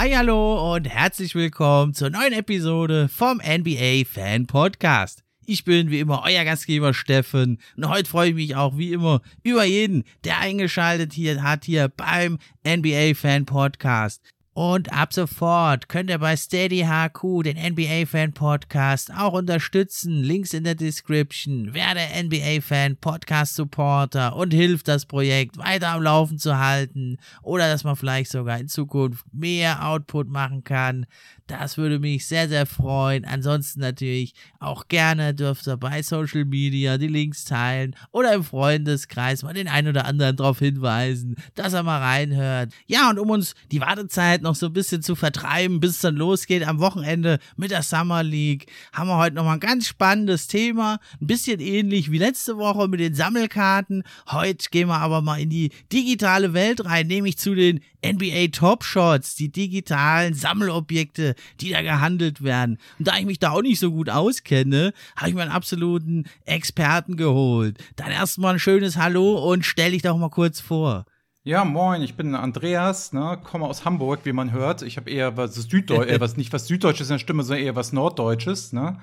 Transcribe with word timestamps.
Hi, 0.00 0.12
hallo 0.12 0.74
und 0.74 0.88
herzlich 0.88 1.34
willkommen 1.34 1.92
zur 1.92 2.08
neuen 2.08 2.32
Episode 2.32 3.06
vom 3.08 3.36
NBA 3.36 4.04
Fan 4.10 4.46
Podcast. 4.46 5.22
Ich 5.44 5.64
bin 5.64 5.90
wie 5.90 5.98
immer 5.98 6.22
euer 6.24 6.42
Gastgeber 6.46 6.94
Steffen 6.94 7.58
und 7.76 7.86
heute 7.86 8.08
freue 8.08 8.30
ich 8.30 8.34
mich 8.34 8.56
auch 8.56 8.78
wie 8.78 8.94
immer 8.94 9.20
über 9.42 9.64
jeden, 9.64 10.04
der 10.24 10.38
eingeschaltet 10.38 11.12
hier 11.12 11.42
hat 11.42 11.66
hier 11.66 11.88
beim 11.88 12.38
NBA 12.66 13.12
Fan 13.14 13.44
Podcast. 13.44 14.22
Und 14.62 14.92
ab 14.92 15.14
sofort 15.14 15.88
könnt 15.88 16.10
ihr 16.10 16.18
bei 16.18 16.36
Steady 16.36 16.84
HQ 16.84 17.44
den 17.44 17.56
NBA 17.56 18.04
Fan 18.04 18.34
Podcast 18.34 19.10
auch 19.10 19.32
unterstützen. 19.32 20.22
Links 20.22 20.52
in 20.52 20.64
der 20.64 20.74
Description. 20.74 21.72
Werde 21.72 22.02
NBA 22.22 22.60
Fan 22.60 22.98
Podcast 22.98 23.54
Supporter 23.54 24.36
und 24.36 24.52
hilft 24.52 24.86
das 24.86 25.06
Projekt 25.06 25.56
weiter 25.56 25.88
am 25.88 26.02
Laufen 26.02 26.38
zu 26.38 26.58
halten 26.58 27.16
oder 27.40 27.70
dass 27.70 27.84
man 27.84 27.96
vielleicht 27.96 28.30
sogar 28.30 28.58
in 28.58 28.68
Zukunft 28.68 29.24
mehr 29.32 29.86
Output 29.86 30.28
machen 30.28 30.62
kann. 30.62 31.06
Das 31.50 31.76
würde 31.76 31.98
mich 31.98 32.28
sehr, 32.28 32.48
sehr 32.48 32.64
freuen. 32.64 33.24
Ansonsten 33.24 33.80
natürlich 33.80 34.34
auch 34.60 34.86
gerne 34.86 35.34
dürft 35.34 35.66
ihr 35.66 35.76
bei 35.76 36.00
Social 36.00 36.44
Media 36.44 36.96
die 36.96 37.08
Links 37.08 37.44
teilen 37.44 37.96
oder 38.12 38.34
im 38.34 38.44
Freundeskreis 38.44 39.42
mal 39.42 39.52
den 39.52 39.66
einen 39.66 39.88
oder 39.88 40.04
anderen 40.04 40.36
darauf 40.36 40.60
hinweisen, 40.60 41.34
dass 41.56 41.72
er 41.72 41.82
mal 41.82 41.98
reinhört. 41.98 42.72
Ja, 42.86 43.10
und 43.10 43.18
um 43.18 43.30
uns 43.30 43.56
die 43.72 43.80
Wartezeit 43.80 44.42
noch 44.42 44.54
so 44.54 44.66
ein 44.66 44.72
bisschen 44.72 45.02
zu 45.02 45.16
vertreiben, 45.16 45.80
bis 45.80 45.90
es 45.90 46.00
dann 46.02 46.14
losgeht 46.14 46.64
am 46.64 46.78
Wochenende 46.78 47.40
mit 47.56 47.72
der 47.72 47.82
Summer 47.82 48.22
League, 48.22 48.70
haben 48.92 49.08
wir 49.08 49.16
heute 49.16 49.34
nochmal 49.34 49.54
ein 49.54 49.60
ganz 49.60 49.88
spannendes 49.88 50.46
Thema. 50.46 51.00
Ein 51.20 51.26
bisschen 51.26 51.58
ähnlich 51.58 52.12
wie 52.12 52.18
letzte 52.18 52.58
Woche 52.58 52.86
mit 52.86 53.00
den 53.00 53.14
Sammelkarten. 53.14 54.04
Heute 54.30 54.68
gehen 54.70 54.86
wir 54.86 54.98
aber 54.98 55.20
mal 55.20 55.40
in 55.40 55.50
die 55.50 55.72
digitale 55.92 56.52
Welt 56.54 56.84
rein, 56.84 57.08
nämlich 57.08 57.38
zu 57.38 57.56
den 57.56 57.80
NBA 58.04 58.48
Top 58.52 58.84
Shots, 58.84 59.34
die 59.34 59.50
digitalen 59.50 60.34
Sammelobjekte, 60.34 61.34
die 61.60 61.70
da 61.70 61.82
gehandelt 61.82 62.42
werden. 62.42 62.78
Und 62.98 63.08
da 63.08 63.16
ich 63.18 63.26
mich 63.26 63.38
da 63.38 63.50
auch 63.50 63.62
nicht 63.62 63.80
so 63.80 63.90
gut 63.90 64.10
auskenne, 64.10 64.92
habe 65.16 65.30
ich 65.30 65.34
mir 65.34 65.42
einen 65.42 65.50
absoluten 65.50 66.24
Experten 66.44 67.16
geholt. 67.16 67.78
Dann 67.96 68.10
erstmal 68.10 68.54
ein 68.54 68.60
schönes 68.60 68.96
Hallo 68.96 69.38
und 69.50 69.64
stell 69.64 69.92
dich 69.92 70.02
doch 70.02 70.16
mal 70.16 70.30
kurz 70.30 70.60
vor. 70.60 71.04
Ja, 71.42 71.64
moin, 71.64 72.02
ich 72.02 72.16
bin 72.16 72.34
Andreas, 72.34 73.14
ne, 73.14 73.40
komme 73.42 73.64
aus 73.64 73.86
Hamburg, 73.86 74.20
wie 74.24 74.32
man 74.32 74.52
hört. 74.52 74.82
Ich 74.82 74.98
habe 74.98 75.10
eher 75.10 75.38
was 75.38 75.54
Süddeutsches, 75.54 76.16
äh, 76.16 76.20
was 76.20 76.36
nicht 76.36 76.52
was 76.52 76.66
Süddeutsches 76.66 77.08
in 77.08 77.14
der 77.14 77.18
Stimme, 77.18 77.42
sondern 77.42 77.64
eher 77.64 77.76
was 77.76 77.92
Norddeutsches, 77.94 78.74
ne? 78.74 79.00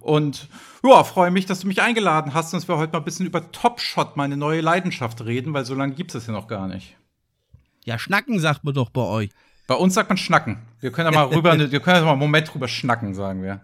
Und 0.00 0.48
ja, 0.84 1.04
freue 1.04 1.30
mich, 1.30 1.46
dass 1.46 1.60
du 1.60 1.68
mich 1.68 1.80
eingeladen 1.80 2.34
hast 2.34 2.52
und 2.52 2.60
dass 2.60 2.68
wir 2.68 2.76
heute 2.76 2.92
mal 2.92 2.98
ein 2.98 3.04
bisschen 3.04 3.26
über 3.26 3.50
Top 3.50 3.80
Shot, 3.80 4.16
meine 4.16 4.36
neue 4.36 4.60
Leidenschaft, 4.60 5.24
reden, 5.24 5.54
weil 5.54 5.64
so 5.64 5.74
lange 5.74 5.94
gibt 5.94 6.14
es 6.14 6.26
ja 6.26 6.32
noch 6.32 6.48
gar 6.48 6.68
nicht. 6.68 6.96
Ja, 7.86 8.00
schnacken 8.00 8.40
sagt 8.40 8.64
man 8.64 8.74
doch 8.74 8.90
bei 8.90 9.02
euch. 9.02 9.30
Bei 9.68 9.74
uns 9.76 9.94
sagt 9.94 10.08
man 10.08 10.18
schnacken. 10.18 10.58
Wir 10.80 10.90
können 10.90 11.12
ja 11.12 11.18
mal 11.18 11.32
rüber, 11.32 11.56
wir 11.70 11.80
können 11.80 11.96
ja 11.96 12.04
mal 12.04 12.10
einen 12.10 12.18
Moment 12.18 12.52
drüber 12.52 12.66
schnacken, 12.66 13.14
sagen 13.14 13.42
wir. 13.42 13.62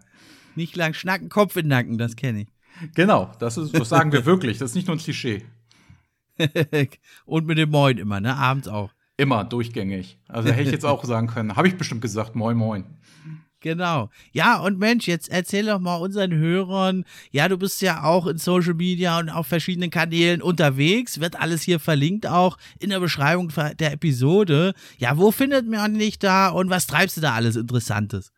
Nicht 0.55 0.77
lang 0.77 0.95
schnacken, 0.95 1.29
Kopf 1.29 1.57
in 1.57 1.65
den 1.65 1.69
Nacken, 1.71 1.99
das 1.99 2.15
kenne 2.15 2.43
ich. 2.43 2.49
Genau, 2.95 3.33
das, 3.41 3.57
ist, 3.57 3.77
das 3.77 3.89
sagen 3.89 4.13
wir 4.13 4.25
wirklich. 4.27 4.59
Das 4.59 4.71
ist 4.71 4.75
nicht 4.77 4.87
nur 4.87 4.97
ein 4.97 5.01
Klischee. 5.01 5.45
Und 7.27 7.47
mit 7.47 7.59
dem 7.59 7.71
Moin 7.71 7.99
immer, 7.99 8.21
ne? 8.21 8.37
Abends 8.37 8.69
auch. 8.69 8.93
Immer 9.17 9.45
durchgängig. 9.45 10.19
Also 10.29 10.51
hätte 10.51 10.63
ich 10.63 10.71
jetzt 10.71 10.87
auch 10.87 11.05
sagen 11.05 11.27
können. 11.27 11.57
Habe 11.57 11.67
ich 11.67 11.77
bestimmt 11.77 12.01
gesagt, 12.01 12.37
moin, 12.37 12.57
moin. 12.57 12.85
Genau. 13.63 14.11
Ja, 14.33 14.59
und 14.59 14.79
Mensch, 14.79 15.07
jetzt 15.07 15.31
erzähl 15.31 15.67
doch 15.67 15.79
mal 15.79 15.97
unseren 15.97 16.33
Hörern, 16.33 17.05
ja, 17.31 17.49
du 17.49 17.57
bist 17.57 17.81
ja 17.81 18.03
auch 18.03 18.27
in 18.27 18.37
Social 18.37 18.75
Media 18.75 19.19
und 19.19 19.31
auf 19.31 19.47
verschiedenen 19.47 19.91
Kanälen 19.91 20.43
unterwegs, 20.43 21.21
wird 21.21 21.41
alles 21.41 21.63
hier 21.63 21.79
verlinkt 21.79 22.27
auch 22.27 22.59
in 22.81 22.91
der 22.91 22.99
Beschreibung 22.99 23.53
der 23.79 23.93
Episode. 23.93 24.75
Ja, 24.99 25.17
wo 25.17 25.31
findet 25.31 25.69
man 25.69 25.97
dich 25.97 26.19
da 26.19 26.49
und 26.49 26.71
was 26.71 26.89
treibst 26.89 27.17
du 27.17 27.21
da 27.21 27.35
alles 27.35 27.55
Interessantes? 27.55 28.33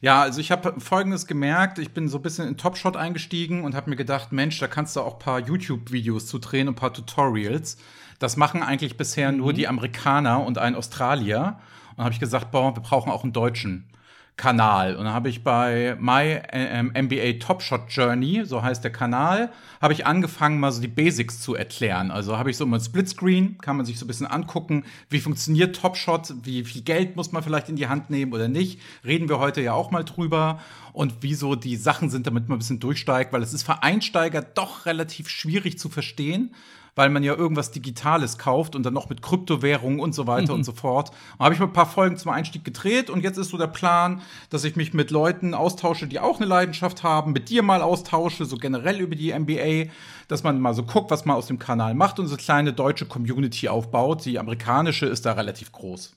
Ja, 0.00 0.22
also 0.22 0.40
ich 0.40 0.50
habe 0.50 0.80
Folgendes 0.80 1.26
gemerkt. 1.26 1.78
Ich 1.78 1.92
bin 1.92 2.08
so 2.08 2.18
ein 2.18 2.22
bisschen 2.22 2.48
in 2.48 2.56
Top 2.56 2.76
Shot 2.76 2.96
eingestiegen 2.96 3.62
und 3.62 3.74
habe 3.74 3.88
mir 3.88 3.96
gedacht, 3.96 4.32
Mensch, 4.32 4.58
da 4.58 4.66
kannst 4.66 4.96
du 4.96 5.00
auch 5.00 5.14
ein 5.14 5.18
paar 5.20 5.40
YouTube-Videos 5.40 6.26
zu 6.26 6.38
drehen 6.38 6.68
und 6.68 6.74
ein 6.74 6.76
paar 6.76 6.92
Tutorials. 6.92 7.76
Das 8.18 8.36
machen 8.36 8.62
eigentlich 8.62 8.96
bisher 8.96 9.30
mhm. 9.30 9.38
nur 9.38 9.52
die 9.52 9.68
Amerikaner 9.68 10.44
und 10.44 10.58
ein 10.58 10.74
Australier. 10.74 11.60
Und 11.96 12.04
habe 12.04 12.12
ich 12.12 12.20
gesagt, 12.20 12.50
boah, 12.50 12.76
wir 12.76 12.82
brauchen 12.82 13.10
auch 13.10 13.22
einen 13.22 13.32
Deutschen. 13.32 13.88
Kanal. 14.36 14.96
Und 14.96 15.04
dann 15.04 15.14
habe 15.14 15.30
ich 15.30 15.42
bei 15.42 15.96
My 15.98 16.40
ähm, 16.52 16.92
NBA 16.94 17.38
Top 17.40 17.62
Shot 17.62 17.88
Journey, 17.88 18.42
so 18.44 18.62
heißt 18.62 18.84
der 18.84 18.92
Kanal, 18.92 19.50
habe 19.80 19.94
ich 19.94 20.04
angefangen, 20.04 20.60
mal 20.60 20.72
so 20.72 20.82
die 20.82 20.88
Basics 20.88 21.40
zu 21.40 21.54
erklären. 21.54 22.10
Also 22.10 22.36
habe 22.36 22.50
ich 22.50 22.58
so 22.58 22.66
mal 22.66 22.78
Splitscreen, 22.78 23.56
kann 23.58 23.78
man 23.78 23.86
sich 23.86 23.98
so 23.98 24.04
ein 24.04 24.08
bisschen 24.08 24.26
angucken, 24.26 24.84
wie 25.08 25.20
funktioniert 25.20 25.76
Top 25.76 25.96
Shot, 25.96 26.34
wie 26.42 26.64
viel 26.64 26.82
Geld 26.82 27.16
muss 27.16 27.32
man 27.32 27.42
vielleicht 27.42 27.70
in 27.70 27.76
die 27.76 27.88
Hand 27.88 28.10
nehmen 28.10 28.34
oder 28.34 28.48
nicht. 28.48 28.78
Reden 29.06 29.30
wir 29.30 29.38
heute 29.38 29.62
ja 29.62 29.72
auch 29.72 29.90
mal 29.90 30.04
drüber. 30.04 30.60
Und 30.92 31.14
wieso 31.20 31.54
die 31.56 31.76
Sachen 31.76 32.10
sind, 32.10 32.26
damit 32.26 32.48
man 32.48 32.56
ein 32.56 32.58
bisschen 32.58 32.80
durchsteigt, 32.80 33.32
weil 33.32 33.42
es 33.42 33.54
ist 33.54 33.62
für 33.62 33.82
Einsteiger 33.82 34.42
doch 34.42 34.86
relativ 34.86 35.28
schwierig 35.28 35.78
zu 35.78 35.88
verstehen 35.88 36.54
weil 36.96 37.10
man 37.10 37.22
ja 37.22 37.34
irgendwas 37.34 37.70
Digitales 37.70 38.38
kauft 38.38 38.74
und 38.74 38.82
dann 38.82 38.94
noch 38.94 39.08
mit 39.08 39.22
Kryptowährungen 39.22 40.00
und 40.00 40.14
so 40.14 40.26
weiter 40.26 40.52
mhm. 40.52 40.58
und 40.58 40.64
so 40.64 40.72
fort. 40.72 41.10
Und 41.38 41.44
habe 41.44 41.54
ich 41.54 41.60
mal 41.60 41.66
ein 41.66 41.72
paar 41.72 41.86
Folgen 41.86 42.16
zum 42.16 42.32
Einstieg 42.32 42.64
gedreht 42.64 43.10
und 43.10 43.22
jetzt 43.22 43.36
ist 43.36 43.50
so 43.50 43.58
der 43.58 43.68
Plan, 43.68 44.22
dass 44.50 44.64
ich 44.64 44.74
mich 44.74 44.94
mit 44.94 45.12
Leuten 45.12 45.54
austausche, 45.54 46.08
die 46.08 46.18
auch 46.18 46.38
eine 46.38 46.46
Leidenschaft 46.46 47.04
haben, 47.04 47.32
mit 47.32 47.50
dir 47.50 47.62
mal 47.62 47.82
austausche, 47.82 48.46
so 48.46 48.56
generell 48.56 49.00
über 49.00 49.14
die 49.14 49.32
NBA, 49.38 49.92
dass 50.26 50.42
man 50.42 50.60
mal 50.60 50.74
so 50.74 50.82
guckt, 50.82 51.10
was 51.10 51.24
man 51.24 51.36
aus 51.36 51.46
dem 51.46 51.58
Kanal 51.58 51.94
macht 51.94 52.18
und 52.18 52.26
so 52.26 52.34
eine 52.34 52.42
kleine 52.42 52.72
deutsche 52.72 53.06
Community 53.06 53.68
aufbaut. 53.68 54.24
Die 54.24 54.38
amerikanische 54.38 55.06
ist 55.06 55.26
da 55.26 55.32
relativ 55.32 55.70
groß. 55.72 56.16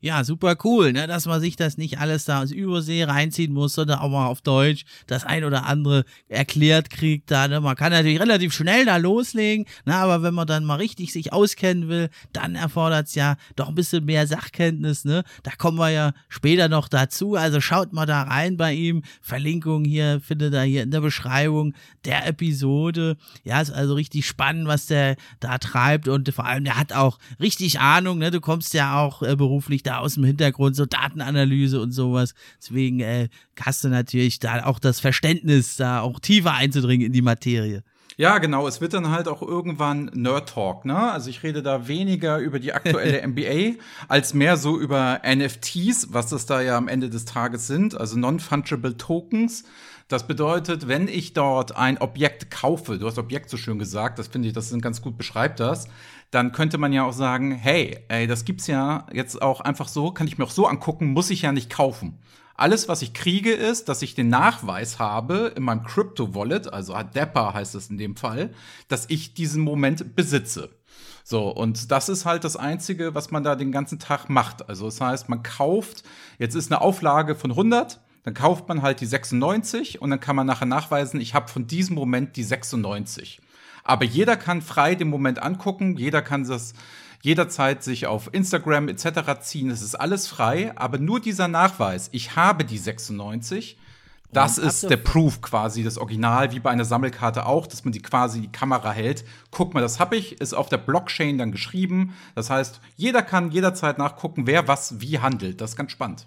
Ja, 0.00 0.22
super 0.22 0.54
cool, 0.62 0.92
ne, 0.92 1.08
dass 1.08 1.26
man 1.26 1.40
sich 1.40 1.56
das 1.56 1.76
nicht 1.76 1.98
alles 1.98 2.24
da 2.24 2.40
aus 2.40 2.52
Übersee 2.52 3.02
reinziehen 3.02 3.52
muss, 3.52 3.72
sondern 3.72 3.98
auch 3.98 4.08
mal 4.08 4.28
auf 4.28 4.42
Deutsch 4.42 4.84
das 5.08 5.24
ein 5.24 5.42
oder 5.42 5.66
andere 5.66 6.04
erklärt 6.28 6.88
kriegt 6.88 7.32
da. 7.32 7.48
Ne. 7.48 7.60
Man 7.60 7.74
kann 7.74 7.90
natürlich 7.90 8.20
relativ 8.20 8.54
schnell 8.54 8.84
da 8.84 8.96
loslegen, 8.96 9.66
ne, 9.86 9.96
aber 9.96 10.22
wenn 10.22 10.34
man 10.34 10.46
dann 10.46 10.64
mal 10.64 10.76
richtig 10.76 11.12
sich 11.12 11.32
auskennen 11.32 11.88
will, 11.88 12.10
dann 12.32 12.54
erfordert 12.54 13.08
es 13.08 13.16
ja 13.16 13.34
doch 13.56 13.70
ein 13.70 13.74
bisschen 13.74 14.04
mehr 14.04 14.28
Sachkenntnis. 14.28 15.04
Ne. 15.04 15.24
Da 15.42 15.50
kommen 15.58 15.78
wir 15.78 15.90
ja 15.90 16.12
später 16.28 16.68
noch 16.68 16.86
dazu. 16.86 17.34
Also 17.34 17.60
schaut 17.60 17.92
mal 17.92 18.06
da 18.06 18.22
rein 18.22 18.56
bei 18.56 18.74
ihm. 18.74 19.02
Verlinkung 19.20 19.84
hier 19.84 20.20
findet 20.20 20.54
ihr 20.54 20.62
hier 20.62 20.82
in 20.84 20.92
der 20.92 21.00
Beschreibung 21.00 21.74
der 22.04 22.24
Episode. 22.24 23.16
Ja, 23.42 23.60
ist 23.60 23.72
also 23.72 23.94
richtig 23.94 24.28
spannend, 24.28 24.68
was 24.68 24.86
der 24.86 25.16
da 25.40 25.58
treibt 25.58 26.06
und 26.06 26.32
vor 26.32 26.44
allem 26.44 26.62
der 26.62 26.78
hat 26.78 26.92
auch 26.92 27.18
richtig 27.40 27.80
Ahnung. 27.80 28.18
Ne. 28.18 28.30
Du 28.30 28.40
kommst 28.40 28.74
ja 28.74 28.96
auch 29.00 29.24
äh, 29.24 29.34
beruflich 29.34 29.82
da 29.88 29.98
aus 29.98 30.14
dem 30.14 30.24
Hintergrund, 30.24 30.76
so 30.76 30.86
Datenanalyse 30.86 31.80
und 31.80 31.92
sowas. 31.92 32.34
Deswegen 32.60 33.00
äh, 33.00 33.28
hast 33.60 33.84
du 33.84 33.88
natürlich 33.88 34.38
da 34.38 34.64
auch 34.64 34.78
das 34.78 35.00
Verständnis, 35.00 35.76
da 35.76 36.00
auch 36.00 36.20
tiefer 36.20 36.52
einzudringen 36.52 37.06
in 37.06 37.12
die 37.12 37.22
Materie. 37.22 37.82
Ja, 38.18 38.38
genau. 38.38 38.66
Es 38.66 38.80
wird 38.80 38.94
dann 38.94 39.10
halt 39.10 39.28
auch 39.28 39.42
irgendwann 39.42 40.10
Nerd 40.12 40.48
Talk, 40.48 40.84
ne? 40.84 41.12
Also 41.12 41.30
ich 41.30 41.44
rede 41.44 41.62
da 41.62 41.86
weniger 41.86 42.38
über 42.38 42.58
die 42.58 42.72
aktuelle 42.72 43.24
NBA 43.26 43.80
als 44.08 44.34
mehr 44.34 44.56
so 44.56 44.76
über 44.76 45.20
NFTs, 45.24 46.08
was 46.12 46.26
das 46.26 46.44
da 46.44 46.60
ja 46.60 46.76
am 46.76 46.88
Ende 46.88 47.10
des 47.10 47.26
Tages 47.26 47.68
sind, 47.68 47.96
also 47.96 48.18
Non-Fungible 48.18 48.96
Tokens. 48.96 49.64
Das 50.08 50.26
bedeutet, 50.26 50.88
wenn 50.88 51.06
ich 51.06 51.32
dort 51.34 51.76
ein 51.76 51.98
Objekt 51.98 52.50
kaufe, 52.50 52.98
du 52.98 53.06
hast 53.06 53.18
Objekt 53.18 53.50
so 53.50 53.56
schön 53.56 53.78
gesagt, 53.78 54.18
das 54.18 54.26
finde 54.26 54.48
ich, 54.48 54.54
das 54.54 54.76
ganz 54.80 55.00
gut 55.00 55.16
beschreibt 55.16 55.60
das, 55.60 55.86
dann 56.30 56.52
könnte 56.52 56.78
man 56.78 56.92
ja 56.92 57.04
auch 57.04 57.12
sagen, 57.12 57.52
hey, 57.52 57.98
ey, 58.08 58.26
das 58.26 58.44
gibt's 58.44 58.66
ja 58.66 59.06
jetzt 59.12 59.40
auch 59.40 59.60
einfach 59.60 59.88
so, 59.88 60.10
kann 60.10 60.26
ich 60.26 60.38
mir 60.38 60.44
auch 60.44 60.50
so 60.50 60.66
angucken, 60.66 61.12
muss 61.12 61.30
ich 61.30 61.42
ja 61.42 61.52
nicht 61.52 61.70
kaufen. 61.70 62.18
Alles, 62.54 62.88
was 62.88 63.02
ich 63.02 63.14
kriege, 63.14 63.52
ist, 63.52 63.88
dass 63.88 64.02
ich 64.02 64.16
den 64.16 64.28
Nachweis 64.28 64.98
habe 64.98 65.52
in 65.56 65.62
meinem 65.62 65.84
Crypto-Wallet, 65.84 66.72
also 66.72 66.92
Adeppa 66.92 67.54
heißt 67.54 67.76
es 67.76 67.88
in 67.88 67.98
dem 67.98 68.16
Fall, 68.16 68.50
dass 68.88 69.06
ich 69.08 69.32
diesen 69.32 69.62
Moment 69.62 70.16
besitze. 70.16 70.70
So, 71.22 71.50
und 71.50 71.92
das 71.92 72.08
ist 72.08 72.24
halt 72.24 72.42
das 72.42 72.56
Einzige, 72.56 73.14
was 73.14 73.30
man 73.30 73.44
da 73.44 73.54
den 73.54 73.70
ganzen 73.70 73.98
Tag 73.98 74.28
macht. 74.28 74.68
Also, 74.68 74.86
das 74.86 75.00
heißt, 75.00 75.28
man 75.28 75.42
kauft, 75.42 76.02
jetzt 76.38 76.54
ist 76.54 76.72
eine 76.72 76.80
Auflage 76.80 77.34
von 77.34 77.50
100, 77.50 78.00
dann 78.24 78.34
kauft 78.34 78.66
man 78.66 78.82
halt 78.82 79.00
die 79.00 79.06
96 79.06 80.02
und 80.02 80.10
dann 80.10 80.20
kann 80.20 80.34
man 80.34 80.46
nachher 80.46 80.66
nachweisen, 80.66 81.20
ich 81.20 81.34
habe 81.34 81.48
von 81.48 81.66
diesem 81.66 81.94
Moment 81.94 82.36
die 82.36 82.44
96. 82.44 83.40
Aber 83.88 84.04
jeder 84.04 84.36
kann 84.36 84.60
frei 84.60 84.94
den 84.94 85.08
Moment 85.08 85.42
angucken, 85.42 85.96
jeder 85.96 86.20
kann 86.20 86.44
das 86.44 86.74
jederzeit 87.22 87.82
sich 87.82 88.06
auf 88.06 88.28
Instagram 88.32 88.88
etc. 88.88 89.40
ziehen. 89.40 89.70
Es 89.70 89.80
ist 89.80 89.94
alles 89.94 90.28
frei, 90.28 90.72
aber 90.76 90.98
nur 90.98 91.20
dieser 91.20 91.48
Nachweis, 91.48 92.10
ich 92.12 92.36
habe 92.36 92.66
die 92.66 92.76
96, 92.76 93.78
das 94.30 94.58
ist 94.58 94.90
der 94.90 94.98
Proof 94.98 95.40
quasi, 95.40 95.82
das 95.82 95.96
Original, 95.96 96.52
wie 96.52 96.60
bei 96.60 96.68
einer 96.68 96.84
Sammelkarte 96.84 97.46
auch, 97.46 97.66
dass 97.66 97.84
man 97.84 97.92
die 97.92 98.02
quasi 98.02 98.42
die 98.42 98.52
Kamera 98.52 98.92
hält. 98.92 99.24
Guck 99.50 99.72
mal, 99.72 99.80
das 99.80 99.98
habe 99.98 100.16
ich, 100.16 100.38
ist 100.38 100.52
auf 100.52 100.68
der 100.68 100.76
Blockchain 100.76 101.38
dann 101.38 101.50
geschrieben. 101.50 102.14
Das 102.34 102.50
heißt, 102.50 102.82
jeder 102.96 103.22
kann 103.22 103.50
jederzeit 103.50 103.96
nachgucken, 103.96 104.46
wer 104.46 104.68
was 104.68 105.00
wie 105.00 105.18
handelt. 105.18 105.62
Das 105.62 105.70
ist 105.70 105.76
ganz 105.76 105.92
spannend. 105.92 106.26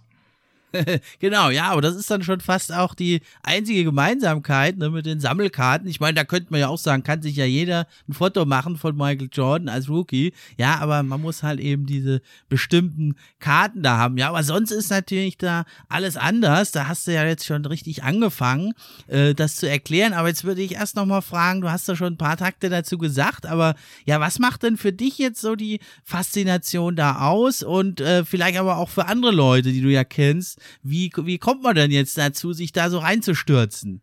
genau, 1.19 1.49
ja, 1.49 1.69
aber 1.69 1.81
das 1.81 1.95
ist 1.95 2.09
dann 2.09 2.23
schon 2.23 2.39
fast 2.39 2.73
auch 2.73 2.95
die 2.95 3.21
einzige 3.43 3.83
Gemeinsamkeit 3.83 4.77
ne, 4.77 4.89
mit 4.89 5.05
den 5.05 5.19
Sammelkarten. 5.19 5.87
Ich 5.87 5.99
meine, 5.99 6.15
da 6.15 6.23
könnte 6.23 6.47
man 6.51 6.59
ja 6.59 6.67
auch 6.67 6.77
sagen, 6.77 7.03
kann 7.03 7.21
sich 7.21 7.35
ja 7.35 7.45
jeder 7.45 7.87
ein 8.07 8.13
Foto 8.13 8.45
machen 8.45 8.77
von 8.77 8.95
Michael 8.95 9.29
Jordan 9.31 9.69
als 9.69 9.89
Rookie. 9.89 10.33
Ja, 10.57 10.79
aber 10.79 11.03
man 11.03 11.21
muss 11.21 11.43
halt 11.43 11.59
eben 11.59 11.85
diese 11.85 12.21
bestimmten 12.49 13.15
Karten 13.39 13.83
da 13.83 13.97
haben. 13.97 14.17
Ja, 14.17 14.29
aber 14.29 14.43
sonst 14.43 14.71
ist 14.71 14.89
natürlich 14.89 15.37
da 15.37 15.65
alles 15.89 16.17
anders. 16.17 16.71
Da 16.71 16.87
hast 16.87 17.07
du 17.07 17.13
ja 17.13 17.25
jetzt 17.25 17.45
schon 17.45 17.65
richtig 17.65 18.03
angefangen, 18.03 18.73
äh, 19.07 19.33
das 19.33 19.57
zu 19.57 19.69
erklären. 19.69 20.13
Aber 20.13 20.29
jetzt 20.29 20.43
würde 20.43 20.61
ich 20.61 20.75
erst 20.75 20.95
nochmal 20.95 21.21
fragen, 21.21 21.61
du 21.61 21.69
hast 21.69 21.87
ja 21.87 21.95
schon 21.95 22.13
ein 22.13 22.17
paar 22.17 22.37
Takte 22.37 22.69
dazu 22.69 22.97
gesagt, 22.97 23.45
aber 23.45 23.75
ja, 24.05 24.19
was 24.19 24.39
macht 24.39 24.63
denn 24.63 24.77
für 24.77 24.93
dich 24.93 25.17
jetzt 25.17 25.41
so 25.41 25.55
die 25.55 25.79
Faszination 26.03 26.95
da 26.95 27.19
aus 27.19 27.63
und 27.63 27.99
äh, 27.99 28.23
vielleicht 28.23 28.57
aber 28.57 28.77
auch 28.77 28.89
für 28.89 29.07
andere 29.07 29.31
Leute, 29.31 29.71
die 29.71 29.81
du 29.81 29.89
ja 29.89 30.03
kennst? 30.03 30.60
Wie, 30.83 31.11
wie 31.15 31.37
kommt 31.37 31.63
man 31.63 31.75
denn 31.75 31.91
jetzt 31.91 32.17
dazu, 32.17 32.53
sich 32.53 32.71
da 32.71 32.89
so 32.89 32.99
reinzustürzen? 32.99 34.01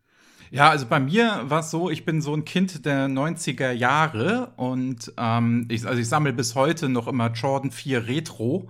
Ja, 0.51 0.69
also 0.69 0.87
bei 0.87 0.99
mir 0.99 1.43
war 1.43 1.59
es 1.59 1.69
so, 1.69 1.91
ich 1.91 2.05
bin 2.05 2.21
so 2.21 2.33
ein 2.33 2.43
Kind 2.43 2.85
der 2.85 3.07
90er 3.07 3.71
Jahre 3.71 4.51
und 4.55 5.13
ähm, 5.17 5.67
ich, 5.69 5.85
also 5.85 6.01
ich 6.01 6.09
sammle 6.09 6.33
bis 6.33 6.55
heute 6.55 6.89
noch 6.89 7.07
immer 7.07 7.31
Jordan 7.31 7.69
4 7.69 8.07
Retro. 8.07 8.69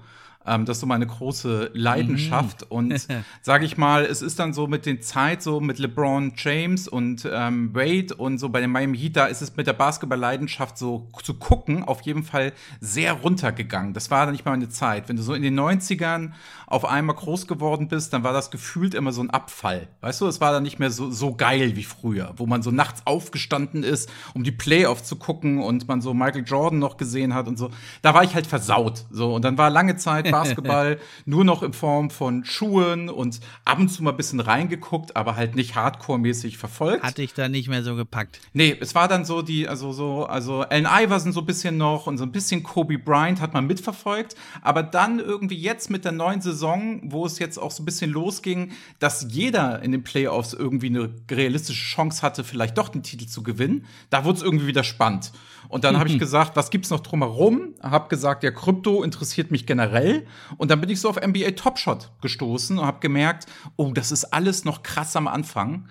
Ähm, 0.50 0.66
das 0.66 0.78
ist 0.78 0.82
so 0.82 0.88
meine 0.88 1.06
große 1.06 1.70
Leidenschaft. 1.74 2.62
Mhm. 2.62 2.76
Und 2.76 3.08
sage 3.42 3.66
ich 3.66 3.78
mal, 3.78 4.06
es 4.06 4.22
ist 4.22 4.40
dann 4.40 4.54
so 4.54 4.68
mit 4.68 4.86
den 4.86 5.02
Zeit, 5.02 5.44
so 5.44 5.60
mit 5.60 5.78
LeBron 5.78 6.34
James 6.36 6.88
und 6.88 7.28
ähm, 7.32 7.74
Wade 7.76 8.16
und 8.16 8.40
so 8.40 8.50
bei 8.50 8.60
den 8.60 8.72
Miami 8.72 8.98
Heat, 8.98 9.16
da 9.16 9.26
ist 9.26 9.42
es 9.42 9.56
mit 9.56 9.68
der 9.68 9.74
Basketball-Leidenschaft 9.74 10.78
so 10.78 11.08
zu 11.22 11.36
gucken, 11.36 11.84
auf 11.84 12.02
jeden 12.02 12.24
Fall 12.24 12.54
sehr 12.82 13.14
runtergegangen. 13.14 13.94
Das 13.94 14.10
war 14.10 14.26
dann 14.26 14.34
nicht 14.34 14.46
mal 14.46 14.52
meine 14.52 14.70
Zeit. 14.70 15.08
Wenn 15.08 15.18
du 15.18 15.22
so 15.22 15.34
in 15.34 15.44
den 15.44 15.60
90ern 15.60 16.32
auf 16.66 16.86
einmal 16.86 17.16
groß 17.16 17.48
geworden 17.48 17.88
bist, 17.88 18.14
dann 18.14 18.24
war 18.24 18.34
das 18.34 18.50
gefühlt 18.50 18.96
immer 18.96 19.12
so 19.12 19.22
ein 19.22 19.30
Abfall. 19.30 19.88
Weißt 20.02 20.22
du, 20.22 20.28
es 20.28 20.42
war 20.42 20.52
dann 20.52 20.64
nicht 20.64 20.80
mehr 20.80 20.92
so, 20.92 21.12
so 21.12 21.36
geil 21.36 21.76
wie 21.76 21.84
früher, 21.84 22.34
wo 22.38 22.48
man 22.48 22.64
so 22.64 22.72
nachts 22.72 23.02
aufgestanden 23.06 23.84
ist, 23.84 24.10
um 24.34 24.44
die 24.44 24.52
Playoffs 24.52 25.04
zu 25.04 25.16
gucken 25.16 25.62
und 25.62 25.88
man 25.88 26.02
so 26.02 26.14
Michael 26.14 26.44
Jordan 26.46 26.80
noch 26.80 26.98
gesehen 26.98 27.34
hat 27.36 27.48
und 27.48 27.58
so. 27.58 27.70
Da 28.02 28.14
war 28.14 28.24
ich 28.24 28.34
halt 28.34 28.48
versaut. 28.48 29.06
So, 29.12 29.36
und 29.36 29.46
dann 29.46 29.58
war 29.58 29.70
lange 29.70 29.96
Zeit 29.96 30.32
Basketball 30.44 31.00
nur 31.26 31.44
noch 31.44 31.64
in 31.64 31.74
Form 31.74 32.10
von 32.10 32.46
Schuhen 32.46 33.10
und 33.10 33.40
ab 33.66 33.80
und 33.80 33.90
zu 33.90 34.04
mal 34.04 34.12
ein 34.12 34.18
bisschen 34.18 34.40
reingeguckt, 34.40 35.16
aber 35.16 35.36
halt 35.36 35.56
nicht 35.56 35.76
hardcore-mäßig 35.76 36.58
verfolgt. 36.58 37.04
Hatte 37.04 37.22
ich 37.22 37.34
da 37.34 37.50
nicht 37.50 37.70
mehr 37.70 37.84
so 37.84 37.96
gepackt. 37.96 38.40
Nee, 38.54 38.76
es 38.80 38.96
war 38.96 39.08
dann 39.08 39.26
so 39.26 39.42
die, 39.42 39.68
also 39.68 39.92
so, 39.92 40.26
also 40.26 40.62
Allen 40.62 40.88
Iverson 40.88 41.34
so 41.34 41.42
ein 41.42 41.46
bisschen 41.46 41.78
noch 41.78 42.08
und 42.08 42.18
so 42.18 42.24
ein 42.24 42.32
bisschen 42.32 42.64
Kobe 42.64 42.98
Bryant 42.98 43.42
hat 43.42 43.54
man 43.54 43.68
mitverfolgt, 43.68 44.36
aber 44.62 44.84
dann 44.84 45.20
irgendwie 45.20 45.58
jetzt 45.58 45.90
mit 45.90 46.06
der 46.06 46.12
neuen 46.12 46.42
Saison, 46.42 47.02
wo 47.04 47.26
es 47.26 47.40
jetzt 47.40 47.58
auch 47.58 47.72
so 47.72 47.84
ein 47.84 47.86
bisschen 47.86 48.12
losging, 48.12 48.72
dass 49.00 49.28
jeder 49.30 49.82
in 49.82 49.92
den 49.92 50.04
Playoffs 50.04 50.54
irgendwie 50.54 50.88
eine 50.88 51.10
realistische 51.30 51.84
Chance 51.84 52.22
hatte, 52.22 52.44
vielleicht 52.44 52.78
doch 52.78 52.90
den 52.90 53.04
Titel 53.04 53.28
zu 53.28 53.44
gewinnen, 53.44 53.86
da 54.10 54.26
wurde 54.26 54.38
es 54.38 54.44
irgendwie 54.44 54.68
wieder 54.68 54.84
spannend. 54.84 55.32
Und 55.68 55.84
dann 55.84 55.96
mhm. 55.96 56.00
habe 56.00 56.10
ich 56.10 56.20
gesagt, 56.20 56.56
was 56.56 56.70
gibt's 56.70 56.90
noch 56.90 57.00
drumherum? 57.00 57.76
Hab 57.82 58.10
gesagt, 58.10 58.44
ja, 58.44 58.52
Krypto 58.52 59.04
interessiert 59.04 59.52
mich 59.52 59.66
generell. 59.66 60.26
Und 60.58 60.72
dann 60.72 60.82
bin 60.82 60.90
ich 60.90 61.00
so 61.00 61.10
auf 61.10 61.20
NBA 61.20 61.52
Top 61.52 61.78
Shot 61.78 62.12
gestoßen 62.22 62.78
und 62.78 62.86
habe 62.86 63.00
gemerkt, 63.00 63.46
oh, 63.76 63.92
das 63.94 64.12
ist 64.12 64.26
alles 64.26 64.66
noch 64.66 64.84
krass 64.84 65.16
am 65.16 65.28
Anfang. 65.28 65.88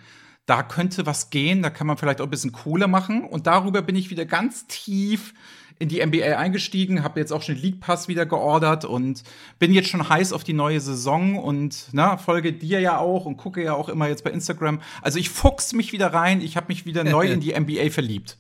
Da 0.47 0.63
könnte 0.63 1.05
was 1.05 1.31
gehen, 1.31 1.63
da 1.63 1.71
kann 1.71 1.87
man 1.87 1.99
vielleicht 1.99 2.21
auch 2.21 2.27
ein 2.27 2.31
bisschen 2.31 2.53
cooler 2.53 2.89
machen. 2.89 3.25
Und 3.25 3.47
darüber 3.47 3.83
bin 3.83 3.97
ich 3.97 4.11
wieder 4.11 4.25
ganz 4.25 4.67
tief 4.67 5.35
in 5.79 5.89
die 5.89 6.05
NBA 6.05 6.37
eingestiegen, 6.37 7.05
habe 7.05 7.21
jetzt 7.21 7.33
auch 7.33 7.43
schon 7.43 7.55
den 7.55 7.63
League 7.63 7.81
Pass 7.81 8.09
wieder 8.09 8.27
geordert 8.27 8.85
und 8.85 9.23
bin 9.59 9.73
jetzt 9.73 9.89
schon 9.89 10.09
heiß 10.09 10.33
auf 10.33 10.45
die 10.45 10.53
neue 10.53 10.81
Saison 10.81 11.39
und 11.39 11.89
na, 11.93 12.17
folge 12.17 12.53
dir 12.53 12.81
ja 12.81 12.99
auch 12.99 13.27
und 13.27 13.37
gucke 13.37 13.63
ja 13.63 13.75
auch 13.75 13.89
immer 13.89 14.09
jetzt 14.09 14.25
bei 14.25 14.31
Instagram. 14.31 14.81
Also 15.03 15.19
ich 15.19 15.31
fuchs 15.31 15.73
mich 15.73 15.93
wieder 15.93 16.13
rein, 16.13 16.41
ich 16.41 16.57
habe 16.57 16.67
mich 16.69 16.85
wieder 16.85 17.05
neu 17.05 17.27
in 17.33 17.41
die 17.41 17.59
NBA 17.59 17.91
verliebt. 17.91 18.39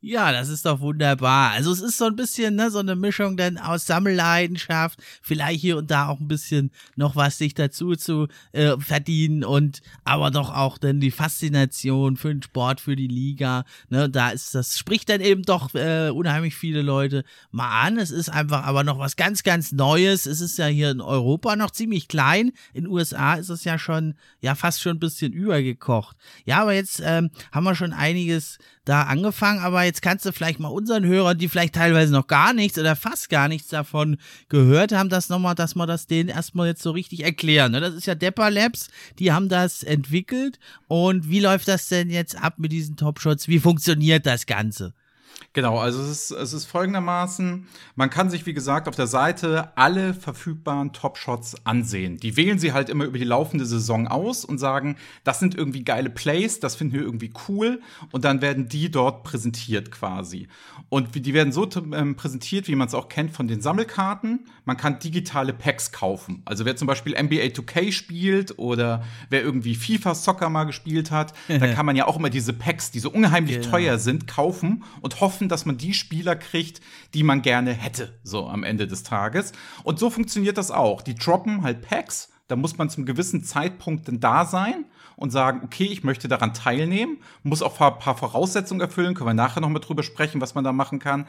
Ja, 0.00 0.30
das 0.30 0.48
ist 0.48 0.64
doch 0.64 0.78
wunderbar. 0.78 1.50
Also 1.50 1.72
es 1.72 1.80
ist 1.80 1.98
so 1.98 2.04
ein 2.04 2.14
bisschen 2.14 2.54
ne, 2.54 2.70
so 2.70 2.78
eine 2.78 2.94
Mischung 2.94 3.36
denn 3.36 3.58
aus 3.58 3.84
Sammelleidenschaft, 3.84 5.02
vielleicht 5.22 5.60
hier 5.60 5.76
und 5.76 5.90
da 5.90 6.06
auch 6.06 6.20
ein 6.20 6.28
bisschen 6.28 6.70
noch 6.94 7.16
was 7.16 7.36
sich 7.36 7.52
dazu 7.52 7.96
zu 7.96 8.28
äh, 8.52 8.76
verdienen 8.78 9.42
und 9.42 9.80
aber 10.04 10.30
doch 10.30 10.54
auch 10.54 10.78
dann 10.78 11.00
die 11.00 11.10
Faszination 11.10 12.16
für 12.16 12.28
den 12.28 12.44
Sport, 12.44 12.80
für 12.80 12.94
die 12.94 13.08
Liga. 13.08 13.64
Ne, 13.88 14.08
da 14.08 14.30
ist 14.30 14.54
das 14.54 14.78
spricht 14.78 15.08
dann 15.08 15.20
eben 15.20 15.42
doch 15.42 15.74
äh, 15.74 16.10
unheimlich 16.10 16.54
viele 16.54 16.82
Leute 16.82 17.24
mal 17.50 17.82
an. 17.84 17.98
Es 17.98 18.12
ist 18.12 18.28
einfach 18.28 18.62
aber 18.62 18.84
noch 18.84 19.00
was 19.00 19.16
ganz, 19.16 19.42
ganz 19.42 19.72
Neues. 19.72 20.26
Es 20.26 20.40
ist 20.40 20.58
ja 20.58 20.66
hier 20.66 20.92
in 20.92 21.00
Europa 21.00 21.56
noch 21.56 21.72
ziemlich 21.72 22.06
klein. 22.06 22.52
In 22.72 22.84
den 22.84 22.92
USA 22.92 23.34
ist 23.34 23.48
es 23.48 23.64
ja 23.64 23.80
schon 23.80 24.14
ja 24.40 24.54
fast 24.54 24.80
schon 24.80 24.98
ein 24.98 25.00
bisschen 25.00 25.32
übergekocht. 25.32 26.16
Ja, 26.44 26.62
aber 26.62 26.74
jetzt 26.74 27.02
ähm, 27.04 27.30
haben 27.50 27.64
wir 27.64 27.74
schon 27.74 27.92
einiges 27.92 28.58
da 28.84 29.02
angefangen, 29.02 29.60
aber 29.60 29.87
jetzt 29.88 30.02
kannst 30.02 30.26
du 30.26 30.32
vielleicht 30.32 30.60
mal 30.60 30.68
unseren 30.68 31.04
Hörern, 31.04 31.38
die 31.38 31.48
vielleicht 31.48 31.74
teilweise 31.74 32.12
noch 32.12 32.26
gar 32.26 32.52
nichts 32.52 32.78
oder 32.78 32.94
fast 32.94 33.30
gar 33.30 33.48
nichts 33.48 33.68
davon 33.68 34.18
gehört 34.48 34.92
haben, 34.92 35.08
das 35.08 35.28
nochmal, 35.28 35.54
dass 35.54 35.74
wir 35.74 35.86
das 35.86 36.06
denen 36.06 36.28
erstmal 36.28 36.68
jetzt 36.68 36.82
so 36.82 36.90
richtig 36.90 37.24
erklären. 37.24 37.72
Ne? 37.72 37.80
Das 37.80 37.94
ist 37.94 38.06
ja 38.06 38.14
Depper 38.14 38.50
Labs, 38.50 38.88
die 39.18 39.32
haben 39.32 39.48
das 39.48 39.82
entwickelt 39.82 40.58
und 40.86 41.28
wie 41.30 41.40
läuft 41.40 41.68
das 41.68 41.88
denn 41.88 42.10
jetzt 42.10 42.36
ab 42.40 42.54
mit 42.58 42.70
diesen 42.70 42.96
Top-Shots? 42.96 43.48
Wie 43.48 43.58
funktioniert 43.58 44.26
das 44.26 44.46
Ganze? 44.46 44.92
Genau, 45.54 45.78
also 45.78 46.00
es 46.02 46.08
ist, 46.08 46.30
es 46.30 46.52
ist 46.52 46.66
folgendermaßen, 46.66 47.66
man 47.96 48.10
kann 48.10 48.30
sich, 48.30 48.46
wie 48.46 48.54
gesagt, 48.54 48.86
auf 48.86 48.94
der 48.94 49.06
Seite 49.06 49.76
alle 49.76 50.14
verfügbaren 50.14 50.92
Top-Shots 50.92 51.66
ansehen. 51.66 52.18
Die 52.18 52.36
wählen 52.36 52.58
sie 52.58 52.72
halt 52.72 52.88
immer 52.88 53.04
über 53.04 53.18
die 53.18 53.24
laufende 53.24 53.64
Saison 53.66 54.06
aus 54.06 54.44
und 54.44 54.58
sagen, 54.58 54.96
das 55.24 55.40
sind 55.40 55.54
irgendwie 55.54 55.84
geile 55.84 56.10
Plays, 56.10 56.60
das 56.60 56.76
finden 56.76 56.94
wir 56.94 57.02
irgendwie 57.02 57.32
cool 57.48 57.80
und 58.12 58.24
dann 58.24 58.40
werden 58.40 58.68
die 58.68 58.90
dort 58.90 59.24
präsentiert 59.24 59.90
quasi. 59.90 60.48
Und 60.90 61.14
die 61.14 61.34
werden 61.34 61.52
so 61.52 61.68
ähm, 61.92 62.14
präsentiert, 62.14 62.68
wie 62.68 62.74
man 62.74 62.88
es 62.88 62.94
auch 62.94 63.08
kennt 63.08 63.32
von 63.32 63.48
den 63.48 63.60
Sammelkarten. 63.60 64.46
Man 64.64 64.76
kann 64.76 64.98
digitale 64.98 65.52
Packs 65.52 65.92
kaufen. 65.92 66.42
Also 66.44 66.64
wer 66.64 66.76
zum 66.76 66.86
Beispiel 66.86 67.12
NBA 67.12 67.46
2K 67.46 67.92
spielt 67.92 68.58
oder 68.58 69.02
wer 69.28 69.42
irgendwie 69.42 69.74
FIFA 69.74 70.14
Soccer 70.14 70.50
mal 70.50 70.64
gespielt 70.64 71.10
hat, 71.10 71.32
da 71.48 71.66
kann 71.74 71.86
man 71.86 71.96
ja 71.96 72.06
auch 72.06 72.16
immer 72.16 72.30
diese 72.30 72.52
Packs, 72.52 72.90
die 72.90 73.00
so 73.00 73.10
unheimlich 73.10 73.60
genau. 73.60 73.70
teuer 73.70 73.98
sind, 73.98 74.26
kaufen 74.26 74.84
und 75.00 75.17
hoffen, 75.20 75.48
dass 75.48 75.66
man 75.66 75.78
die 75.78 75.94
Spieler 75.94 76.36
kriegt, 76.36 76.80
die 77.14 77.22
man 77.22 77.42
gerne 77.42 77.72
hätte, 77.72 78.18
so 78.22 78.46
am 78.46 78.64
Ende 78.64 78.86
des 78.86 79.02
Tages. 79.02 79.52
Und 79.84 79.98
so 79.98 80.10
funktioniert 80.10 80.58
das 80.58 80.70
auch. 80.70 81.02
Die 81.02 81.14
droppen 81.14 81.62
halt 81.62 81.82
Packs, 81.82 82.30
da 82.48 82.56
muss 82.56 82.78
man 82.78 82.88
zum 82.88 83.04
gewissen 83.04 83.44
Zeitpunkt 83.44 84.08
dann 84.08 84.20
da 84.20 84.46
sein 84.46 84.86
und 85.16 85.30
sagen, 85.30 85.60
okay, 85.64 85.84
ich 85.84 86.02
möchte 86.02 86.28
daran 86.28 86.54
teilnehmen, 86.54 87.18
muss 87.42 87.60
auch 87.60 87.78
ein 87.80 87.98
paar 87.98 88.16
Voraussetzungen 88.16 88.80
erfüllen, 88.80 89.14
können 89.14 89.28
wir 89.28 89.34
nachher 89.34 89.60
noch 89.60 89.68
mal 89.68 89.80
drüber 89.80 90.02
sprechen, 90.02 90.40
was 90.40 90.54
man 90.54 90.64
da 90.64 90.72
machen 90.72 90.98
kann. 90.98 91.26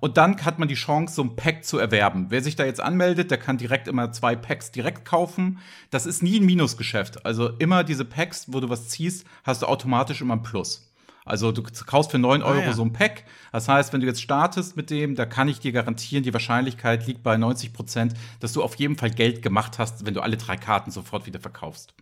Und 0.00 0.18
dann 0.18 0.44
hat 0.44 0.58
man 0.58 0.68
die 0.68 0.74
Chance, 0.74 1.14
so 1.14 1.22
ein 1.22 1.36
Pack 1.36 1.64
zu 1.64 1.78
erwerben. 1.78 2.26
Wer 2.28 2.42
sich 2.42 2.56
da 2.56 2.64
jetzt 2.64 2.80
anmeldet, 2.80 3.30
der 3.30 3.38
kann 3.38 3.56
direkt 3.56 3.88
immer 3.88 4.12
zwei 4.12 4.36
Packs 4.36 4.70
direkt 4.70 5.06
kaufen. 5.06 5.60
Das 5.90 6.04
ist 6.04 6.22
nie 6.22 6.38
ein 6.38 6.46
Minusgeschäft. 6.46 7.24
Also 7.24 7.48
immer 7.48 7.82
diese 7.82 8.04
Packs, 8.04 8.52
wo 8.52 8.60
du 8.60 8.68
was 8.68 8.88
ziehst, 8.88 9.24
hast 9.44 9.62
du 9.62 9.66
automatisch 9.66 10.20
immer 10.20 10.34
ein 10.34 10.42
Plus. 10.42 10.87
Also 11.28 11.52
du 11.52 11.62
kaufst 11.86 12.10
für 12.10 12.18
9 12.18 12.42
Euro 12.42 12.58
ah, 12.58 12.64
ja. 12.64 12.72
so 12.72 12.82
ein 12.82 12.92
Pack. 12.92 13.24
Das 13.52 13.68
heißt, 13.68 13.92
wenn 13.92 14.00
du 14.00 14.06
jetzt 14.06 14.22
startest 14.22 14.76
mit 14.76 14.90
dem, 14.90 15.14
da 15.14 15.26
kann 15.26 15.48
ich 15.48 15.60
dir 15.60 15.72
garantieren, 15.72 16.24
die 16.24 16.32
Wahrscheinlichkeit 16.32 17.06
liegt 17.06 17.22
bei 17.22 17.36
90 17.36 17.72
Prozent, 17.72 18.14
dass 18.40 18.52
du 18.52 18.62
auf 18.62 18.74
jeden 18.76 18.96
Fall 18.96 19.10
Geld 19.10 19.42
gemacht 19.42 19.78
hast, 19.78 20.06
wenn 20.06 20.14
du 20.14 20.22
alle 20.22 20.36
drei 20.36 20.56
Karten 20.56 20.90
sofort 20.90 21.26
wieder 21.26 21.40
verkaufst. 21.40 21.94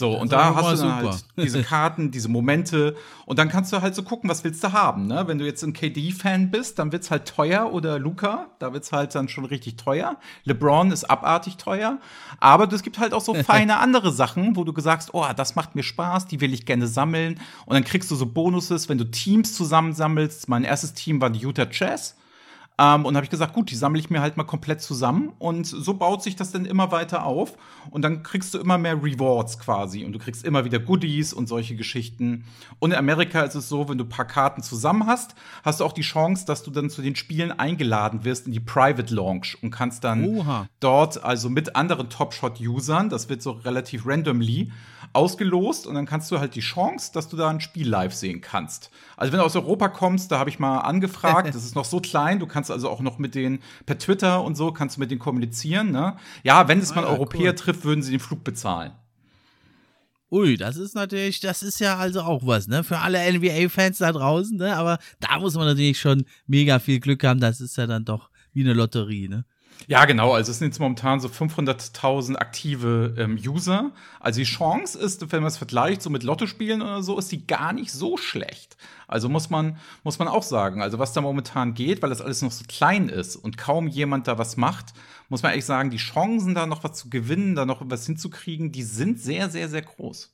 So, 0.00 0.16
und 0.16 0.32
da 0.32 0.54
hast 0.54 0.80
du 0.80 0.86
dann 0.86 0.94
halt 0.94 1.24
diese 1.36 1.62
Karten, 1.62 2.10
diese 2.10 2.30
Momente 2.30 2.96
und 3.26 3.38
dann 3.38 3.50
kannst 3.50 3.70
du 3.70 3.82
halt 3.82 3.94
so 3.94 4.02
gucken, 4.02 4.30
was 4.30 4.44
willst 4.44 4.64
du 4.64 4.72
haben, 4.72 5.06
ne? 5.06 5.24
Wenn 5.26 5.36
du 5.36 5.44
jetzt 5.44 5.62
ein 5.62 5.74
KD-Fan 5.74 6.50
bist, 6.50 6.78
dann 6.78 6.90
wird's 6.90 7.10
halt 7.10 7.28
teuer 7.28 7.70
oder 7.70 7.98
Luca, 7.98 8.46
da 8.60 8.72
wird's 8.72 8.92
halt 8.92 9.14
dann 9.14 9.28
schon 9.28 9.44
richtig 9.44 9.76
teuer. 9.76 10.16
LeBron 10.44 10.90
ist 10.90 11.04
abartig 11.04 11.58
teuer, 11.58 11.98
aber 12.38 12.72
es 12.72 12.82
gibt 12.82 12.98
halt 12.98 13.12
auch 13.12 13.20
so 13.20 13.34
feine 13.44 13.78
andere 13.78 14.10
Sachen, 14.10 14.56
wo 14.56 14.64
du 14.64 14.72
sagst, 14.80 15.10
oh, 15.12 15.26
das 15.36 15.54
macht 15.54 15.74
mir 15.74 15.82
Spaß, 15.82 16.28
die 16.28 16.40
will 16.40 16.54
ich 16.54 16.64
gerne 16.64 16.86
sammeln 16.86 17.38
und 17.66 17.74
dann 17.74 17.84
kriegst 17.84 18.10
du 18.10 18.14
so 18.14 18.24
Bonuses, 18.24 18.88
wenn 18.88 18.96
du 18.96 19.04
Teams 19.04 19.52
zusammensammelst. 19.52 20.48
Mein 20.48 20.64
erstes 20.64 20.94
Team 20.94 21.20
war 21.20 21.28
die 21.28 21.40
Utah 21.40 21.66
Jazz 21.70 22.16
Ähm, 22.80 23.04
und 23.04 23.14
habe 23.14 23.24
ich 23.24 23.30
gesagt, 23.30 23.52
gut, 23.52 23.70
die 23.70 23.76
sammle 23.76 24.00
ich 24.00 24.08
mir 24.08 24.22
halt 24.22 24.38
mal 24.38 24.44
komplett 24.44 24.80
zusammen. 24.80 25.32
Und 25.38 25.66
so 25.66 25.92
baut 25.92 26.22
sich 26.22 26.34
das 26.34 26.50
dann 26.50 26.64
immer 26.64 26.90
weiter 26.90 27.26
auf. 27.26 27.58
Und 27.90 28.02
dann 28.02 28.22
kriegst 28.22 28.54
du 28.54 28.58
immer 28.58 28.78
mehr 28.78 29.02
Rewards 29.02 29.58
quasi. 29.58 30.04
Und 30.06 30.12
du 30.12 30.18
kriegst 30.18 30.46
immer 30.46 30.64
wieder 30.64 30.78
Goodies 30.78 31.34
und 31.34 31.46
solche 31.46 31.76
Geschichten. 31.76 32.44
Und 32.78 32.92
in 32.92 32.96
Amerika 32.96 33.42
ist 33.42 33.54
es 33.54 33.68
so, 33.68 33.90
wenn 33.90 33.98
du 33.98 34.04
ein 34.04 34.08
paar 34.08 34.24
Karten 34.24 34.62
zusammen 34.62 35.06
hast, 35.06 35.34
hast 35.62 35.80
du 35.80 35.84
auch 35.84 35.92
die 35.92 36.00
Chance, 36.00 36.46
dass 36.46 36.62
du 36.62 36.70
dann 36.70 36.88
zu 36.88 37.02
den 37.02 37.16
Spielen 37.16 37.52
eingeladen 37.52 38.24
wirst 38.24 38.46
in 38.46 38.52
die 38.52 38.60
Private 38.60 39.14
Launch 39.14 39.58
und 39.62 39.70
kannst 39.70 40.02
dann 40.04 40.24
Oha. 40.24 40.66
dort 40.80 41.22
also 41.22 41.50
mit 41.50 41.76
anderen 41.76 42.08
Top-Shot-Usern, 42.08 43.10
das 43.10 43.28
wird 43.28 43.42
so 43.42 43.50
relativ 43.50 44.06
randomly, 44.06 44.72
ausgelost 45.12 45.86
und 45.86 45.94
dann 45.94 46.06
kannst 46.06 46.30
du 46.30 46.38
halt 46.38 46.54
die 46.54 46.60
Chance, 46.60 47.10
dass 47.12 47.28
du 47.28 47.36
da 47.36 47.48
ein 47.48 47.60
Spiel 47.60 47.88
live 47.88 48.14
sehen 48.14 48.40
kannst. 48.40 48.90
Also 49.16 49.32
wenn 49.32 49.40
du 49.40 49.44
aus 49.44 49.56
Europa 49.56 49.88
kommst, 49.88 50.30
da 50.30 50.38
habe 50.38 50.50
ich 50.50 50.58
mal 50.58 50.78
angefragt, 50.78 51.48
das 51.54 51.64
ist 51.64 51.74
noch 51.74 51.84
so 51.84 52.00
klein, 52.00 52.38
du 52.38 52.46
kannst 52.46 52.70
also 52.70 52.88
auch 52.88 53.00
noch 53.00 53.18
mit 53.18 53.34
denen 53.34 53.60
per 53.86 53.98
Twitter 53.98 54.42
und 54.44 54.56
so 54.56 54.72
kannst 54.72 54.96
du 54.96 55.00
mit 55.00 55.10
denen 55.10 55.20
kommunizieren. 55.20 55.90
Ne? 55.90 56.16
Ja, 56.44 56.68
wenn 56.68 56.78
es 56.78 56.94
mal 56.94 57.04
ah, 57.04 57.10
Europäer 57.10 57.50
cool. 57.50 57.56
trifft, 57.56 57.84
würden 57.84 58.02
sie 58.02 58.12
den 58.12 58.20
Flug 58.20 58.44
bezahlen. 58.44 58.92
Ui, 60.32 60.56
das 60.56 60.76
ist 60.76 60.94
natürlich, 60.94 61.40
das 61.40 61.64
ist 61.64 61.80
ja 61.80 61.96
also 61.96 62.20
auch 62.20 62.46
was, 62.46 62.68
ne? 62.68 62.84
Für 62.84 62.98
alle 62.98 63.18
NBA-Fans 63.32 63.98
da 63.98 64.12
draußen, 64.12 64.56
ne? 64.56 64.76
Aber 64.76 64.98
da 65.18 65.40
muss 65.40 65.54
man 65.54 65.66
natürlich 65.66 65.98
schon 65.98 66.24
mega 66.46 66.78
viel 66.78 67.00
Glück 67.00 67.24
haben. 67.24 67.40
Das 67.40 67.60
ist 67.60 67.76
ja 67.76 67.88
dann 67.88 68.04
doch 68.04 68.30
wie 68.52 68.60
eine 68.60 68.74
Lotterie, 68.74 69.28
ne? 69.28 69.44
Ja, 69.86 70.04
genau. 70.04 70.34
Also 70.34 70.50
es 70.50 70.58
sind 70.58 70.68
jetzt 70.68 70.78
momentan 70.78 71.20
so 71.20 71.28
500.000 71.28 72.36
aktive 72.36 73.14
ähm, 73.18 73.38
User. 73.44 73.92
Also 74.20 74.38
die 74.38 74.44
Chance 74.44 74.98
ist, 74.98 75.32
wenn 75.32 75.42
man 75.42 75.48
es 75.48 75.56
vergleicht, 75.56 76.02
so 76.02 76.10
mit 76.10 76.22
Lottospielen 76.22 76.82
oder 76.82 77.02
so, 77.02 77.18
ist 77.18 77.32
die 77.32 77.46
gar 77.46 77.72
nicht 77.72 77.92
so 77.92 78.16
schlecht. 78.16 78.76
Also 79.08 79.28
muss 79.28 79.50
man, 79.50 79.78
muss 80.04 80.18
man 80.18 80.28
auch 80.28 80.42
sagen, 80.42 80.82
also 80.82 80.98
was 80.98 81.12
da 81.12 81.20
momentan 81.20 81.74
geht, 81.74 82.02
weil 82.02 82.10
das 82.10 82.20
alles 82.20 82.42
noch 82.42 82.52
so 82.52 82.64
klein 82.68 83.08
ist 83.08 83.36
und 83.36 83.58
kaum 83.58 83.88
jemand 83.88 84.28
da 84.28 84.38
was 84.38 84.56
macht, 84.56 84.92
muss 85.28 85.42
man 85.42 85.50
ehrlich 85.50 85.64
sagen, 85.64 85.90
die 85.90 85.96
Chancen 85.96 86.54
da 86.54 86.66
noch 86.66 86.84
was 86.84 86.98
zu 86.98 87.10
gewinnen, 87.10 87.54
da 87.54 87.66
noch 87.66 87.82
was 87.84 88.06
hinzukriegen, 88.06 88.70
die 88.70 88.84
sind 88.84 89.20
sehr, 89.20 89.50
sehr, 89.50 89.68
sehr 89.68 89.82
groß. 89.82 90.32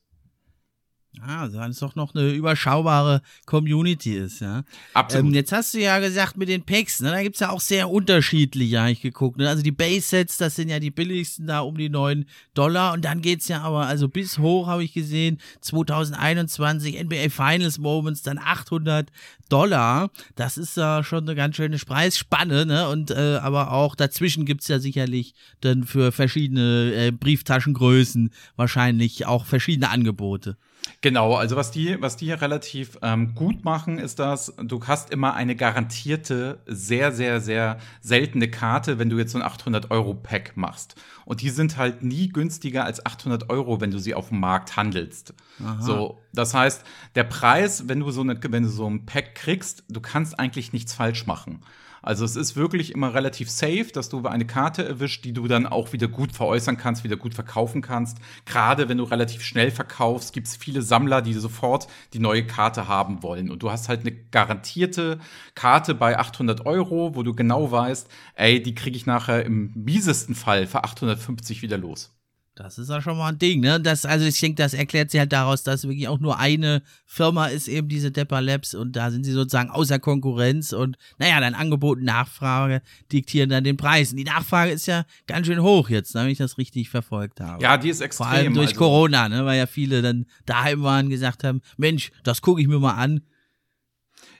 Ah, 1.23 1.43
also 1.43 1.59
weil 1.59 1.71
es 1.71 1.79
doch 1.79 1.95
noch 1.95 2.15
eine 2.15 2.31
überschaubare 2.31 3.23
Community 3.47 4.17
ist, 4.17 4.41
ja. 4.41 4.65
Absolut. 4.93 5.27
Ähm, 5.27 5.35
jetzt 5.35 5.53
hast 5.53 5.73
du 5.75 5.81
ja 5.81 5.99
gesagt 5.99 6.37
mit 6.37 6.49
den 6.49 6.63
Packs, 6.63 7.01
ne, 7.01 7.11
da 7.11 7.23
gibt 7.23 7.37
es 7.37 7.41
ja 7.41 7.51
auch 7.51 7.61
sehr 7.61 7.89
unterschiedliche, 7.89 8.81
habe 8.81 8.91
ich 8.91 9.01
geguckt. 9.01 9.39
Ne? 9.39 9.49
Also 9.49 9.63
die 9.63 9.73
Base-Sets, 9.73 10.37
das 10.37 10.57
sind 10.57 10.69
ja 10.69 10.79
die 10.79 10.91
billigsten 10.91 11.47
da 11.47 11.61
um 11.61 11.77
die 11.79 11.89
9 11.89 12.27
Dollar. 12.55 12.93
Und 12.93 13.05
dann 13.05 13.23
geht 13.23 13.41
es 13.41 13.49
ja 13.49 13.63
aber, 13.63 13.87
also 13.87 14.09
bis 14.09 14.39
hoch 14.39 14.67
habe 14.67 14.85
ich 14.85 14.93
gesehen, 14.93 15.39
2021 15.63 17.03
NBA 17.03 17.31
Finals 17.31 17.79
Moments, 17.79 18.23
dann 18.23 18.39
800 18.39 19.11
Dollar. 19.49 20.11
Das 20.35 20.59
ist 20.59 20.77
ja 20.77 21.03
schon 21.03 21.25
eine 21.25 21.35
ganz 21.35 21.57
schöne 21.57 21.79
Preisspanne, 21.79 22.67
ne? 22.67 22.89
Und 22.89 23.11
äh, 23.11 23.39
aber 23.41 23.73
auch 23.73 23.95
dazwischen 23.95 24.45
gibt 24.45 24.63
es 24.63 24.69
ja 24.69 24.79
sicherlich 24.79 25.35
dann 25.61 25.85
für 25.85 26.13
verschiedene 26.13 26.93
äh, 26.95 27.11
Brieftaschengrößen 27.11 28.31
wahrscheinlich 28.57 29.27
auch 29.27 29.47
verschiedene 29.47 29.91
Angebote. 29.91 30.57
Genau, 31.01 31.35
also 31.35 31.57
was 31.57 31.71
die, 31.71 32.01
was 32.01 32.17
die 32.17 32.27
hier 32.27 32.41
relativ 32.41 32.99
ähm, 33.03 33.35
gut 33.35 33.65
machen, 33.65 33.99
ist 33.99 34.19
dass 34.19 34.55
du 34.63 34.83
hast 34.87 35.11
immer 35.11 35.35
eine 35.35 35.57
garantierte, 35.57 36.61
sehr, 36.67 37.13
sehr, 37.13 37.41
sehr 37.41 37.79
seltene 38.01 38.51
Karte, 38.51 38.99
wenn 38.99 39.11
du 39.11 39.19
jetzt 39.19 39.33
so 39.33 39.39
ein 39.39 39.45
800-Euro-Pack 39.45 40.57
machst. 40.57 40.97
Und 41.25 41.43
die 41.43 41.51
sind 41.51 41.77
halt 41.77 42.03
nie 42.03 42.29
günstiger 42.29 42.85
als 42.85 43.05
800 43.05 43.51
Euro, 43.51 43.81
wenn 43.81 43.91
du 43.91 43.99
sie 43.99 44.15
auf 44.15 44.29
dem 44.29 44.41
Markt 44.41 44.77
handelst. 44.77 45.35
Aha. 45.63 45.83
So, 45.83 46.21
das 46.33 46.55
heißt, 46.55 46.85
der 47.15 47.25
Preis, 47.25 47.89
wenn 47.89 48.01
du 48.01 48.11
so 48.11 48.21
eine, 48.21 48.39
wenn 48.43 48.63
du 48.63 48.69
so 48.69 48.89
ein 48.89 49.07
Pack 49.07 49.35
kriegst, 49.35 49.85
du 49.89 50.01
kannst 50.01 50.39
eigentlich 50.39 50.73
nichts 50.73 50.95
falsch 50.95 51.27
machen. 51.27 51.63
Also 52.07 52.25
es 52.25 52.37
ist 52.37 52.55
wirklich 52.55 52.93
immer 52.95 53.15
relativ 53.15 53.51
safe, 53.51 53.89
dass 53.93 54.09
du 54.09 54.25
eine 54.27 54.47
Karte 54.47 54.85
erwischt, 54.85 55.25
die 55.25 55.33
du 55.33 55.49
dann 55.49 55.67
auch 55.67 55.93
wieder 55.93 56.07
gut 56.07 56.31
veräußern 56.31 56.77
kannst, 56.77 57.03
wieder 57.03 57.17
gut 57.17 57.35
verkaufen 57.35 57.83
kannst. 57.83 58.19
Gerade 58.45 58.89
wenn 58.89 58.99
du 58.99 59.05
relativ 59.05 59.43
schnell 59.43 59.73
verkaufst, 59.73 60.33
gibt 60.33 60.47
es 60.47 60.55
viele 60.55 60.83
Sammler, 60.83 61.21
die 61.21 61.35
sofort 61.35 61.89
die 62.13 62.21
neue 62.21 62.47
Karte 62.47 62.87
haben 62.87 63.25
wollen. 63.25 63.51
Und 63.51 63.65
du 63.65 63.73
hast 63.73 63.89
halt 63.89 64.03
eine 64.03 64.13
garantierte 64.13 65.19
Karte 65.57 65.97
bei 65.97 66.17
800 66.17 66.65
Euro, 66.65 67.17
wo 67.17 67.25
du 67.25 67.35
genau 67.35 67.73
weißt, 67.73 68.09
ey, 68.37 68.63
die 68.63 68.77
kriege 68.77 68.97
ich 68.97 69.07
nachher 69.07 69.45
im 69.45 69.73
miesesten 69.75 70.37
Fall 70.37 70.69
für 70.69 70.85
850 70.85 71.63
wieder 71.63 71.77
los. 71.77 72.16
Das 72.57 72.79
ist 72.79 72.89
ja 72.89 73.03
schon 73.03 73.19
mal 73.19 73.29
ein 73.29 73.39
Ding, 73.39 73.61
ne? 73.61 73.79
Das, 73.79 74.07
also 74.07 74.25
ich 74.25 74.41
denke, 74.41 74.57
das 74.57 74.73
erklärt 74.73 75.11
sich 75.11 75.21
halt 75.21 75.31
daraus, 75.31 75.63
dass 75.63 75.85
wirklich 75.85 76.09
auch 76.09 76.21
nur 76.21 76.39
eine 76.39 76.83
Firma 77.05 77.49
ist, 77.49 77.69
eben 77.69 77.87
diese 77.87 78.11
Depper 78.11 78.41
Labs 78.41 78.75
und 78.75 78.97
da 78.97 79.11
sind 79.11 79.25
sie 79.25 79.33
sozusagen 79.33 79.69
außer 79.69 79.99
Konkurrenz 79.99 80.73
und 80.73 80.97
naja, 81.19 81.39
dann 81.39 81.53
Angebot 81.53 81.99
und 81.99 82.05
Nachfrage 82.05 82.81
diktieren 83.13 83.51
dann 83.51 83.63
den 83.63 83.77
Preis. 83.77 84.13
Und 84.13 84.17
die 84.17 84.25
Nachfrage 84.25 84.71
ist 84.71 84.87
ja 84.87 85.05
ganz 85.27 85.47
schön 85.47 85.61
hoch 85.61 85.91
jetzt, 85.91 86.15
ne, 86.15 86.23
wenn 86.23 86.31
ich 86.31 86.39
das 86.39 86.57
richtig 86.57 86.89
verfolgt 86.89 87.43
habe. 87.43 87.63
Ja, 87.63 87.77
die 87.77 87.91
ist 87.91 88.01
extrem. 88.01 88.27
Vor 88.27 88.35
allem 88.35 88.55
durch 88.55 88.69
also 88.69 88.79
Corona, 88.79 89.29
ne? 89.29 89.45
Weil 89.45 89.59
ja 89.59 89.67
viele 89.67 90.01
dann 90.01 90.25
daheim 90.47 90.83
waren 90.83 91.07
und 91.07 91.11
gesagt 91.11 91.45
haben, 91.45 91.61
Mensch, 91.77 92.11
das 92.25 92.41
gucke 92.41 92.63
ich 92.63 92.69
mir 92.69 92.79
mal 92.79 92.95
an. 92.95 93.21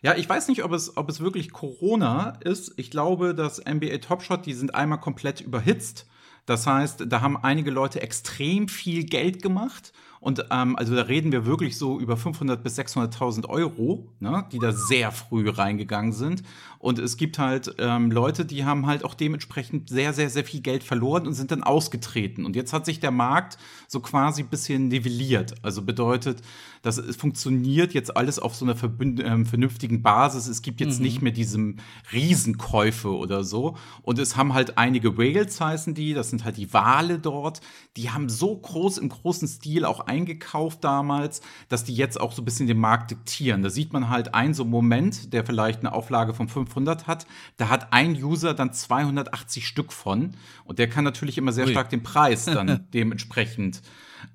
Ja, 0.01 0.17
ich 0.17 0.27
weiß 0.27 0.49
nicht, 0.49 0.65
ob 0.65 0.73
es, 0.73 0.97
ob 0.97 1.11
es 1.11 1.21
wirklich 1.21 1.53
Corona 1.53 2.39
ist. 2.41 2.73
Ich 2.79 2.91
glaube, 2.91 3.35
dass 3.35 3.63
NBA 3.63 3.99
Top 3.99 4.23
Shot, 4.23 4.47
die 4.47 4.55
sind 4.55 4.75
einmal 4.75 5.01
komplett 5.01 5.43
überhitzt 5.43 6.07
das 6.47 6.67
heißt, 6.67 7.05
da 7.09 7.21
haben 7.21 7.37
einige 7.37 7.71
Leute 7.71 8.01
extrem 8.01 8.69
viel 8.69 9.05
Geld 9.05 9.43
gemacht 9.43 9.93
und 10.27 10.45
ähm, 10.51 10.75
also 10.77 10.97
da 10.97 11.03
reden 11.03 11.31
wir 11.31 11.47
wirklich 11.47 11.79
so 11.79 12.01
über 12.01 12.17
500 12.17 12.63
bis 12.63 12.77
600.000 12.79 13.49
Euro, 13.49 14.09
ne, 14.19 14.45
die 14.51 14.59
da 14.59 14.73
sehr 14.73 15.13
früh 15.13 15.49
reingegangen 15.49 16.13
sind. 16.13 16.43
Und 16.81 16.99
es 16.99 17.17
gibt 17.17 17.39
halt 17.39 17.77
ähm, 17.79 18.11
Leute, 18.11 18.45
die 18.45 18.65
haben 18.65 18.87
halt 18.87 19.05
auch 19.05 19.15
dementsprechend 19.15 19.89
sehr, 19.89 20.13
sehr, 20.13 20.29
sehr 20.29 20.45
viel 20.45 20.63
Geld 20.63 20.83
verloren 20.83 21.29
und 21.29 21.35
sind 21.35 21.53
dann 21.53 21.63
ausgetreten. 21.63 22.45
Und 22.45 22.57
jetzt 22.57 22.73
hat 22.73 22.87
sich 22.87 22.99
der 22.99 23.13
Markt 23.13 23.57
so 23.87 24.01
quasi 24.01 24.43
bisschen 24.43 24.89
nivelliert. 24.89 25.55
Also 25.63 25.83
bedeutet, 25.83 26.43
dass 26.87 26.99
es 26.99 27.17
funktioniert 27.17 27.95
jetzt 27.95 28.17
alles 28.17 28.39
auf 28.39 28.55
so 28.55 28.65
einer 28.65 28.77
ähm, 29.01 29.45
vernünftigen 29.45 30.03
Basis. 30.03 30.47
Es 30.47 30.63
gibt 30.63 30.81
jetzt 30.81 30.99
mhm. 30.99 31.07
nicht 31.07 31.21
mehr 31.21 31.33
diese 31.33 31.75
Riesenkäufe 32.13 33.13
oder 33.13 33.43
so. 33.43 33.77
Und 34.03 34.21
es 34.21 34.37
haben 34.37 34.55
halt 34.55 34.79
einige 34.79 35.19
Whales 35.19 35.61
heißen 35.61 35.95
die, 35.95 36.15
das 36.15 36.31
sind 36.31 36.45
halt 36.45 36.57
die 36.59 36.73
Wale 36.73 37.19
dort. 37.19 37.61
Die 37.97 38.11
haben 38.11 38.29
so 38.29 38.57
groß 38.57 38.99
im 38.99 39.09
großen 39.09 39.49
Stil 39.49 39.85
auch 39.85 39.99
eingekauft 39.99 40.85
damals, 40.85 41.41
dass 41.69 41.83
die 41.83 41.95
jetzt 41.95 42.21
auch 42.21 42.31
so 42.31 42.43
ein 42.43 42.45
bisschen 42.45 42.69
den 42.69 42.79
Markt 42.79 43.11
diktieren. 43.11 43.65
Da 43.65 43.71
sieht 43.71 43.93
man 43.93 44.09
halt 44.09 44.35
einen 44.35 44.55
so 44.55 44.65
Moment, 44.65 45.33
der 45.33 45.45
vielleicht 45.45 45.81
eine 45.81 45.93
Auflage 45.93 46.35
von 46.35 46.47
500 46.47 47.09
hat. 47.09 47.27
Da 47.57 47.69
hat 47.69 47.93
ein 47.93 48.13
User 48.13 48.55
dann 48.55 48.73
280 48.73 49.67
Stück 49.67 49.93
von. 49.93 50.35
Und 50.63 50.79
der 50.79 50.89
kann 50.89 51.03
natürlich 51.03 51.37
immer 51.37 51.51
sehr 51.51 51.67
Ui. 51.67 51.73
stark 51.73 51.91
den 51.91 52.05
Preis 52.05 52.45
dann 52.45 52.87
dementsprechend 52.95 53.83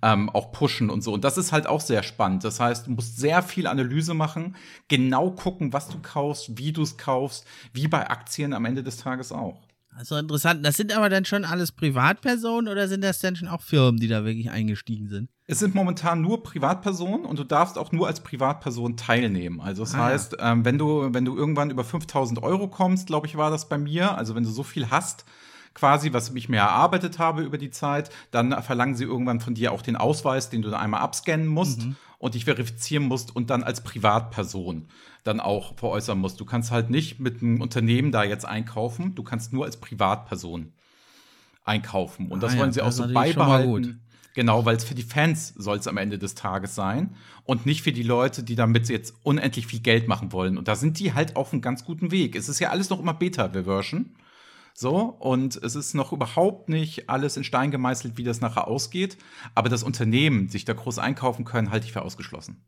ähm, 0.01 0.29
auch 0.29 0.51
pushen 0.51 0.89
und 0.89 1.03
so. 1.03 1.13
Und 1.13 1.23
das 1.23 1.37
ist 1.37 1.51
halt 1.51 1.67
auch 1.67 1.81
sehr 1.81 2.03
spannend. 2.03 2.43
Das 2.43 2.59
heißt, 2.59 2.87
du 2.87 2.91
musst 2.91 3.17
sehr 3.17 3.41
viel 3.41 3.67
Analyse 3.67 4.13
machen, 4.13 4.55
genau 4.87 5.31
gucken, 5.31 5.73
was 5.73 5.89
du 5.89 5.99
kaufst, 6.01 6.57
wie 6.57 6.71
du 6.71 6.81
es 6.83 6.97
kaufst, 6.97 7.45
wie 7.73 7.87
bei 7.87 8.09
Aktien 8.09 8.53
am 8.53 8.65
Ende 8.65 8.83
des 8.83 8.97
Tages 8.97 9.31
auch. 9.31 9.61
Also 9.97 10.15
interessant. 10.15 10.65
Das 10.65 10.77
sind 10.77 10.95
aber 10.95 11.09
dann 11.09 11.25
schon 11.25 11.43
alles 11.43 11.71
Privatpersonen 11.71 12.71
oder 12.71 12.87
sind 12.87 13.03
das 13.03 13.19
dann 13.19 13.35
schon 13.35 13.49
auch 13.49 13.61
Firmen, 13.61 13.99
die 13.99 14.07
da 14.07 14.23
wirklich 14.23 14.49
eingestiegen 14.49 15.09
sind? 15.09 15.29
Es 15.47 15.59
sind 15.59 15.75
momentan 15.75 16.21
nur 16.21 16.43
Privatpersonen 16.43 17.25
und 17.25 17.37
du 17.37 17.43
darfst 17.43 17.77
auch 17.77 17.91
nur 17.91 18.07
als 18.07 18.21
Privatperson 18.21 18.95
teilnehmen. 18.95 19.59
Also 19.59 19.83
das 19.83 19.93
ah, 19.95 20.05
heißt, 20.05 20.37
ja. 20.39 20.53
ähm, 20.53 20.63
wenn 20.63 20.77
du 20.77 21.13
wenn 21.13 21.25
du 21.25 21.35
irgendwann 21.35 21.71
über 21.71 21.83
5000 21.83 22.41
Euro 22.41 22.69
kommst, 22.69 23.07
glaube 23.07 23.27
ich, 23.27 23.35
war 23.35 23.51
das 23.51 23.67
bei 23.67 23.77
mir. 23.77 24.17
Also 24.17 24.33
wenn 24.33 24.43
du 24.43 24.49
so 24.49 24.63
viel 24.63 24.89
hast, 24.89 25.25
quasi, 25.73 26.13
was 26.13 26.29
ich 26.31 26.49
mir 26.49 26.57
erarbeitet 26.57 27.19
habe 27.19 27.43
über 27.43 27.57
die 27.57 27.71
Zeit, 27.71 28.09
dann 28.31 28.61
verlangen 28.61 28.95
sie 28.95 29.05
irgendwann 29.05 29.39
von 29.39 29.53
dir 29.53 29.71
auch 29.71 29.81
den 29.81 29.95
Ausweis, 29.95 30.49
den 30.49 30.61
du 30.61 30.69
dann 30.69 30.79
einmal 30.79 31.01
abscannen 31.01 31.47
musst 31.47 31.85
mhm. 31.85 31.95
und 32.17 32.35
dich 32.35 32.45
verifizieren 32.45 33.05
musst 33.05 33.35
und 33.35 33.49
dann 33.49 33.63
als 33.63 33.81
Privatperson 33.81 34.87
dann 35.23 35.39
auch 35.39 35.77
veräußern 35.77 36.17
musst. 36.17 36.39
Du 36.39 36.45
kannst 36.45 36.71
halt 36.71 36.89
nicht 36.89 37.19
mit 37.19 37.41
einem 37.41 37.61
Unternehmen 37.61 38.11
da 38.11 38.23
jetzt 38.23 38.45
einkaufen, 38.45 39.15
du 39.15 39.23
kannst 39.23 39.53
nur 39.53 39.65
als 39.65 39.77
Privatperson 39.77 40.73
einkaufen. 41.63 42.31
Und 42.31 42.41
das 42.43 42.55
ah, 42.55 42.59
wollen 42.59 42.73
sie 42.73 42.81
auch 42.81 42.91
so 42.91 43.07
beibehalten. 43.11 44.01
Genau, 44.33 44.65
weil 44.65 44.77
es 44.77 44.85
für 44.85 44.95
die 44.95 45.03
Fans 45.03 45.53
soll 45.57 45.77
es 45.77 45.87
am 45.87 45.97
Ende 45.97 46.17
des 46.17 46.35
Tages 46.35 46.73
sein 46.73 47.15
und 47.43 47.65
nicht 47.65 47.81
für 47.81 47.91
die 47.91 48.03
Leute, 48.03 48.43
die 48.43 48.55
damit 48.55 48.87
jetzt 48.87 49.13
unendlich 49.23 49.67
viel 49.67 49.81
Geld 49.81 50.07
machen 50.07 50.31
wollen. 50.31 50.57
Und 50.57 50.69
da 50.69 50.75
sind 50.75 50.99
die 50.99 51.13
halt 51.13 51.35
auf 51.35 51.51
einem 51.51 51.61
ganz 51.61 51.83
guten 51.83 52.11
Weg. 52.11 52.35
Es 52.35 52.47
ist 52.47 52.59
ja 52.59 52.69
alles 52.69 52.89
noch 52.89 52.99
immer 52.99 53.13
Beta-Version. 53.13 54.15
So, 54.73 54.97
und 54.97 55.57
es 55.57 55.75
ist 55.75 55.93
noch 55.93 56.11
überhaupt 56.11 56.69
nicht 56.69 57.09
alles 57.09 57.37
in 57.37 57.43
Stein 57.43 57.71
gemeißelt, 57.71 58.17
wie 58.17 58.23
das 58.23 58.41
nachher 58.41 58.67
ausgeht. 58.67 59.17
Aber 59.53 59.69
das 59.69 59.83
Unternehmen 59.83 60.49
sich 60.49 60.65
da 60.65 60.73
groß 60.73 60.99
einkaufen 60.99 61.45
können, 61.45 61.71
halte 61.71 61.85
ich 61.85 61.93
für 61.93 62.01
ausgeschlossen. 62.01 62.63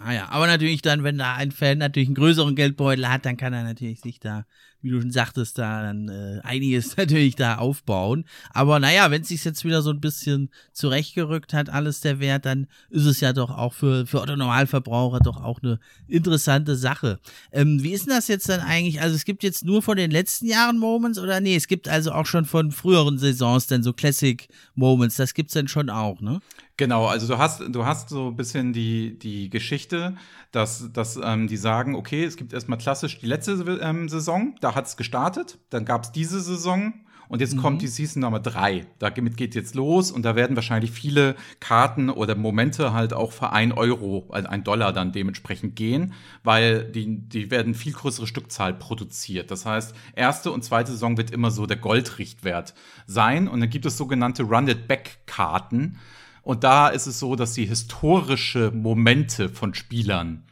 Ah 0.00 0.12
ja, 0.12 0.28
aber 0.28 0.46
natürlich 0.46 0.82
dann, 0.82 1.04
wenn 1.04 1.18
da 1.18 1.34
ein 1.34 1.52
Fan 1.52 1.78
natürlich 1.78 2.08
einen 2.08 2.16
größeren 2.16 2.56
Geldbeutel 2.56 3.08
hat, 3.08 3.24
dann 3.24 3.36
kann 3.36 3.52
er 3.52 3.62
natürlich 3.62 4.00
sich 4.00 4.18
da 4.18 4.44
wie 4.84 4.90
du 4.90 5.00
schon 5.00 5.10
sagtest, 5.10 5.58
da 5.58 5.82
dann 5.82 6.08
äh, 6.08 6.40
einiges 6.42 6.96
natürlich 6.98 7.34
da 7.36 7.56
aufbauen. 7.56 8.24
Aber 8.50 8.78
naja, 8.78 9.10
wenn 9.10 9.22
es 9.22 9.28
sich 9.28 9.42
jetzt 9.44 9.64
wieder 9.64 9.82
so 9.82 9.90
ein 9.90 10.00
bisschen 10.00 10.50
zurechtgerückt 10.72 11.54
hat, 11.54 11.70
alles 11.70 12.00
der 12.00 12.20
Wert, 12.20 12.44
dann 12.44 12.66
ist 12.90 13.06
es 13.06 13.20
ja 13.20 13.32
doch 13.32 13.50
auch 13.50 13.72
für, 13.72 14.06
für 14.06 14.20
Otto 14.20 14.36
Normalverbraucher 14.36 15.20
doch 15.20 15.42
auch 15.42 15.60
eine 15.62 15.80
interessante 16.06 16.76
Sache. 16.76 17.18
Ähm, 17.50 17.82
wie 17.82 17.92
ist 17.92 18.06
denn 18.06 18.14
das 18.14 18.28
jetzt 18.28 18.48
dann 18.48 18.60
eigentlich? 18.60 19.00
Also 19.00 19.16
es 19.16 19.24
gibt 19.24 19.42
jetzt 19.42 19.64
nur 19.64 19.82
von 19.82 19.96
den 19.96 20.10
letzten 20.10 20.46
Jahren 20.46 20.78
Moments 20.78 21.18
oder 21.18 21.40
nee, 21.40 21.56
es 21.56 21.66
gibt 21.66 21.88
also 21.88 22.12
auch 22.12 22.26
schon 22.26 22.44
von 22.44 22.70
früheren 22.70 23.18
Saisons 23.18 23.66
dann 23.66 23.82
so 23.82 23.94
Classic 23.94 24.46
Moments, 24.74 25.16
das 25.16 25.32
gibt's 25.32 25.54
dann 25.54 25.68
schon 25.68 25.88
auch, 25.88 26.20
ne? 26.20 26.40
Genau, 26.76 27.06
also 27.06 27.28
du 27.28 27.38
hast, 27.38 27.62
du 27.68 27.84
hast 27.84 28.08
so 28.08 28.28
ein 28.28 28.36
bisschen 28.36 28.72
die, 28.72 29.16
die 29.16 29.48
Geschichte, 29.48 30.16
dass, 30.50 30.92
dass 30.92 31.16
ähm, 31.22 31.46
die 31.46 31.56
sagen, 31.56 31.94
okay, 31.94 32.24
es 32.24 32.36
gibt 32.36 32.52
erstmal 32.52 32.78
klassisch 32.78 33.20
die 33.20 33.26
letzte 33.26 33.52
ähm, 33.80 34.08
Saison, 34.08 34.56
da 34.60 34.73
hat 34.74 34.86
es 34.86 34.96
gestartet, 34.96 35.58
dann 35.70 35.84
gab 35.84 36.04
es 36.04 36.12
diese 36.12 36.40
Saison 36.40 36.94
und 37.28 37.40
jetzt 37.40 37.54
mhm. 37.54 37.60
kommt 37.60 37.82
die 37.82 37.88
Season 37.88 38.22
Nummer 38.22 38.40
drei. 38.40 38.86
Damit 38.98 39.36
geht 39.36 39.54
jetzt 39.54 39.74
los 39.74 40.10
und 40.10 40.24
da 40.24 40.36
werden 40.36 40.56
wahrscheinlich 40.56 40.90
viele 40.90 41.36
Karten 41.60 42.10
oder 42.10 42.34
Momente 42.34 42.92
halt 42.92 43.12
auch 43.12 43.32
für 43.32 43.50
ein 43.50 43.72
Euro, 43.72 44.28
also 44.30 44.48
ein 44.48 44.64
Dollar 44.64 44.92
dann 44.92 45.12
dementsprechend 45.12 45.76
gehen, 45.76 46.12
weil 46.42 46.84
die, 46.84 47.28
die 47.28 47.50
werden 47.50 47.74
viel 47.74 47.92
größere 47.92 48.26
Stückzahl 48.26 48.74
produziert. 48.74 49.50
Das 49.50 49.66
heißt, 49.66 49.94
erste 50.14 50.50
und 50.52 50.64
zweite 50.64 50.92
Saison 50.92 51.16
wird 51.16 51.30
immer 51.30 51.50
so 51.50 51.66
der 51.66 51.76
Goldrichtwert 51.76 52.74
sein 53.06 53.48
und 53.48 53.60
dann 53.60 53.70
gibt 53.70 53.86
es 53.86 53.96
sogenannte 53.96 54.42
Run-it-back-Karten 54.44 55.98
und 56.42 56.62
da 56.62 56.88
ist 56.88 57.06
es 57.06 57.18
so, 57.18 57.36
dass 57.36 57.54
sie 57.54 57.64
historische 57.64 58.70
Momente 58.70 59.48
von 59.48 59.72
Spielern 59.72 60.44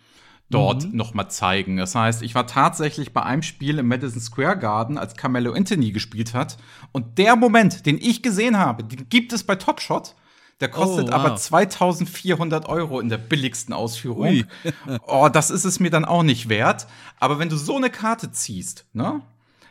dort 0.53 0.85
mhm. 0.85 0.97
noch 0.97 1.15
mal 1.15 1.29
zeigen. 1.29 1.77
Das 1.77 1.95
heißt, 1.95 2.23
ich 2.23 2.35
war 2.35 2.47
tatsächlich 2.47 3.13
bei 3.13 3.23
einem 3.23 3.43
Spiel 3.43 3.79
im 3.79 3.89
Madison 3.89 4.21
Square 4.21 4.59
Garden, 4.59 4.99
als 4.99 5.17
Carmelo 5.17 5.53
Anthony 5.53 5.93
gespielt 5.93 6.35
hat. 6.35 6.57
Und 6.93 7.19
der 7.19 7.37
Moment, 7.37 7.87
den 7.87 7.99
ich 7.99 8.23
gesehen 8.23 8.59
habe, 8.59 8.85
den 8.85 9.09
gibt 9.09 9.33
es 9.33 9.45
bei 9.45 9.57
Top 9.57 9.81
Shot. 9.81 10.15
Der 10.61 10.69
kostet 10.69 11.09
oh, 11.09 11.13
wow. 11.13 11.15
aber 11.15 11.37
2400 11.37 12.69
Euro 12.69 13.01
in 13.01 13.09
der 13.09 13.19
billigsten 13.19 13.75
Ausführung. 13.75 14.45
oh, 15.07 15.29
das 15.33 15.51
ist 15.51 15.65
es 15.65 15.81
mir 15.81 15.91
dann 15.91 16.05
auch 16.05 16.23
nicht 16.23 16.49
wert. 16.49 16.87
Aber 17.19 17.41
wenn 17.41 17.49
du 17.49 17.57
so 17.57 17.77
eine 17.77 17.91
Karte 17.91 18.31
ziehst, 18.31 18.87
ne, 18.93 19.23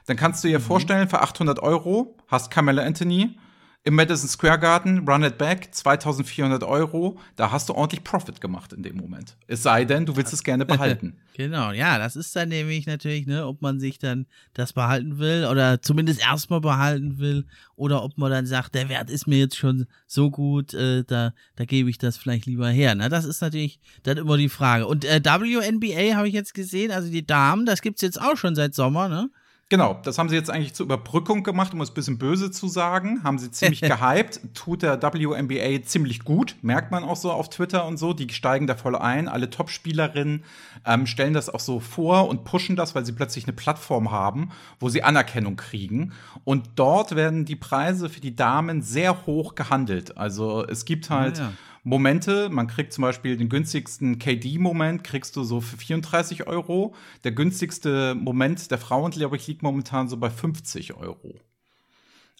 dann 0.05 0.17
kannst 0.17 0.43
du 0.43 0.49
dir 0.49 0.59
mhm. 0.59 0.63
vorstellen, 0.63 1.07
für 1.07 1.21
800 1.21 1.59
Euro 1.59 2.17
hast 2.27 2.51
Carmelo 2.51 2.81
Anthony 2.81 3.37
im 3.83 3.95
Madison 3.95 4.29
Square 4.29 4.59
Garden, 4.59 5.07
Run 5.07 5.23
It 5.23 5.39
Back, 5.39 5.73
2400 5.73 6.63
Euro. 6.63 7.17
Da 7.35 7.51
hast 7.51 7.67
du 7.67 7.73
ordentlich 7.73 8.03
Profit 8.03 8.39
gemacht 8.39 8.73
in 8.73 8.83
dem 8.83 8.95
Moment. 8.95 9.35
Es 9.47 9.63
sei 9.63 9.85
denn, 9.85 10.05
du 10.05 10.15
willst 10.15 10.33
es 10.33 10.43
gerne 10.43 10.67
behalten. 10.67 11.17
genau, 11.33 11.71
ja, 11.71 11.97
das 11.97 12.15
ist 12.15 12.35
dann 12.35 12.49
nämlich 12.49 12.85
natürlich, 12.85 13.25
ne, 13.25 13.47
ob 13.47 13.63
man 13.63 13.79
sich 13.79 13.97
dann 13.97 14.27
das 14.53 14.73
behalten 14.73 15.17
will 15.17 15.47
oder 15.49 15.81
zumindest 15.81 16.21
erstmal 16.21 16.61
behalten 16.61 17.17
will 17.17 17.45
oder 17.75 18.03
ob 18.03 18.19
man 18.19 18.29
dann 18.29 18.45
sagt, 18.45 18.75
der 18.75 18.87
Wert 18.87 19.09
ist 19.09 19.25
mir 19.25 19.39
jetzt 19.39 19.57
schon 19.57 19.87
so 20.05 20.29
gut, 20.29 20.75
äh, 20.75 21.03
da, 21.03 21.33
da 21.55 21.65
gebe 21.65 21.89
ich 21.89 21.97
das 21.97 22.17
vielleicht 22.17 22.45
lieber 22.45 22.69
her. 22.69 22.93
Ne? 22.93 23.09
Das 23.09 23.25
ist 23.25 23.41
natürlich 23.41 23.79
dann 24.03 24.17
immer 24.17 24.37
die 24.37 24.49
Frage. 24.49 24.85
Und 24.85 25.05
äh, 25.05 25.21
WNBA 25.23 26.15
habe 26.15 26.27
ich 26.27 26.35
jetzt 26.35 26.53
gesehen, 26.53 26.91
also 26.91 27.09
die 27.09 27.25
Damen, 27.25 27.65
das 27.65 27.81
gibt 27.81 27.95
es 27.95 28.03
jetzt 28.03 28.21
auch 28.21 28.37
schon 28.37 28.53
seit 28.53 28.75
Sommer, 28.75 29.09
ne? 29.09 29.31
Genau, 29.71 29.97
das 30.03 30.17
haben 30.17 30.27
sie 30.27 30.35
jetzt 30.35 30.49
eigentlich 30.49 30.73
zur 30.73 30.83
Überbrückung 30.83 31.43
gemacht, 31.43 31.73
um 31.73 31.79
es 31.79 31.91
ein 31.91 31.93
bisschen 31.93 32.17
böse 32.17 32.51
zu 32.51 32.67
sagen. 32.67 33.23
Haben 33.23 33.39
sie 33.39 33.51
ziemlich 33.51 33.79
gehypt. 33.81 34.41
Tut 34.53 34.81
der 34.81 35.01
WNBA 35.01 35.81
ziemlich 35.83 36.25
gut. 36.25 36.57
Merkt 36.61 36.91
man 36.91 37.05
auch 37.05 37.15
so 37.15 37.31
auf 37.31 37.47
Twitter 37.47 37.85
und 37.85 37.95
so. 37.95 38.11
Die 38.11 38.27
steigen 38.33 38.67
da 38.67 38.75
voll 38.75 38.97
ein. 38.97 39.29
Alle 39.29 39.49
Top-Spielerinnen 39.49 40.43
ähm, 40.85 41.07
stellen 41.07 41.33
das 41.33 41.47
auch 41.47 41.61
so 41.61 41.79
vor 41.79 42.27
und 42.27 42.43
pushen 42.43 42.75
das, 42.75 42.95
weil 42.95 43.05
sie 43.05 43.13
plötzlich 43.13 43.45
eine 43.45 43.53
Plattform 43.53 44.11
haben, 44.11 44.51
wo 44.81 44.89
sie 44.89 45.03
Anerkennung 45.03 45.55
kriegen. 45.55 46.11
Und 46.43 46.71
dort 46.75 47.15
werden 47.15 47.45
die 47.45 47.55
Preise 47.55 48.09
für 48.09 48.19
die 48.19 48.35
Damen 48.35 48.81
sehr 48.81 49.25
hoch 49.25 49.55
gehandelt. 49.55 50.17
Also 50.17 50.67
es 50.67 50.83
gibt 50.83 51.09
halt. 51.09 51.37
Ja, 51.37 51.45
ja 51.45 51.51
Momente. 51.83 52.49
Man 52.49 52.67
kriegt 52.67 52.93
zum 52.93 53.01
Beispiel 53.03 53.37
den 53.37 53.49
günstigsten 53.49 54.19
KD-Moment, 54.19 55.03
kriegst 55.03 55.35
du 55.35 55.43
so 55.43 55.61
für 55.61 55.77
34 55.77 56.47
Euro. 56.47 56.93
Der 57.23 57.31
günstigste 57.31 58.15
Moment 58.15 58.69
der 58.71 58.77
Frauen, 58.77 59.11
glaube 59.11 59.35
ich, 59.35 59.47
liegt 59.47 59.63
momentan 59.63 60.07
so 60.07 60.17
bei 60.17 60.29
50 60.29 60.93
Euro. 60.95 61.39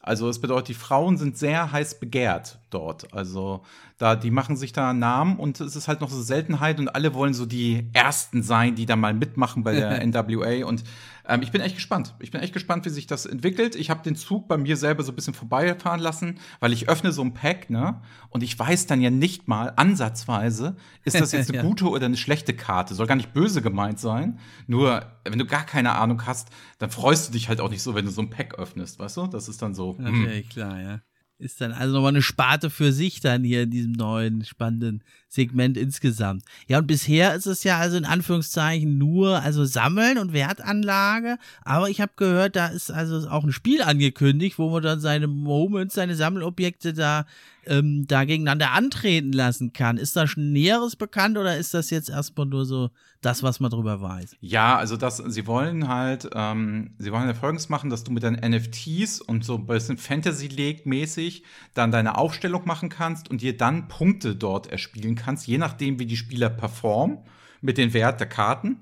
Also 0.02 0.30
es 0.30 0.42
bedeutet, 0.42 0.70
die 0.70 0.74
Frauen 0.74 1.18
sind 1.18 1.38
sehr 1.38 1.72
heiß 1.72 2.00
begehrt 2.00 2.60
dort. 2.72 3.14
Also 3.14 3.64
da, 4.02 4.16
die 4.16 4.32
machen 4.32 4.56
sich 4.56 4.74
da 4.74 4.90
einen 4.90 5.00
Namen 5.00 5.38
und 5.38 5.62
es 5.62 5.76
ist 5.76 5.88
halt 5.88 6.02
noch 6.02 6.10
so 6.10 6.22
Seltenheit 6.22 6.80
und 6.80 6.90
alle 6.90 7.14
wollen 7.14 7.36
so 7.36 7.46
die 7.46 7.88
Ersten 7.94 8.42
sein, 8.42 8.74
die 8.74 8.88
da 8.88 8.96
mal 8.96 9.14
mitmachen 9.14 9.64
bei 9.64 9.76
der 9.76 10.04
NWA. 10.06 10.66
Und 10.66 10.84
ähm, 11.28 11.44
ich 11.44 11.52
bin 11.52 11.62
echt 11.62 11.76
gespannt. 11.76 12.16
Ich 12.20 12.32
bin 12.32 12.42
echt 12.42 12.54
gespannt, 12.54 12.84
wie 12.86 12.90
sich 12.90 13.06
das 13.06 13.28
entwickelt. 13.28 13.76
Ich 13.76 13.92
habe 13.92 14.02
den 14.02 14.16
Zug 14.16 14.48
bei 14.48 14.58
mir 14.58 14.76
selber 14.76 15.04
so 15.04 15.12
ein 15.12 15.16
bisschen 15.16 15.36
vorbeifahren 15.36 16.00
lassen, 16.00 16.40
weil 16.60 16.74
ich 16.74 16.90
öffne 16.90 17.12
so 17.12 17.22
ein 17.22 17.36
Pack, 17.36 17.70
ne? 17.70 18.02
Und 18.30 18.42
ich 18.42 18.58
weiß 18.58 18.88
dann 18.88 19.02
ja 19.02 19.12
nicht 19.12 19.48
mal 19.48 19.72
ansatzweise, 19.76 20.76
ist 21.04 21.20
das 21.20 21.32
jetzt 21.32 21.50
eine 21.52 21.58
ja. 21.58 21.64
gute 21.64 21.88
oder 21.88 22.08
eine 22.08 22.18
schlechte 22.18 22.56
Karte. 22.56 22.96
Soll 22.96 23.06
gar 23.06 23.16
nicht 23.16 23.34
böse 23.34 23.62
gemeint 23.62 24.00
sein. 24.00 24.40
Nur, 24.66 25.06
wenn 25.26 25.38
du 25.38 25.46
gar 25.46 25.64
keine 25.64 25.94
Ahnung 25.94 26.26
hast, 26.26 26.50
dann 26.80 26.90
freust 26.90 27.30
du 27.30 27.34
dich 27.34 27.50
halt 27.50 27.62
auch 27.62 27.70
nicht 27.70 27.84
so, 27.84 27.94
wenn 27.94 28.06
du 28.06 28.12
so 28.12 28.22
ein 28.22 28.32
Pack 28.32 28.56
öffnest, 28.56 28.98
weißt 28.98 29.18
du? 29.18 29.28
Das 29.28 29.48
ist 29.48 29.62
dann 29.62 29.76
so. 29.76 29.96
Natürlich, 30.00 30.46
hm. 30.46 30.50
klar, 30.50 30.82
ja 30.82 31.02
ist 31.42 31.60
dann 31.60 31.72
also 31.72 31.96
nochmal 31.96 32.10
eine 32.12 32.22
Sparte 32.22 32.70
für 32.70 32.94
sich 32.94 33.20
dann 33.20 33.44
hier 33.44 33.64
in 33.64 33.72
diesem 33.72 33.94
neuen 33.94 34.46
spannenden 34.46 35.04
Segment 35.32 35.78
insgesamt. 35.78 36.44
Ja, 36.68 36.80
und 36.80 36.88
bisher 36.88 37.34
ist 37.36 37.46
es 37.46 37.64
ja 37.64 37.78
also 37.78 37.96
in 37.96 38.04
Anführungszeichen 38.04 38.98
nur 38.98 39.42
also 39.42 39.64
Sammeln 39.64 40.18
und 40.18 40.34
Wertanlage, 40.34 41.38
aber 41.64 41.90
ich 41.90 42.02
habe 42.02 42.12
gehört, 42.18 42.58
da 42.58 42.68
ist 42.68 42.92
also 42.92 43.30
auch 43.30 43.46
ein 43.46 43.54
Spiel 43.54 43.82
angekündigt, 43.82 44.60
wo 44.60 44.70
man 44.70 44.84
dann 44.84 45.00
seine 45.00 45.28
Moments, 45.28 45.96
seine 45.96 46.16
Sammelobjekte 46.16 46.94
da 46.94 47.26
ähm, 47.66 48.06
da 48.08 48.26
gegeneinander 48.26 48.72
antreten 48.72 49.34
lassen 49.34 49.74
kann. 49.74 49.98
Ist 49.98 50.16
da 50.16 50.28
schon 50.28 50.52
Näheres 50.52 50.96
bekannt 50.96 51.38
oder 51.38 51.58
ist 51.58 51.74
das 51.74 51.90
jetzt 51.90 52.10
erstmal 52.10 52.48
nur 52.48 52.66
so 52.66 52.90
das, 53.22 53.44
was 53.44 53.60
man 53.60 53.70
drüber 53.70 54.02
weiß? 54.02 54.36
Ja, 54.42 54.78
also 54.78 54.98
das, 54.98 55.18
sie 55.18 55.46
wollen 55.46 55.88
halt, 55.88 56.30
ähm, 56.34 56.96
sie 56.98 57.12
wollen 57.12 57.28
ja 57.28 57.34
folgendes 57.36 57.70
machen, 57.70 57.90
dass 57.90 58.04
du 58.04 58.12
mit 58.12 58.24
deinen 58.24 58.40
NFTs 58.40 59.22
und 59.22 59.46
so 59.46 59.56
ein 59.56 59.68
bisschen 59.68 59.98
Fantasy 59.98 60.48
League 60.48 60.86
mäßig 60.86 61.44
dann 61.74 61.92
deine 61.92 62.18
Aufstellung 62.18 62.66
machen 62.66 62.90
kannst 62.90 63.30
und 63.30 63.42
dir 63.42 63.56
dann 63.56 63.88
Punkte 63.88 64.36
dort 64.36 64.68
erspielen 64.68 65.16
kannst, 65.16 65.21
je 65.46 65.58
nachdem, 65.58 66.00
wie 66.00 66.06
die 66.06 66.18
Spieler 66.18 66.50
performen 66.50 67.20
mit 67.62 67.78
dem 67.78 67.94
Wert 67.94 68.20
der 68.20 68.28
Karten. 68.28 68.78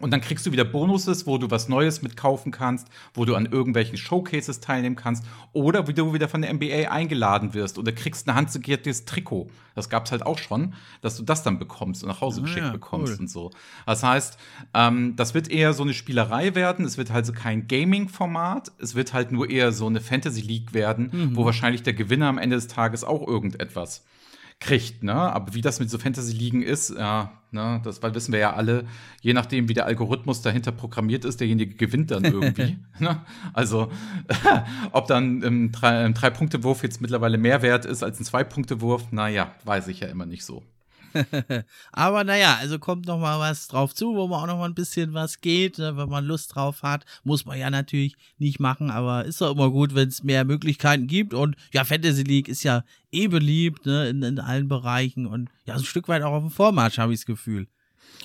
Und 0.00 0.12
dann 0.12 0.20
kriegst 0.20 0.46
du 0.46 0.52
wieder 0.52 0.64
Bonuses, 0.64 1.26
wo 1.26 1.38
du 1.38 1.50
was 1.50 1.68
Neues 1.68 2.02
mitkaufen 2.02 2.52
kannst, 2.52 2.88
wo 3.12 3.24
du 3.24 3.34
an 3.34 3.46
irgendwelchen 3.46 3.98
Showcases 3.98 4.60
teilnehmen 4.60 4.96
kannst 4.96 5.24
oder 5.52 5.86
wie 5.88 5.94
du 5.94 6.14
wieder 6.14 6.28
von 6.28 6.42
der 6.42 6.52
NBA 6.52 6.90
eingeladen 6.90 7.54
wirst 7.54 7.78
oder 7.78 7.92
kriegst 7.92 8.26
ein 8.26 8.34
handsigniertes 8.34 9.04
Trikot. 9.04 9.50
Das 9.74 9.90
gab's 9.90 10.10
halt 10.10 10.24
auch 10.24 10.38
schon, 10.38 10.74
dass 11.02 11.16
du 11.16 11.22
das 11.22 11.42
dann 11.42 11.58
bekommst 11.58 12.02
und 12.02 12.08
nach 12.08 12.20
Hause 12.20 12.40
ah, 12.40 12.44
geschickt 12.44 12.66
ja, 12.66 12.72
bekommst 12.72 13.12
cool. 13.12 13.20
und 13.20 13.28
so. 13.28 13.50
Das 13.86 14.02
heißt, 14.02 14.38
ähm, 14.72 15.16
das 15.16 15.34
wird 15.34 15.50
eher 15.50 15.74
so 15.74 15.82
eine 15.82 15.92
Spielerei 15.92 16.54
werden. 16.54 16.84
Es 16.84 16.96
wird 16.96 17.10
halt 17.10 17.26
so 17.26 17.32
kein 17.32 17.68
Gaming-Format. 17.68 18.72
Es 18.78 18.94
wird 18.94 19.12
halt 19.12 19.32
nur 19.32 19.50
eher 19.50 19.72
so 19.72 19.86
eine 19.86 20.00
Fantasy 20.00 20.40
League 20.40 20.72
werden, 20.72 21.10
mhm. 21.12 21.36
wo 21.36 21.44
wahrscheinlich 21.44 21.82
der 21.82 21.92
Gewinner 21.92 22.28
am 22.28 22.38
Ende 22.38 22.56
des 22.56 22.68
Tages 22.68 23.04
auch 23.04 23.26
irgendetwas 23.26 24.04
kriegt, 24.60 25.02
ne? 25.02 25.14
Aber 25.14 25.54
wie 25.54 25.62
das 25.62 25.80
mit 25.80 25.90
so 25.90 25.98
Fantasy-Ligen 25.98 26.62
ist, 26.62 26.90
ja, 26.90 27.32
ne, 27.50 27.80
das 27.82 28.02
weil 28.02 28.14
wissen 28.14 28.32
wir 28.32 28.40
ja 28.40 28.52
alle, 28.52 28.84
je 29.22 29.32
nachdem, 29.32 29.68
wie 29.68 29.74
der 29.74 29.86
Algorithmus 29.86 30.42
dahinter 30.42 30.70
programmiert 30.70 31.24
ist, 31.24 31.40
derjenige 31.40 31.74
gewinnt 31.74 32.10
dann 32.10 32.24
irgendwie. 32.24 32.78
ne? 32.98 33.22
Also, 33.54 33.90
ob 34.92 35.06
dann 35.06 35.42
ein 35.42 35.72
Drei-Punkte-Wurf 35.72 36.82
jetzt 36.82 37.00
mittlerweile 37.00 37.38
mehr 37.38 37.62
wert 37.62 37.86
ist 37.86 38.02
als 38.02 38.20
ein 38.20 38.24
Zwei-Punkte-Wurf, 38.24 39.10
naja, 39.12 39.54
weiß 39.64 39.88
ich 39.88 40.00
ja 40.00 40.08
immer 40.08 40.26
nicht 40.26 40.44
so. 40.44 40.62
Aber 41.92 42.24
naja, 42.24 42.56
also 42.60 42.78
kommt 42.78 43.06
noch 43.06 43.18
mal 43.18 43.38
was 43.38 43.68
drauf 43.68 43.94
zu, 43.94 44.14
wo 44.14 44.28
man 44.28 44.40
auch 44.40 44.46
noch 44.46 44.58
mal 44.58 44.68
ein 44.68 44.74
bisschen 44.74 45.14
was 45.14 45.40
geht, 45.40 45.78
ne, 45.78 45.96
wenn 45.96 46.08
man 46.08 46.24
Lust 46.24 46.54
drauf 46.54 46.82
hat. 46.82 47.04
Muss 47.24 47.44
man 47.44 47.58
ja 47.58 47.70
natürlich 47.70 48.16
nicht 48.38 48.60
machen, 48.60 48.90
aber 48.90 49.24
ist 49.24 49.40
doch 49.40 49.52
immer 49.52 49.70
gut, 49.70 49.94
wenn 49.94 50.08
es 50.08 50.22
mehr 50.22 50.44
Möglichkeiten 50.44 51.06
gibt. 51.06 51.34
Und 51.34 51.56
ja, 51.72 51.84
Fantasy 51.84 52.22
League 52.22 52.48
ist 52.48 52.62
ja 52.62 52.84
eh 53.12 53.28
beliebt 53.28 53.86
ne, 53.86 54.08
in, 54.08 54.22
in 54.22 54.38
allen 54.38 54.68
Bereichen 54.68 55.26
und 55.26 55.50
ja, 55.64 55.74
so 55.76 55.82
ein 55.82 55.86
Stück 55.86 56.08
weit 56.08 56.22
auch 56.22 56.32
auf 56.32 56.42
dem 56.42 56.50
Vormarsch, 56.50 56.98
habe 56.98 57.12
ich 57.12 57.20
das 57.20 57.26
Gefühl. 57.26 57.66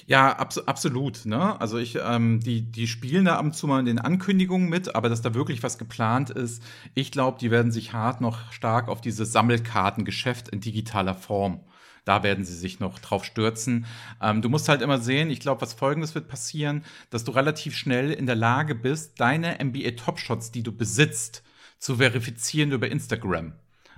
Ja, 0.07 0.37
abs 0.37 0.57
absolut. 0.59 1.25
Ne? 1.25 1.59
Also 1.59 1.77
ich, 1.77 1.97
ähm, 2.01 2.39
die, 2.39 2.61
die 2.61 2.87
spielen 2.87 3.25
da 3.25 3.37
ab 3.37 3.45
und 3.45 3.55
zu 3.55 3.67
mal 3.67 3.79
in 3.79 3.85
den 3.85 3.99
Ankündigungen 3.99 4.69
mit, 4.69 4.95
aber 4.95 5.09
dass 5.09 5.21
da 5.21 5.33
wirklich 5.33 5.63
was 5.63 5.77
geplant 5.77 6.29
ist, 6.29 6.61
ich 6.93 7.11
glaube, 7.11 7.39
die 7.39 7.51
werden 7.51 7.71
sich 7.71 7.93
hart 7.93 8.21
noch 8.21 8.51
stark 8.51 8.87
auf 8.87 9.01
dieses 9.01 9.31
Sammelkartengeschäft 9.31 10.49
in 10.49 10.61
digitaler 10.61 11.15
Form 11.15 11.61
da 12.05 12.23
werden 12.23 12.45
sie 12.45 12.55
sich 12.55 12.79
noch 12.79 12.99
drauf 12.99 13.25
stürzen. 13.25 13.85
Ähm, 14.21 14.41
du 14.41 14.49
musst 14.49 14.69
halt 14.69 14.81
immer 14.81 14.99
sehen, 14.99 15.29
ich 15.29 15.39
glaube, 15.39 15.61
was 15.61 15.73
folgendes 15.73 16.15
wird 16.15 16.27
passieren, 16.27 16.85
dass 17.09 17.23
du 17.23 17.31
relativ 17.31 17.75
schnell 17.75 18.11
in 18.11 18.27
der 18.27 18.35
Lage 18.35 18.75
bist, 18.75 19.19
deine 19.19 19.57
NBA 19.63 19.91
Top 19.91 20.19
Shots, 20.19 20.51
die 20.51 20.63
du 20.63 20.71
besitzt, 20.71 21.43
zu 21.79 21.97
verifizieren 21.97 22.71
über 22.71 22.89
Instagram. 22.89 23.53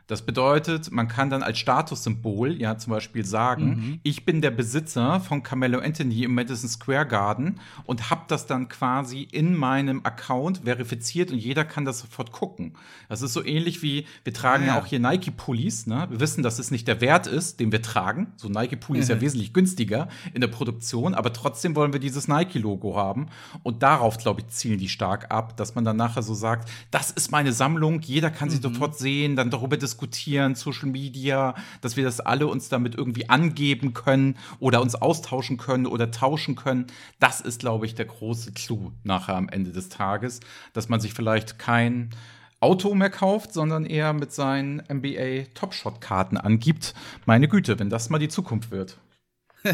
Das 0.08 0.22
bedeutet, 0.22 0.89
man 0.89 1.10
kann 1.10 1.30
dann 1.30 1.43
als 1.43 1.60
Statussymbol 1.60 2.62
ja 2.62 2.78
zum 2.78 2.91
Beispiel 2.91 3.26
sagen, 3.26 3.65
mhm. 3.65 4.00
ich 4.04 4.24
bin 4.24 4.41
der 4.41 4.52
Besitzer 4.52 5.20
von 5.20 5.43
Carmelo 5.43 5.80
Anthony 5.80 6.24
im 6.24 6.34
Madison 6.34 6.70
Square 6.70 7.06
Garden 7.06 7.60
und 7.84 8.10
habe 8.10 8.22
das 8.30 8.46
dann 8.46 8.70
quasi 8.70 9.24
in 9.24 9.54
meinem 9.54 10.06
Account 10.06 10.62
verifiziert 10.63 11.30
und 11.32 11.39
jeder 11.39 11.65
kann 11.65 11.84
das 11.84 12.00
sofort 12.00 12.32
gucken. 12.32 12.74
Das 13.10 13.22
ist 13.22 13.34
so 13.34 13.43
ähnlich 13.43 13.82
wie, 13.82 14.06
wir 14.24 14.34
tragen 14.34 14.63
ah, 14.63 14.67
ja. 14.67 14.76
ja. 14.76 14.82
auch 14.82 14.86
hier 14.86 15.00
Nike-Pullis. 15.00 15.88
Ne? 15.88 16.08
Wir 16.10 16.22
wissen, 16.22 16.41
dass 16.41 16.58
es 16.58 16.72
nicht 16.72 16.88
der 16.88 17.02
Wert 17.02 17.28
ist, 17.28 17.60
den 17.60 17.74
wir 17.74 17.82
tragen. 17.82 18.32
So 18.38 18.48
Nike-Pulli 18.48 19.00
mhm. 19.00 19.04
ist 19.04 19.10
ja 19.10 19.20
wesentlich 19.20 19.52
günstiger 19.52 20.08
in 20.34 20.39
der 20.39 20.48
Produktion, 20.48 21.15
aber 21.15 21.34
trotzdem 21.34 21.76
wollen 21.76 21.91
wir 21.91 22.00
dieses 22.00 22.30
Nike-Logo 22.30 22.96
haben. 22.96 23.28
Und 23.62 23.84
darauf, 23.84 24.17
glaube 24.17 24.39
ich, 24.39 24.48
zielen 24.48 24.78
die 24.78 24.88
stark 24.88 25.32
ab, 25.32 25.58
dass 25.58 25.76
man 25.76 25.84
dann 25.84 25.98
nachher 25.98 26.24
so 26.24 26.34
sagt, 26.34 26.70
das 26.91 27.12
ist 27.12 27.30
meine 27.30 27.52
Sammlung, 27.52 28.00
jeder 28.00 28.30
kann 28.30 28.50
sie 28.50 28.58
mhm. 28.58 28.74
sofort 28.74 28.98
sehen, 28.98 29.36
dann 29.36 29.50
darüber 29.50 29.76
diskutieren 29.76 29.96
diskutieren, 29.97 30.53
Social 30.53 30.89
Media, 30.89 31.55
dass 31.81 31.97
wir 31.97 32.03
das 32.03 32.19
alle 32.19 32.45
uns 32.45 32.69
damit 32.69 32.93
irgendwie 32.93 33.29
angeben 33.29 33.95
können 33.95 34.38
oder 34.60 34.79
uns 34.79 34.93
austauschen 34.93 35.57
können 35.57 35.88
oder 35.88 36.12
tauschen 36.12 36.55
können. 36.55 36.86
Das 37.19 37.41
ist, 37.41 37.62
glaube 37.62 37.88
ich, 37.88 37.95
der 37.95 38.05
große 38.05 38.51
Clou 38.51 38.91
nachher 39.03 39.36
am 39.36 39.49
Ende 39.49 39.71
des 39.71 39.89
Tages, 39.89 40.39
dass 40.73 40.88
man 40.88 40.99
sich 40.99 41.15
vielleicht 41.15 41.57
kein 41.57 42.12
Auto 42.60 42.93
mehr 42.93 43.10
kauft, 43.10 43.53
sondern 43.53 43.86
eher 43.86 44.13
mit 44.13 44.31
seinen 44.31 44.83
NBA 44.88 45.45
Topshot-Karten 45.55 46.38
angibt. 46.38 46.93
Meine 47.25 47.47
Güte, 47.47 47.79
wenn 47.79 47.89
das 47.89 48.12
mal 48.12 48.19
die 48.19 48.29
Zukunft 48.29 48.69
wird. 48.69 48.97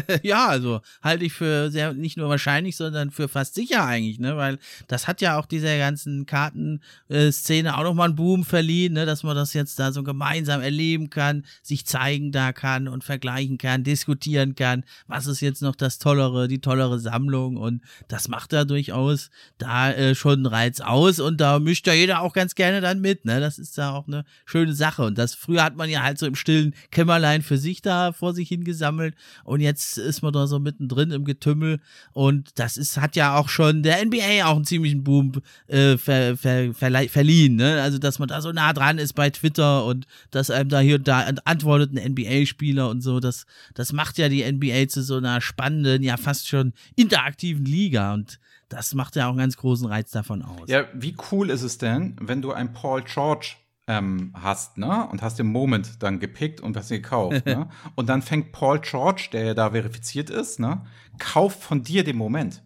ja, 0.22 0.48
also 0.48 0.80
halte 1.02 1.24
ich 1.24 1.32
für 1.32 1.70
sehr, 1.70 1.92
nicht 1.94 2.16
nur 2.16 2.28
wahrscheinlich, 2.28 2.76
sondern 2.76 3.10
für 3.10 3.28
fast 3.28 3.54
sicher 3.54 3.84
eigentlich, 3.84 4.18
ne? 4.18 4.36
Weil 4.36 4.58
das 4.88 5.06
hat 5.06 5.20
ja 5.20 5.38
auch 5.38 5.46
dieser 5.46 5.78
ganzen 5.78 6.26
Kartenszene 6.26 7.76
auch 7.76 7.82
nochmal 7.82 8.08
einen 8.08 8.16
Boom 8.16 8.44
verliehen, 8.44 8.94
ne? 8.94 9.06
Dass 9.06 9.22
man 9.22 9.36
das 9.36 9.52
jetzt 9.52 9.78
da 9.78 9.92
so 9.92 10.02
gemeinsam 10.02 10.60
erleben 10.60 11.10
kann, 11.10 11.44
sich 11.62 11.86
zeigen 11.86 12.32
da 12.32 12.52
kann 12.52 12.88
und 12.88 13.04
vergleichen 13.04 13.58
kann, 13.58 13.84
diskutieren 13.84 14.54
kann, 14.54 14.84
was 15.06 15.26
ist 15.26 15.40
jetzt 15.40 15.62
noch 15.62 15.76
das 15.76 15.98
Tollere, 15.98 16.48
die 16.48 16.60
tollere 16.60 16.98
Sammlung 16.98 17.56
und 17.56 17.82
das 18.08 18.28
macht 18.28 18.52
da 18.52 18.64
durchaus 18.64 19.30
da 19.58 19.92
äh, 19.92 20.14
schon 20.14 20.34
einen 20.34 20.46
Reiz 20.46 20.80
aus 20.80 21.20
und 21.20 21.40
da 21.40 21.58
mischt 21.58 21.86
ja 21.86 21.94
jeder 21.94 22.20
auch 22.20 22.32
ganz 22.32 22.54
gerne 22.54 22.80
dann 22.80 23.00
mit, 23.00 23.24
ne? 23.24 23.40
Das 23.40 23.58
ist 23.58 23.78
da 23.78 23.92
auch 23.92 24.06
eine 24.06 24.24
schöne 24.44 24.72
Sache 24.72 25.04
und 25.04 25.18
das 25.18 25.34
früher 25.34 25.62
hat 25.62 25.76
man 25.76 25.90
ja 25.90 26.02
halt 26.02 26.18
so 26.18 26.26
im 26.26 26.34
stillen 26.34 26.74
Kämmerlein 26.90 27.42
für 27.42 27.58
sich 27.58 27.82
da 27.82 28.12
vor 28.12 28.34
sich 28.34 28.48
hingesammelt 28.48 29.14
und 29.44 29.60
jetzt 29.60 29.83
jetzt 29.84 29.98
ist 29.98 30.22
man 30.22 30.32
da 30.32 30.46
so 30.46 30.58
mittendrin 30.58 31.10
im 31.10 31.24
Getümmel 31.24 31.80
und 32.12 32.58
das 32.58 32.76
ist, 32.76 33.00
hat 33.00 33.16
ja 33.16 33.36
auch 33.36 33.48
schon 33.48 33.82
der 33.82 34.04
NBA 34.04 34.44
auch 34.44 34.56
einen 34.56 34.64
ziemlichen 34.64 35.04
Boom 35.04 35.32
äh, 35.66 35.96
ver, 35.96 36.36
ver, 36.36 36.74
ver, 36.74 37.08
verliehen, 37.08 37.56
ne? 37.56 37.82
Also, 37.82 37.98
dass 37.98 38.18
man 38.18 38.28
da 38.28 38.40
so 38.40 38.52
nah 38.52 38.72
dran 38.72 38.98
ist 38.98 39.14
bei 39.14 39.30
Twitter 39.30 39.84
und 39.84 40.06
dass 40.30 40.50
einem 40.50 40.68
da 40.68 40.80
hier 40.80 40.96
und 40.96 41.08
da 41.08 41.26
antwortet 41.44 41.92
ein 41.96 42.12
NBA-Spieler 42.12 42.88
und 42.88 43.00
so, 43.00 43.20
das, 43.20 43.46
das 43.74 43.92
macht 43.92 44.18
ja 44.18 44.28
die 44.28 44.50
NBA 44.50 44.88
zu 44.88 45.02
so 45.02 45.16
einer 45.16 45.40
spannenden, 45.40 46.02
ja 46.02 46.16
fast 46.16 46.48
schon 46.48 46.72
interaktiven 46.96 47.64
Liga 47.64 48.14
und 48.14 48.38
das 48.68 48.94
macht 48.94 49.14
ja 49.16 49.26
auch 49.26 49.30
einen 49.30 49.38
ganz 49.38 49.56
großen 49.56 49.86
Reiz 49.86 50.10
davon 50.10 50.42
aus. 50.42 50.68
Ja, 50.68 50.86
wie 50.94 51.14
cool 51.30 51.50
ist 51.50 51.62
es 51.62 51.78
denn, 51.78 52.16
wenn 52.20 52.42
du 52.42 52.52
ein 52.52 52.72
Paul 52.72 53.02
George 53.02 53.56
ähm, 53.86 54.32
hast, 54.34 54.78
ne? 54.78 55.06
Und 55.08 55.22
hast 55.22 55.38
den 55.38 55.46
Moment 55.46 56.02
dann 56.02 56.20
gepickt 56.20 56.60
und 56.60 56.76
hast 56.76 56.90
ihn 56.90 57.02
gekauft, 57.02 57.44
ne? 57.46 57.68
Und 57.94 58.08
dann 58.08 58.22
fängt 58.22 58.52
Paul 58.52 58.80
George, 58.80 59.28
der 59.32 59.44
ja 59.44 59.54
da 59.54 59.70
verifiziert 59.70 60.30
ist, 60.30 60.58
ne? 60.58 60.86
Kauft 61.18 61.62
von 61.62 61.82
dir 61.82 62.04
den 62.04 62.16
Moment. 62.16 62.62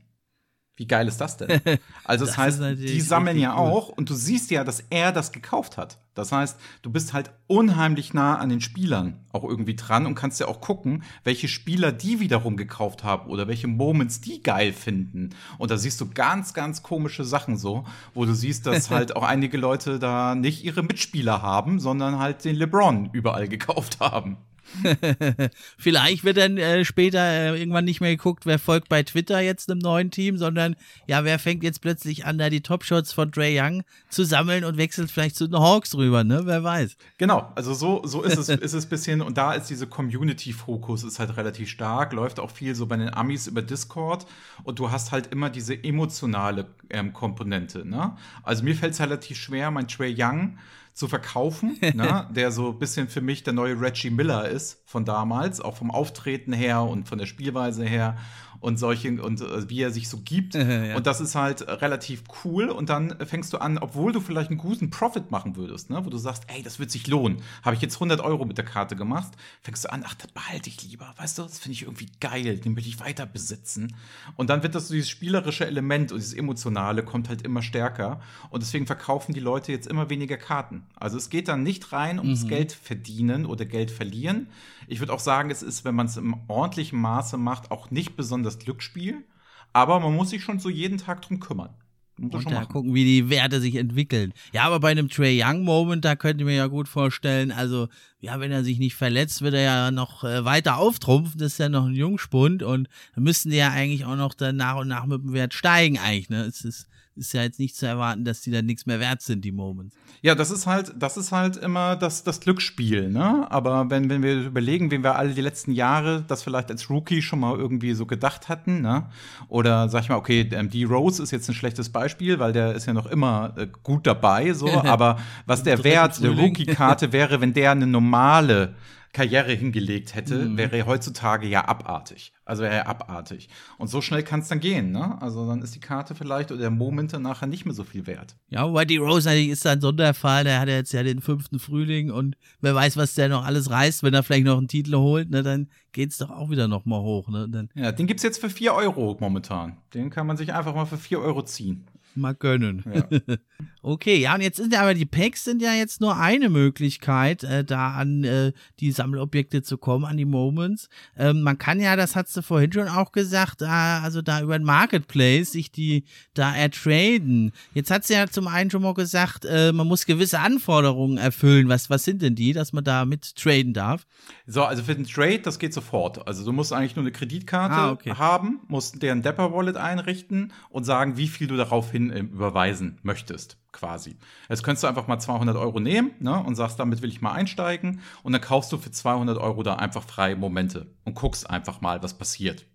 Wie 0.78 0.86
geil 0.86 1.08
ist 1.08 1.20
das 1.20 1.36
denn? 1.36 1.60
Also 2.04 2.24
das, 2.24 2.36
das 2.36 2.44
heißt, 2.44 2.62
die 2.78 3.00
sammeln 3.00 3.38
ja 3.38 3.52
cool. 3.52 3.70
auch 3.70 3.88
und 3.90 4.08
du 4.08 4.14
siehst 4.14 4.50
ja, 4.50 4.64
dass 4.64 4.80
er 4.88 5.12
das 5.12 5.32
gekauft 5.32 5.76
hat. 5.76 5.98
Das 6.14 6.32
heißt, 6.32 6.58
du 6.82 6.90
bist 6.90 7.12
halt 7.12 7.32
unheimlich 7.48 8.14
nah 8.14 8.36
an 8.36 8.48
den 8.48 8.60
Spielern 8.60 9.24
auch 9.32 9.44
irgendwie 9.44 9.76
dran 9.76 10.06
und 10.06 10.14
kannst 10.14 10.40
ja 10.40 10.46
auch 10.46 10.60
gucken, 10.60 11.02
welche 11.24 11.48
Spieler 11.48 11.92
die 11.92 12.20
wiederum 12.20 12.56
gekauft 12.56 13.04
haben 13.04 13.28
oder 13.28 13.46
welche 13.46 13.66
Moments 13.66 14.20
die 14.20 14.42
geil 14.42 14.72
finden. 14.72 15.30
Und 15.58 15.70
da 15.70 15.76
siehst 15.76 16.00
du 16.00 16.08
ganz, 16.08 16.54
ganz 16.54 16.82
komische 16.82 17.24
Sachen 17.24 17.56
so, 17.56 17.84
wo 18.14 18.24
du 18.24 18.32
siehst, 18.32 18.66
dass 18.66 18.88
halt 18.90 19.16
auch 19.16 19.24
einige 19.24 19.58
Leute 19.58 19.98
da 19.98 20.34
nicht 20.34 20.64
ihre 20.64 20.82
Mitspieler 20.82 21.42
haben, 21.42 21.80
sondern 21.80 22.18
halt 22.18 22.44
den 22.44 22.56
LeBron 22.56 23.10
überall 23.12 23.48
gekauft 23.48 24.00
haben. 24.00 24.38
Vielleicht 25.78 26.24
wird 26.24 26.36
dann 26.36 26.56
äh, 26.56 26.84
später 26.84 27.20
äh, 27.20 27.58
irgendwann 27.58 27.84
nicht 27.84 28.00
mehr 28.00 28.10
geguckt, 28.10 28.46
wer 28.46 28.58
folgt 28.58 28.88
bei 28.88 29.02
Twitter 29.02 29.40
jetzt 29.40 29.70
einem 29.70 29.80
neuen 29.80 30.10
Team, 30.10 30.36
sondern 30.36 30.76
ja, 31.06 31.24
wer 31.24 31.38
fängt 31.38 31.62
jetzt 31.62 31.80
plötzlich 31.80 32.26
an, 32.26 32.38
da 32.38 32.50
die 32.50 32.60
Topshots 32.60 33.12
von 33.12 33.32
Trey 33.32 33.58
Young 33.60 33.82
zu 34.08 34.24
sammeln 34.24 34.64
und 34.64 34.76
wechselt 34.76 35.10
vielleicht 35.10 35.36
zu 35.36 35.46
den 35.46 35.58
Hawks 35.58 35.94
rüber, 35.94 36.24
ne? 36.24 36.42
Wer 36.44 36.62
weiß. 36.64 36.96
Genau, 37.18 37.50
also 37.54 37.74
so, 37.74 38.02
so 38.04 38.22
ist 38.22 38.38
es, 38.38 38.48
ist 38.48 38.72
es 38.72 38.86
bisschen 38.86 39.20
und 39.20 39.38
da 39.38 39.54
ist 39.54 39.70
diese 39.70 39.86
Community-Fokus 39.86 41.04
ist 41.04 41.18
halt 41.18 41.36
relativ 41.36 41.68
stark, 41.68 42.12
läuft 42.12 42.40
auch 42.40 42.50
viel 42.50 42.74
so 42.74 42.86
bei 42.86 42.96
den 42.96 43.12
Amis 43.12 43.46
über 43.46 43.62
Discord 43.62 44.26
und 44.64 44.78
du 44.78 44.90
hast 44.90 45.12
halt 45.12 45.28
immer 45.32 45.50
diese 45.50 45.82
emotionale 45.82 46.66
ähm, 46.90 47.12
Komponente, 47.12 47.86
ne? 47.86 48.16
Also 48.42 48.64
mir 48.64 48.74
fällt 48.74 48.94
es 48.94 49.00
relativ 49.00 49.38
schwer, 49.38 49.70
mein 49.70 49.88
Trey 49.88 50.14
Young 50.16 50.58
zu 50.98 51.06
verkaufen, 51.06 51.78
ne? 51.94 52.26
der 52.30 52.50
so 52.50 52.70
ein 52.70 52.78
bisschen 52.78 53.08
für 53.08 53.20
mich 53.20 53.44
der 53.44 53.52
neue 53.52 53.80
Reggie 53.80 54.10
Miller 54.10 54.48
ist 54.48 54.82
von 54.84 55.04
damals, 55.04 55.60
auch 55.60 55.76
vom 55.76 55.92
Auftreten 55.92 56.52
her 56.52 56.82
und 56.82 57.08
von 57.08 57.18
der 57.18 57.26
Spielweise 57.26 57.84
her 57.84 58.16
und 58.60 58.78
solche 58.78 59.22
und 59.22 59.40
äh, 59.40 59.68
wie 59.68 59.82
er 59.82 59.90
sich 59.90 60.08
so 60.08 60.18
gibt. 60.24 60.54
ja. 60.54 60.96
Und 60.96 61.06
das 61.06 61.20
ist 61.20 61.34
halt 61.34 61.66
relativ 61.66 62.24
cool. 62.44 62.68
Und 62.68 62.88
dann 62.88 63.14
fängst 63.26 63.52
du 63.52 63.58
an, 63.58 63.78
obwohl 63.78 64.12
du 64.12 64.20
vielleicht 64.20 64.50
einen 64.50 64.58
guten 64.58 64.90
Profit 64.90 65.30
machen 65.30 65.56
würdest, 65.56 65.90
ne? 65.90 66.04
wo 66.04 66.10
du 66.10 66.18
sagst, 66.18 66.44
ey, 66.48 66.62
das 66.62 66.78
wird 66.78 66.90
sich 66.90 67.06
lohnen. 67.06 67.42
Habe 67.62 67.76
ich 67.76 67.82
jetzt 67.82 67.94
100 67.94 68.20
Euro 68.20 68.44
mit 68.44 68.58
der 68.58 68.64
Karte 68.64 68.96
gemacht, 68.96 69.32
fängst 69.62 69.84
du 69.84 69.92
an, 69.92 70.02
ach, 70.06 70.14
das 70.14 70.30
behalte 70.32 70.68
ich 70.68 70.82
lieber. 70.82 71.12
Weißt 71.16 71.38
du, 71.38 71.42
das 71.42 71.58
finde 71.58 71.74
ich 71.74 71.82
irgendwie 71.82 72.08
geil, 72.20 72.58
den 72.58 72.76
will 72.76 72.86
ich 72.86 73.00
weiter 73.00 73.26
besitzen. 73.26 73.94
Und 74.36 74.50
dann 74.50 74.62
wird 74.62 74.74
das 74.74 74.88
so 74.88 74.94
dieses 74.94 75.08
spielerische 75.08 75.66
Element 75.66 76.12
und 76.12 76.18
dieses 76.18 76.34
emotionale 76.34 77.02
kommt 77.02 77.28
halt 77.28 77.42
immer 77.42 77.62
stärker. 77.62 78.20
Und 78.50 78.62
deswegen 78.62 78.86
verkaufen 78.86 79.34
die 79.34 79.40
Leute 79.40 79.72
jetzt 79.72 79.86
immer 79.86 80.10
weniger 80.10 80.36
Karten. 80.36 80.82
Also 80.96 81.16
es 81.16 81.30
geht 81.30 81.48
dann 81.48 81.62
nicht 81.62 81.92
rein 81.92 82.18
ums 82.18 82.44
mhm. 82.44 82.48
Geld 82.48 82.72
verdienen 82.72 83.46
oder 83.46 83.64
Geld 83.64 83.90
verlieren. 83.90 84.48
Ich 84.86 85.00
würde 85.00 85.12
auch 85.12 85.20
sagen, 85.20 85.50
es 85.50 85.62
ist, 85.62 85.84
wenn 85.84 85.94
man 85.94 86.06
es 86.06 86.16
im 86.16 86.34
ordentlichen 86.48 86.98
Maße 86.98 87.36
macht, 87.36 87.70
auch 87.70 87.90
nicht 87.90 88.16
besonders 88.16 88.47
das 88.48 88.58
Glücksspiel. 88.58 89.24
Aber 89.72 90.00
man 90.00 90.14
muss 90.14 90.30
sich 90.30 90.42
schon 90.42 90.58
so 90.58 90.68
jeden 90.68 90.98
Tag 90.98 91.22
drum 91.22 91.40
kümmern. 91.40 91.74
Und 92.20 92.34
da 92.34 92.40
machen. 92.40 92.68
gucken, 92.68 92.94
wie 92.94 93.04
die 93.04 93.30
Werte 93.30 93.60
sich 93.60 93.76
entwickeln. 93.76 94.32
Ja, 94.52 94.64
aber 94.64 94.80
bei 94.80 94.90
einem 94.90 95.08
Trey 95.08 95.40
Young 95.40 95.62
Moment, 95.62 96.04
da 96.04 96.16
könnte 96.16 96.42
ich 96.42 96.46
mir 96.46 96.56
ja 96.56 96.66
gut 96.66 96.88
vorstellen, 96.88 97.52
also, 97.52 97.88
ja, 98.18 98.40
wenn 98.40 98.50
er 98.50 98.64
sich 98.64 98.80
nicht 98.80 98.96
verletzt, 98.96 99.40
wird 99.42 99.54
er 99.54 99.62
ja 99.62 99.90
noch 99.92 100.24
äh, 100.24 100.44
weiter 100.44 100.78
auftrumpfen. 100.78 101.38
Das 101.38 101.52
ist 101.52 101.58
ja 101.58 101.68
noch 101.68 101.86
ein 101.86 101.94
Jungspund 101.94 102.64
und 102.64 102.88
dann 103.14 103.24
müssten 103.24 103.50
die 103.50 103.56
ja 103.56 103.70
eigentlich 103.70 104.04
auch 104.04 104.16
noch 104.16 104.34
dann 104.34 104.56
nach 104.56 104.76
und 104.76 104.88
nach 104.88 105.06
mit 105.06 105.22
dem 105.22 105.32
Wert 105.32 105.54
steigen, 105.54 105.98
eigentlich, 105.98 106.28
ne? 106.28 106.42
Es 106.42 106.64
ist, 106.64 106.88
ist 107.18 107.32
ja 107.34 107.42
jetzt 107.42 107.58
nicht 107.58 107.76
zu 107.76 107.86
erwarten, 107.86 108.24
dass 108.24 108.40
die 108.40 108.50
dann 108.50 108.66
nichts 108.66 108.86
mehr 108.86 109.00
wert 109.00 109.22
sind, 109.22 109.44
die 109.44 109.52
Moments. 109.52 109.96
Ja, 110.22 110.34
das 110.34 110.50
ist 110.50 110.66
halt, 110.66 110.92
das 110.96 111.16
ist 111.16 111.32
halt 111.32 111.56
immer 111.56 111.96
das, 111.96 112.24
das 112.24 112.40
Glücksspiel, 112.40 113.08
ne? 113.10 113.46
Aber 113.50 113.90
wenn, 113.90 114.08
wenn 114.10 114.22
wir 114.22 114.46
überlegen, 114.46 114.90
wie 114.90 115.02
wir 115.02 115.16
alle 115.16 115.34
die 115.34 115.40
letzten 115.40 115.72
Jahre 115.72 116.24
das 116.26 116.42
vielleicht 116.42 116.70
als 116.70 116.90
Rookie 116.90 117.22
schon 117.22 117.40
mal 117.40 117.56
irgendwie 117.56 117.92
so 117.94 118.06
gedacht 118.06 118.48
hatten, 118.48 118.80
ne? 118.80 119.06
Oder 119.48 119.88
sag 119.88 120.02
ich 120.02 120.08
mal, 120.08 120.16
okay, 120.16 120.44
die 120.44 120.84
Rose 120.84 121.22
ist 121.22 121.30
jetzt 121.30 121.48
ein 121.48 121.54
schlechtes 121.54 121.90
Beispiel, 121.90 122.38
weil 122.38 122.52
der 122.52 122.74
ist 122.74 122.86
ja 122.86 122.92
noch 122.92 123.06
immer 123.06 123.54
äh, 123.56 123.68
gut 123.82 124.06
dabei, 124.06 124.52
so, 124.54 124.68
aber 124.82 125.18
was 125.46 125.62
der 125.62 125.84
Wert 125.84 126.22
der 126.22 126.32
Rookie-Karte 126.32 127.12
wäre, 127.12 127.40
wenn 127.40 127.52
der 127.52 127.72
eine 127.72 127.86
normale 127.86 128.74
Karriere 129.18 129.52
hingelegt 129.52 130.14
hätte, 130.14 130.36
mhm. 130.36 130.56
wäre 130.56 130.76
er 130.76 130.86
heutzutage 130.86 131.48
ja 131.48 131.66
abartig. 131.66 132.32
Also 132.44 132.62
wäre 132.62 132.74
er 132.74 132.86
abartig. 132.86 133.48
Und 133.76 133.88
so 133.88 134.00
schnell 134.00 134.22
kann 134.22 134.40
es 134.40 134.48
dann 134.48 134.60
gehen, 134.60 134.92
ne? 134.92 135.20
Also 135.20 135.44
dann 135.48 135.60
ist 135.60 135.74
die 135.74 135.80
Karte 135.80 136.14
vielleicht 136.14 136.52
oder 136.52 136.60
der 136.60 136.70
Moment 136.70 137.12
nachher 137.20 137.48
nicht 137.48 137.64
mehr 137.64 137.74
so 137.74 137.82
viel 137.82 138.06
wert. 138.06 138.36
Ja, 138.48 138.68
wobei 138.68 138.84
die 138.84 138.96
Rose 138.96 139.36
ist 139.36 139.66
ein 139.66 139.80
Sonderfall. 139.80 140.44
Der 140.44 140.60
hat 140.60 140.68
jetzt 140.68 140.92
ja 140.92 141.02
den 141.02 141.20
fünften 141.20 141.58
Frühling 141.58 142.12
und 142.12 142.36
wer 142.60 142.76
weiß, 142.76 142.96
was 142.96 143.14
der 143.14 143.28
noch 143.28 143.44
alles 143.44 143.70
reißt, 143.70 144.04
wenn 144.04 144.14
er 144.14 144.22
vielleicht 144.22 144.46
noch 144.46 144.56
einen 144.56 144.68
Titel 144.68 144.94
holt, 144.94 145.30
ne? 145.30 145.42
Dann 145.42 145.68
geht 145.90 146.12
es 146.12 146.18
doch 146.18 146.30
auch 146.30 146.48
wieder 146.50 146.68
noch 146.68 146.84
mal 146.84 147.00
hoch, 147.00 147.28
ne? 147.28 147.48
Dann 147.48 147.70
ja, 147.74 147.90
den 147.90 148.06
gibt 148.06 148.20
es 148.20 148.24
jetzt 148.24 148.40
für 148.40 148.50
4 148.50 148.72
Euro 148.72 149.16
momentan. 149.18 149.78
Den 149.94 150.10
kann 150.10 150.28
man 150.28 150.36
sich 150.36 150.54
einfach 150.54 150.76
mal 150.76 150.86
für 150.86 150.96
4 150.96 151.18
Euro 151.18 151.42
ziehen 151.42 151.88
mal 152.18 152.34
gönnen. 152.34 152.84
Ja. 152.92 153.36
okay, 153.82 154.16
ja, 154.16 154.34
und 154.34 154.40
jetzt 154.40 154.56
sind 154.56 154.72
ja 154.72 154.82
aber 154.82 154.94
die 154.94 155.06
Packs 155.06 155.44
sind 155.44 155.62
ja 155.62 155.72
jetzt 155.72 156.00
nur 156.00 156.16
eine 156.16 156.48
Möglichkeit, 156.48 157.44
äh, 157.44 157.64
da 157.64 157.92
an 157.92 158.24
äh, 158.24 158.52
die 158.80 158.92
Sammelobjekte 158.92 159.62
zu 159.62 159.78
kommen, 159.78 160.04
an 160.04 160.16
die 160.16 160.24
Moments. 160.24 160.88
Ähm, 161.16 161.42
man 161.42 161.58
kann 161.58 161.80
ja, 161.80 161.96
das 161.96 162.16
hast 162.16 162.36
du 162.36 162.42
vorhin 162.42 162.72
schon 162.72 162.88
auch 162.88 163.12
gesagt, 163.12 163.62
äh, 163.62 163.66
also 163.66 164.22
da 164.22 164.40
über 164.40 164.54
ein 164.54 164.64
Marketplace 164.64 165.52
sich 165.52 165.72
die 165.72 166.04
da 166.34 166.54
ertraden. 166.54 167.52
Jetzt 167.74 167.90
hat 167.90 168.04
sie 168.04 168.14
ja 168.14 168.26
zum 168.26 168.48
einen 168.48 168.70
schon 168.70 168.82
mal 168.82 168.94
gesagt, 168.94 169.44
äh, 169.44 169.72
man 169.72 169.86
muss 169.86 170.06
gewisse 170.06 170.40
Anforderungen 170.40 171.18
erfüllen. 171.18 171.68
Was, 171.68 171.90
was 171.90 172.04
sind 172.04 172.22
denn 172.22 172.34
die, 172.34 172.52
dass 172.52 172.72
man 172.72 172.84
da 172.84 173.04
mit 173.04 173.36
traden 173.36 173.72
darf? 173.72 174.06
So, 174.46 174.64
also 174.64 174.82
für 174.82 174.94
den 174.94 175.06
Trade, 175.06 175.40
das 175.40 175.58
geht 175.58 175.74
sofort. 175.74 176.26
Also 176.26 176.44
du 176.44 176.52
musst 176.52 176.72
eigentlich 176.72 176.96
nur 176.96 177.04
eine 177.04 177.12
Kreditkarte 177.12 177.74
ah, 177.74 177.90
okay. 177.90 178.14
haben, 178.14 178.60
musst 178.68 179.02
deren 179.02 179.22
Depper 179.22 179.52
Wallet 179.52 179.76
einrichten 179.76 180.52
und 180.70 180.84
sagen, 180.84 181.16
wie 181.16 181.28
viel 181.28 181.46
du 181.46 181.56
darauf 181.56 181.90
hin 181.90 182.07
äh, 182.10 182.20
überweisen 182.20 182.98
möchtest, 183.02 183.58
quasi. 183.72 184.16
Jetzt 184.48 184.62
könntest 184.62 184.84
du 184.84 184.88
einfach 184.88 185.06
mal 185.06 185.18
200 185.18 185.56
Euro 185.56 185.80
nehmen 185.80 186.12
ne, 186.20 186.42
und 186.42 186.54
sagst, 186.54 186.78
damit 186.78 187.02
will 187.02 187.10
ich 187.10 187.20
mal 187.20 187.32
einsteigen. 187.32 188.00
Und 188.22 188.32
dann 188.32 188.40
kaufst 188.40 188.72
du 188.72 188.78
für 188.78 188.90
200 188.90 189.38
Euro 189.38 189.62
da 189.62 189.74
einfach 189.76 190.04
freie 190.04 190.36
Momente 190.36 190.94
und 191.04 191.14
guckst 191.14 191.48
einfach 191.48 191.80
mal, 191.80 192.02
was 192.02 192.14
passiert. 192.16 192.66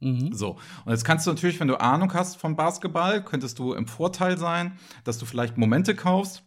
Mhm. 0.00 0.32
So. 0.32 0.58
Und 0.84 0.92
jetzt 0.92 1.04
kannst 1.04 1.26
du 1.26 1.30
natürlich, 1.30 1.60
wenn 1.60 1.68
du 1.68 1.80
Ahnung 1.80 2.12
hast 2.14 2.36
vom 2.36 2.56
Basketball, 2.56 3.22
könntest 3.22 3.58
du 3.58 3.74
im 3.74 3.86
Vorteil 3.86 4.38
sein, 4.38 4.78
dass 5.04 5.18
du 5.18 5.26
vielleicht 5.26 5.58
Momente 5.58 5.94
kaufst, 5.94 6.42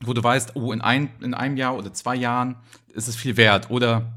wo 0.00 0.12
du 0.12 0.22
weißt, 0.22 0.56
oh, 0.56 0.72
in, 0.72 0.80
ein, 0.80 1.10
in 1.20 1.34
einem 1.34 1.56
Jahr 1.56 1.76
oder 1.76 1.92
zwei 1.92 2.14
Jahren 2.14 2.56
ist 2.92 3.08
es 3.08 3.16
viel 3.16 3.36
wert. 3.36 3.70
Oder 3.70 4.12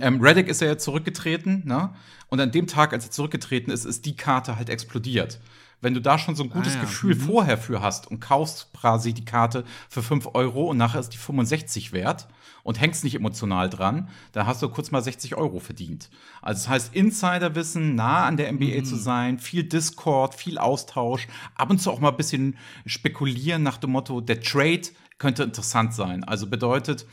ähm, 0.00 0.20
Reddick 0.20 0.48
ist 0.48 0.60
ja 0.60 0.68
jetzt 0.68 0.84
zurückgetreten, 0.84 1.62
ne? 1.66 1.92
Und 2.28 2.40
an 2.40 2.50
dem 2.50 2.66
Tag, 2.66 2.94
als 2.94 3.04
er 3.04 3.10
zurückgetreten 3.10 3.70
ist, 3.70 3.84
ist 3.84 4.06
die 4.06 4.16
Karte 4.16 4.56
halt 4.56 4.70
explodiert. 4.70 5.38
Wenn 5.82 5.92
du 5.92 6.00
da 6.00 6.16
schon 6.16 6.34
so 6.34 6.44
ein 6.44 6.50
gutes 6.50 6.72
ah, 6.72 6.76
ja. 6.76 6.80
Gefühl 6.82 7.14
mhm. 7.14 7.20
vorher 7.20 7.58
für 7.58 7.82
hast 7.82 8.10
und 8.10 8.20
kaufst 8.20 8.72
quasi 8.72 9.12
die 9.12 9.24
Karte 9.24 9.64
für 9.88 10.02
5 10.02 10.30
Euro 10.34 10.70
und 10.70 10.78
nachher 10.78 11.00
ist 11.00 11.10
die 11.10 11.18
65 11.18 11.92
wert 11.92 12.28
und 12.62 12.80
hängst 12.80 13.04
nicht 13.04 13.14
emotional 13.14 13.68
dran, 13.68 14.08
dann 14.32 14.46
hast 14.46 14.62
du 14.62 14.68
kurz 14.68 14.90
mal 14.90 15.02
60 15.02 15.34
Euro 15.36 15.58
verdient. 15.58 16.08
Also 16.40 16.60
das 16.60 16.68
heißt, 16.68 16.94
Insiderwissen, 16.94 17.94
nah 17.94 18.24
an 18.24 18.36
der 18.36 18.50
NBA 18.52 18.78
mhm. 18.78 18.84
zu 18.84 18.96
sein, 18.96 19.38
viel 19.38 19.64
Discord, 19.64 20.34
viel 20.34 20.58
Austausch, 20.58 21.26
ab 21.56 21.70
und 21.70 21.80
zu 21.80 21.90
auch 21.90 22.00
mal 22.00 22.10
ein 22.10 22.16
bisschen 22.16 22.56
spekulieren 22.86 23.62
nach 23.62 23.78
dem 23.78 23.90
Motto, 23.90 24.20
der 24.20 24.40
Trade 24.40 24.82
könnte 25.18 25.42
interessant 25.42 25.94
sein. 25.94 26.24
Also 26.24 26.46
bedeutet, 26.46 27.06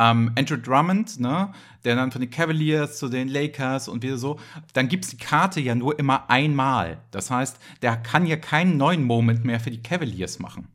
ähm, 0.00 0.32
Andrew 0.36 0.56
Drummond, 0.56 1.20
ne, 1.20 1.52
der 1.84 1.94
dann 1.94 2.10
von 2.10 2.22
den 2.22 2.30
Cavaliers 2.30 2.98
zu 2.98 3.08
den 3.08 3.28
Lakers 3.28 3.86
und 3.86 4.02
wieder 4.02 4.16
so, 4.16 4.40
dann 4.72 4.88
gibt 4.88 5.04
es 5.04 5.10
die 5.10 5.18
Karte 5.18 5.60
ja 5.60 5.74
nur 5.74 5.98
immer 5.98 6.30
einmal. 6.30 6.98
Das 7.10 7.30
heißt, 7.30 7.58
der 7.82 7.98
kann 7.98 8.26
ja 8.26 8.36
keinen 8.36 8.78
neuen 8.78 9.04
Moment 9.04 9.44
mehr 9.44 9.60
für 9.60 9.70
die 9.70 9.82
Cavaliers 9.82 10.38
machen. 10.38 10.68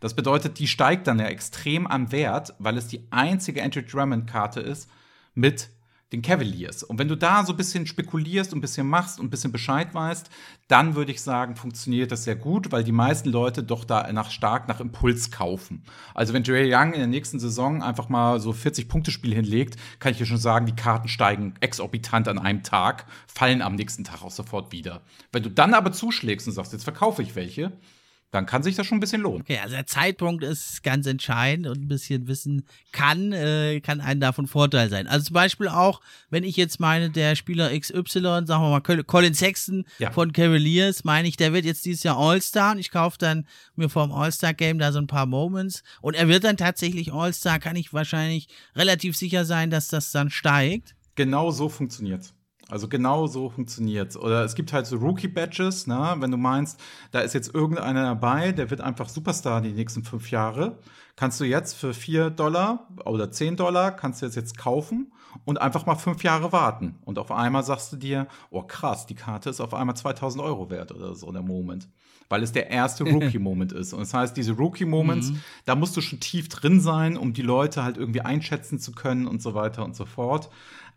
Das 0.00 0.14
bedeutet, 0.14 0.58
die 0.58 0.66
steigt 0.66 1.06
dann 1.06 1.20
ja 1.20 1.26
extrem 1.26 1.86
am 1.86 2.10
Wert, 2.10 2.54
weil 2.58 2.76
es 2.76 2.88
die 2.88 3.06
einzige 3.10 3.62
Andrew 3.62 3.82
Drummond-Karte 3.82 4.60
ist 4.60 4.90
mit 5.34 5.68
den 6.12 6.22
Cavaliers. 6.22 6.82
Und 6.82 6.98
wenn 6.98 7.08
du 7.08 7.16
da 7.16 7.44
so 7.44 7.52
ein 7.52 7.56
bisschen 7.56 7.86
spekulierst 7.86 8.52
und 8.52 8.58
ein 8.58 8.60
bisschen 8.60 8.86
machst 8.86 9.18
und 9.18 9.26
ein 9.26 9.30
bisschen 9.30 9.50
Bescheid 9.50 9.94
weißt, 9.94 10.28
dann 10.68 10.94
würde 10.94 11.12
ich 11.12 11.22
sagen, 11.22 11.56
funktioniert 11.56 12.12
das 12.12 12.24
sehr 12.24 12.36
gut, 12.36 12.70
weil 12.70 12.84
die 12.84 12.92
meisten 12.92 13.30
Leute 13.30 13.62
doch 13.62 13.84
da 13.84 14.12
nach, 14.12 14.30
stark 14.30 14.68
nach 14.68 14.80
Impuls 14.80 15.30
kaufen. 15.30 15.82
Also 16.14 16.32
wenn 16.34 16.42
Dre 16.42 16.64
Young 16.66 16.92
in 16.92 17.00
der 17.00 17.06
nächsten 17.06 17.40
Saison 17.40 17.82
einfach 17.82 18.08
mal 18.08 18.38
so 18.40 18.50
40-Punkte-Spiel 18.50 19.34
hinlegt, 19.34 19.76
kann 19.98 20.12
ich 20.12 20.18
dir 20.18 20.26
schon 20.26 20.36
sagen, 20.36 20.66
die 20.66 20.76
Karten 20.76 21.08
steigen 21.08 21.54
exorbitant 21.60 22.28
an 22.28 22.38
einem 22.38 22.62
Tag, 22.62 23.06
fallen 23.26 23.62
am 23.62 23.74
nächsten 23.74 24.04
Tag 24.04 24.22
auch 24.22 24.30
sofort 24.30 24.72
wieder. 24.72 25.00
Wenn 25.32 25.42
du 25.42 25.50
dann 25.50 25.74
aber 25.74 25.92
zuschlägst 25.92 26.46
und 26.46 26.52
sagst, 26.52 26.72
jetzt 26.72 26.84
verkaufe 26.84 27.22
ich 27.22 27.34
welche, 27.34 27.72
dann 28.32 28.46
kann 28.46 28.62
sich 28.62 28.74
das 28.76 28.86
schon 28.86 28.96
ein 28.96 29.00
bisschen 29.00 29.20
lohnen. 29.20 29.42
Okay, 29.42 29.58
also 29.62 29.76
der 29.76 29.86
Zeitpunkt 29.86 30.42
ist 30.42 30.82
ganz 30.82 31.06
entscheidend 31.06 31.66
und 31.66 31.82
ein 31.82 31.88
bisschen 31.88 32.26
Wissen 32.28 32.64
kann, 32.90 33.30
äh, 33.32 33.80
kann 33.80 34.00
einen 34.00 34.20
davon 34.20 34.46
Vorteil 34.46 34.88
sein. 34.88 35.06
Also 35.06 35.26
zum 35.26 35.34
Beispiel 35.34 35.68
auch, 35.68 36.00
wenn 36.30 36.42
ich 36.42 36.56
jetzt 36.56 36.80
meine, 36.80 37.10
der 37.10 37.36
Spieler 37.36 37.78
XY, 37.78 38.46
sagen 38.46 38.48
wir 38.48 38.70
mal 38.70 38.80
Colin 38.80 39.34
Sexton 39.34 39.84
ja. 39.98 40.10
von 40.10 40.32
Cavaliers, 40.32 41.04
meine 41.04 41.28
ich, 41.28 41.36
der 41.36 41.52
wird 41.52 41.66
jetzt 41.66 41.84
dieses 41.84 42.04
Jahr 42.04 42.16
All-Star 42.16 42.72
und 42.72 42.78
ich 42.78 42.90
kaufe 42.90 43.18
dann 43.18 43.46
mir 43.76 43.90
vom 43.90 44.10
All-Star-Game 44.10 44.78
da 44.78 44.92
so 44.92 44.98
ein 44.98 45.06
paar 45.06 45.26
Moments 45.26 45.82
und 46.00 46.14
er 46.14 46.26
wird 46.26 46.44
dann 46.44 46.56
tatsächlich 46.56 47.12
All-Star, 47.12 47.58
kann 47.58 47.76
ich 47.76 47.92
wahrscheinlich 47.92 48.48
relativ 48.74 49.14
sicher 49.14 49.44
sein, 49.44 49.68
dass 49.68 49.88
das 49.88 50.10
dann 50.10 50.30
steigt. 50.30 50.94
Genau 51.16 51.50
so 51.50 51.68
funktioniert's. 51.68 52.32
Also 52.72 52.88
genau 52.88 53.26
so 53.26 53.50
funktioniert 53.50 54.16
Oder 54.16 54.44
es 54.44 54.54
gibt 54.54 54.72
halt 54.72 54.86
so 54.86 54.96
Rookie-Badges, 54.96 55.86
ne? 55.88 56.16
wenn 56.20 56.30
du 56.30 56.38
meinst, 56.38 56.80
da 57.10 57.20
ist 57.20 57.34
jetzt 57.34 57.54
irgendeiner 57.54 58.02
dabei, 58.02 58.52
der 58.52 58.70
wird 58.70 58.80
einfach 58.80 59.10
Superstar 59.10 59.60
die 59.60 59.72
nächsten 59.72 60.04
fünf 60.04 60.30
Jahre. 60.30 60.78
Kannst 61.14 61.38
du 61.38 61.44
jetzt 61.44 61.74
für 61.74 61.92
vier 61.92 62.30
Dollar 62.30 62.88
oder 63.04 63.30
zehn 63.30 63.56
Dollar, 63.56 63.92
kannst 63.92 64.22
du 64.22 64.26
jetzt, 64.26 64.36
jetzt 64.36 64.56
kaufen 64.56 65.12
und 65.44 65.60
einfach 65.60 65.84
mal 65.84 65.96
fünf 65.96 66.24
Jahre 66.24 66.50
warten. 66.52 66.98
Und 67.04 67.18
auf 67.18 67.30
einmal 67.30 67.62
sagst 67.62 67.92
du 67.92 67.96
dir, 67.98 68.26
oh 68.48 68.62
krass, 68.62 69.04
die 69.04 69.16
Karte 69.16 69.50
ist 69.50 69.60
auf 69.60 69.74
einmal 69.74 69.94
2000 69.94 70.42
Euro 70.42 70.70
wert 70.70 70.92
oder 70.92 71.14
so, 71.14 71.30
der 71.30 71.42
Moment. 71.42 71.90
Weil 72.30 72.42
es 72.42 72.52
der 72.52 72.70
erste 72.70 73.04
Rookie-Moment 73.12 73.72
ist. 73.72 73.92
Und 73.92 74.00
das 74.00 74.14
heißt, 74.14 74.34
diese 74.34 74.52
Rookie-Moments, 74.52 75.32
mhm. 75.32 75.40
da 75.66 75.74
musst 75.74 75.94
du 75.94 76.00
schon 76.00 76.20
tief 76.20 76.48
drin 76.48 76.80
sein, 76.80 77.18
um 77.18 77.34
die 77.34 77.42
Leute 77.42 77.84
halt 77.84 77.98
irgendwie 77.98 78.22
einschätzen 78.22 78.78
zu 78.78 78.92
können 78.92 79.26
und 79.26 79.42
so 79.42 79.52
weiter 79.52 79.84
und 79.84 79.94
so 79.94 80.06
fort 80.06 80.48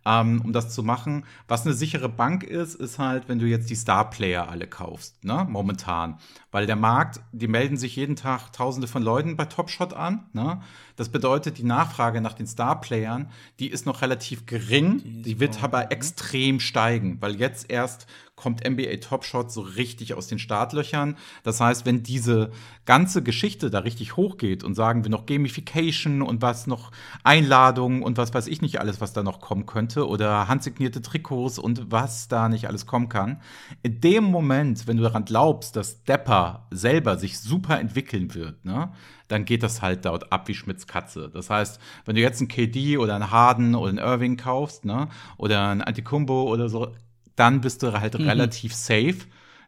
ähm, 0.06 0.42
um 0.44 0.54
das 0.54 0.74
zu 0.74 0.84
machen. 0.84 1.26
Was 1.48 1.66
eine 1.66 1.74
sichere 1.74 2.10
Bank 2.10 2.44
ist, 2.44 2.76
ist 2.76 3.00
halt, 3.00 3.28
wenn 3.28 3.40
du 3.40 3.46
jetzt 3.46 3.70
die 3.70 3.76
Star-Player 3.76 4.50
alle 4.50 4.68
kaufst, 4.68 5.24
ne, 5.24 5.46
momentan. 5.50 6.20
Weil 6.56 6.68
der 6.68 6.78
Markt, 6.78 7.20
die 7.34 7.50
melden 7.50 7.76
sich 7.76 7.98
jeden 7.98 8.16
Tag 8.16 8.54
tausende 8.54 8.88
von 8.88 9.04
Leuten 9.04 9.36
bei 9.36 9.44
Topshot 9.44 9.94
an, 9.94 10.30
ne. 10.32 10.62
Das 10.96 11.10
bedeutet, 11.10 11.58
die 11.58 11.66
Nachfrage 11.66 12.22
nach 12.22 12.32
den 12.32 12.48
Star-Playern, 12.48 13.30
die 13.60 13.68
ist 13.68 13.86
noch 13.86 14.02
relativ 14.02 14.46
gering, 14.46 15.02
die, 15.04 15.22
die 15.24 15.40
wird 15.42 15.62
aber 15.62 15.92
extrem 15.92 16.62
steigen, 16.62 17.18
weil 17.20 17.36
jetzt 17.36 17.70
erst 17.70 18.08
kommt 18.36 18.68
NBA 18.68 18.98
Top 18.98 19.24
Shot 19.24 19.52
so 19.52 19.62
richtig 19.62 20.14
aus 20.14 20.28
den 20.28 20.40
Startlöchern. 20.40 21.18
Das 21.44 21.62
heißt, 21.62 21.86
wenn 21.86 22.04
diese 22.04 22.52
ganze 22.86 23.24
Geschichte 23.24 23.70
da 23.70 23.80
richtig 23.80 24.18
hochgeht 24.18 24.64
und 24.64 24.76
sagen 24.76 25.04
wir 25.04 25.12
noch 25.12 25.26
Gamification 25.26 26.22
und 26.22 26.42
was 26.42 26.68
noch 26.68 26.92
Einladungen 27.24 28.04
und 28.04 28.18
was 28.18 28.34
weiß 28.34 28.48
ich 28.48 28.62
nicht 28.62 28.80
alles, 28.80 29.00
was 29.00 29.14
da 29.14 29.24
noch 29.24 29.40
kommen 29.40 29.66
könnte 29.66 30.08
oder 30.08 30.48
handsignierte 30.48 31.02
Trikots 31.02 31.60
und 31.60 31.92
was 31.92 32.28
da 32.28 32.50
nicht 32.50 32.68
alles 32.68 32.86
kommen 32.86 33.10
kann. 33.10 33.42
In 33.84 34.02
dem 34.02 34.26
Moment, 34.26 34.86
wenn 34.86 34.98
du 34.98 35.04
daran 35.04 35.26
glaubst, 35.26 35.76
dass 35.76 36.04
Depper 36.04 36.45
selber 36.72 37.18
sich 37.18 37.40
super 37.40 37.80
entwickeln 37.80 38.34
wird, 38.34 38.64
ne, 38.66 38.92
dann 39.28 39.46
geht 39.46 39.64
das 39.64 39.82
halt 39.82 40.06
dort 40.06 40.32
ab 40.32 40.48
wie 40.48 40.56
Schmitz 40.56 40.88
Katze. 40.88 41.30
Das 41.34 41.50
heißt, 41.50 41.80
wenn 42.06 42.16
du 42.16 42.22
jetzt 42.22 42.40
einen 42.40 42.48
KD 42.48 42.98
oder 42.98 43.16
einen 43.16 43.32
Harden 43.32 43.76
oder 43.76 43.90
einen 43.90 43.98
Irving 43.98 44.38
kaufst, 44.38 44.86
ne, 44.86 45.08
oder 45.38 45.70
einen 45.70 45.82
Antikumbo 45.82 46.44
oder 46.44 46.70
so, 46.70 46.94
dann 47.36 47.62
bist 47.62 47.84
du 47.84 47.94
halt 47.94 48.18
mhm. 48.18 48.28
relativ 48.28 48.74
safe, 48.74 49.18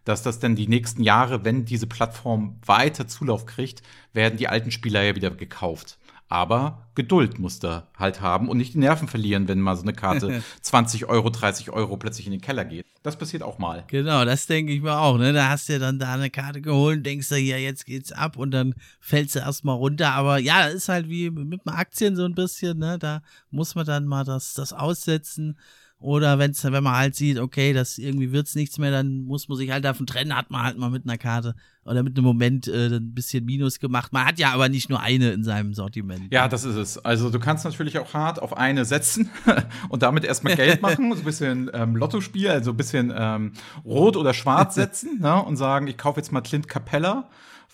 dass 0.05 0.23
das 0.23 0.39
dann 0.39 0.55
die 0.55 0.67
nächsten 0.67 1.03
Jahre, 1.03 1.43
wenn 1.43 1.65
diese 1.65 1.87
Plattform 1.87 2.59
weiter 2.65 3.07
Zulauf 3.07 3.45
kriegt, 3.45 3.81
werden 4.13 4.37
die 4.37 4.47
alten 4.47 4.71
Spieler 4.71 5.03
ja 5.03 5.15
wieder 5.15 5.31
gekauft. 5.31 5.97
Aber 6.29 6.89
Geduld 6.95 7.39
musst 7.39 7.63
du 7.63 7.83
halt 7.97 8.19
haben 8.21 8.49
und 8.49 8.57
nicht 8.57 8.73
die 8.73 8.79
Nerven 8.79 9.07
verlieren, 9.07 9.47
wenn 9.47 9.61
mal 9.61 9.75
so 9.77 9.83
eine 9.83 9.93
Karte 9.93 10.43
20 10.61 11.05
Euro, 11.05 11.29
30 11.29 11.69
Euro 11.69 11.95
plötzlich 11.95 12.25
in 12.25 12.33
den 12.33 12.41
Keller 12.41 12.65
geht. 12.65 12.85
Das 13.03 13.17
passiert 13.17 13.43
auch 13.43 13.59
mal. 13.59 13.85
Genau, 13.87 14.25
das 14.25 14.47
denke 14.47 14.73
ich 14.73 14.81
mir 14.81 14.97
auch. 14.97 15.17
Ne? 15.17 15.31
Da 15.31 15.49
hast 15.49 15.69
du 15.69 15.73
ja 15.73 15.79
dann 15.79 15.99
da 15.99 16.13
eine 16.13 16.29
Karte 16.29 16.61
geholt, 16.61 17.05
denkst 17.05 17.29
du, 17.29 17.37
ja, 17.37 17.57
jetzt 17.57 17.85
geht's 17.85 18.11
ab 18.11 18.35
und 18.35 18.51
dann 18.51 18.75
fällst 18.99 19.35
du 19.35 19.39
erstmal 19.39 19.77
runter. 19.77 20.11
Aber 20.11 20.39
ja, 20.39 20.65
das 20.65 20.73
ist 20.73 20.89
halt 20.89 21.07
wie 21.07 21.29
mit 21.29 21.61
Aktien 21.65 22.15
so 22.15 22.25
ein 22.25 22.35
bisschen. 22.35 22.79
Ne? 22.79 22.99
Da 22.99 23.21
muss 23.49 23.75
man 23.75 23.85
dann 23.85 24.05
mal 24.05 24.25
das, 24.25 24.53
das 24.53 24.73
aussetzen 24.73 25.57
oder 25.99 26.37
wenn's, 26.37 26.63
wenn 26.63 26.83
man 26.83 26.95
halt 26.95 27.15
sieht, 27.15 27.39
okay, 27.39 27.73
das 27.73 27.97
irgendwie 27.97 28.31
wird's 28.31 28.53
nichts 28.53 28.77
mehr, 28.77 28.91
dann 28.91 29.23
muss 29.23 29.49
man 29.49 29.57
sich 29.57 29.71
halt 29.71 29.83
davon 29.83 30.05
trennen, 30.05 30.35
hat 30.35 30.51
man 30.51 30.63
halt 30.63 30.77
mal 30.77 30.91
mit 30.91 31.05
einer 31.05 31.17
Karte 31.17 31.55
oder 31.85 32.03
mit 32.03 32.15
einem 32.15 32.25
Moment 32.25 32.67
äh, 32.67 32.87
ein 32.87 33.13
bisschen 33.15 33.45
Minus 33.45 33.79
gemacht. 33.79 34.13
Man 34.13 34.25
hat 34.25 34.37
ja 34.37 34.53
aber 34.53 34.69
nicht 34.69 34.89
nur 34.89 35.01
eine 35.01 35.31
in 35.31 35.43
seinem 35.43 35.73
Sortiment. 35.73 36.31
Ja, 36.31 36.47
das 36.47 36.65
ist 36.65 36.75
es. 36.75 36.97
Also 36.99 37.31
du 37.31 37.39
kannst 37.39 37.65
natürlich 37.65 37.97
auch 37.97 38.13
hart 38.13 38.39
auf 38.39 38.55
eine 38.55 38.85
setzen 38.85 39.31
und 39.89 40.03
damit 40.03 40.23
erstmal 40.23 40.55
Geld 40.55 40.83
machen, 40.83 41.11
so 41.13 41.19
ein 41.19 41.25
bisschen 41.25 41.71
ähm, 41.73 41.95
Lottospiel, 41.95 42.49
also 42.49 42.71
ein 42.71 42.77
bisschen 42.77 43.11
ähm, 43.15 43.53
rot 43.83 44.17
oder 44.17 44.35
schwarz 44.35 44.75
setzen 44.75 45.19
ne, 45.19 45.43
und 45.43 45.57
sagen, 45.57 45.87
ich 45.87 45.97
kaufe 45.97 46.19
jetzt 46.19 46.31
mal 46.31 46.41
Clint 46.41 46.67
Capella 46.67 47.27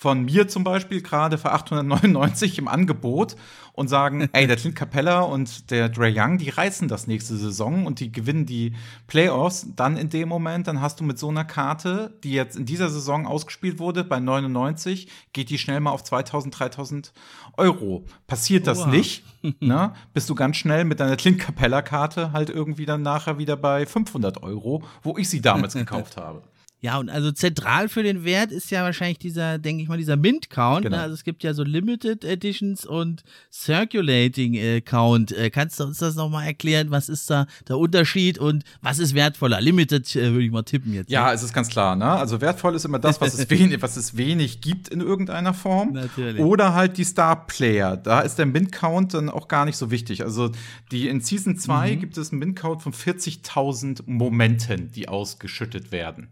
von 0.03 0.25
mir 0.25 0.49
zum 0.49 0.65
Beispiel 0.65 1.01
gerade 1.01 1.37
für 1.37 1.53
899 1.53 2.57
im 2.57 2.67
Angebot 2.67 3.37
und 3.71 3.87
sagen, 3.87 4.27
ey, 4.33 4.47
der 4.47 4.57
Clint 4.57 4.75
Capella 4.75 5.21
und 5.21 5.71
der 5.71 5.87
Dre 5.87 6.11
Young, 6.13 6.37
die 6.39 6.49
reißen 6.49 6.89
das 6.89 7.07
nächste 7.07 7.37
Saison 7.37 7.85
und 7.85 8.01
die 8.01 8.11
gewinnen 8.11 8.45
die 8.45 8.75
Playoffs. 9.07 9.65
Dann 9.77 9.95
in 9.95 10.09
dem 10.09 10.27
Moment, 10.27 10.67
dann 10.67 10.81
hast 10.81 10.99
du 10.99 11.05
mit 11.05 11.17
so 11.17 11.29
einer 11.29 11.45
Karte, 11.45 12.19
die 12.25 12.33
jetzt 12.33 12.57
in 12.57 12.65
dieser 12.65 12.89
Saison 12.89 13.25
ausgespielt 13.25 13.79
wurde, 13.79 14.03
bei 14.03 14.19
99, 14.19 15.07
geht 15.31 15.49
die 15.49 15.57
schnell 15.57 15.79
mal 15.79 15.91
auf 15.91 16.03
2000, 16.03 16.59
3000 16.59 17.13
Euro. 17.55 18.03
Passiert 18.27 18.67
das 18.67 18.79
Oha. 18.79 18.89
nicht, 18.89 19.23
ne, 19.61 19.93
bist 20.13 20.29
du 20.29 20.35
ganz 20.35 20.57
schnell 20.57 20.83
mit 20.83 20.99
deiner 20.99 21.15
Clint 21.15 21.39
Capella 21.39 21.81
Karte 21.81 22.33
halt 22.33 22.49
irgendwie 22.49 22.85
dann 22.85 23.03
nachher 23.03 23.37
wieder 23.37 23.55
bei 23.55 23.85
500 23.85 24.43
Euro, 24.43 24.83
wo 25.01 25.17
ich 25.17 25.29
sie 25.29 25.39
damals 25.39 25.73
gekauft 25.75 26.17
habe. 26.17 26.41
Ja, 26.83 26.97
und 26.97 27.09
also 27.09 27.31
zentral 27.31 27.87
für 27.87 28.03
den 28.03 28.25
Wert 28.25 28.51
ist 28.51 28.69
ja 28.69 28.83
wahrscheinlich 28.83 29.17
dieser, 29.17 29.57
denke 29.57 29.81
ich 29.81 29.87
mal, 29.87 29.97
dieser 29.97 30.17
Mint-Count. 30.17 30.83
Ne? 30.83 30.89
Genau. 30.89 30.97
Ne? 30.97 31.03
Also 31.03 31.13
es 31.13 31.23
gibt 31.23 31.41
ja 31.41 31.53
so 31.53 31.63
Limited 31.63 32.25
Editions 32.25 32.85
und 32.85 33.23
Circulating 33.49 34.55
äh, 34.55 34.81
Count. 34.81 35.31
Äh, 35.31 35.49
kannst 35.49 35.79
du 35.79 35.85
uns 35.85 35.99
das 35.99 36.15
nochmal 36.15 36.45
erklären? 36.45 36.91
Was 36.91 37.07
ist 37.07 37.29
da 37.29 37.47
der 37.69 37.77
Unterschied 37.77 38.37
und 38.37 38.65
was 38.81 38.99
ist 38.99 39.15
wertvoller? 39.15 39.61
Limited 39.61 40.13
äh, 40.17 40.33
würde 40.33 40.43
ich 40.43 40.51
mal 40.51 40.63
tippen 40.63 40.93
jetzt. 40.93 41.09
Ja, 41.09 41.27
ne? 41.27 41.33
es 41.33 41.41
ist 41.41 41.53
ganz 41.53 41.69
klar. 41.69 41.95
Ne? 41.95 42.03
Also 42.03 42.41
wertvoll 42.41 42.75
ist 42.75 42.83
immer 42.83 42.99
das, 42.99 43.21
was 43.21 43.33
es, 43.33 43.49
wenig, 43.49 43.81
was 43.81 43.95
es 43.95 44.17
wenig 44.17 44.59
gibt 44.59 44.89
in 44.89 44.99
irgendeiner 44.99 45.53
Form. 45.53 45.93
Natürlich. 45.93 46.41
Oder 46.41 46.73
halt 46.73 46.97
die 46.97 47.05
Star-Player. 47.05 47.95
Da 47.95 48.19
ist 48.19 48.35
der 48.35 48.45
Mint-Count 48.45 49.13
dann 49.13 49.29
auch 49.29 49.47
gar 49.47 49.63
nicht 49.63 49.77
so 49.77 49.89
wichtig. 49.89 50.25
Also 50.25 50.51
die 50.91 51.07
in 51.07 51.21
Season 51.21 51.57
2 51.57 51.95
mhm. 51.95 51.99
gibt 52.01 52.17
es 52.17 52.33
einen 52.33 52.39
Mint-Count 52.39 52.81
von 52.81 52.91
40.000 52.91 54.01
Momenten, 54.05 54.91
die 54.91 55.07
ausgeschüttet 55.07 55.93
werden. 55.93 56.27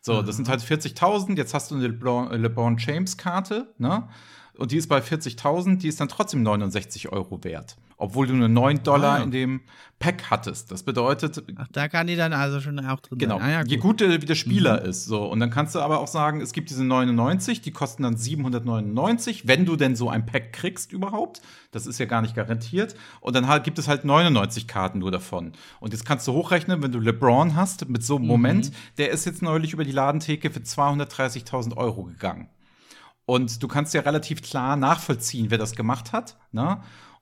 So, 0.00 0.22
das 0.22 0.36
sind 0.36 0.48
halt 0.48 0.60
40.000. 0.60 1.36
Jetzt 1.36 1.54
hast 1.54 1.70
du 1.70 1.74
eine 1.74 1.88
LeBron, 1.88 2.30
LeBron 2.32 2.76
James 2.78 3.16
Karte, 3.16 3.72
ne? 3.78 4.08
Und 4.56 4.72
die 4.72 4.76
ist 4.76 4.88
bei 4.88 4.98
40.000, 4.98 5.78
die 5.78 5.88
ist 5.88 6.00
dann 6.00 6.08
trotzdem 6.08 6.42
69 6.42 7.12
Euro 7.12 7.44
wert 7.44 7.76
obwohl 7.98 8.28
du 8.28 8.34
nur 8.34 8.48
9 8.48 8.82
Dollar 8.84 9.18
ah, 9.18 9.22
in 9.22 9.30
dem 9.32 9.60
Pack 9.98 10.30
hattest. 10.30 10.70
Das 10.70 10.84
bedeutet. 10.84 11.42
Ach, 11.56 11.66
da 11.72 11.88
kann 11.88 12.06
die 12.06 12.14
dann 12.14 12.32
also 12.32 12.60
schon 12.60 12.78
auch 12.86 13.00
drin 13.00 13.18
Genau. 13.18 13.38
Ah, 13.38 13.50
ja, 13.50 13.62
gut. 13.62 13.70
Je 13.70 13.76
guter 13.76 14.22
wie 14.22 14.26
der 14.26 14.36
Spieler 14.36 14.80
mhm. 14.80 14.88
ist. 14.88 15.06
So. 15.06 15.24
Und 15.24 15.40
dann 15.40 15.50
kannst 15.50 15.74
du 15.74 15.80
aber 15.80 15.98
auch 15.98 16.06
sagen, 16.06 16.40
es 16.40 16.52
gibt 16.52 16.70
diese 16.70 16.84
99, 16.84 17.60
die 17.60 17.72
kosten 17.72 18.04
dann 18.04 18.16
799, 18.16 19.48
wenn 19.48 19.66
du 19.66 19.74
denn 19.74 19.96
so 19.96 20.08
ein 20.08 20.24
Pack 20.24 20.52
kriegst 20.52 20.92
überhaupt. 20.92 21.42
Das 21.72 21.86
ist 21.86 21.98
ja 21.98 22.06
gar 22.06 22.22
nicht 22.22 22.36
garantiert. 22.36 22.94
Und 23.20 23.34
dann 23.34 23.48
halt, 23.48 23.64
gibt 23.64 23.78
es 23.78 23.88
halt 23.88 24.04
99 24.04 24.68
Karten 24.68 25.00
nur 25.00 25.10
davon. 25.10 25.52
Und 25.80 25.92
jetzt 25.92 26.06
kannst 26.06 26.26
du 26.28 26.32
hochrechnen, 26.32 26.82
wenn 26.82 26.92
du 26.92 27.00
LeBron 27.00 27.56
hast 27.56 27.88
mit 27.88 28.04
so 28.04 28.14
einem 28.14 28.24
mhm. 28.24 28.28
Moment, 28.28 28.72
der 28.98 29.10
ist 29.10 29.26
jetzt 29.26 29.42
neulich 29.42 29.72
über 29.72 29.84
die 29.84 29.92
Ladentheke 29.92 30.50
für 30.50 30.60
230.000 30.60 31.76
Euro 31.76 32.04
gegangen. 32.04 32.48
Und 33.26 33.62
du 33.62 33.68
kannst 33.68 33.92
ja 33.92 34.00
relativ 34.00 34.40
klar 34.40 34.76
nachvollziehen, 34.76 35.50
wer 35.50 35.58
das 35.58 35.74
gemacht 35.74 36.12
hat. 36.12 36.38
Ne? 36.50 36.80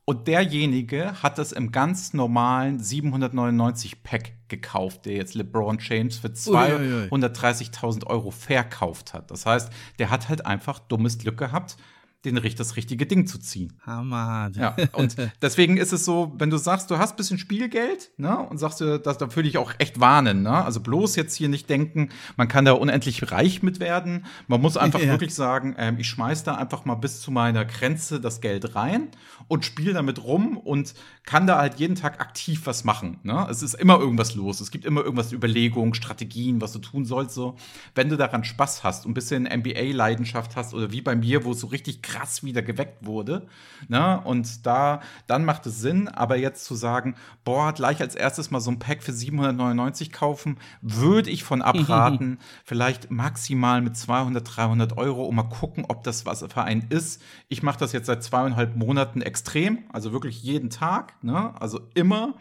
Und 0.08 0.28
derjenige 0.28 1.20
hat 1.20 1.36
das 1.36 1.50
im 1.50 1.72
ganz 1.72 2.14
normalen 2.14 2.78
799 2.78 4.04
Pack 4.04 4.34
gekauft, 4.46 5.04
der 5.04 5.14
jetzt 5.14 5.34
LeBron 5.34 5.78
James 5.80 6.16
für 6.18 6.28
230.000 6.28 8.06
Euro 8.06 8.30
verkauft 8.30 9.14
hat. 9.14 9.32
Das 9.32 9.46
heißt, 9.46 9.68
der 9.98 10.10
hat 10.10 10.28
halt 10.28 10.46
einfach 10.46 10.78
dummes 10.78 11.18
Glück 11.18 11.38
gehabt 11.38 11.76
den, 12.26 12.56
das 12.56 12.76
richtige 12.76 13.06
Ding 13.06 13.26
zu 13.26 13.38
ziehen. 13.38 13.72
Hammer. 13.84 14.50
Ja, 14.54 14.76
und 14.92 15.16
deswegen 15.42 15.76
ist 15.76 15.92
es 15.92 16.04
so, 16.04 16.32
wenn 16.38 16.50
du 16.50 16.56
sagst, 16.56 16.90
du 16.90 16.98
hast 16.98 17.12
ein 17.12 17.16
bisschen 17.16 17.38
Spielgeld, 17.38 18.10
ne, 18.16 18.38
und 18.38 18.58
sagst 18.58 18.80
du, 18.80 18.98
das, 18.98 19.18
da 19.18 19.34
würde 19.34 19.48
ich 19.48 19.58
auch 19.58 19.72
echt 19.78 20.00
warnen, 20.00 20.42
ne? 20.42 20.64
Also 20.64 20.80
bloß 20.80 21.16
jetzt 21.16 21.34
hier 21.34 21.48
nicht 21.48 21.70
denken, 21.70 22.10
man 22.36 22.48
kann 22.48 22.64
da 22.64 22.72
unendlich 22.72 23.32
reich 23.32 23.62
mit 23.62 23.80
werden. 23.80 24.26
Man 24.46 24.60
muss 24.60 24.76
einfach 24.76 25.00
ja. 25.00 25.08
wirklich 25.08 25.34
sagen, 25.34 25.74
ähm, 25.78 25.96
ich 25.98 26.08
schmeiß 26.08 26.44
da 26.44 26.56
einfach 26.56 26.84
mal 26.84 26.94
bis 26.94 27.20
zu 27.20 27.30
meiner 27.30 27.64
Grenze 27.64 28.20
das 28.20 28.40
Geld 28.40 28.74
rein 28.74 29.08
und 29.48 29.64
spiele 29.64 29.92
damit 29.92 30.22
rum 30.24 30.56
und 30.56 30.94
kann 31.24 31.46
da 31.46 31.58
halt 31.58 31.78
jeden 31.78 31.94
Tag 31.94 32.20
aktiv 32.20 32.62
was 32.64 32.84
machen. 32.84 33.18
Ne? 33.22 33.46
Es 33.50 33.62
ist 33.62 33.74
immer 33.74 33.98
irgendwas 33.98 34.34
los. 34.34 34.60
Es 34.60 34.70
gibt 34.70 34.84
immer 34.84 35.02
irgendwas 35.02 35.32
Überlegungen, 35.32 35.94
Strategien, 35.94 36.60
was 36.60 36.72
du 36.72 36.78
tun 36.78 37.04
sollst. 37.04 37.34
So, 37.34 37.56
wenn 37.94 38.08
du 38.08 38.16
daran 38.16 38.44
Spaß 38.44 38.84
hast 38.84 39.06
und 39.06 39.12
ein 39.12 39.14
bisschen 39.14 39.44
NBA-Leidenschaft 39.44 40.56
hast 40.56 40.74
oder 40.74 40.92
wie 40.92 41.00
bei 41.00 41.14
mir, 41.16 41.44
wo 41.44 41.52
es 41.52 41.60
so 41.60 41.68
richtig 41.68 42.02
krass 42.02 42.15
krass 42.16 42.42
wieder 42.42 42.62
geweckt 42.62 43.05
wurde. 43.05 43.46
Ne? 43.88 44.20
Und 44.24 44.66
da, 44.66 45.00
dann 45.26 45.44
macht 45.44 45.66
es 45.66 45.81
Sinn, 45.81 46.09
aber 46.09 46.37
jetzt 46.37 46.64
zu 46.64 46.74
sagen, 46.74 47.14
boah, 47.44 47.72
gleich 47.72 48.00
als 48.00 48.14
erstes 48.14 48.50
mal 48.50 48.61
so 48.61 48.70
ein 48.70 48.79
Pack 48.79 49.02
für 49.02 49.12
799 49.12 50.12
kaufen, 50.12 50.59
würde 50.81 51.31
ich 51.31 51.44
von 51.44 51.62
abraten. 51.62 52.38
Vielleicht 52.64 53.11
maximal 53.11 53.83
mit 53.83 53.96
200, 53.96 54.57
300 54.57 54.96
Euro, 54.96 55.24
um 55.24 55.37
mal 55.37 55.42
gucken, 55.44 55.85
ob 55.88 56.05
das 56.05 56.26
was 56.26 56.40
für 56.40 56.62
einen 56.62 56.87
ist. 56.88 57.22
Ich 57.48 57.62
mache 57.62 57.79
das 57.79 57.92
jetzt 57.92 58.07
seit 58.07 58.22
zweieinhalb 58.22 58.76
Monaten 58.76 59.20
extrem, 59.20 59.85
also 59.92 60.12
wirklich 60.12 60.42
jeden 60.42 60.70
Tag, 60.70 61.22
ne? 61.22 61.55
also 61.61 61.81
immer 61.94 62.35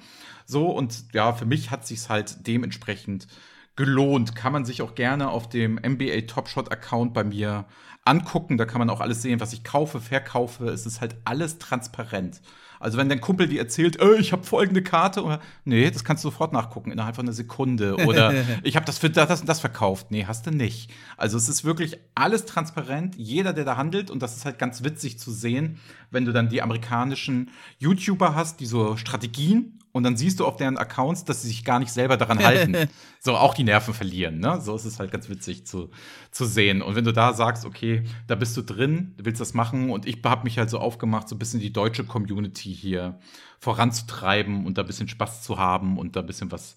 so. 0.45 0.69
Und 0.69 1.13
ja, 1.13 1.33
für 1.33 1.45
mich 1.45 1.71
hat 1.71 1.85
sich 1.85 2.07
halt 2.09 2.47
dementsprechend 2.47 3.27
gelohnt. 3.75 4.35
Kann 4.35 4.53
man 4.53 4.65
sich 4.65 4.81
auch 4.81 4.95
gerne 4.95 5.29
auf 5.29 5.49
dem 5.49 5.75
NBA 5.75 6.21
Top 6.27 6.47
Shot 6.47 6.71
Account 6.71 7.13
bei 7.13 7.23
mir 7.23 7.65
angucken. 8.05 8.57
Da 8.57 8.65
kann 8.65 8.79
man 8.79 8.89
auch 8.89 9.01
alles 9.01 9.21
sehen, 9.21 9.39
was 9.39 9.51
ich 9.53 9.63
kaufe, 9.63 9.99
verkaufe. 9.99 10.67
Es 10.69 10.85
ist 10.85 11.01
halt 11.01 11.15
alles 11.25 11.57
transparent. 11.57 12.41
Also 12.79 12.97
wenn 12.97 13.09
dein 13.09 13.21
Kumpel 13.21 13.47
dir 13.47 13.59
erzählt, 13.59 13.99
äh, 13.99 14.15
ich 14.15 14.31
habe 14.31 14.43
folgende 14.43 14.83
Karte, 14.83 15.23
oder 15.23 15.39
nee, 15.63 15.89
das 15.89 16.03
kannst 16.03 16.23
du 16.23 16.29
sofort 16.29 16.53
nachgucken 16.53 16.91
innerhalb 16.91 17.15
von 17.15 17.25
einer 17.25 17.33
Sekunde. 17.33 17.95
Oder 18.05 18.33
ich 18.63 18.75
habe 18.75 18.85
das 18.85 18.97
für 18.97 19.09
das 19.09 19.41
und 19.41 19.49
das 19.49 19.59
verkauft. 19.59 20.11
Nee, 20.11 20.25
hast 20.25 20.45
du 20.45 20.51
nicht. 20.51 20.91
Also 21.17 21.37
es 21.37 21.49
ist 21.49 21.63
wirklich 21.63 21.97
alles 22.13 22.45
transparent. 22.45 23.15
Jeder, 23.15 23.53
der 23.53 23.65
da 23.65 23.77
handelt, 23.77 24.11
und 24.11 24.21
das 24.21 24.35
ist 24.35 24.45
halt 24.45 24.59
ganz 24.59 24.83
witzig 24.83 25.19
zu 25.19 25.31
sehen, 25.31 25.79
wenn 26.11 26.25
du 26.25 26.31
dann 26.31 26.49
die 26.49 26.61
amerikanischen 26.61 27.49
YouTuber 27.79 28.35
hast, 28.35 28.59
die 28.59 28.65
so 28.65 28.97
Strategien 28.97 29.79
und 29.95 30.03
dann 30.03 30.17
siehst 30.17 30.41
du 30.41 30.45
auf 30.45 30.57
deren 30.57 30.77
Accounts, 30.77 31.23
dass 31.23 31.41
sie 31.41 31.47
sich 31.47 31.63
gar 31.63 31.79
nicht 31.79 31.89
selber 31.89 32.17
daran 32.17 32.43
halten. 32.43 32.75
so 33.21 33.37
auch 33.37 33.53
die 33.53 33.63
Nerven 33.63 33.93
verlieren. 33.93 34.39
Ne? 34.39 34.59
So 34.59 34.75
ist 34.75 34.83
es 34.83 34.99
halt 34.99 35.09
ganz 35.09 35.29
witzig 35.29 35.65
zu, 35.65 35.89
zu 36.31 36.43
sehen. 36.43 36.81
Und 36.81 36.97
wenn 36.97 37.05
du 37.05 37.13
da 37.13 37.31
sagst, 37.31 37.63
okay, 37.63 38.03
da 38.27 38.35
bist 38.35 38.57
du 38.57 38.61
drin, 38.61 39.13
du 39.15 39.23
willst 39.23 39.39
das 39.39 39.53
machen 39.53 39.91
und 39.91 40.05
ich 40.05 40.19
habe 40.25 40.43
mich 40.43 40.57
halt 40.57 40.69
so 40.69 40.79
aufgemacht, 40.79 41.29
so 41.29 41.35
ein 41.37 41.39
bisschen 41.39 41.61
die 41.61 41.71
deutsche 41.71 42.03
Community 42.03 42.75
hier 42.75 43.19
voranzutreiben 43.59 44.65
und 44.65 44.77
da 44.77 44.81
ein 44.81 44.87
bisschen 44.87 45.07
Spaß 45.07 45.43
zu 45.43 45.59
haben 45.59 45.97
und 45.97 46.17
da 46.17 46.19
ein 46.19 46.25
bisschen 46.25 46.51
was 46.51 46.75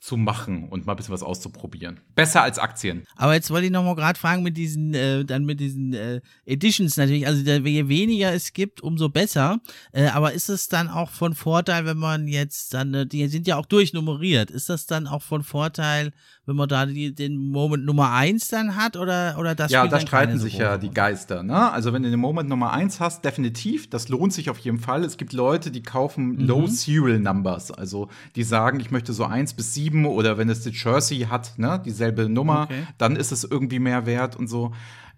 zu 0.00 0.16
machen 0.16 0.68
und 0.70 0.86
mal 0.86 0.94
ein 0.94 0.96
bisschen 0.96 1.12
was 1.12 1.22
auszuprobieren. 1.22 2.00
Besser 2.14 2.42
als 2.42 2.58
Aktien. 2.58 3.04
Aber 3.16 3.34
jetzt 3.34 3.50
wollte 3.50 3.66
ich 3.66 3.72
noch 3.72 3.84
mal 3.84 3.94
gerade 3.94 4.18
fragen 4.18 4.42
mit 4.42 4.56
diesen, 4.56 4.94
äh, 4.94 5.26
dann 5.26 5.44
mit 5.44 5.60
diesen 5.60 5.92
äh, 5.92 6.22
Editions 6.46 6.96
natürlich, 6.96 7.26
also 7.26 7.42
je 7.42 7.88
weniger 7.88 8.32
es 8.32 8.54
gibt, 8.54 8.80
umso 8.80 9.10
besser. 9.10 9.60
Äh, 9.92 10.06
aber 10.06 10.32
ist 10.32 10.48
es 10.48 10.68
dann 10.68 10.88
auch 10.88 11.10
von 11.10 11.34
Vorteil, 11.34 11.84
wenn 11.84 11.98
man 11.98 12.28
jetzt 12.28 12.72
dann, 12.72 12.94
äh, 12.94 13.06
die 13.06 13.28
sind 13.28 13.46
ja 13.46 13.56
auch 13.56 13.66
durchnummeriert, 13.66 14.50
ist 14.50 14.70
das 14.70 14.86
dann 14.86 15.06
auch 15.06 15.22
von 15.22 15.42
Vorteil, 15.42 16.12
wenn 16.46 16.56
man 16.56 16.68
da 16.68 16.86
die, 16.86 17.14
den 17.14 17.36
Moment 17.36 17.84
Nummer 17.84 18.12
eins 18.12 18.48
dann 18.48 18.74
hat 18.74 18.96
oder, 18.96 19.36
oder 19.38 19.54
das 19.54 19.70
Ja, 19.70 19.86
da 19.86 20.00
streiten 20.00 20.38
sich 20.38 20.56
ja 20.56 20.78
die 20.78 20.90
Geister. 20.90 21.42
Ne? 21.42 21.70
Also 21.70 21.92
wenn 21.92 22.02
du 22.02 22.10
den 22.10 22.18
Moment 22.18 22.48
Nummer 22.48 22.72
eins 22.72 22.98
hast, 22.98 23.24
definitiv, 23.24 23.90
das 23.90 24.08
lohnt 24.08 24.32
sich 24.32 24.48
auf 24.48 24.58
jeden 24.58 24.78
Fall. 24.78 25.04
Es 25.04 25.16
gibt 25.16 25.32
Leute, 25.32 25.70
die 25.70 25.82
kaufen 25.82 26.36
mhm. 26.36 26.46
Low 26.46 26.66
Serial 26.66 27.20
Numbers, 27.20 27.70
also 27.70 28.08
die 28.36 28.42
sagen, 28.42 28.80
ich 28.80 28.90
möchte 28.90 29.12
so 29.12 29.24
eins 29.24 29.54
bis 29.54 29.74
sieben 29.74 30.06
oder 30.06 30.38
wenn 30.38 30.48
es 30.48 30.62
die 30.62 30.70
Jersey 30.70 31.26
hat, 31.30 31.58
ne, 31.58 31.80
dieselbe 31.84 32.28
Nummer, 32.28 32.62
okay. 32.62 32.86
dann 32.98 33.16
ist 33.16 33.32
es 33.32 33.44
irgendwie 33.44 33.78
mehr 33.78 34.06
wert 34.06 34.36
und 34.36 34.48
so. 34.48 34.72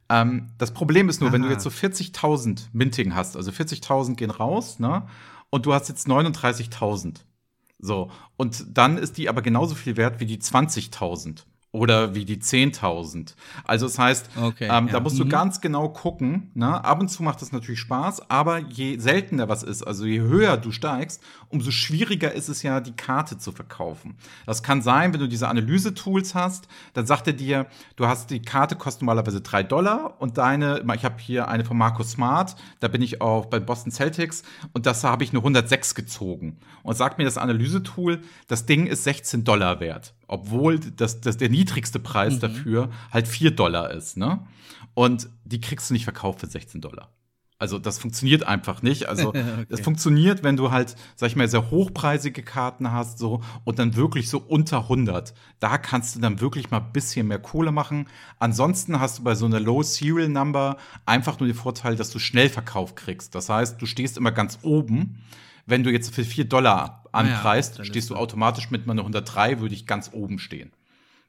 Ähm, 0.08 0.48
das 0.58 0.72
Problem 0.72 1.08
ist 1.08 1.20
nur, 1.20 1.28
Aha. 1.28 1.35
wenn 1.35 1.42
du 1.42 1.48
jetzt 1.48 1.62
so 1.62 1.70
40.000 1.70 2.66
Minting 2.72 3.14
hast, 3.14 3.37
also 3.37 3.50
40.000 3.50 4.16
gehen 4.16 4.30
raus, 4.30 4.80
ne, 4.80 5.04
und 5.50 5.66
du 5.66 5.72
hast 5.72 5.88
jetzt 5.88 6.08
39.000 6.08 7.20
so, 7.83 8.11
und 8.37 8.64
dann 8.79 8.97
ist 8.97 9.18
die 9.18 9.29
aber 9.29 9.42
genauso 9.42 9.75
viel 9.75 9.97
wert 9.97 10.21
wie 10.21 10.27
die 10.27 10.38
20.000 10.38 11.45
oder 11.72 12.14
wie 12.14 12.26
die 12.26 12.37
10.000. 12.37 13.35
Also 13.64 13.87
das 13.87 13.98
heißt, 13.98 14.28
okay, 14.37 14.68
ähm, 14.70 14.87
ja. 14.87 14.92
da 14.92 15.00
musst 15.00 15.18
du 15.18 15.24
mhm. 15.24 15.30
ganz 15.30 15.62
genau 15.62 15.88
gucken. 15.88 16.50
Ne? 16.54 16.85
Ab 16.85 17.00
und 17.00 17.08
zu 17.08 17.22
macht 17.22 17.40
das 17.40 17.50
natürlich 17.50 17.80
Spaß, 17.80 18.30
aber 18.30 18.58
je 18.58 18.98
seltener 18.98 19.48
was 19.48 19.62
ist, 19.62 19.82
also 19.82 20.04
je 20.04 20.20
höher 20.20 20.58
du 20.58 20.70
steigst, 20.70 21.22
umso 21.48 21.70
schwieriger 21.70 22.32
ist 22.32 22.50
es 22.50 22.62
ja, 22.62 22.80
die 22.80 22.92
Karte 22.92 23.38
zu 23.38 23.52
verkaufen. 23.52 24.16
Das 24.44 24.62
kann 24.62 24.82
sein, 24.82 25.14
wenn 25.14 25.20
du 25.20 25.28
diese 25.28 25.48
Analyse-Tools 25.48 26.35
hast, 26.35 26.68
dann 26.92 27.06
sagt 27.06 27.26
er 27.26 27.32
dir, 27.32 27.66
du 27.96 28.06
hast 28.06 28.30
die 28.30 28.42
Karte 28.42 28.76
kostet 28.76 29.02
normalerweise 29.02 29.40
3 29.40 29.62
Dollar 29.62 30.16
und 30.20 30.37
deine, 30.37 30.85
ich 30.94 31.04
habe 31.06 31.16
hier 31.18 31.48
eine 31.48 31.64
von 31.64 31.78
Marco 31.78 32.02
Smart, 32.02 32.54
da 32.80 32.88
bin 32.88 33.00
ich 33.00 33.22
auch 33.22 33.46
bei 33.46 33.61
Boston 33.61 33.90
Celtics 33.90 34.42
und 34.74 34.85
das 34.85 35.04
habe 35.04 35.24
ich 35.24 35.30
eine 35.30 35.38
106 35.38 35.94
gezogen. 35.94 36.58
Und 36.82 36.96
sagt 36.96 37.16
mir 37.16 37.24
das 37.24 37.38
Analyse-Tool, 37.38 38.20
das 38.46 38.66
Ding 38.66 38.87
ist 38.87 39.04
16 39.04 39.44
Dollar 39.44 39.80
wert 39.80 40.12
obwohl 40.33 40.81
das, 40.81 41.21
das 41.21 41.37
der 41.37 41.51
niedrigste 41.51 41.99
Preis 41.99 42.37
mhm. 42.37 42.40
dafür 42.40 42.90
halt 43.11 43.29
4 43.29 43.51
Dollar 43.51 43.90
ist. 43.90 44.16
Ne? 44.16 44.40
Und 44.95 45.29
die 45.45 45.61
kriegst 45.61 45.90
du 45.90 45.95
nicht 45.95 46.05
verkauft 46.05 46.40
für 46.40 46.47
16 46.47 46.81
Dollar. 46.81 47.11
Also 47.59 47.79
das 47.79 47.99
funktioniert 47.99 48.42
einfach 48.42 48.81
nicht. 48.81 49.11
Also 49.11 49.29
okay. 49.35 49.66
das 49.68 49.83
funktioniert, 49.83 50.42
wenn 50.42 50.57
du 50.57 50.71
halt, 50.71 50.97
sag 51.16 51.29
ich 51.29 51.37
mal, 51.37 51.47
sehr 51.49 51.71
hochpreisige 51.71 52.42
Karten 52.42 52.92
hast 52.92 53.18
so 53.18 53.42
und 53.64 53.79
dann 53.79 53.95
wirklich 53.95 54.31
so 54.31 54.38
unter 54.38 54.79
100. 54.79 55.35
Da 55.61 55.77
kannst 55.77 56.16
du 56.16 56.21
dann 56.21 56.40
wirklich 56.40 56.71
mal 56.71 56.79
ein 56.79 56.92
bisschen 56.92 57.29
mehr 57.29 57.38
Kohle 57.38 57.71
machen. 57.71 58.09
Ansonsten 58.38 58.99
hast 59.01 59.18
du 59.18 59.25
bei 59.25 59.35
so 59.35 59.45
einer 59.45 59.61
Low 59.61 59.83
Serial 59.83 60.31
Number 60.31 60.79
einfach 61.05 61.40
nur 61.40 61.47
den 61.47 61.55
Vorteil, 61.55 61.95
dass 61.95 62.11
du 62.11 62.18
schnell 62.18 62.49
Verkauf 62.49 62.95
kriegst. 62.95 63.35
Das 63.35 63.51
heißt, 63.51 63.81
du 63.81 63.85
stehst 63.85 64.16
immer 64.16 64.33
ganz 64.33 64.59
oben 64.62 65.23
wenn 65.66 65.83
du 65.85 65.90
jetzt 65.90 66.14
für 66.14 66.25
4 66.25 66.44
Dollar 66.44 67.05
anpreist, 67.12 67.79
ja, 67.79 67.85
stehst 67.85 68.11
du 68.11 68.16
automatisch 68.16 68.70
mit 68.70 68.87
meiner 68.87 69.03
103, 69.03 69.61
würde 69.61 69.75
ich 69.75 69.87
ganz 69.87 70.11
oben 70.12 70.38
stehen. 70.38 70.72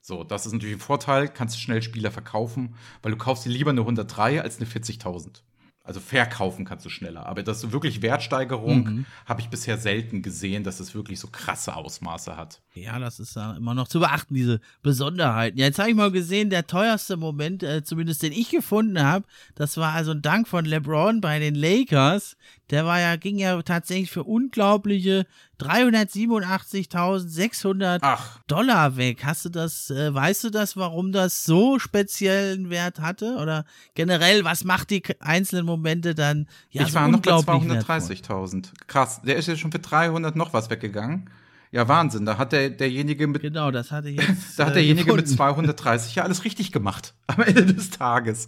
So, 0.02 0.24
das 0.24 0.46
ist 0.46 0.54
natürlich 0.54 0.76
ein 0.76 0.82
Vorteil, 0.82 1.30
kannst 1.30 1.56
du 1.56 1.60
schnell 1.60 1.82
Spieler 1.82 2.12
verkaufen, 2.12 2.76
weil 3.02 3.12
du 3.12 3.17
kaufst 3.17 3.46
dir 3.46 3.50
lieber 3.50 3.72
eine 3.72 3.82
103 3.82 4.41
als 4.41 4.58
eine 4.58 4.65
40.000. 4.67 5.41
Also 5.86 6.00
verkaufen 6.00 6.63
kannst 6.63 6.86
du 6.86 6.89
schneller. 6.89 7.26
Aber 7.26 7.43
das 7.43 7.74
wirklich 7.74 8.02
Wertsteigerung 8.02 8.84
mhm. 8.84 9.06
habe 9.26 9.41
ich 9.41 9.50
bisher 9.50 9.78
selten 9.78 10.22
gesehen, 10.22 10.63
dass 10.63 10.80
es 10.80 10.96
wirklich 10.96 11.19
so 11.19 11.28
krasse 11.28 11.76
Ausmaße 11.76 12.38
hat. 12.38 12.62
Ja, 12.74 13.00
das 13.00 13.19
ist 13.19 13.36
ja 13.36 13.58
immer 13.58 13.74
noch 13.74 13.89
zu 13.89 14.00
beachten, 14.00 14.34
diese 14.34 14.62
Besonderheiten. 14.82 15.58
Ja, 15.58 15.65
jetzt 15.65 15.80
habe 15.80 15.89
ich 15.89 15.96
mal 15.96 16.10
gesehen, 16.10 16.50
der 16.50 16.67
teuerste 16.67 17.17
Moment, 17.17 17.63
äh, 17.63 17.84
zumindest 17.84 18.24
den 18.24 18.32
ich 18.32 18.50
gefunden 18.50 19.04
habe, 19.04 19.26
das 19.56 19.76
war 19.76 19.91
also 19.91 20.12
ein 20.12 20.22
Dank 20.22 20.48
von 20.48 20.63
LeBron 20.63 21.19
bei 21.19 21.39
den 21.39 21.54
Lakers. 21.54 22.38
Der 22.69 22.86
war 22.86 23.02
ja, 23.02 23.17
ging 23.17 23.38
ja 23.38 23.62
tatsächlich 23.62 24.10
für 24.10 24.24
unglaubliche 24.24 25.26
387.600 25.63 28.17
Dollar 28.47 28.97
weg. 28.97 29.26
Hast 29.26 29.45
du 29.45 29.49
das, 29.49 29.89
äh, 29.89 30.13
weißt 30.13 30.43
du 30.45 30.49
das, 30.49 30.78
warum 30.78 31.12
das 31.12 31.43
so 31.43 31.80
speziellen 31.80 32.69
Wert 32.69 32.99
hatte? 32.99 33.38
Oder 33.41 33.65
generell, 33.95 34.43
was 34.43 34.63
macht 34.63 34.89
die 34.89 35.04
einzelnen 35.19 35.65
Momente 35.65 36.15
dann 36.15 36.47
ja, 36.69 36.84
Ich 36.84 36.89
so 36.89 36.95
war 36.95 37.08
noch 37.08 37.21
bei 37.21 37.32
230.000. 37.32 38.71
Krass, 38.88 39.21
der 39.21 39.38
ist 39.38 39.47
ja 39.47 39.56
schon 39.56 39.71
für 39.71 39.80
300 39.80 40.36
noch 40.36 40.54
was 40.54 40.69
weggegangen. 40.69 41.30
Ja, 41.74 41.88
Wahnsinn. 41.88 42.24
Da 42.26 42.38
hat 42.38 42.52
der, 42.52 42.70
derjenige 42.70 43.26
mit. 43.26 43.42
Genau, 43.42 43.72
das 43.72 43.92
hatte 43.92 44.08
ich 44.12 44.17
jetzt. 44.21 44.58
da 44.60 44.65
hat 44.65 44.71
äh, 44.71 44.76
derjenige 44.76 45.06
gefunden. 45.06 45.26
mit 45.28 45.36
230 45.36 46.15
ja 46.15 46.24
alles 46.24 46.46
richtig 46.46 46.71
gemacht 46.71 47.15
am 47.28 47.42
Ende 47.42 47.65
des 47.65 47.90
Tages. 47.90 48.48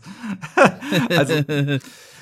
also, 1.09 1.33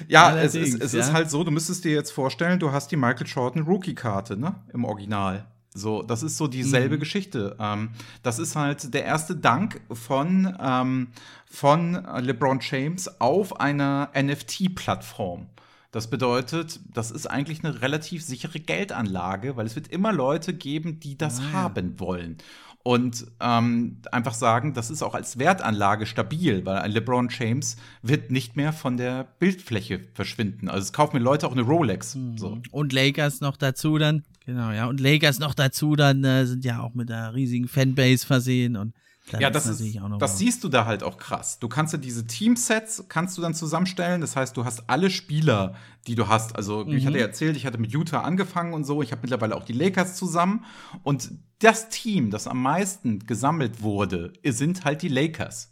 ja, 0.08 0.38
es, 0.38 0.56
ist, 0.56 0.56
Allerdings, 0.56 0.76
es 0.80 0.94
ja. 0.94 1.00
ist 1.02 1.12
halt 1.14 1.30
so, 1.30 1.44
du 1.44 1.52
müsstest 1.52 1.84
dir 1.84 1.92
jetzt 1.92 2.12
vorstellen, 2.12 2.58
du 2.58 2.72
hast 2.72 2.88
die 2.90 2.96
Michael 2.96 3.28
Jordan 3.28 3.64
Rookie-Karte, 3.64 4.38
ne? 4.38 4.56
Im 4.74 4.86
Original. 4.86 5.46
So, 5.76 6.04
das 6.04 6.24
ist 6.24 6.38
so 6.38 6.46
Mhm. 6.46 6.52
dieselbe 6.52 6.98
Geschichte. 7.00 7.58
Ähm, 7.60 7.90
das 8.22 8.40
ist 8.40 8.56
halt 8.56 8.94
der 8.94 9.04
erste 9.04 9.36
Dank 9.36 9.82
von, 9.92 10.56
ähm, 10.62 11.08
von 11.48 11.94
LeBron 12.20 12.60
James 12.62 13.20
auf 13.20 13.60
einer 13.60 14.10
NFT-Plattform. 14.16 15.48
Das 15.94 16.10
bedeutet, 16.10 16.80
das 16.92 17.12
ist 17.12 17.28
eigentlich 17.28 17.64
eine 17.64 17.84
relativ 17.84 18.24
sichere 18.24 18.60
Geldanlage, 18.60 19.56
weil 19.56 19.68
es 19.68 19.76
wird 19.76 19.90
immer 19.90 20.12
Leute 20.12 20.56
geben, 20.56 21.00
die 21.00 21.20
das 21.20 21.40
Ah, 21.40 21.52
haben 21.54 22.00
wollen. 22.00 22.38
Und 22.82 23.28
ähm, 23.40 23.98
einfach 24.12 24.34
sagen, 24.34 24.74
das 24.74 24.90
ist 24.90 25.04
auch 25.04 25.14
als 25.14 25.38
Wertanlage 25.38 26.08
stabil, 26.08 26.66
weil 26.66 26.78
ein 26.78 26.92
LeBron 26.92 27.30
James 27.30 27.78
wird 28.02 28.32
nicht 28.32 28.56
mehr 28.56 28.74
von 28.74 28.98
der 28.98 29.28
Bildfläche 29.38 30.02
verschwinden. 30.16 30.68
Also 30.68 30.82
es 30.82 30.94
kaufen 30.94 31.18
mir 31.18 31.24
Leute 31.24 31.46
auch 31.48 31.52
eine 31.52 31.62
Rolex. 31.62 32.16
Mhm. 32.16 32.38
So. 32.40 32.58
Und 32.72 32.92
Lakers 32.92 33.40
noch 33.40 33.56
dazu 33.56 34.00
dann. 34.00 34.24
Genau, 34.48 34.72
ja. 34.72 34.88
Und 34.88 35.00
Lakers 35.00 35.38
noch 35.38 35.54
dazu 35.54 35.96
dann 35.96 36.24
äh, 36.24 36.48
sind 36.48 36.66
ja 36.66 36.80
auch 36.82 36.96
mit 36.96 37.12
einer 37.12 37.36
riesigen 37.36 37.68
Fanbase 37.68 38.26
versehen 38.26 38.78
und 38.78 38.96
dann 39.32 39.42
Ja, 39.42 39.50
das, 39.50 39.66
ist, 39.66 39.98
das 40.20 40.38
siehst 40.38 40.64
du 40.64 40.70
da 40.70 40.86
halt 40.86 41.02
auch 41.04 41.18
krass. 41.18 41.58
Du 41.60 41.70
kannst 41.70 41.94
ja 41.94 42.00
diese 42.00 42.28
Teamsets 42.28 43.06
kannst 43.08 43.38
du 43.38 43.42
dann 43.42 43.54
zusammenstellen. 43.54 44.22
Das 44.22 44.36
heißt, 44.36 44.56
du 44.58 44.66
hast 44.66 44.90
alle 44.90 45.10
Spieler, 45.10 45.76
die 46.08 46.16
du 46.16 46.28
hast. 46.28 46.56
Also 46.56 46.86
ich 46.88 47.04
Mhm. 47.04 47.08
hatte 47.08 47.18
ja 47.20 47.26
erzählt, 47.26 47.56
ich 47.56 47.66
hatte 47.66 47.78
mit 47.78 47.92
Utah 47.94 48.22
angefangen 48.22 48.74
und 48.74 48.84
so. 48.84 49.02
Ich 49.02 49.12
habe 49.12 49.22
mittlerweile 49.22 49.56
auch 49.56 49.64
die 49.64 49.74
Lakers 49.74 50.16
zusammen. 50.18 50.66
Und 51.04 51.32
das 51.60 51.90
Team, 51.90 52.32
das 52.32 52.48
am 52.48 52.62
meisten 52.62 53.20
gesammelt 53.26 53.82
wurde, 53.82 54.34
sind 54.44 54.84
halt 54.84 55.02
die 55.02 55.08
Lakers. 55.08 55.70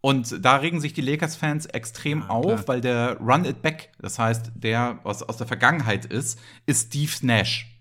Und 0.00 0.44
da 0.44 0.56
regen 0.56 0.80
sich 0.80 0.94
die 0.94 1.00
Lakers-Fans 1.00 1.66
extrem 1.66 2.22
Ja, 2.22 2.28
auf, 2.30 2.44
klar. 2.64 2.68
weil 2.68 2.80
der 2.80 3.18
Run 3.20 3.44
It 3.44 3.62
Back, 3.62 3.92
das 4.00 4.18
heißt, 4.18 4.50
der, 4.56 4.98
was 5.04 5.22
aus 5.22 5.36
der 5.36 5.46
Vergangenheit 5.46 6.04
ist, 6.06 6.40
ist 6.66 6.88
Steve 6.88 7.12
Nash. 7.22 7.71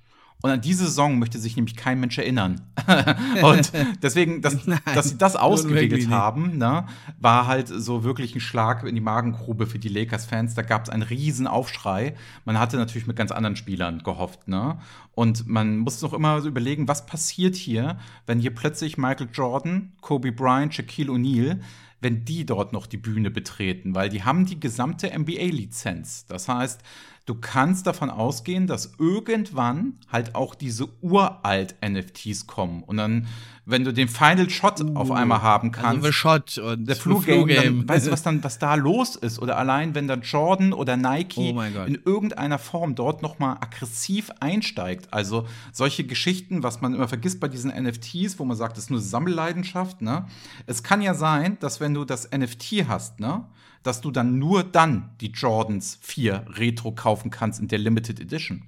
Und 0.42 0.50
an 0.50 0.62
diese 0.62 0.86
Saison 0.86 1.20
möchte 1.20 1.40
sich 1.40 1.56
nämlich 1.56 1.76
kein 1.76 2.00
Mensch 2.00 2.18
erinnern. 2.18 2.62
und 3.44 3.72
deswegen, 4.02 4.42
dass, 4.42 4.66
Nein, 4.66 4.80
dass 4.96 5.10
sie 5.10 5.18
das 5.18 5.36
ausgeregelt 5.36 6.10
haben, 6.10 6.58
ne, 6.58 6.86
war 7.20 7.48
halt 7.48 7.68
so 7.68 8.04
wirklich 8.04 8.36
ein 8.36 8.42
Schlag 8.42 8.84
in 8.84 8.96
die 8.96 9.02
Magengrube 9.02 9.68
für 9.68 9.80
die 9.80 9.90
Lakers-Fans. 9.90 10.56
Da 10.56 10.62
gab 10.64 10.84
es 10.84 10.90
einen 10.90 11.04
riesen 11.04 11.48
Aufschrei. 11.48 12.16
Man 12.46 12.60
hatte 12.60 12.78
natürlich 12.78 13.08
mit 13.08 13.16
ganz 13.16 13.32
anderen 13.32 13.56
Spielern 13.56 14.00
gehofft, 14.04 14.48
ne? 14.48 14.80
Und 15.14 15.46
man 15.48 15.78
muss 15.80 16.02
noch 16.02 16.14
immer 16.14 16.42
so 16.42 16.48
überlegen, 16.48 16.88
was 16.88 17.06
passiert 17.06 17.56
hier, 17.56 17.98
wenn 18.26 18.40
hier 18.40 18.56
plötzlich 18.56 18.98
Michael 18.98 19.28
Jordan, 19.34 19.92
Kobe 20.00 20.32
Bryant, 20.32 20.74
Shaquille 20.74 21.12
O'Neal 21.12 21.60
wenn 22.02 22.26
die 22.26 22.46
dort 22.46 22.74
noch 22.74 22.88
die 22.88 22.98
Bühne 22.98 23.30
betreten, 23.30 23.96
weil 23.96 24.10
die 24.10 24.24
haben 24.24 24.46
die 24.46 24.60
gesamte 24.60 25.18
NBA-Lizenz. 25.18 26.26
Das 26.26 26.50
heißt, 26.50 26.82
du 27.26 27.36
kannst 27.36 27.88
davon 27.88 28.10
ausgehen, 28.10 28.68
dass 28.68 28.94
irgendwann 28.98 30.00
halt 30.12 30.36
auch 30.36 30.56
diese 30.56 30.88
uralt 31.02 31.76
NFTs 31.86 32.48
kommen. 32.48 32.84
Und 32.84 32.98
dann, 32.98 33.28
wenn 33.66 33.84
du 33.84 33.94
den 33.94 34.08
Final 34.08 34.50
Shot 34.50 34.84
auf 34.96 35.12
einmal 35.12 35.42
haben 35.42 35.72
kannst, 35.72 36.04
Also 36.04 36.12
Shot 36.12 36.58
und 36.58 36.86
der 36.88 36.96
The 36.96 37.02
Flu 37.02 37.22
Game, 37.22 37.46
Flu-Game. 37.46 37.78
dann, 37.80 37.90
weißt 37.90 38.08
du, 38.08 38.12
was 38.12 38.24
dann, 38.24 38.44
was 38.44 38.58
da 38.58 38.76
los 38.76 39.16
ist? 39.16 39.40
Oder 39.40 39.58
allein, 39.58 39.94
wenn 39.94 40.08
dann 40.08 40.22
Jordan 40.22 40.74
oder 40.74 40.98
Nike 40.98 41.54
Oh 41.56 41.62
in 41.86 42.00
irgendeiner 42.04 42.58
Form 42.58 42.96
dort 42.96 43.22
noch 43.22 43.38
mal 43.38 43.54
aggressiv 43.62 44.32
einsteigt. 44.40 45.14
Also 45.14 45.48
solche 45.72 46.04
Geschichten, 46.06 46.64
was 46.64 46.82
man 46.82 46.96
immer 46.96 47.08
vergisst 47.08 47.40
bei 47.40 47.48
diesen 47.48 47.72
NFTs, 47.72 48.40
wo 48.40 48.46
man 48.46 48.58
sagt, 48.58 48.78
das 48.78 48.86
ist 48.86 48.90
nur 48.90 49.00
Sammelleidenschaft. 49.00 50.02
Ne? 50.02 50.26
Es 50.66 50.82
kann 50.82 51.02
ja 51.02 51.14
sein, 51.14 51.58
dass 51.60 51.80
wenn 51.80 51.94
du 51.94 52.04
das 52.04 52.30
NFT 52.32 52.88
hast, 52.88 53.20
ne, 53.20 53.46
dass 53.84 54.02
du 54.02 54.10
dann 54.12 54.40
nur 54.40 54.64
dann 54.64 55.12
die 55.22 55.32
Jordans 55.32 56.00
4 56.02 56.46
Retro 56.50 56.94
kaufen 56.94 57.30
kannst 57.30 57.60
in 57.60 57.68
der 57.68 57.80
Limited 57.80 58.20
Edition. 58.20 58.64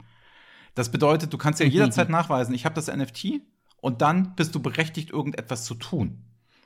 Das 0.76 0.92
bedeutet, 0.92 1.34
du 1.34 1.38
kannst 1.38 1.60
ja 1.60 1.66
jederzeit 1.66 2.10
nachweisen, 2.10 2.54
ich 2.54 2.66
habe 2.66 2.76
das 2.76 2.88
NFT 2.88 3.42
und 3.84 4.02
dann 4.02 4.34
bist 4.36 4.56
du 4.56 4.62
berechtigt, 4.62 5.10
irgendetwas 5.10 5.66
zu 5.66 5.76
tun. 5.76 6.24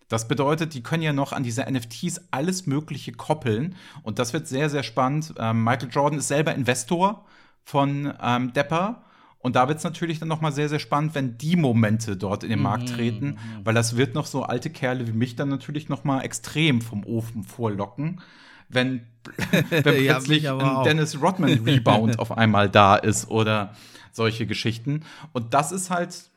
Das 0.07 0.27
bedeutet, 0.27 0.75
die 0.75 0.83
können 0.83 1.01
ja 1.01 1.13
noch 1.13 1.33
an 1.33 1.41
diese 1.41 1.63
NFTs 1.63 2.27
alles 2.29 2.67
Mögliche 2.67 3.11
koppeln. 3.11 3.75
Und 4.03 4.19
das 4.19 4.33
wird 4.33 4.47
sehr, 4.47 4.69
sehr 4.69 4.83
spannend. 4.83 5.33
Ähm, 5.39 5.63
Michael 5.63 5.89
Jordan 5.91 6.19
ist 6.19 6.27
selber 6.27 6.53
Investor 6.53 7.25
von 7.63 8.13
ähm, 8.21 8.53
Depper. 8.53 9.01
Und 9.39 9.55
da 9.55 9.67
wird 9.67 9.79
es 9.79 9.83
natürlich 9.83 10.19
dann 10.19 10.27
noch 10.27 10.41
mal 10.41 10.51
sehr, 10.51 10.69
sehr 10.69 10.77
spannend, 10.77 11.15
wenn 11.15 11.39
die 11.39 11.55
Momente 11.55 12.17
dort 12.17 12.43
in 12.43 12.51
den 12.51 12.61
Markt 12.61 12.89
treten. 12.89 13.39
Weil 13.63 13.73
das 13.73 13.97
wird 13.97 14.13
noch 14.13 14.27
so 14.27 14.43
alte 14.43 14.69
Kerle 14.69 15.07
wie 15.07 15.11
mich 15.11 15.35
dann 15.35 15.49
natürlich 15.49 15.89
noch 15.89 16.03
mal 16.03 16.21
extrem 16.21 16.81
vom 16.81 17.03
Ofen 17.03 17.43
vorlocken. 17.43 18.21
Wenn, 18.69 19.07
wenn 19.71 20.03
Ja, 20.03 20.13
plötzlich 20.13 20.47
aber 20.47 20.81
ein. 20.81 20.83
Dennis 20.83 21.19
Rodman 21.19 21.63
Rebound 21.65 22.19
auf 22.19 22.37
einmal 22.37 22.69
da 22.69 22.95
ist 22.95 23.27
oder 23.27 23.73
solche 24.11 24.45
Geschichten. 24.45 25.01
Und 25.33 25.55
das 25.55 25.71
ist 25.71 25.89
halt 25.89 26.29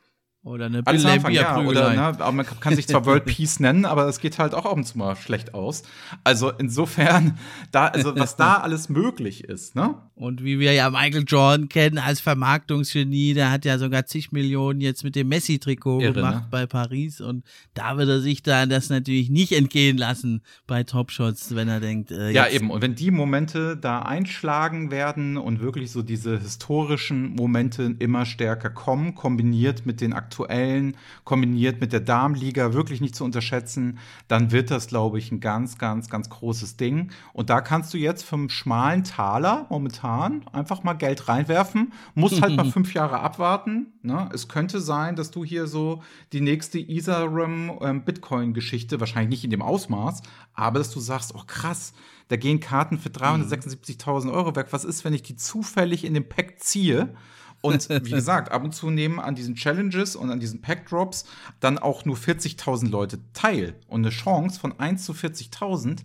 Oder 0.43 0.65
eine 0.65 0.81
alles 0.85 1.05
am 1.05 1.11
Anfang, 1.11 1.31
ja, 1.33 1.59
oder, 1.59 1.93
ne, 1.93 2.01
aber 2.01 2.31
man 2.31 2.45
kann 2.45 2.75
sich 2.75 2.87
zwar 2.87 3.05
World 3.05 3.25
Peace 3.27 3.59
nennen, 3.59 3.85
aber 3.85 4.07
es 4.07 4.19
geht 4.19 4.39
halt 4.39 4.55
auch 4.55 4.65
ab 4.65 4.73
und 4.73 4.85
zu 4.85 4.97
mal 4.97 5.15
schlecht 5.15 5.53
aus. 5.53 5.83
Also 6.23 6.49
insofern, 6.49 7.37
da, 7.71 7.87
also 7.87 8.15
was 8.17 8.37
da 8.37 8.55
alles 8.61 8.89
möglich 8.89 9.43
ist, 9.43 9.75
ne? 9.75 9.95
Und 10.21 10.43
wie 10.43 10.59
wir 10.59 10.71
ja 10.73 10.87
Michael 10.91 11.23
Jordan 11.27 11.67
kennen 11.67 11.97
als 11.97 12.19
Vermarktungsgenie, 12.19 13.33
der 13.33 13.49
hat 13.49 13.65
ja 13.65 13.79
sogar 13.79 14.05
zig 14.05 14.31
Millionen 14.31 14.79
jetzt 14.79 15.03
mit 15.03 15.15
dem 15.15 15.29
Messi-Trikot 15.29 15.97
gemacht 15.97 16.43
ne? 16.43 16.47
bei 16.51 16.67
Paris. 16.67 17.21
Und 17.21 17.43
da 17.73 17.97
wird 17.97 18.07
er 18.07 18.21
sich 18.21 18.43
dann 18.43 18.69
das 18.69 18.91
natürlich 18.91 19.31
nicht 19.31 19.51
entgehen 19.51 19.97
lassen 19.97 20.43
bei 20.67 20.83
Top 20.83 21.09
Shots, 21.09 21.55
wenn 21.55 21.67
er 21.69 21.79
denkt, 21.79 22.11
äh, 22.11 22.29
Ja, 22.29 22.47
eben. 22.47 22.69
Und 22.69 22.83
wenn 22.83 22.93
die 22.93 23.09
Momente 23.09 23.75
da 23.75 24.03
einschlagen 24.03 24.91
werden 24.91 25.37
und 25.37 25.59
wirklich 25.59 25.91
so 25.91 26.03
diese 26.03 26.37
historischen 26.37 27.33
Momente 27.33 27.95
immer 27.97 28.27
stärker 28.27 28.69
kommen, 28.69 29.15
kombiniert 29.15 29.87
mit 29.87 30.01
den 30.01 30.13
aktuellen, 30.13 30.97
kombiniert 31.23 31.81
mit 31.81 31.93
der 31.93 31.99
Damenliga, 31.99 32.73
wirklich 32.73 33.01
nicht 33.01 33.15
zu 33.15 33.23
unterschätzen, 33.23 33.97
dann 34.27 34.51
wird 34.51 34.69
das, 34.69 34.85
glaube 34.85 35.17
ich, 35.17 35.31
ein 35.31 35.39
ganz, 35.39 35.79
ganz, 35.79 36.11
ganz 36.11 36.29
großes 36.29 36.77
Ding. 36.77 37.09
Und 37.33 37.49
da 37.49 37.61
kannst 37.61 37.91
du 37.95 37.97
jetzt 37.97 38.21
vom 38.21 38.49
schmalen 38.49 39.03
Taler 39.03 39.65
momentan 39.71 40.10
einfach 40.51 40.83
mal 40.83 40.93
Geld 40.93 41.27
reinwerfen, 41.27 41.93
musst 42.15 42.41
halt 42.41 42.55
mal 42.55 42.65
fünf 42.71 42.91
Jahre 42.93 43.19
abwarten. 43.19 43.93
Ne? 44.01 44.29
Es 44.33 44.47
könnte 44.47 44.79
sein, 44.79 45.15
dass 45.15 45.29
du 45.31 45.45
hier 45.45 45.67
so 45.67 46.01
die 46.33 46.41
nächste 46.41 46.79
Ethereum-Bitcoin-Geschichte, 46.79 48.99
wahrscheinlich 48.99 49.29
nicht 49.29 49.43
in 49.43 49.51
dem 49.51 49.61
Ausmaß, 49.61 50.23
aber 50.53 50.79
dass 50.79 50.89
du 50.91 50.99
sagst, 50.99 51.35
oh 51.35 51.43
krass, 51.45 51.93
da 52.27 52.37
gehen 52.37 52.59
Karten 52.59 52.97
für 52.97 53.09
376.000 53.09 54.31
Euro 54.31 54.55
weg. 54.55 54.67
Was 54.71 54.85
ist, 54.85 55.03
wenn 55.03 55.13
ich 55.13 55.23
die 55.23 55.35
zufällig 55.35 56.05
in 56.05 56.13
den 56.13 56.29
Pack 56.29 56.59
ziehe? 56.59 57.13
Und 57.61 57.89
wie 57.89 57.99
gesagt, 58.11 58.51
ab 58.51 58.63
und 58.63 58.73
zu 58.73 58.89
nehmen 58.89 59.19
an 59.19 59.35
diesen 59.35 59.55
Challenges 59.55 60.15
und 60.15 60.31
an 60.31 60.39
diesen 60.39 60.61
Pack-Drops 60.61 61.25
dann 61.59 61.77
auch 61.77 62.05
nur 62.05 62.15
40.000 62.15 62.89
Leute 62.89 63.19
teil. 63.33 63.75
Und 63.87 64.01
eine 64.01 64.09
Chance 64.09 64.59
von 64.59 64.79
1 64.79 65.05
zu 65.05 65.13
40.000 65.13 65.99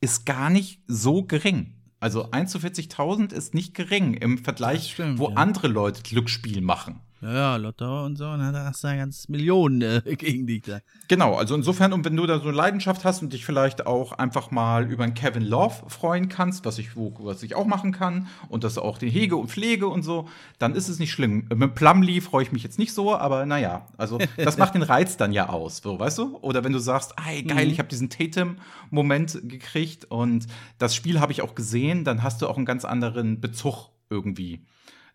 ist 0.00 0.26
gar 0.26 0.50
nicht 0.50 0.80
so 0.86 1.24
gering. 1.24 1.74
Also 2.02 2.32
1 2.32 2.50
zu 2.50 2.58
40.000 2.58 3.32
ist 3.32 3.54
nicht 3.54 3.74
gering 3.74 4.14
im 4.14 4.36
Vergleich, 4.36 4.90
stimmt, 4.90 5.20
wo 5.20 5.28
ja. 5.28 5.36
andere 5.36 5.68
Leute 5.68 6.02
Glücksspiel 6.02 6.60
machen. 6.60 7.00
Ja, 7.22 7.32
ja, 7.32 7.56
Lotto 7.56 8.04
und 8.04 8.16
so, 8.16 8.28
und 8.28 8.40
dann 8.40 8.56
hast 8.56 8.82
du 8.82 8.88
da 8.88 8.96
ganz 8.96 9.28
Millionen 9.28 9.80
äh, 9.80 10.16
gegen 10.16 10.44
dich 10.44 10.62
da. 10.62 10.80
Genau, 11.06 11.36
also 11.36 11.54
insofern, 11.54 11.92
und 11.92 12.04
wenn 12.04 12.16
du 12.16 12.26
da 12.26 12.38
so 12.40 12.48
eine 12.48 12.56
Leidenschaft 12.56 13.04
hast 13.04 13.22
und 13.22 13.32
dich 13.32 13.44
vielleicht 13.44 13.86
auch 13.86 14.10
einfach 14.12 14.50
mal 14.50 14.90
über 14.90 15.04
einen 15.04 15.14
Kevin 15.14 15.44
Love 15.44 15.88
freuen 15.88 16.28
kannst, 16.28 16.64
was 16.64 16.78
ich, 16.78 16.96
wo, 16.96 17.14
was 17.20 17.44
ich 17.44 17.54
auch 17.54 17.64
machen 17.64 17.92
kann, 17.92 18.26
und 18.48 18.64
das 18.64 18.76
auch 18.76 18.98
den 18.98 19.08
hege 19.08 19.36
und 19.36 19.50
pflege 19.50 19.86
und 19.86 20.02
so, 20.02 20.28
dann 20.58 20.74
ist 20.74 20.88
es 20.88 20.98
nicht 20.98 21.12
schlimm. 21.12 21.46
Mit 21.54 21.76
Plumlee 21.76 22.20
freue 22.20 22.42
ich 22.42 22.50
mich 22.50 22.64
jetzt 22.64 22.80
nicht 22.80 22.92
so, 22.92 23.14
aber 23.14 23.46
naja, 23.46 23.86
also 23.96 24.18
das 24.36 24.58
macht 24.58 24.74
den 24.74 24.82
Reiz 24.82 25.16
dann 25.16 25.32
ja 25.32 25.48
aus, 25.48 25.78
so, 25.78 26.00
weißt 26.00 26.18
du? 26.18 26.38
Oder 26.40 26.64
wenn 26.64 26.72
du 26.72 26.80
sagst, 26.80 27.14
ey, 27.24 27.44
geil, 27.44 27.70
ich 27.70 27.78
habe 27.78 27.88
diesen 27.88 28.10
Tatum-Moment 28.10 29.42
gekriegt 29.44 30.06
und 30.06 30.48
das 30.78 30.96
Spiel 30.96 31.20
habe 31.20 31.30
ich 31.30 31.42
auch 31.42 31.54
gesehen, 31.54 32.02
dann 32.02 32.24
hast 32.24 32.42
du 32.42 32.48
auch 32.48 32.56
einen 32.56 32.66
ganz 32.66 32.84
anderen 32.84 33.40
Bezug 33.40 33.90
irgendwie 34.10 34.66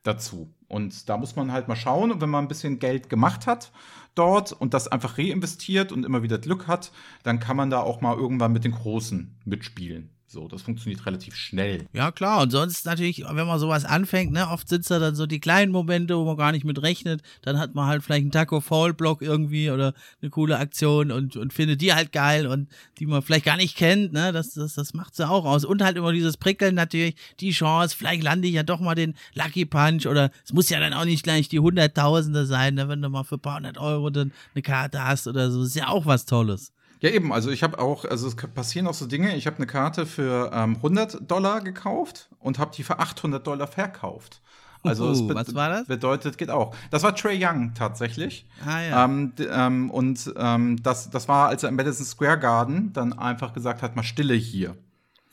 dazu. 0.04 0.54
Und 0.68 1.10
da 1.10 1.18
muss 1.18 1.36
man 1.36 1.52
halt 1.52 1.68
mal 1.68 1.76
schauen. 1.76 2.12
Und 2.12 2.22
wenn 2.22 2.30
man 2.30 2.46
ein 2.46 2.50
bisschen 2.50 2.80
Geld 2.80 3.10
gemacht 3.10 3.48
hat 3.48 3.72
dort 4.16 4.52
und 4.52 4.74
das 4.74 4.88
einfach 4.88 5.18
reinvestiert 5.18 5.92
und 5.92 6.06
immer 6.06 6.24
wieder 6.24 6.40
Glück 6.40 6.68
hat, 6.68 6.92
dann 7.24 7.40
kann 7.40 7.58
man 7.58 7.70
da 7.70 7.82
auch 7.82 8.02
mal 8.02 8.18
irgendwann 8.18 8.52
mit 8.52 8.64
den 8.64 8.72
Großen 8.72 9.36
mitspielen. 9.46 10.10
So, 10.30 10.50
das 10.50 10.62
funktioniert 10.62 11.06
relativ 11.06 11.36
schnell. 11.36 11.86
Ja, 11.94 12.12
klar. 12.12 12.42
Und 12.42 12.52
sonst 12.52 12.86
natürlich, 12.86 13.24
wenn 13.26 13.48
man 13.48 13.60
sowas 13.60 13.86
anfängt, 13.86 14.34
ne, 14.34 14.50
oft 14.50 14.70
es 14.74 14.88
da 14.88 15.00
dann 15.00 15.16
so 15.16 15.26
die 15.26 15.40
kleinen 15.40 15.72
Momente, 15.72 16.18
wo 16.18 16.26
man 16.26 16.36
gar 16.36 16.52
nicht 16.52 16.66
mit 16.66 16.82
rechnet. 16.82 17.22
Dann 17.44 17.58
hat 17.58 17.76
man 17.76 17.88
halt 17.88 18.04
vielleicht 18.04 18.24
einen 18.24 18.32
Taco-Fall-Block 18.32 19.22
irgendwie 19.22 19.72
oder 19.72 19.94
eine 20.22 20.30
coole 20.30 20.60
Aktion 20.60 21.12
und, 21.14 21.38
und 21.38 21.54
findet 21.54 21.80
die 21.80 21.94
halt 21.94 22.12
geil 22.12 22.46
und 22.46 22.68
die 23.00 23.06
man 23.06 23.22
vielleicht 23.22 23.46
gar 23.46 23.56
nicht 23.56 23.78
kennt, 23.78 24.12
ne. 24.12 24.34
Das, 24.34 24.54
das, 24.54 24.74
das 24.74 24.94
macht 24.94 25.16
sie 25.16 25.30
auch 25.30 25.46
aus. 25.46 25.64
Und 25.64 25.82
halt 25.82 25.96
immer 25.96 26.12
dieses 26.12 26.36
Prickeln 26.36 26.76
natürlich, 26.76 27.16
die 27.40 27.52
Chance, 27.52 27.96
vielleicht 27.96 28.22
lande 28.22 28.50
ich 28.50 28.54
ja 28.56 28.64
doch 28.64 28.82
mal 28.82 28.96
den 28.96 29.16
Lucky 29.34 29.66
Punch 29.66 30.08
oder 30.08 30.30
es 30.44 30.52
muss 30.52 30.68
ja 30.68 30.82
dann 30.82 30.94
auch 30.94 31.06
nicht 31.06 31.24
gleich 31.24 31.48
die 31.48 31.62
Hunderttausende 31.62 32.46
sein, 32.46 32.76
ne, 32.76 32.90
wenn 32.90 33.02
du 33.02 33.08
mal 33.08 33.24
für 33.24 33.36
ein 33.36 33.42
paar 33.42 33.56
hundert 33.56 33.78
Euro 33.78 34.10
dann 34.10 34.34
eine 34.54 34.62
Karte 34.62 35.06
hast 35.06 35.26
oder 35.28 35.50
so. 35.52 35.60
Das 35.60 35.70
ist 35.70 35.76
ja 35.76 35.88
auch 35.88 36.06
was 36.06 36.26
Tolles. 36.26 36.74
Ja, 37.00 37.10
eben. 37.10 37.32
Also 37.32 37.52
ich 37.52 37.64
habe 37.64 37.80
auch, 37.80 38.06
also 38.06 38.28
es 38.28 38.36
passieren 38.36 38.88
auch 38.88 38.94
so 38.94 39.06
Dinge. 39.06 39.36
Ich 39.36 39.46
habe 39.46 39.58
eine 39.58 39.68
Karte 39.68 40.06
für 40.06 40.52
ähm, 40.54 40.76
100 40.78 41.30
Dollar 41.30 41.62
gekauft 41.62 42.30
und 42.40 42.60
habe 42.60 42.72
die 42.76 42.84
für 42.84 43.00
800 43.00 43.46
Dollar 43.46 43.68
verkauft. 43.68 44.42
Also 44.84 45.12
uh, 45.12 45.34
was 45.34 45.54
war 45.54 45.70
das? 45.70 45.88
Bedeutet, 45.88 46.38
geht 46.38 46.50
auch. 46.50 46.76
Das 46.92 47.04
war 47.04 47.16
Trey 47.16 47.38
Young 47.44 47.74
tatsächlich. 47.74 48.46
Ah, 48.66 48.82
ja. 48.82 49.06
Ähm, 49.06 49.34
ähm, 49.40 49.92
und 49.92 50.34
ähm, 50.38 50.82
das, 50.82 51.10
das 51.10 51.28
war, 51.28 51.50
als 51.50 51.64
er 51.64 51.70
im 51.70 51.76
Madison 51.76 52.06
Square 52.06 52.40
Garden 52.40 52.94
dann 52.94 53.14
einfach 53.14 53.54
gesagt 53.54 53.82
hat, 53.82 53.96
mal 53.96 54.04
Stille 54.04 54.34
hier. 54.34 54.76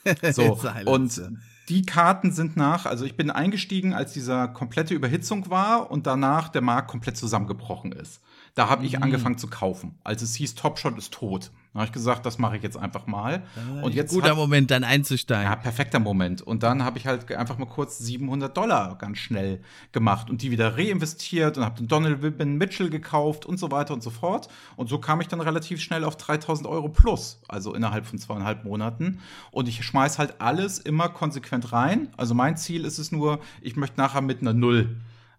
So. 0.33 0.59
und 0.85 1.23
die 1.71 1.87
Karten 1.87 2.31
sind 2.31 2.59
nach, 2.59 2.85
also 2.85 3.07
ich 3.07 3.17
bin 3.17 3.31
eingestiegen, 3.31 3.95
als 3.95 4.12
dieser 4.12 4.49
komplette 4.49 4.93
Überhitzung 4.93 5.49
war 5.49 5.91
und 5.91 6.07
danach 6.07 6.51
der 6.51 6.61
Markt 6.61 6.89
komplett 6.89 7.17
zusammengebrochen 7.17 7.93
ist. 7.93 8.21
Da 8.55 8.69
habe 8.69 8.87
ich 8.87 8.97
mhm. 8.97 9.03
angefangen 9.03 9.37
zu 9.37 9.49
kaufen. 9.49 9.97
Als 10.05 10.23
es 10.23 10.37
hieß, 10.37 10.55
Top 10.55 10.79
Shot 10.79 10.97
ist 10.97 11.13
tot. 11.13 11.51
Da 11.73 11.81
habe 11.81 11.87
ich 11.87 11.93
gesagt, 11.93 12.25
das 12.25 12.39
mache 12.39 12.57
ich 12.57 12.63
jetzt 12.63 12.77
einfach 12.77 13.09
mal. 13.09 13.43
Und 13.83 13.97
jetzt 13.97 14.15
guter 14.15 14.31
hat, 14.31 14.37
Moment, 14.37 14.71
dann 14.71 14.85
einzusteigen. 14.85 15.51
Ja, 15.51 15.57
perfekter 15.57 15.99
Moment. 15.99 16.41
Und 16.41 16.63
dann 16.63 16.85
habe 16.85 16.99
ich 16.99 17.09
halt 17.09 17.31
einfach 17.33 17.59
mal 17.59 17.67
kurz 17.67 17.99
700 17.99 18.57
Dollar 18.57 18.97
ganz 18.97 19.19
schnell 19.19 19.61
gemacht 19.91 20.31
und 20.31 20.43
die 20.43 20.53
wieder 20.53 20.79
reinvestiert 20.79 21.59
und 21.59 21.65
habe 21.65 21.79
den 21.79 21.89
Donald 21.89 22.23
Wibbin 22.23 22.59
Mitchell 22.59 22.91
gekauft 22.91 23.45
und 23.45 23.59
so 23.59 23.73
weiter 23.73 23.93
und 23.93 24.05
so 24.05 24.11
fort. 24.11 24.49
Und 24.77 24.89
so 24.89 24.99
kam 24.99 25.21
ich 25.21 25.27
dann 25.27 25.41
relativ 25.41 25.81
schnell 25.81 26.05
auf 26.05 26.17
3000 26.17 26.69
Euro 26.69 26.89
plus, 26.89 27.41
also 27.49 27.75
innerhalb 27.75 28.07
von 28.07 28.21
zweieinhalb 28.21 28.65
Monaten. 28.65 29.19
Und 29.51 29.69
ich 29.69 29.85
schmeiß 29.85 30.21
halt 30.21 30.41
alles 30.41 30.79
immer 30.79 31.09
konsequent 31.09 31.73
rein. 31.73 32.09
Also 32.17 32.35
mein 32.35 32.57
Ziel 32.57 32.85
ist 32.85 32.99
es 32.99 33.11
nur, 33.11 33.41
ich 33.63 33.75
möchte 33.75 34.01
nachher 34.01 34.21
mit 34.21 34.43
einer 34.43 34.55
Null 34.55 34.95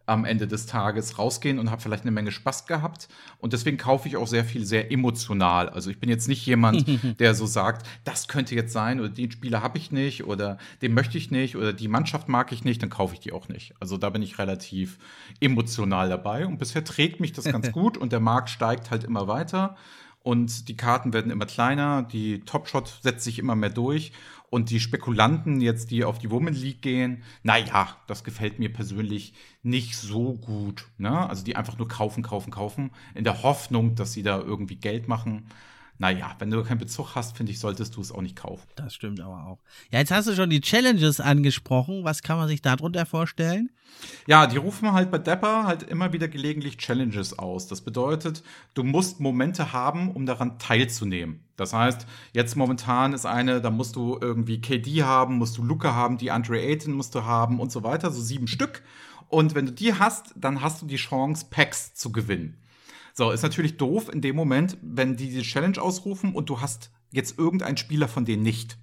am 0.05 0.25
Ende 0.25 0.47
des 0.47 0.65
Tages 0.65 1.17
rausgehen 1.17 1.59
und 1.59 1.71
habe 1.71 1.81
vielleicht 1.81 2.03
eine 2.03 2.11
Menge 2.11 2.31
Spaß 2.31 2.67
gehabt. 2.67 3.07
Und 3.39 3.53
deswegen 3.53 3.77
kaufe 3.77 4.07
ich 4.07 4.17
auch 4.17 4.27
sehr 4.27 4.45
viel 4.45 4.65
sehr 4.65 4.91
emotional. 4.91 5.69
Also 5.69 5.89
ich 5.89 5.99
bin 5.99 6.09
jetzt 6.09 6.27
nicht 6.27 6.45
jemand, 6.45 6.85
der 7.19 7.33
so 7.33 7.45
sagt, 7.45 7.87
das 8.03 8.27
könnte 8.27 8.55
jetzt 8.55 8.73
sein 8.73 8.99
oder 8.99 9.09
den 9.09 9.31
Spieler 9.31 9.61
habe 9.61 9.77
ich 9.77 9.91
nicht 9.91 10.25
oder 10.25 10.57
den 10.81 10.93
möchte 10.93 11.17
ich 11.17 11.31
nicht 11.31 11.55
oder 11.55 11.73
die 11.73 11.87
Mannschaft 11.87 12.29
mag 12.29 12.51
ich 12.51 12.63
nicht, 12.63 12.81
dann 12.81 12.89
kaufe 12.89 13.13
ich 13.15 13.19
die 13.19 13.31
auch 13.31 13.47
nicht. 13.47 13.73
Also 13.79 13.97
da 13.97 14.09
bin 14.09 14.21
ich 14.21 14.37
relativ 14.37 14.99
emotional 15.39 16.09
dabei 16.09 16.45
und 16.45 16.59
bisher 16.59 16.83
trägt 16.83 17.19
mich 17.19 17.33
das 17.33 17.45
ganz 17.45 17.71
gut 17.73 17.97
und 17.97 18.11
der 18.11 18.19
Markt 18.19 18.49
steigt 18.49 18.91
halt 18.91 19.03
immer 19.03 19.27
weiter 19.27 19.75
und 20.25 20.69
die 20.69 20.75
Karten 20.75 21.13
werden 21.13 21.31
immer 21.31 21.45
kleiner, 21.45 22.01
die 22.01 22.39
Top 22.41 22.67
Shot 22.67 22.99
setzt 23.01 23.23
sich 23.23 23.37
immer 23.37 23.55
mehr 23.55 23.69
durch 23.69 24.11
und 24.55 24.69
die 24.69 24.79
Spekulanten 24.79 25.59
jetzt, 25.59 25.91
die 25.91 26.05
auf 26.05 26.17
die 26.17 26.31
Woman 26.31 26.53
League 26.53 26.81
gehen, 26.81 27.23
naja, 27.43 27.89
das 28.07 28.23
gefällt 28.23 28.57
mir 28.57 28.71
persönlich 28.71 29.33
nicht 29.63 29.97
so 29.97 30.35
gut. 30.35 30.87
Ne? 30.97 31.27
Also 31.29 31.43
die 31.43 31.57
einfach 31.57 31.77
nur 31.77 31.89
kaufen, 31.89 32.23
kaufen, 32.23 32.51
kaufen, 32.51 32.91
in 33.15 33.25
der 33.25 33.43
Hoffnung, 33.43 33.95
dass 33.95 34.13
sie 34.13 34.23
da 34.23 34.39
irgendwie 34.39 34.77
Geld 34.77 35.09
machen 35.09 35.47
naja, 35.97 36.35
wenn 36.39 36.49
du 36.49 36.61
keinen 36.63 36.79
Bezug 36.79 37.15
hast, 37.15 37.37
finde 37.37 37.51
ich, 37.51 37.59
solltest 37.59 37.95
du 37.95 38.01
es 38.01 38.11
auch 38.11 38.21
nicht 38.21 38.35
kaufen. 38.35 38.67
Das 38.75 38.93
stimmt 38.93 39.19
aber 39.21 39.47
auch. 39.47 39.59
Ja, 39.91 39.99
jetzt 39.99 40.11
hast 40.11 40.27
du 40.27 40.35
schon 40.35 40.49
die 40.49 40.59
Challenges 40.59 41.19
angesprochen. 41.19 42.03
Was 42.03 42.21
kann 42.21 42.37
man 42.37 42.47
sich 42.47 42.61
darunter 42.61 43.05
vorstellen? 43.05 43.69
Ja, 44.27 44.45
die 44.47 44.57
rufen 44.57 44.91
halt 44.91 45.09
bei 45.09 45.19
Dapper 45.19 45.63
halt 45.63 45.83
immer 45.83 46.11
wieder 46.11 46.27
gelegentlich 46.27 46.77
Challenges 46.77 47.39
aus. 47.39 47.67
Das 47.67 47.81
bedeutet, 47.81 48.43
du 48.73 48.83
musst 48.83 49.21
Momente 49.21 49.71
haben, 49.71 50.11
um 50.11 50.25
daran 50.25 50.59
teilzunehmen. 50.59 51.45
Das 51.55 51.71
heißt, 51.71 52.05
jetzt 52.33 52.57
momentan 52.57 53.13
ist 53.13 53.25
eine, 53.25 53.61
da 53.61 53.69
musst 53.69 53.95
du 53.95 54.17
irgendwie 54.19 54.59
KD 54.59 55.03
haben, 55.03 55.37
musst 55.37 55.57
du 55.57 55.63
Luca 55.63 55.93
haben, 55.93 56.17
die 56.17 56.31
Andre 56.31 56.59
Ayton 56.59 56.93
musst 56.93 57.15
du 57.15 57.23
haben 57.23 57.59
und 57.61 57.71
so 57.71 57.83
weiter, 57.83 58.11
so 58.11 58.21
sieben 58.21 58.47
Stück. 58.47 58.83
Und 59.29 59.55
wenn 59.55 59.65
du 59.65 59.71
die 59.71 59.93
hast, 59.93 60.33
dann 60.35 60.61
hast 60.61 60.81
du 60.81 60.85
die 60.85 60.97
Chance, 60.97 61.47
Packs 61.49 61.93
zu 61.93 62.11
gewinnen. 62.11 62.57
So, 63.17 63.31
ist 63.31 63.43
natürlich 63.43 63.77
doof 63.77 64.13
in 64.13 64.19
dem 64.19 64.35
Moment, 64.35 64.77
wenn 64.81 65.15
die 65.15 65.29
diese 65.29 65.41
Challenge 65.41 65.81
ausrufen 65.81 66.35
und 66.35 66.49
du 66.49 66.59
hast 66.59 66.91
jetzt 67.11 67.39
irgendeinen 67.39 67.77
Spieler 67.77 68.09
von 68.09 68.25
denen 68.25 68.43
nicht. 68.43 68.77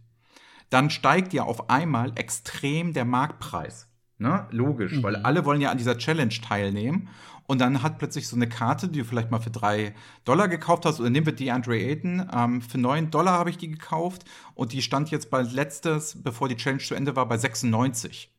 Dann 0.70 0.89
steigt 0.89 1.35
ja 1.35 1.43
auf 1.43 1.68
einmal 1.68 2.12
extrem 2.14 2.95
der 2.95 3.05
Marktpreis. 3.05 3.91
Ne? 4.16 4.47
Logisch, 4.51 4.93
mhm. 4.95 5.03
weil 5.03 5.16
alle 5.16 5.45
wollen 5.45 5.61
ja 5.61 5.70
an 5.70 5.76
dieser 5.76 5.99
Challenge 5.99 6.33
teilnehmen. 6.33 7.11
Und 7.47 7.61
dann 7.61 7.83
hat 7.83 7.99
plötzlich 7.99 8.26
so 8.26 8.35
eine 8.35 8.49
Karte, 8.49 8.89
die 8.89 9.01
du 9.01 9.05
vielleicht 9.05 9.30
mal 9.30 9.41
für 9.41 9.51
drei 9.51 9.95
Dollar 10.24 10.49
gekauft 10.49 10.87
hast, 10.87 10.99
oder 10.99 11.11
nehmen 11.11 11.26
wir 11.26 11.35
die 11.35 11.51
Andre 11.51 11.76
Ayton, 11.76 12.26
ähm, 12.35 12.62
für 12.62 12.78
neun 12.78 13.11
Dollar 13.11 13.35
habe 13.35 13.51
ich 13.51 13.59
die 13.59 13.68
gekauft 13.68 14.24
und 14.55 14.72
die 14.72 14.80
stand 14.80 15.11
jetzt 15.11 15.28
bei 15.28 15.43
letztes, 15.43 16.22
bevor 16.22 16.49
die 16.49 16.57
Challenge 16.57 16.83
zu 16.83 16.95
Ende 16.95 17.16
war, 17.16 17.28
bei 17.28 17.37
96. 17.37 18.32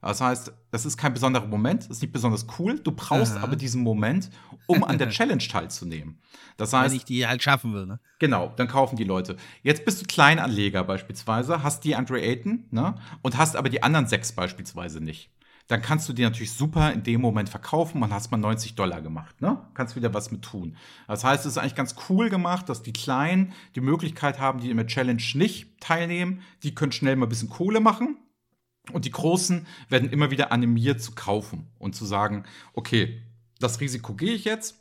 Das 0.00 0.20
heißt, 0.20 0.52
das 0.70 0.86
ist 0.86 0.96
kein 0.96 1.12
besonderer 1.12 1.46
Moment, 1.46 1.82
das 1.84 1.96
ist 1.96 2.02
nicht 2.02 2.12
besonders 2.12 2.46
cool. 2.58 2.78
Du 2.78 2.92
brauchst 2.92 3.36
Aha. 3.36 3.42
aber 3.42 3.56
diesen 3.56 3.82
Moment, 3.82 4.30
um 4.66 4.84
an 4.84 4.98
der 4.98 5.08
Challenge 5.10 5.42
teilzunehmen. 5.42 6.20
Das 6.56 6.72
heißt, 6.72 6.90
wenn 6.90 6.96
ich 6.96 7.04
die 7.04 7.26
halt 7.26 7.42
schaffen 7.42 7.74
will, 7.74 7.86
ne? 7.86 8.00
Genau, 8.18 8.52
dann 8.56 8.68
kaufen 8.68 8.96
die 8.96 9.04
Leute. 9.04 9.36
Jetzt 9.62 9.84
bist 9.84 10.00
du 10.00 10.06
Kleinanleger 10.06 10.84
beispielsweise, 10.84 11.62
hast 11.62 11.84
die 11.84 11.96
Andre 11.96 12.20
Ayton, 12.20 12.64
ne? 12.70 12.94
Und 13.22 13.36
hast 13.36 13.56
aber 13.56 13.68
die 13.68 13.82
anderen 13.82 14.06
sechs 14.06 14.32
beispielsweise 14.32 15.00
nicht. 15.00 15.30
Dann 15.66 15.82
kannst 15.82 16.08
du 16.08 16.14
die 16.14 16.22
natürlich 16.22 16.52
super 16.52 16.92
in 16.92 17.02
dem 17.02 17.20
Moment 17.20 17.50
verkaufen 17.50 18.02
und 18.02 18.10
hast 18.10 18.30
mal 18.30 18.38
90 18.38 18.74
Dollar 18.74 19.02
gemacht, 19.02 19.40
ne? 19.42 19.58
Kannst 19.74 19.96
wieder 19.96 20.14
was 20.14 20.30
mit 20.30 20.42
tun. 20.42 20.76
Das 21.06 21.24
heißt, 21.24 21.44
es 21.44 21.52
ist 21.52 21.58
eigentlich 21.58 21.74
ganz 21.74 21.94
cool 22.08 22.30
gemacht, 22.30 22.68
dass 22.68 22.82
die 22.82 22.92
Kleinen 22.92 23.52
die 23.74 23.82
Möglichkeit 23.82 24.38
haben, 24.38 24.60
die 24.60 24.70
in 24.70 24.78
der 24.78 24.86
Challenge 24.86 25.22
nicht 25.34 25.78
teilnehmen. 25.80 26.40
Die 26.62 26.74
können 26.74 26.92
schnell 26.92 27.16
mal 27.16 27.26
ein 27.26 27.28
bisschen 27.28 27.50
Kohle 27.50 27.80
machen 27.80 28.16
und 28.90 29.04
die 29.04 29.10
Großen 29.10 29.66
werden 29.88 30.10
immer 30.10 30.30
wieder 30.30 30.52
animiert 30.52 31.00
zu 31.00 31.12
kaufen 31.12 31.68
und 31.78 31.94
zu 31.94 32.04
sagen, 32.04 32.44
okay, 32.72 33.22
das 33.60 33.80
Risiko 33.80 34.14
gehe 34.14 34.32
ich 34.32 34.44
jetzt 34.44 34.80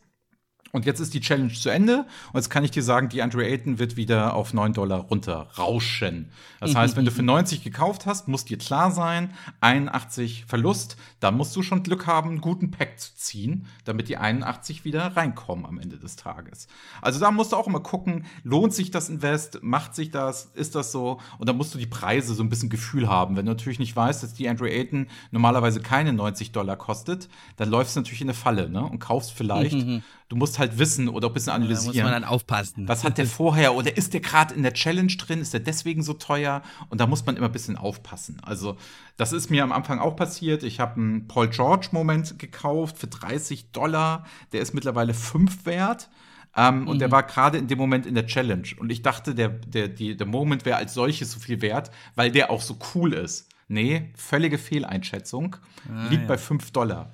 und 0.72 0.86
jetzt 0.86 1.00
ist 1.00 1.14
die 1.14 1.22
Challenge 1.22 1.54
zu 1.54 1.70
Ende. 1.70 2.06
Und 2.34 2.36
jetzt 2.36 2.50
kann 2.50 2.64
ich 2.64 2.72
dir 2.72 2.84
sagen, 2.84 3.10
die 3.10 3.22
Andre 3.22 3.46
Ayton 3.46 3.80
wird 3.80 3.98
wieder 3.98 4.34
auf 4.34 4.54
9 4.54 4.74
Dollar 4.74 5.00
runterrauschen. 5.00 6.30
Das 6.60 6.76
heißt, 6.76 6.96
wenn 6.96 7.06
du 7.06 7.12
für 7.12 7.24
90 7.24 7.64
gekauft 7.64 8.06
hast, 8.06 8.28
muss 8.28 8.46
dir 8.46 8.58
klar 8.58 8.92
sein, 8.92 9.34
81 9.62 10.46
Verlust, 10.46 10.98
da 11.20 11.32
musst 11.32 11.56
du 11.56 11.62
schon 11.62 11.84
Glück 11.84 12.08
haben, 12.08 12.30
einen 12.30 12.42
guten 12.42 12.72
Pack 12.72 13.00
zu 13.00 13.16
ziehen, 13.16 13.68
damit 13.86 14.10
die 14.10 14.18
81 14.18 14.86
wieder 14.86 15.16
reinkommen 15.16 15.66
am 15.66 15.80
Ende 15.80 15.98
des 15.98 16.16
Tages. 16.16 16.68
Also 17.02 17.20
da 17.20 17.32
musst 17.32 17.52
du 17.52 17.56
auch 17.56 17.68
immer 17.68 17.80
gucken, 17.80 18.26
lohnt 18.44 18.74
sich 18.74 18.92
das 18.92 19.10
Invest, 19.10 19.60
macht 19.62 19.96
sich 19.96 20.12
das, 20.12 20.52
ist 20.54 20.76
das 20.76 20.92
so? 20.92 21.20
Und 21.38 21.48
da 21.48 21.54
musst 21.54 21.74
du 21.74 21.78
die 21.78 21.88
Preise 21.88 22.34
so 22.34 22.44
ein 22.44 22.50
bisschen 22.50 22.70
Gefühl 22.70 23.08
haben. 23.08 23.36
Wenn 23.36 23.46
du 23.46 23.52
natürlich 23.52 23.80
nicht 23.80 23.96
weißt, 23.96 24.24
dass 24.24 24.34
die 24.34 24.50
Andre 24.50 24.70
Ayton 24.70 25.08
normalerweise 25.32 25.80
keine 25.80 26.14
90 26.14 26.52
Dollar 26.52 26.76
kostet, 26.76 27.30
dann 27.56 27.70
läufst 27.70 27.96
du 27.96 28.00
natürlich 28.00 28.22
in 28.22 28.28
eine 28.28 28.34
Falle 28.34 28.70
ne? 28.70 28.84
und 28.84 29.00
kaufst 29.00 29.32
vielleicht 29.32 30.02
du 30.30 30.36
musst 30.36 30.60
halt 30.60 30.78
wissen 30.78 31.08
oder 31.08 31.28
ein 31.28 31.34
bisschen 31.34 31.54
analysieren. 31.54 31.96
Da 31.96 32.04
muss 32.04 32.12
man 32.12 32.22
dann 32.22 32.30
aufpassen. 32.30 32.88
Was 32.88 33.04
hat 33.04 33.18
der 33.18 33.26
vorher 33.26 33.76
oder 33.76 33.96
ist 33.96 34.14
der 34.14 34.22
gerade 34.22 34.54
in 34.54 34.64
der 34.64 34.74
Challenge 34.74 35.14
drin? 35.16 35.40
Ist 35.40 35.54
der 35.54 35.62
deswegen 35.62 36.04
so 36.04 36.14
teuer? 36.14 36.62
Und 36.90 37.00
da 37.00 37.08
muss 37.08 37.26
man 37.26 37.38
immer 37.38 37.48
ein 37.48 37.52
bisschen 37.52 37.78
aufpassen. 37.78 38.40
Also, 38.44 38.78
das 39.16 39.32
ist 39.32 39.50
mir 39.50 39.64
am 39.64 39.72
Anfang 39.72 40.00
auch 40.00 40.16
passiert. 40.16 40.64
Ich 40.64 40.80
habe 40.80 40.96
einen 40.96 41.28
Paul 41.28 41.50
George-Moment 41.50 42.40
gekauft 42.40 42.98
für 42.98 43.08
30 43.08 43.72
Dollar. 43.72 44.26
Der 44.52 44.62
ist 44.62 44.74
mittlerweile 44.74 45.14
5 45.14 45.66
wert. 45.66 46.10
Ähm, 46.56 46.82
mhm. 46.82 46.88
Und 46.88 47.00
der 47.00 47.08
mhm. 47.08 47.14
war 47.14 47.24
gerade 47.24 47.58
in 47.58 47.68
dem 47.68 47.78
Moment 47.78 48.06
in 48.06 48.16
der 48.16 48.26
Challenge. 48.26 48.68
Und 48.80 48.92
ich 48.92 49.02
dachte, 49.02 49.34
der, 49.34 49.50
der, 49.50 49.88
die, 49.88 50.18
der 50.18 50.28
Moment 50.28 50.66
wäre 50.66 50.78
als 50.78 50.94
solches 50.94 51.32
so 51.32 51.40
viel 51.40 51.62
wert, 51.62 51.92
weil 52.16 52.32
der 52.32 52.52
auch 52.52 52.62
so 52.62 52.78
cool 52.96 53.14
ist. 53.14 53.48
Nee, 53.70 54.12
völlige 54.16 54.58
Fehleinschätzung. 54.58 55.58
Ah, 55.90 56.08
Liegt 56.10 56.24
ja. 56.24 56.28
bei 56.28 56.38
5 56.38 56.72
Dollar 56.72 57.14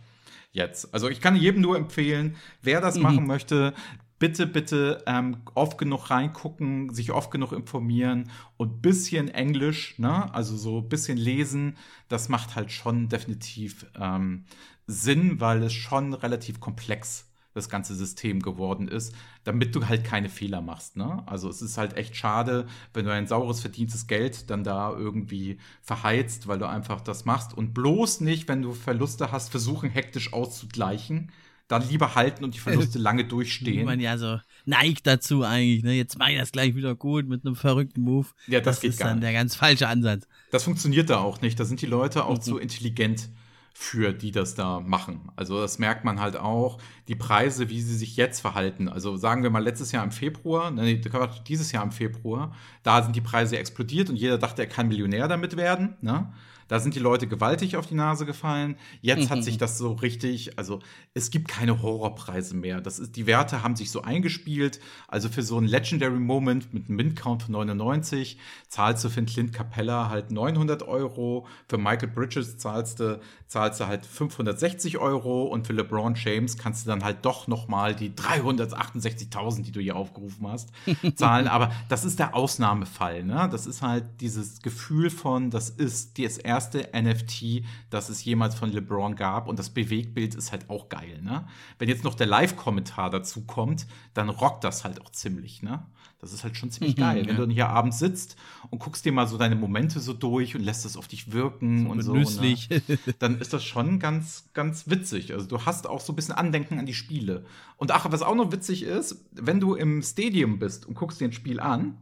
jetzt. 0.54 0.94
Also 0.94 1.10
ich 1.10 1.20
kann 1.20 1.36
jedem 1.36 1.62
nur 1.62 1.76
empfehlen, 1.76 2.38
wer 2.62 2.80
das 2.80 2.96
mhm. 2.96 3.02
machen 3.04 3.28
möchte, 3.28 3.74
bitte, 4.20 4.48
bitte 4.48 5.04
ähm, 5.06 5.38
oft 5.54 5.78
genug 5.78 6.10
reingucken, 6.10 6.94
sich 6.94 7.12
oft 7.12 7.30
genug 7.30 7.52
informieren 7.52 8.32
und 8.56 8.82
bisschen 8.82 9.28
Englisch, 9.28 10.00
ne? 10.00 10.34
also 10.34 10.56
so 10.56 10.78
ein 10.80 10.88
bisschen 10.88 11.18
lesen, 11.18 11.76
das 12.08 12.30
macht 12.30 12.56
halt 12.56 12.72
schon 12.72 13.10
definitiv 13.10 13.86
ähm, 14.00 14.46
Sinn, 14.88 15.42
weil 15.42 15.64
es 15.64 15.74
schon 15.74 16.14
relativ 16.14 16.62
komplex 16.62 17.22
ist 17.22 17.33
das 17.54 17.70
ganze 17.70 17.96
System 17.96 18.42
geworden 18.42 18.88
ist, 18.88 19.14
damit 19.44 19.76
du 19.76 19.88
halt 19.88 20.04
keine 20.04 20.30
Fehler 20.30 20.62
machst. 20.62 20.98
Ne? 20.98 21.24
Also 21.26 21.50
es 21.50 21.62
ist 21.62 21.78
halt 21.78 21.98
echt 21.98 22.16
schade, 22.16 22.68
wenn 22.94 23.06
du 23.06 23.14
ein 23.14 23.28
saures 23.28 23.62
verdientes 23.62 24.08
Geld 24.08 24.50
dann 24.50 24.64
da 24.64 24.92
irgendwie 24.92 25.58
verheizt, 25.82 26.48
weil 26.48 26.60
du 26.60 26.68
einfach 26.68 27.02
das 27.02 27.26
machst 27.26 27.56
und 27.56 27.74
bloß 27.74 28.22
nicht, 28.22 28.48
wenn 28.48 28.62
du 28.62 28.74
Verluste 28.74 29.32
hast, 29.32 29.50
versuchen 29.50 29.90
hektisch 29.90 30.34
auszugleichen. 30.34 31.32
dann 31.70 31.88
lieber 31.88 32.14
halten 32.16 32.44
und 32.44 32.56
die 32.56 32.60
Verluste 32.60 33.00
lange 33.00 33.26
durchstehen. 33.26 33.80
Wie 33.80 33.84
man 33.84 34.00
ja 34.00 34.18
so 34.18 34.40
neigt 34.66 35.08
dazu 35.08 35.44
eigentlich, 35.44 35.84
ne? 35.84 35.94
Jetzt 35.94 36.20
mach 36.20 36.28
ich 36.28 36.38
das 36.38 36.52
gleich 36.52 36.76
wieder 36.76 36.94
gut 36.94 37.28
mit 37.28 37.46
einem 37.46 37.56
verrückten 37.56 38.02
Move. 38.02 38.28
Ja, 38.48 38.60
das, 38.60 38.76
das 38.76 38.82
geht 38.82 38.90
ist 38.92 39.00
gar 39.00 39.10
dann 39.10 39.20
nicht. 39.20 39.26
der 39.26 39.34
ganz 39.34 39.56
falsche 39.56 39.88
Ansatz. 39.88 40.28
Das 40.52 40.64
funktioniert 40.64 41.10
da 41.10 41.20
auch 41.20 41.42
nicht. 41.42 41.60
Da 41.60 41.66
sind 41.66 41.82
die 41.82 41.86
Leute 41.86 42.26
auch 42.26 42.38
mhm. 42.38 42.42
zu 42.42 42.58
intelligent 42.58 43.30
für 43.74 44.14
die 44.14 44.32
das 44.32 44.54
da 44.54 44.80
machen. 44.80 45.32
Also 45.36 45.60
das 45.60 45.80
merkt 45.80 46.06
man 46.06 46.20
halt 46.20 46.38
auch, 46.38 46.78
die 47.08 47.16
Preise, 47.16 47.70
wie 47.70 47.82
sie 47.82 47.96
sich 47.96 48.16
jetzt 48.16 48.40
verhalten. 48.40 48.88
Also 48.88 49.18
sagen 49.18 49.42
wir 49.42 49.50
mal 49.50 49.64
letztes 49.64 49.92
Jahr 49.92 50.04
im 50.04 50.12
Februar, 50.12 50.70
nee, 50.70 51.02
dieses 51.48 51.72
Jahr 51.72 51.84
im 51.84 51.92
Februar, 51.92 52.56
da 52.84 53.02
sind 53.02 53.16
die 53.16 53.22
Preise 53.22 53.58
explodiert 53.58 54.10
und 54.10 54.16
jeder 54.16 54.38
dachte, 54.38 54.62
er 54.62 54.68
kann 54.68 54.88
Millionär 54.88 55.28
damit 55.28 55.58
werden. 55.58 55.98
Ne? 56.02 56.32
Da 56.74 56.80
sind 56.80 56.96
die 56.96 57.00
Leute 57.00 57.28
gewaltig 57.28 57.78
auf 57.78 57.86
die 57.86 57.94
Nase 57.94 58.26
gefallen. 58.26 58.78
Jetzt 59.00 59.30
hat 59.30 59.44
sich 59.44 59.60
das 59.60 59.78
so 59.78 59.92
richtig, 59.92 60.58
also 60.58 60.80
es 61.14 61.30
gibt 61.30 61.48
keine 61.48 61.84
Horrorpreise 61.84 62.56
mehr. 62.56 62.82
Das 62.82 62.98
ist, 62.98 63.16
die 63.16 63.28
Werte 63.28 63.62
haben 63.62 63.76
sich 63.76 63.92
so 63.92 64.02
eingespielt. 64.02 64.80
Also 65.08 65.30
für 65.30 65.44
so 65.44 65.58
einen 65.58 65.68
Legendary 65.68 66.20
Moment 66.20 66.74
mit 66.74 66.88
einem 66.88 66.96
Mint-Count 66.96 67.44
von 67.44 67.52
99 67.52 68.40
zahlst 68.70 69.04
du 69.04 69.10
für 69.10 69.22
Clint 69.22 69.54
Capella 69.54 70.10
halt 70.10 70.32
900 70.32 70.82
Euro. 70.82 71.46
Für 71.68 71.78
Michael 71.78 72.08
Bridges 72.08 72.58
zahlst 72.58 73.00
du, 73.00 73.22
zahlst 73.46 73.80
du 73.80 73.86
halt 73.86 74.08
560 74.08 74.98
Euro. 74.98 75.44
Und 75.44 75.68
für 75.68 75.74
LeBron 75.74 76.16
James 76.16 76.58
kannst 76.58 76.88
du 76.88 76.90
dann 76.90 77.04
halt 77.04 77.24
doch 77.24 77.46
noch 77.46 77.68
mal 77.68 77.94
die 77.94 78.10
368.000, 78.10 79.62
die 79.62 79.72
du 79.72 79.80
hier 79.80 79.96
aufgerufen 79.96 80.48
hast, 80.48 80.70
zahlen. 81.16 81.48
Aber 81.48 81.72
das 81.90 82.04
ist 82.04 82.18
der 82.18 82.34
Ausnahmefall. 82.34 83.24
Ne? 83.24 83.48
Das 83.52 83.68
ist 83.68 83.84
halt 83.84 84.06
dieses 84.22 84.64
Gefühl 84.64 85.12
von, 85.12 85.52
das 85.52 85.70
ist 85.70 86.18
das 86.18 86.40
erste 86.40 86.63
NFT, 86.72 87.64
das 87.90 88.10
es 88.10 88.24
jemals 88.24 88.56
von 88.56 88.72
LeBron 88.72 89.16
gab. 89.16 89.48
Und 89.48 89.60
das 89.60 89.70
Bewegtbild 89.70 90.36
ist 90.36 90.52
halt 90.52 90.70
auch 90.70 90.90
geil. 90.90 91.22
Ne? 91.22 91.46
Wenn 91.80 91.90
jetzt 91.90 92.04
noch 92.04 92.16
der 92.16 92.28
Live-Kommentar 92.28 93.10
dazu 93.10 93.46
kommt, 93.46 93.88
dann 94.14 94.30
rockt 94.30 94.64
das 94.64 94.84
halt 94.84 95.02
auch 95.02 95.10
ziemlich. 95.10 95.62
Ne? 95.62 95.86
Das 96.24 96.32
ist 96.32 96.46
halt 96.46 96.56
schon 96.56 96.72
ziemlich 96.72 96.96
mhm, 96.96 97.02
geil. 97.02 97.28
Wenn 97.28 97.36
du 97.36 97.48
hier 97.50 97.68
abends 97.68 98.00
sitzt 98.00 98.38
und 98.70 98.80
guckst 98.80 99.04
dir 99.04 99.12
mal 99.12 99.28
so 99.28 99.38
deine 99.38 99.58
Momente 99.58 100.00
so 100.00 100.14
durch 100.14 100.56
und 100.56 100.62
lässt 100.62 100.86
das 100.86 100.96
auf 100.96 101.10
dich 101.10 101.34
wirken 101.34 101.84
so 101.84 101.92
und 101.92 102.02
so, 102.02 102.42
ne? 102.42 102.56
dann 103.20 103.40
ist 103.40 103.52
das 103.52 103.66
schon 103.66 104.00
ganz, 104.00 104.46
ganz 104.54 104.90
witzig. 104.90 105.34
Also 105.34 105.48
du 105.48 105.66
hast 105.66 105.86
auch 105.86 106.00
so 106.00 106.14
ein 106.14 106.16
bisschen 106.16 106.36
Andenken 106.36 106.80
an 106.80 106.86
die 106.86 106.94
Spiele. 106.94 107.44
Und 107.76 107.92
ach, 107.92 108.10
was 108.10 108.22
auch 108.22 108.36
noch 108.36 108.54
witzig 108.54 108.84
ist, 108.84 109.26
wenn 109.34 109.60
du 109.60 109.76
im 109.76 110.02
Stadium 110.02 110.60
bist 110.60 110.86
und 110.86 110.94
guckst 110.94 111.20
dir 111.20 111.26
ein 111.26 111.34
Spiel 111.34 111.60
an, 111.60 111.98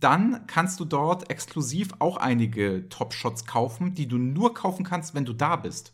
dann 0.00 0.46
kannst 0.46 0.80
du 0.80 0.84
dort 0.84 1.30
exklusiv 1.30 1.90
auch 1.98 2.16
einige 2.16 2.88
Top-Shots 2.88 3.46
kaufen, 3.46 3.94
die 3.94 4.08
du 4.08 4.18
nur 4.18 4.54
kaufen 4.54 4.84
kannst, 4.84 5.14
wenn 5.14 5.24
du 5.24 5.32
da 5.32 5.56
bist. 5.56 5.92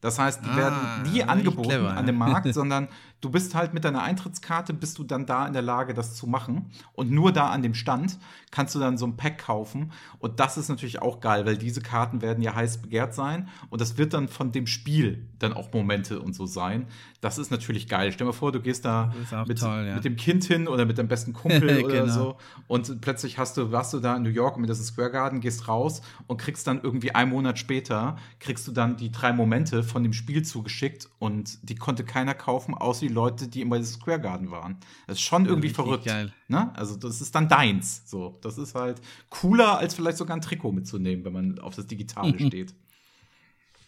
Das 0.00 0.18
heißt, 0.18 0.44
die 0.44 0.50
ah, 0.50 0.56
werden 0.56 1.12
nie 1.12 1.24
angeboten 1.24 1.68
clever, 1.68 1.96
an 1.96 2.06
dem 2.06 2.16
Markt, 2.18 2.52
sondern 2.54 2.88
du 3.20 3.30
bist 3.30 3.54
halt 3.54 3.74
mit 3.74 3.84
deiner 3.84 4.02
Eintrittskarte, 4.02 4.72
bist 4.72 4.98
du 4.98 5.04
dann 5.04 5.26
da 5.26 5.46
in 5.46 5.52
der 5.52 5.62
Lage, 5.62 5.92
das 5.92 6.14
zu 6.14 6.26
machen. 6.26 6.70
Und 6.92 7.10
nur 7.10 7.32
da 7.32 7.48
an 7.48 7.62
dem 7.62 7.74
Stand 7.74 8.18
kannst 8.50 8.74
du 8.74 8.78
dann 8.78 8.96
so 8.96 9.06
ein 9.06 9.16
Pack 9.16 9.38
kaufen. 9.38 9.92
Und 10.20 10.38
das 10.38 10.56
ist 10.56 10.68
natürlich 10.68 11.02
auch 11.02 11.20
geil, 11.20 11.46
weil 11.46 11.56
diese 11.56 11.80
Karten 11.80 12.22
werden 12.22 12.42
ja 12.42 12.54
heiß 12.54 12.78
begehrt 12.78 13.14
sein. 13.14 13.48
Und 13.70 13.80
das 13.80 13.98
wird 13.98 14.14
dann 14.14 14.28
von 14.28 14.52
dem 14.52 14.66
Spiel 14.66 15.26
dann 15.40 15.52
auch 15.52 15.72
Momente 15.72 16.20
und 16.20 16.34
so 16.34 16.46
sein. 16.46 16.86
Das 17.20 17.38
ist 17.38 17.50
natürlich 17.50 17.88
geil. 17.88 18.12
Stell 18.12 18.24
dir 18.24 18.30
mal 18.30 18.36
vor, 18.36 18.52
du 18.52 18.60
gehst 18.60 18.84
da 18.84 19.12
mit, 19.46 19.58
toll, 19.58 19.86
ja. 19.86 19.96
mit, 19.96 20.04
dem 20.04 20.14
Kind 20.14 20.44
hin 20.44 20.68
oder 20.68 20.84
mit 20.84 20.98
deinem 20.98 21.08
besten 21.08 21.32
Kumpel 21.32 21.84
oder 21.84 22.02
genau. 22.02 22.12
so. 22.12 22.36
Und 22.68 23.00
plötzlich 23.00 23.38
hast 23.38 23.56
du, 23.56 23.72
warst 23.72 23.92
du 23.92 23.98
da 23.98 24.16
in 24.16 24.22
New 24.22 24.30
York 24.30 24.56
mit 24.58 24.70
diesem 24.70 24.84
Square 24.84 25.10
Garden, 25.10 25.40
gehst 25.40 25.66
raus 25.66 26.02
und 26.28 26.36
kriegst 26.36 26.66
dann 26.68 26.80
irgendwie 26.82 27.12
einen 27.16 27.30
Monat 27.30 27.58
später, 27.58 28.16
kriegst 28.38 28.68
du 28.68 28.72
dann 28.72 28.96
die 28.96 29.10
drei 29.10 29.32
Momente 29.32 29.82
von 29.88 30.02
dem 30.02 30.12
Spiel 30.12 30.44
zugeschickt 30.44 31.08
und 31.18 31.58
die 31.68 31.74
konnte 31.74 32.04
keiner 32.04 32.34
kaufen, 32.34 32.74
außer 32.74 33.06
die 33.06 33.12
Leute, 33.12 33.48
die 33.48 33.60
immer 33.62 33.76
in 33.76 33.84
Square 33.84 34.20
Garden 34.20 34.50
waren. 34.50 34.76
Das 35.06 35.18
ist 35.18 35.22
schon 35.22 35.46
irgendwie 35.46 35.68
ja, 35.68 35.74
verrückt. 35.74 36.04
Geil. 36.04 36.32
Ne? 36.48 36.74
Also, 36.76 36.96
das 36.96 37.20
ist 37.20 37.34
dann 37.34 37.48
deins. 37.48 38.02
So, 38.06 38.38
das 38.42 38.58
ist 38.58 38.74
halt 38.74 39.00
cooler, 39.30 39.78
als 39.78 39.94
vielleicht 39.94 40.18
sogar 40.18 40.36
ein 40.36 40.40
Trikot 40.40 40.72
mitzunehmen, 40.72 41.24
wenn 41.24 41.32
man 41.32 41.58
auf 41.58 41.74
das 41.74 41.86
Digitale 41.86 42.38
steht. 42.46 42.74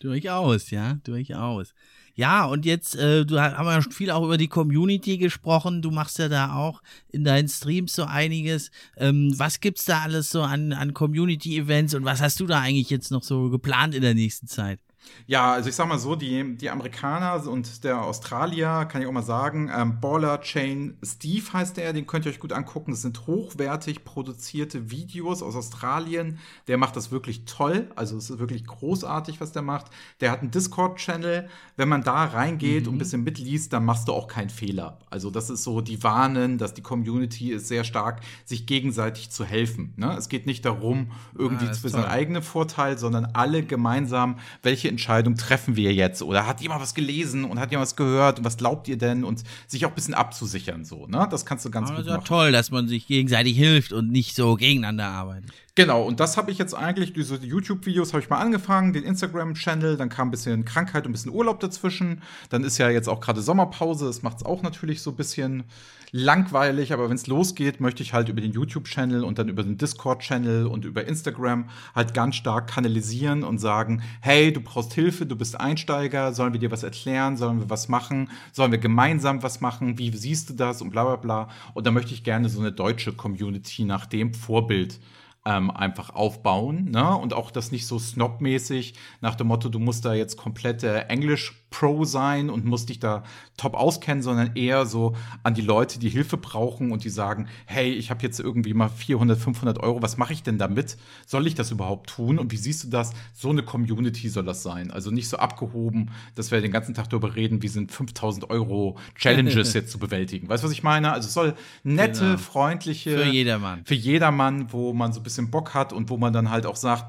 Durchaus, 0.01 0.71
ja, 0.71 0.95
durchaus. 1.05 1.75
Ja, 2.15 2.45
und 2.47 2.67
jetzt, 2.67 2.97
äh, 2.97 3.25
du 3.25 3.41
haben 3.41 3.67
ja 3.67 3.81
schon 3.83 3.93
viel 3.93 4.11
auch 4.11 4.25
über 4.25 4.37
die 4.37 4.49
Community 4.49 5.19
gesprochen. 5.19 5.83
Du 5.83 5.91
machst 5.91 6.19
ja 6.19 6.29
da 6.29 6.55
auch 6.55 6.83
in 7.09 7.25
deinen 7.25 7.49
Streams 7.49 7.95
so 7.95 8.05
einiges. 8.05 8.71
Ähm, 8.97 9.33
was 9.37 9.61
gibt's 9.61 9.85
da 9.85 10.03
alles 10.03 10.31
so 10.31 10.43
an, 10.43 10.73
an 10.73 10.93
Community-Events 10.95 11.95
und 11.95 12.05
was 12.05 12.21
hast 12.21 12.41
du 12.41 12.47
da 12.47 12.61
eigentlich 12.61 12.91
jetzt 12.91 13.11
noch 13.11 13.23
so 13.23 13.51
geplant 13.51 13.95
in 13.95 14.03
der 14.03 14.15
nächsten 14.15 14.49
Zeit? 14.49 14.81
Ja, 15.27 15.53
also 15.53 15.69
ich 15.69 15.77
sag 15.77 15.89
mal 15.89 15.99
so, 15.99 16.17
die, 16.17 16.57
die 16.57 16.71
Amerikaner 16.71 17.47
und 17.49 17.85
der 17.85 18.03
Australier, 18.03 18.87
kann 18.87 19.01
ich 19.01 19.09
auch 19.09 19.13
mal 19.13 19.23
sagen, 19.23 19.71
ähm, 19.75 20.01
Baller 20.01 20.41
Chain 20.41 20.99
Steve 21.05 21.53
heißt 21.53 21.77
der, 21.77 21.93
den 21.93 22.07
könnt 22.07 22.27
ihr 22.27 22.33
euch 22.33 22.41
gut 22.41 22.53
angucken. 22.53 22.91
Das 22.91 23.03
sind 23.03 23.27
hochwertig 23.27 24.05
produzierte 24.05 24.91
Videos 24.91 25.43
aus 25.43 25.57
Australien. 25.57 26.39
Der 26.69 26.79
macht 26.79 26.97
das 26.97 27.11
wirklich 27.11 27.45
toll, 27.45 27.91
also 27.97 28.17
es 28.17 28.31
ist 28.31 28.39
wirklich 28.39 28.67
großartig, 28.67 29.41
was 29.41 29.53
der 29.53 29.63
macht. 29.63 29.87
Der 30.21 30.31
hat 30.31 30.41
einen 30.41 30.51
Discord-Channel. 30.51 31.49
Wenn 31.77 31.89
man 31.89 32.03
da 32.03 32.25
reingeht 32.25 32.83
mhm. 32.83 32.89
und 32.89 32.95
ein 32.97 32.99
bisschen 32.99 33.25
mitliest, 33.25 33.73
dann 33.73 33.85
machst 33.85 34.09
du 34.09 34.13
auch 34.13 34.29
keinen 34.29 34.51
Fehler. 34.51 34.99
Also 35.11 35.31
das 35.31 35.49
ist 35.49 35.65
so, 35.65 35.81
die 35.81 36.03
warnen, 36.03 36.59
dass 36.59 36.75
die 36.75 36.83
Community 36.83 37.53
ist 37.53 37.69
sehr 37.69 37.85
stark, 37.85 38.21
sich 38.45 38.67
gegenseitig 38.67 39.31
zu 39.31 39.45
helfen. 39.45 39.95
Ne? 39.97 40.15
Es 40.17 40.29
geht 40.29 40.47
nicht 40.47 40.65
darum, 40.65 41.13
irgendwie 41.35 41.67
ah, 41.67 41.75
für 41.75 41.89
seinen 41.89 42.05
eigenen 42.05 42.43
Vorteil, 42.43 42.99
sondern 42.99 43.27
alle 43.27 43.63
gemeinsam, 43.63 44.39
welche 44.63 44.90
Entscheidung 44.91 45.37
treffen 45.37 45.77
wir 45.77 45.95
jetzt? 45.95 46.23
Oder 46.23 46.47
hat 46.47 46.61
jemand 46.61 46.83
was 46.83 46.95
gelesen 46.95 47.45
und 47.45 47.59
hat 47.59 47.71
jemand 47.71 47.89
was 47.89 47.97
gehört 47.97 48.39
und 48.39 48.45
was 48.45 48.57
glaubt 48.59 48.89
ihr 48.89 48.99
denn? 48.99 49.25
Und 49.25 49.43
sich 49.67 49.87
auch 49.87 49.91
ein 49.91 49.95
bisschen 49.95 50.15
abzusichern, 50.15 50.85
so, 50.85 51.07
ne? 51.07 51.27
Das 51.31 51.47
kannst 51.47 51.65
du 51.65 51.71
ganz 51.71 51.89
Aber 51.89 51.99
gut 51.99 52.07
machen. 52.07 52.17
Das 52.17 52.25
ist 52.25 52.31
ja 52.31 52.37
toll, 52.37 52.53
dass 52.53 52.71
man 52.71 52.89
sich 52.89 53.07
gegenseitig 53.07 53.57
hilft 53.57 53.93
und 53.93 54.11
nicht 54.11 54.35
so 54.35 54.57
gegeneinander 54.57 55.07
arbeitet. 55.07 55.51
Genau, 55.81 56.03
und 56.03 56.21
das 56.21 56.37
habe 56.37 56.51
ich 56.51 56.59
jetzt 56.59 56.75
eigentlich, 56.75 57.15
diese 57.15 57.37
YouTube-Videos 57.37 58.13
habe 58.13 58.23
ich 58.23 58.29
mal 58.29 58.39
angefangen, 58.39 58.93
den 58.93 59.03
Instagram-Channel, 59.03 59.97
dann 59.97 60.11
kam 60.11 60.29
ein 60.29 60.31
bisschen 60.31 60.67
Krankheit 60.67 61.07
und 61.07 61.09
ein 61.09 61.13
bisschen 61.13 61.33
Urlaub 61.33 61.59
dazwischen. 61.59 62.21
Dann 62.51 62.65
ist 62.65 62.77
ja 62.77 62.91
jetzt 62.91 63.09
auch 63.09 63.23
gerade 63.23 63.41
Sommerpause, 63.41 64.05
das 64.05 64.23
macht 64.23 64.37
es 64.37 64.45
auch 64.45 64.61
natürlich 64.61 65.01
so 65.01 65.09
ein 65.09 65.17
bisschen 65.17 65.65
langweilig, 66.13 66.93
aber 66.93 67.09
wenn 67.09 67.17
es 67.17 67.29
losgeht, 67.29 67.81
möchte 67.81 68.03
ich 68.03 68.13
halt 68.13 68.29
über 68.29 68.43
den 68.43 68.53
YouTube-Channel 68.53 69.25
und 69.25 69.39
dann 69.39 69.49
über 69.49 69.63
den 69.63 69.79
Discord-Channel 69.79 70.67
und 70.67 70.85
über 70.85 71.07
Instagram 71.07 71.71
halt 71.95 72.13
ganz 72.13 72.35
stark 72.35 72.69
kanalisieren 72.69 73.43
und 73.43 73.57
sagen, 73.57 74.03
hey, 74.21 74.53
du 74.53 74.61
brauchst 74.61 74.93
Hilfe, 74.93 75.25
du 75.25 75.35
bist 75.35 75.59
Einsteiger, 75.59 76.35
sollen 76.35 76.53
wir 76.53 76.61
dir 76.61 76.71
was 76.71 76.83
erklären, 76.83 77.39
sollen 77.39 77.59
wir 77.59 77.71
was 77.71 77.89
machen, 77.89 78.29
sollen 78.53 78.71
wir 78.71 78.79
gemeinsam 78.79 79.43
was 79.43 79.63
machen, 79.63 79.97
wie 79.97 80.15
siehst 80.15 80.51
du 80.51 80.53
das 80.53 80.83
und 80.83 80.91
bla 80.91 81.05
bla 81.05 81.17
bla. 81.17 81.49
Und 81.73 81.87
da 81.87 81.91
möchte 81.91 82.13
ich 82.13 82.23
gerne 82.23 82.51
so 82.51 82.61
eine 82.61 82.71
deutsche 82.71 83.15
Community 83.15 83.85
nach 83.85 84.05
dem 84.05 84.35
Vorbild 84.35 85.01
ähm, 85.45 85.71
einfach 85.71 86.11
aufbauen. 86.11 86.91
Ne? 86.91 87.17
Und 87.17 87.35
auch 87.35 87.51
das 87.51 87.73
nicht 87.73 87.87
so 87.87 87.99
snobmäßig 87.99 88.95
nach 89.21 89.35
dem 89.35 89.49
Motto, 89.49 89.69
du 89.69 89.79
musst 89.79 90.05
da 90.05 90.15
jetzt 90.15 90.37
komplette 90.37 91.09
Englisch 91.09 91.60
Pro 91.71 92.05
sein 92.05 92.51
und 92.51 92.65
musst 92.65 92.89
dich 92.89 92.99
da 92.99 93.23
top 93.57 93.75
auskennen, 93.75 94.23
sondern 94.23 94.57
eher 94.57 94.87
so 94.87 95.15
an 95.43 95.55
die 95.55 95.63
Leute, 95.63 95.99
die 95.99 96.09
Hilfe 96.09 96.37
brauchen 96.37 96.93
und 96.93 97.05
die 97.05 97.11
sagen, 97.11 97.47
hey, 97.67 97.93
ich 97.93 98.11
habe 98.11 98.23
jetzt 98.23 98.41
irgendwie 98.41 98.75
mal 98.75 98.89
400, 98.89 99.39
500 99.39 99.79
Euro, 99.79 100.03
was 100.03 100.17
mache 100.17 100.33
ich 100.33 100.43
denn 100.43 100.59
damit? 100.59 100.97
Soll 101.27 101.47
ich 101.47 101.55
das 101.55 101.71
überhaupt 101.71 102.11
tun? 102.11 102.39
Und 102.39 102.53
wie 102.53 102.57
siehst 102.57 102.85
du 102.85 102.89
das? 102.89 103.13
So 103.33 103.51
eine 103.51 103.63
Community 103.63 104.29
soll 104.29 104.45
das 104.45 104.63
sein. 104.63 104.91
Also 104.91 105.11
nicht 105.11 105.29
so 105.29 105.37
abgehoben, 105.37 106.11
dass 106.35 106.51
wir 106.51 106.61
den 106.61 106.73
ganzen 106.73 106.95
Tag 106.95 107.09
darüber 107.09 107.37
reden, 107.37 107.63
wie 107.63 107.69
sind 107.69 107.93
5000 107.93 108.51
Euro 108.51 108.99
Challenges 109.15 109.73
jetzt 109.75 109.93
zu 109.93 109.99
bewältigen. 109.99 110.49
Weißt 110.49 110.63
du, 110.63 110.67
was 110.67 110.73
ich 110.73 110.83
meine? 110.83 111.13
Also 111.13 111.29
es 111.29 111.35
soll 111.35 111.55
nette, 111.85 112.21
genau. 112.21 112.39
freundliche. 112.39 113.17
Für 113.17 113.25
jedermann. 113.25 113.85
Für 113.85 113.95
jedermann, 113.95 114.73
wo 114.73 114.93
man 114.93 115.13
so 115.13 115.21
ein 115.21 115.23
bisschen 115.23 115.51
Bock 115.51 115.75
hat 115.75 115.93
und 115.93 116.11
wo 116.11 116.17
man 116.17 116.33
dann 116.33 116.51
halt 116.51 116.67
auch 116.67 116.77
sagt, 116.77 117.05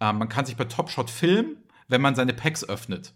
äh, 0.00 0.12
man 0.12 0.28
kann 0.28 0.44
sich 0.44 0.56
bei 0.56 0.64
Top 0.64 0.90
Shot 0.90 1.10
filmen, 1.10 1.56
wenn 1.88 2.00
man 2.00 2.14
seine 2.14 2.32
Packs 2.32 2.64
öffnet. 2.68 3.14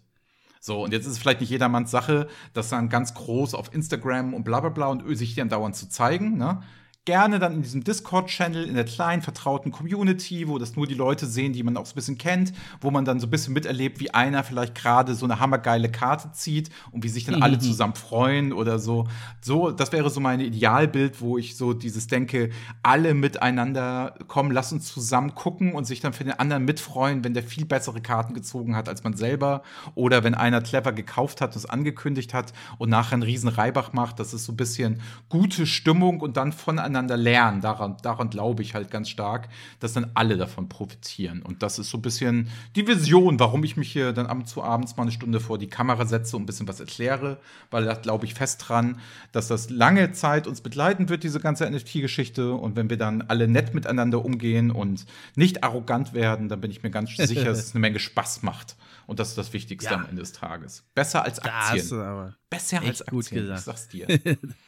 So, 0.59 0.83
und 0.83 0.93
jetzt 0.93 1.05
ist 1.05 1.13
es 1.13 1.17
vielleicht 1.17 1.41
nicht 1.41 1.49
jedermanns 1.49 1.91
Sache, 1.91 2.27
das 2.53 2.69
dann 2.69 2.89
ganz 2.89 3.13
groß 3.13 3.53
auf 3.53 3.73
Instagram 3.73 4.33
und 4.33 4.43
bla 4.43 4.59
bla 4.59 4.69
bla 4.69 4.87
und 4.87 5.03
sich 5.17 5.35
dann 5.35 5.49
dauernd 5.49 5.75
zu 5.75 5.89
zeigen. 5.89 6.37
Ne? 6.37 6.61
Gerne 7.07 7.39
dann 7.39 7.53
in 7.53 7.61
diesem 7.61 7.85
Discord-Channel, 7.85 8.65
in 8.65 8.75
der 8.75 8.83
kleinen, 8.83 9.21
vertrauten 9.21 9.71
Community, 9.71 10.49
wo 10.49 10.57
das 10.57 10.75
nur 10.75 10.85
die 10.87 10.93
Leute 10.93 11.25
sehen, 11.25 11.53
die 11.53 11.63
man 11.63 11.77
auch 11.77 11.85
so 11.85 11.93
ein 11.93 11.95
bisschen 11.95 12.17
kennt, 12.17 12.51
wo 12.81 12.91
man 12.91 13.05
dann 13.05 13.21
so 13.21 13.27
ein 13.27 13.29
bisschen 13.29 13.53
miterlebt, 13.53 14.01
wie 14.01 14.13
einer 14.13 14.43
vielleicht 14.43 14.75
gerade 14.75 15.15
so 15.15 15.25
eine 15.25 15.39
hammergeile 15.39 15.89
Karte 15.89 16.33
zieht 16.33 16.69
und 16.91 17.05
wie 17.05 17.07
sich 17.07 17.23
dann 17.23 17.35
mhm. 17.35 17.43
alle 17.43 17.59
zusammen 17.59 17.95
freuen 17.95 18.51
oder 18.51 18.77
so. 18.77 19.07
So, 19.39 19.71
das 19.71 19.93
wäre 19.93 20.09
so 20.09 20.19
mein 20.19 20.41
Idealbild, 20.41 21.21
wo 21.21 21.37
ich 21.37 21.55
so 21.55 21.71
dieses 21.71 22.07
denke, 22.07 22.49
alle 22.83 23.13
miteinander 23.13 24.13
kommen, 24.27 24.51
lass 24.51 24.73
uns 24.73 24.91
zusammen 24.91 25.33
gucken 25.33 25.71
und 25.71 25.85
sich 25.85 26.01
dann 26.01 26.11
für 26.11 26.25
den 26.25 26.37
anderen 26.37 26.65
mitfreuen, 26.65 27.23
wenn 27.23 27.33
der 27.33 27.43
viel 27.43 27.63
bessere 27.63 28.01
Karten 28.01 28.33
gezogen 28.33 28.75
hat 28.75 28.89
als 28.89 29.05
man 29.05 29.15
selber 29.15 29.63
oder 29.95 30.25
wenn 30.25 30.35
einer 30.35 30.59
clever 30.59 30.91
gekauft 30.91 31.39
hat, 31.39 31.55
das 31.55 31.65
angekündigt 31.65 32.33
hat 32.33 32.51
und 32.77 32.89
nachher 32.89 33.13
einen 33.13 33.23
riesen 33.23 33.47
Reibach 33.47 33.93
macht. 33.93 34.19
Das 34.19 34.33
ist 34.33 34.43
so 34.43 34.51
ein 34.51 34.57
bisschen 34.57 34.99
gute 35.29 35.65
Stimmung 35.65 36.19
und 36.19 36.35
dann 36.35 36.51
voneinander 36.51 36.96
voneinander 36.97 37.17
lernen. 37.17 37.61
Daran, 37.61 37.97
daran 38.01 38.29
glaube 38.29 38.63
ich 38.63 38.73
halt 38.73 38.91
ganz 38.91 39.09
stark, 39.09 39.49
dass 39.79 39.93
dann 39.93 40.11
alle 40.13 40.37
davon 40.37 40.67
profitieren. 40.69 41.41
Und 41.41 41.63
das 41.63 41.79
ist 41.79 41.89
so 41.89 41.97
ein 41.97 42.01
bisschen 42.01 42.49
die 42.75 42.87
Vision, 42.87 43.39
warum 43.39 43.63
ich 43.63 43.77
mich 43.77 43.91
hier 43.91 44.13
dann 44.13 44.25
ab 44.25 44.47
zu 44.47 44.63
abends 44.63 44.97
mal 44.97 45.03
eine 45.03 45.11
Stunde 45.11 45.39
vor 45.39 45.57
die 45.57 45.67
Kamera 45.67 46.05
setze 46.05 46.35
und 46.35 46.43
ein 46.43 46.45
bisschen 46.45 46.67
was 46.67 46.79
erkläre, 46.79 47.39
weil 47.71 47.85
da 47.85 47.93
glaube 47.93 48.25
ich 48.25 48.33
fest 48.33 48.63
dran, 48.67 48.99
dass 49.31 49.47
das 49.47 49.69
lange 49.69 50.11
Zeit 50.11 50.47
uns 50.47 50.61
begleiten 50.61 51.09
wird, 51.09 51.23
diese 51.23 51.39
ganze 51.39 51.69
NFT-Geschichte. 51.69 52.53
Und 52.53 52.75
wenn 52.75 52.89
wir 52.89 52.97
dann 52.97 53.23
alle 53.23 53.47
nett 53.47 53.73
miteinander 53.73 54.23
umgehen 54.23 54.71
und 54.71 55.05
nicht 55.35 55.63
arrogant 55.63 56.13
werden, 56.13 56.49
dann 56.49 56.61
bin 56.61 56.71
ich 56.71 56.83
mir 56.83 56.91
ganz 56.91 57.11
sicher, 57.17 57.45
dass 57.45 57.59
es 57.59 57.71
eine 57.73 57.81
Menge 57.81 57.99
Spaß 57.99 58.43
macht. 58.43 58.75
Und 59.05 59.19
das 59.19 59.29
ist 59.29 59.37
das 59.37 59.53
Wichtigste 59.53 59.91
ja. 59.91 59.97
am 59.97 60.05
Ende 60.05 60.21
des 60.21 60.33
Tages. 60.33 60.83
Besser 60.93 61.23
als 61.23 61.39
Aktien. 61.39 62.35
Besser 62.49 62.81
als 62.81 63.01
Aktien, 63.01 63.17
gut 63.17 63.29
gesagt. 63.29 63.59
ich 63.59 63.65
sag's 63.65 63.87
dir. 63.87 64.07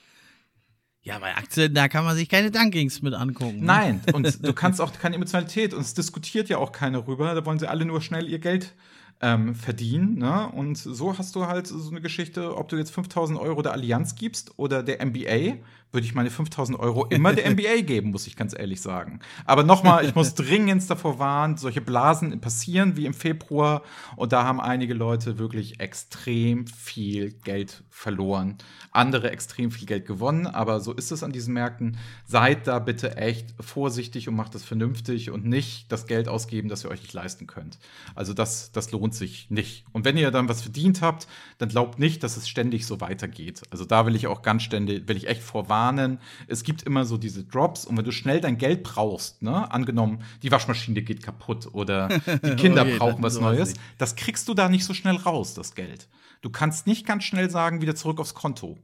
Ja, 1.10 1.18
bei 1.18 1.36
Aktien, 1.36 1.74
da 1.74 1.88
kann 1.88 2.06
man 2.06 2.16
sich 2.16 2.30
keine 2.30 2.52
Dunkings 2.52 3.02
mit 3.02 3.16
angucken. 3.16 3.62
Ne? 3.62 3.66
Nein, 3.66 4.02
und 4.14 4.44
du 4.46 4.54
kannst 4.54 4.80
auch 4.80 4.94
keine 4.94 5.16
Emotionalität 5.16 5.74
und 5.74 5.82
es 5.82 5.96
diskutiert 5.96 6.50
ja 6.50 6.60
auch 6.60 6.72
keiner 6.72 7.08
rüber. 7.08 7.34
Da 7.34 7.44
wollen 7.46 7.58
sie 7.58 7.68
alle 7.68 7.84
nur 7.84 8.02
schnell 8.02 8.30
ihr 8.30 8.38
Geld 8.38 8.76
ähm, 9.22 9.56
verdienen. 9.56 10.20
Ne? 10.20 10.50
Und 10.50 10.78
so 10.78 11.18
hast 11.18 11.36
du 11.36 11.48
halt 11.48 11.66
so 11.66 11.90
eine 11.90 12.02
Geschichte, 12.02 12.56
ob 12.56 12.70
du 12.70 12.78
jetzt 12.78 12.92
5000 12.92 13.40
Euro 13.40 13.62
der 13.64 13.74
Allianz 13.74 14.16
gibst 14.16 14.58
oder 14.58 14.84
der 14.84 15.04
MBA, 15.04 15.58
würde 15.92 16.06
ich 16.06 16.14
meine 16.14 16.30
5000 16.30 16.80
Euro 16.80 17.06
immer 17.06 17.34
der 17.34 17.50
MBA 17.50 17.82
geben, 17.86 18.12
muss 18.12 18.28
ich 18.28 18.36
ganz 18.36 18.58
ehrlich 18.58 18.82
sagen. 18.82 19.20
Aber 19.46 19.64
nochmal, 19.64 20.06
ich 20.06 20.14
muss 20.14 20.36
dringend 20.36 20.88
davor 20.90 21.18
warnen, 21.18 21.58
solche 21.58 21.82
Blasen 21.82 22.40
passieren 22.42 22.96
wie 22.96 23.06
im 23.06 23.14
Februar 23.14 23.82
und 24.16 24.32
da 24.32 24.44
haben 24.44 24.62
einige 24.62 24.94
Leute 24.94 25.40
wirklich 25.40 25.80
extrem 25.80 26.68
viel 26.68 27.32
Geld 27.32 27.84
verloren. 27.90 28.58
Andere 28.92 29.32
extrem 29.32 29.72
viel 29.72 29.88
Geld 29.88 30.06
gewonnen, 30.06 30.46
aber 30.46 30.80
so 30.80 30.94
ist 30.94 31.12
es 31.12 31.24
an 31.24 31.32
diesen 31.32 31.54
Märkten. 31.54 31.98
Seid 32.26 32.68
da 32.68 32.80
bitte 32.80 33.18
echt 33.18 33.56
vorsichtig 33.60 34.30
und 34.30 34.36
macht 34.36 34.54
das 34.54 34.64
vernünftig 34.64 35.32
und 35.32 35.46
nicht 35.46 35.92
das 35.92 36.06
Geld 36.06 36.28
ausgeben, 36.28 36.70
das 36.70 36.84
ihr 36.84 36.92
euch 36.92 37.02
nicht 37.02 37.14
leisten 37.14 37.48
könnt. 37.48 37.80
Also 38.16 38.34
das, 38.34 38.72
das 38.72 38.92
lohnt 38.92 39.16
sich 39.16 39.50
nicht. 39.50 39.86
Und 39.92 40.06
wenn 40.06 40.18
ihr 40.18 40.32
dann 40.32 40.50
was 40.50 40.62
verdient 40.62 41.02
habt, 41.02 41.28
dann 41.58 41.70
glaubt 41.70 41.98
nicht, 41.98 42.24
dass 42.24 42.38
es 42.38 42.48
ständig 42.48 42.86
so 42.86 43.02
weitergeht. 43.02 43.64
Also 43.72 43.86
da 43.86 44.06
will 44.06 44.16
ich 44.16 44.28
auch 44.28 44.44
ganz 44.44 44.64
ständig, 44.64 45.08
will 45.08 45.18
ich 45.18 45.28
echt 45.28 45.42
vorwarnen 45.42 45.79
warnen. 45.80 46.20
Es 46.48 46.64
gibt 46.64 46.84
immer 46.84 47.06
so 47.06 47.18
diese 47.18 47.44
Drops 47.44 47.86
und 47.86 47.98
wenn 47.98 48.06
du 48.06 48.12
schnell 48.12 48.42
dein 48.42 48.58
Geld 48.58 48.84
brauchst, 48.84 49.42
ne, 49.42 49.72
angenommen, 49.72 50.24
die 50.44 50.52
Waschmaschine 50.52 51.02
geht 51.02 51.24
kaputt 51.24 51.70
oder 51.72 52.08
die 52.44 52.56
Kinder 52.56 52.82
okay, 52.82 52.98
brauchen 52.98 53.24
was 53.24 53.40
Neues, 53.40 53.70
nicht. 53.70 53.82
das 53.98 54.16
kriegst 54.16 54.48
du 54.48 54.54
da 54.54 54.70
nicht 54.70 54.86
so 54.86 54.94
schnell 54.94 55.16
raus, 55.16 55.54
das 55.54 55.76
Geld. 55.76 56.08
Du 56.42 56.50
kannst 56.50 56.88
nicht 56.88 57.06
ganz 57.06 57.24
schnell 57.24 57.50
sagen, 57.50 57.82
wieder 57.82 57.96
zurück 57.96 58.20
aufs 58.20 58.34
Konto. 58.34 58.78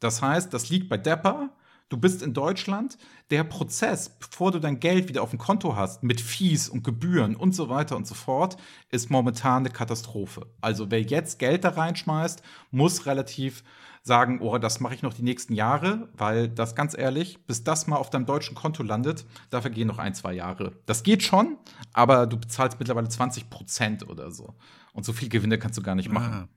Das 0.00 0.22
heißt, 0.22 0.52
das 0.52 0.68
liegt 0.70 0.88
bei 0.88 0.96
Depper. 0.96 1.50
Du 1.88 1.96
bist 1.96 2.22
in 2.22 2.34
Deutschland. 2.34 2.98
Der 3.30 3.44
Prozess, 3.44 4.10
bevor 4.10 4.52
du 4.52 4.58
dein 4.58 4.78
Geld 4.78 5.08
wieder 5.08 5.22
auf 5.22 5.30
dem 5.30 5.38
Konto 5.38 5.74
hast, 5.74 6.02
mit 6.02 6.20
Fees 6.20 6.68
und 6.68 6.84
Gebühren 6.84 7.34
und 7.34 7.54
so 7.54 7.70
weiter 7.70 7.96
und 7.96 8.06
so 8.06 8.14
fort, 8.14 8.58
ist 8.90 9.10
momentan 9.10 9.62
eine 9.62 9.70
Katastrophe. 9.70 10.46
Also 10.60 10.90
wer 10.90 11.00
jetzt 11.00 11.38
Geld 11.38 11.64
da 11.64 11.70
reinschmeißt, 11.70 12.42
muss 12.70 13.06
relativ 13.06 13.64
sagen, 14.02 14.40
oh, 14.40 14.58
das 14.58 14.80
mache 14.80 14.94
ich 14.94 15.02
noch 15.02 15.14
die 15.14 15.22
nächsten 15.22 15.54
Jahre, 15.54 16.08
weil 16.14 16.48
das 16.48 16.74
ganz 16.74 16.96
ehrlich, 16.96 17.44
bis 17.46 17.64
das 17.64 17.86
mal 17.86 17.96
auf 17.96 18.10
deinem 18.10 18.26
deutschen 18.26 18.54
Konto 18.54 18.82
landet, 18.82 19.24
dafür 19.50 19.70
gehen 19.70 19.88
noch 19.88 19.98
ein, 19.98 20.14
zwei 20.14 20.32
Jahre. 20.32 20.72
Das 20.86 21.02
geht 21.02 21.22
schon, 21.22 21.58
aber 21.92 22.26
du 22.26 22.38
bezahlst 22.38 22.78
mittlerweile 22.78 23.08
20 23.08 23.50
Prozent 23.50 24.08
oder 24.08 24.30
so. 24.30 24.54
Und 24.92 25.04
so 25.04 25.12
viel 25.12 25.28
Gewinne 25.28 25.58
kannst 25.58 25.78
du 25.78 25.82
gar 25.82 25.94
nicht 25.94 26.10
machen. 26.10 26.32
Ah. 26.32 26.48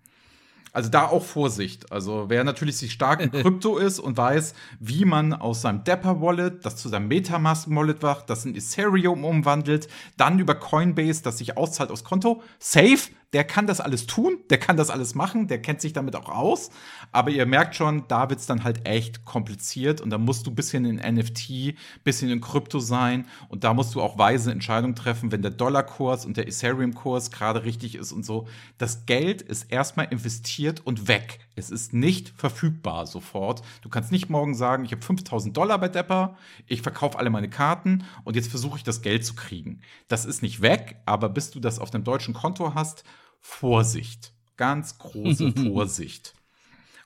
Also 0.73 0.89
da 0.89 1.07
auch 1.07 1.23
Vorsicht. 1.23 1.91
Also 1.91 2.25
wer 2.29 2.43
natürlich 2.43 2.77
sich 2.77 2.93
stark 2.93 3.21
in 3.21 3.31
Krypto 3.31 3.77
ist 3.77 3.99
und 3.99 4.17
weiß, 4.17 4.53
wie 4.79 5.05
man 5.05 5.33
aus 5.33 5.61
seinem 5.61 5.83
Dapper-Wallet 5.83 6.65
das 6.65 6.77
zu 6.77 6.89
seinem 6.89 7.07
Metamask-Wallet 7.09 8.01
macht, 8.01 8.29
das 8.29 8.45
in 8.45 8.55
Ethereum 8.55 9.25
umwandelt, 9.25 9.89
dann 10.17 10.39
über 10.39 10.55
Coinbase, 10.55 11.23
das 11.23 11.39
sich 11.39 11.57
auszahlt 11.57 11.91
aufs 11.91 12.03
Konto, 12.03 12.41
safe, 12.59 13.11
der 13.34 13.45
kann 13.45 13.65
das 13.65 13.79
alles 13.79 14.07
tun, 14.07 14.39
der 14.49 14.57
kann 14.57 14.75
das 14.75 14.89
alles 14.89 15.15
machen, 15.15 15.47
der 15.47 15.61
kennt 15.61 15.79
sich 15.79 15.93
damit 15.93 16.15
auch 16.15 16.27
aus. 16.27 16.69
Aber 17.11 17.29
ihr 17.29 17.45
merkt 17.45 17.75
schon, 17.75 18.03
da 18.07 18.29
wird 18.29 18.39
es 18.39 18.45
dann 18.45 18.63
halt 18.63 18.86
echt 18.88 19.23
kompliziert 19.23 20.01
und 20.01 20.09
da 20.09 20.17
musst 20.17 20.45
du 20.45 20.51
ein 20.51 20.55
bisschen 20.55 20.86
in 20.86 20.97
NFT, 20.97 21.75
bisschen 22.03 22.29
in 22.29 22.41
Krypto 22.41 22.79
sein 22.79 23.25
und 23.47 23.63
da 23.63 23.73
musst 23.73 23.95
du 23.95 24.01
auch 24.01 24.17
weise 24.17 24.51
Entscheidungen 24.51 24.95
treffen, 24.95 25.32
wenn 25.32 25.41
der 25.41 25.51
Dollarkurs 25.51 26.25
und 26.25 26.36
der 26.36 26.47
Ethereum-Kurs 26.47 27.32
gerade 27.32 27.63
richtig 27.63 27.95
ist 27.95 28.11
und 28.11 28.25
so. 28.25 28.47
Das 28.77 29.05
Geld 29.05 29.41
ist 29.41 29.71
erstmal 29.71 30.07
investiert 30.07 30.82
und 30.86 31.07
weg. 31.07 31.39
Es 31.55 31.69
ist 31.69 31.93
nicht 31.93 32.29
verfügbar 32.29 33.05
sofort. 33.07 33.61
Du 33.82 33.89
kannst 33.89 34.11
nicht 34.11 34.29
morgen 34.29 34.55
sagen, 34.55 34.84
ich 34.84 34.91
habe 34.91 35.01
5000 35.01 35.55
Dollar 35.55 35.79
bei 35.79 35.89
Depper, 35.89 36.38
ich 36.67 36.82
verkaufe 36.82 37.17
alle 37.17 37.29
meine 37.29 37.49
Karten 37.49 38.03
und 38.23 38.36
jetzt 38.36 38.49
versuche 38.49 38.77
ich 38.77 38.84
das 38.84 39.01
Geld 39.01 39.25
zu 39.25 39.36
kriegen. 39.36 39.82
Das 40.07 40.25
ist 40.25 40.41
nicht 40.41 40.61
weg, 40.61 40.97
aber 41.05 41.29
bis 41.29 41.51
du 41.51 41.59
das 41.59 41.79
auf 41.79 41.91
deinem 41.91 42.03
deutschen 42.03 42.34
Konto 42.34 42.73
hast, 42.73 43.03
Vorsicht. 43.41 44.33
Ganz 44.55 44.97
große 44.97 45.51
Vorsicht. 45.67 46.33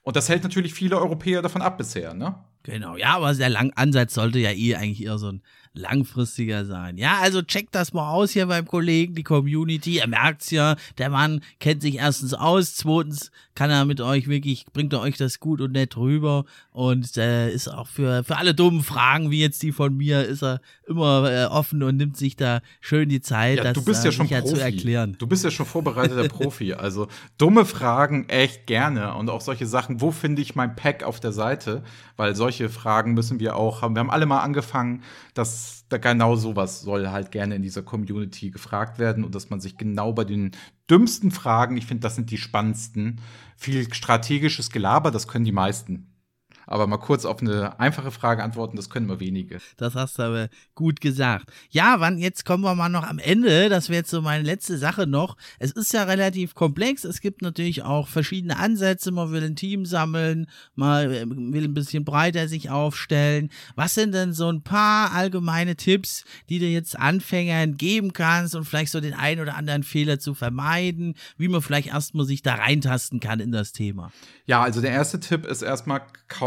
Und 0.03 0.15
das 0.15 0.29
hält 0.29 0.43
natürlich 0.43 0.73
viele 0.73 0.97
Europäer 0.99 1.41
davon 1.41 1.63
ab 1.63 1.79
bisher, 1.79 2.13
ne? 2.13 2.36
Genau, 2.63 2.97
ja, 2.97 3.15
aber 3.15 3.33
der 3.33 3.49
Lang 3.49 3.71
Ansatz 3.75 4.15
sollte 4.15 4.39
ja 4.39 4.51
eh 4.51 4.75
eigentlich 4.75 5.03
eher 5.03 5.19
so 5.19 5.31
ein 5.31 5.41
langfristiger 5.73 6.65
sein. 6.65 6.97
Ja, 6.97 7.19
also 7.19 7.41
checkt 7.41 7.75
das 7.75 7.93
mal 7.93 8.09
aus 8.09 8.31
hier 8.31 8.47
beim 8.47 8.65
Kollegen, 8.65 9.13
die 9.13 9.23
Community. 9.23 9.97
Ihr 9.97 10.07
merkt's 10.07 10.49
ja, 10.49 10.75
der 10.97 11.09
Mann 11.09 11.41
kennt 11.59 11.81
sich 11.81 11.97
erstens 11.97 12.33
aus, 12.33 12.75
zweitens 12.75 13.31
kann 13.53 13.69
er 13.69 13.86
mit 13.86 14.01
euch 14.01 14.27
wirklich, 14.27 14.65
bringt 14.73 14.93
er 14.93 15.01
euch 15.01 15.17
das 15.17 15.39
gut 15.39 15.61
und 15.61 15.73
nett 15.73 15.95
rüber 15.97 16.45
und 16.71 17.17
äh, 17.17 17.51
ist 17.51 17.67
auch 17.67 17.88
für, 17.88 18.23
für 18.23 18.38
alle 18.38 18.55
dummen 18.55 18.83
Fragen, 18.83 19.29
wie 19.31 19.41
jetzt 19.41 19.61
die 19.61 19.71
von 19.71 19.95
mir, 19.95 20.25
ist 20.25 20.43
er 20.43 20.59
immer 20.88 21.31
äh, 21.31 21.45
offen 21.45 21.83
und 21.83 21.97
nimmt 21.97 22.17
sich 22.17 22.36
da 22.36 22.61
schön 22.81 23.09
die 23.09 23.21
Zeit, 23.21 23.57
ja, 23.57 23.63
das 23.63 23.73
du 23.73 23.83
bist 23.83 24.03
ja 24.03 24.09
äh, 24.09 24.13
schon 24.13 24.27
Profi. 24.27 24.45
zu 24.45 24.61
erklären. 24.61 25.15
Du 25.17 25.27
bist 25.27 25.43
ja 25.43 25.51
schon 25.51 25.65
vorbereiteter 25.65 26.27
Profi, 26.29 26.73
also 26.73 27.07
dumme 27.38 27.65
Fragen 27.65 28.29
echt 28.29 28.67
gerne 28.67 29.15
und 29.15 29.29
auch 29.29 29.41
solche 29.41 29.65
Sachen, 29.65 30.01
wo 30.01 30.11
finde 30.11 30.41
ich 30.41 30.55
mein 30.55 30.75
Pack 30.75 31.03
auf 31.03 31.19
der 31.19 31.31
Seite, 31.31 31.83
weil 32.17 32.36
solche 32.36 32.69
Fragen 32.69 33.13
müssen 33.13 33.39
wir 33.39 33.55
auch 33.55 33.81
haben. 33.81 33.95
Wir 33.95 34.01
haben 34.01 34.11
alle 34.11 34.25
mal 34.25 34.41
angefangen, 34.41 35.03
dass 35.33 35.86
da 35.89 35.97
genau 35.97 36.36
sowas 36.36 36.81
soll 36.81 37.09
halt 37.09 37.31
gerne 37.31 37.55
in 37.55 37.61
dieser 37.61 37.81
Community 37.81 38.51
gefragt 38.51 38.99
werden 38.99 39.23
und 39.23 39.36
dass 39.36 39.49
man 39.49 39.59
sich 39.59 39.77
genau 39.77 40.13
bei 40.13 40.23
den 40.23 40.51
dümmsten 40.89 41.31
Fragen, 41.31 41.77
ich 41.77 41.86
finde, 41.86 42.01
das 42.01 42.15
sind 42.15 42.31
die 42.31 42.38
spannendsten, 42.38 43.21
viel 43.55 43.91
strategisches 43.93 44.69
Gelaber, 44.69 45.11
das 45.11 45.27
können 45.27 45.45
die 45.45 45.51
meisten. 45.51 46.14
Aber 46.68 46.88
mal 46.88 46.97
kurz 46.97 47.26
auf 47.26 47.41
eine 47.41 47.80
einfache 47.80 48.11
Frage 48.11 48.43
antworten, 48.43 48.76
das 48.76 48.89
können 48.89 49.07
wir 49.07 49.20
wenige. 49.20 49.59
Das 49.78 49.95
hast 49.95 50.20
du 50.20 50.24
aber 50.24 50.49
gut 50.74 51.01
gesagt. 51.01 51.51
Ja, 51.70 51.99
wann, 51.99 52.18
jetzt 52.18 52.45
kommen 52.45 52.63
wir 52.63 52.76
mal 52.76 52.89
noch 52.89 53.03
am 53.03 53.20
Ende. 53.20 53.70
Das 53.70 53.89
wäre 53.89 53.99
jetzt 53.99 54.09
so 54.09 54.22
meine 54.22 54.43
letzte 54.43 54.78
Sache 54.78 55.07
noch. 55.07 55.38
Es 55.59 55.72
ist 55.72 55.93
ja 55.93 56.03
relativ 56.03 56.55
komplex. 56.55 57.03
Es 57.03 57.22
gibt 57.22 57.41
natürlich 57.41 57.84
auch 57.84 58.07
verschiedene 58.07 58.57
Ansätze. 58.57 59.11
Man 59.11 59.32
will 59.32 59.43
ein 59.43 59.55
Team 59.55 59.86
sammeln, 59.86 60.47
man 60.76 61.09
will 61.53 61.66
ein 61.66 61.74
bisschen 61.74 62.05
breiter 62.05 62.47
sich 62.47 62.70
aufstellen. 62.70 63.49
Was 63.76 63.93
sind 63.93 64.13
denn 64.13 64.34
so 64.34 64.49
ein 64.49 64.61
paar 64.61 65.13
allgemeine 65.13 65.76
Tipps, 65.76 66.26
die 66.49 66.59
du 66.59 66.66
jetzt 66.66 66.97
Anfängern 66.97 67.78
geben 67.78 68.13
kannst 68.13 68.55
und 68.55 68.66
vielleicht 68.66 68.91
so 68.91 69.01
den 69.01 69.13
einen 69.13 69.41
oder 69.41 69.55
anderen 69.55 69.84
Fehler 69.84 70.20
zu 70.20 70.34
vermeiden, 70.34 71.16
wie 71.38 71.47
man 71.47 71.61
vielleicht 71.61 71.89
erstmal 71.89 72.26
sich 72.26 72.41
da 72.41 72.55
reintasten 72.55 73.20
kann 73.20 73.39
in 73.39 73.51
das 73.51 73.72
Thema? 73.72 74.11
Ja, 74.45 74.61
also 74.61 74.82
der 74.82 74.91
erste 74.91 75.20
Tipp 75.20 75.45
ist 75.45 75.61
erstmal, 75.61 76.01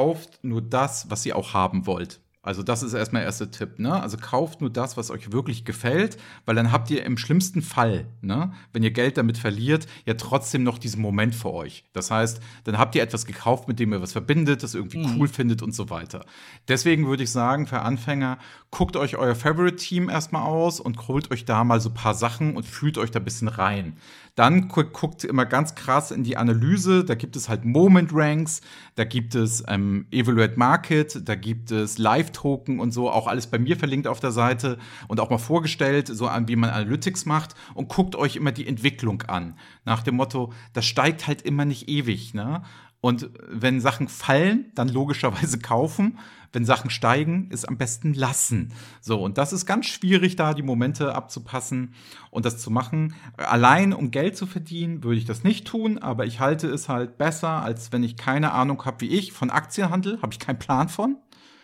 kauft 0.09 0.39
nur 0.43 0.63
das, 0.63 1.11
was 1.11 1.27
ihr 1.27 1.37
auch 1.37 1.53
haben 1.53 1.87
wollt. 1.87 2.21
Also 2.41 2.63
das 2.63 2.83
ist 2.83 2.95
erstmal 2.95 3.21
der 3.21 3.27
erste 3.27 3.51
Tipp. 3.51 3.79
Ne? 3.79 4.01
Also 4.01 4.17
kauft 4.17 4.63
nur 4.63 4.71
das, 4.71 4.97
was 4.97 5.11
euch 5.11 5.33
wirklich 5.33 5.67
gefällt, 5.67 6.17
weil 6.47 6.55
dann 6.55 6.73
habt 6.73 6.89
ihr 6.91 7.05
im 7.05 7.19
schlimmsten 7.19 7.61
Fall, 7.61 8.07
ne, 8.23 8.53
wenn 8.73 8.83
ihr 8.83 8.93
Geld 8.93 9.19
damit 9.19 9.37
verliert, 9.37 9.87
ja 10.07 10.15
trotzdem 10.15 10.63
noch 10.63 10.79
diesen 10.79 11.03
Moment 11.03 11.35
für 11.35 11.53
euch. 11.53 11.85
Das 11.93 12.11
heißt, 12.11 12.41
dann 12.65 12.79
habt 12.79 12.95
ihr 12.95 13.03
etwas 13.03 13.27
gekauft, 13.27 13.69
mit 13.69 13.79
dem 13.81 13.93
ihr 13.93 14.01
was 14.01 14.13
verbindet, 14.13 14.63
das 14.63 14.75
irgendwie 14.75 14.99
mhm. 14.99 15.19
cool 15.19 15.29
findet 15.29 15.61
und 15.61 15.75
so 15.75 15.91
weiter. 15.91 16.25
Deswegen 16.69 17.07
würde 17.07 17.25
ich 17.25 17.31
sagen, 17.31 17.67
für 17.67 17.81
Anfänger, 17.81 18.39
guckt 18.71 18.97
euch 18.97 19.17
euer 19.17 19.35
Favorite-Team 19.35 20.09
erstmal 20.09 20.43
aus 20.43 20.81
und 20.81 21.07
holt 21.07 21.31
euch 21.31 21.45
da 21.45 21.65
mal 21.65 21.83
so 21.83 21.91
ein 21.91 21.95
paar 21.95 22.15
Sachen 22.15 22.57
und 22.57 22.65
fühlt 22.65 22.97
euch 22.97 23.11
da 23.11 23.19
ein 23.19 23.27
bisschen 23.27 23.49
rein. 23.49 23.99
Dann 24.39 24.68
guckt 24.68 25.24
immer 25.24 25.47
ganz 25.47 25.74
krass 25.74 26.12
in 26.12 26.22
die 26.22 26.36
Analyse. 26.36 27.05
Da 27.05 27.16
gibt 27.16 27.34
es 27.34 27.49
halt 27.49 27.64
Moment 27.64 28.11
Ranks, 28.12 28.61
da 28.95 29.03
gibt 29.03 29.34
es 29.34 29.64
ähm, 29.66 30.07
Evaluate 30.12 30.57
Market, 30.57 31.28
da 31.28 31.34
gibt 31.34 31.72
es 31.72 31.99
Live-Token 31.99 32.78
und 32.78 32.93
so. 32.93 33.11
Auch 33.11 33.26
alles 33.26 33.49
bei 33.49 33.59
mir 33.59 33.76
verlinkt 33.76 34.07
auf 34.07 34.20
der 34.20 34.30
Seite 34.30 34.78
und 35.09 35.18
auch 35.18 35.28
mal 35.28 35.39
vorgestellt, 35.39 36.07
so 36.07 36.28
an, 36.28 36.47
wie 36.47 36.55
man 36.55 36.70
Analytics 36.70 37.26
macht. 37.26 37.57
Und 37.74 37.89
guckt 37.89 38.14
euch 38.14 38.36
immer 38.36 38.53
die 38.53 38.68
Entwicklung 38.68 39.22
an. 39.22 39.55
Nach 39.84 40.05
dem 40.05 40.14
Motto, 40.14 40.53
das 40.72 40.86
steigt 40.86 41.26
halt 41.26 41.43
immer 41.43 41.64
nicht 41.64 41.89
ewig. 41.89 42.32
Ne? 42.32 42.62
Und 43.01 43.30
wenn 43.49 43.80
Sachen 43.80 44.07
fallen, 44.07 44.66
dann 44.76 44.89
logischerweise 44.89 45.59
kaufen 45.59 46.16
wenn 46.53 46.64
Sachen 46.64 46.90
steigen, 46.90 47.51
ist 47.51 47.68
am 47.68 47.76
besten 47.76 48.14
lassen. 48.14 48.72
So, 49.01 49.22
und 49.22 49.38
das 49.38 49.53
ist 49.53 49.66
ganz 49.66 49.86
schwierig, 49.86 50.36
da 50.36 50.55
die 50.55 50.62
Momente 50.62 51.14
abzupassen 51.14 51.94
und 52.30 52.44
das 52.44 52.59
zu 52.59 52.70
machen. 52.70 53.14
Allein 53.36 53.92
um 53.92 54.11
Geld 54.11 54.36
zu 54.36 54.46
verdienen, 54.46 55.03
würde 55.05 55.18
ich 55.18 55.24
das 55.24 55.44
nicht 55.44 55.66
tun, 55.66 55.99
aber 55.99 56.26
ich 56.26 56.40
halte 56.40 56.68
es 56.68 56.88
halt 56.88 57.18
besser, 57.18 57.62
als 57.62 57.92
wenn 57.92 58.03
ich 58.03 58.16
keine 58.16 58.53
Ahnung 58.53 58.84
habe 58.84 59.01
wie 59.03 59.09
ich 59.09 59.32
von 59.32 59.51
Aktienhandel, 59.51 60.20
habe 60.22 60.32
ich 60.32 60.38
keinen 60.38 60.59
Plan 60.59 60.88
von. 60.88 61.16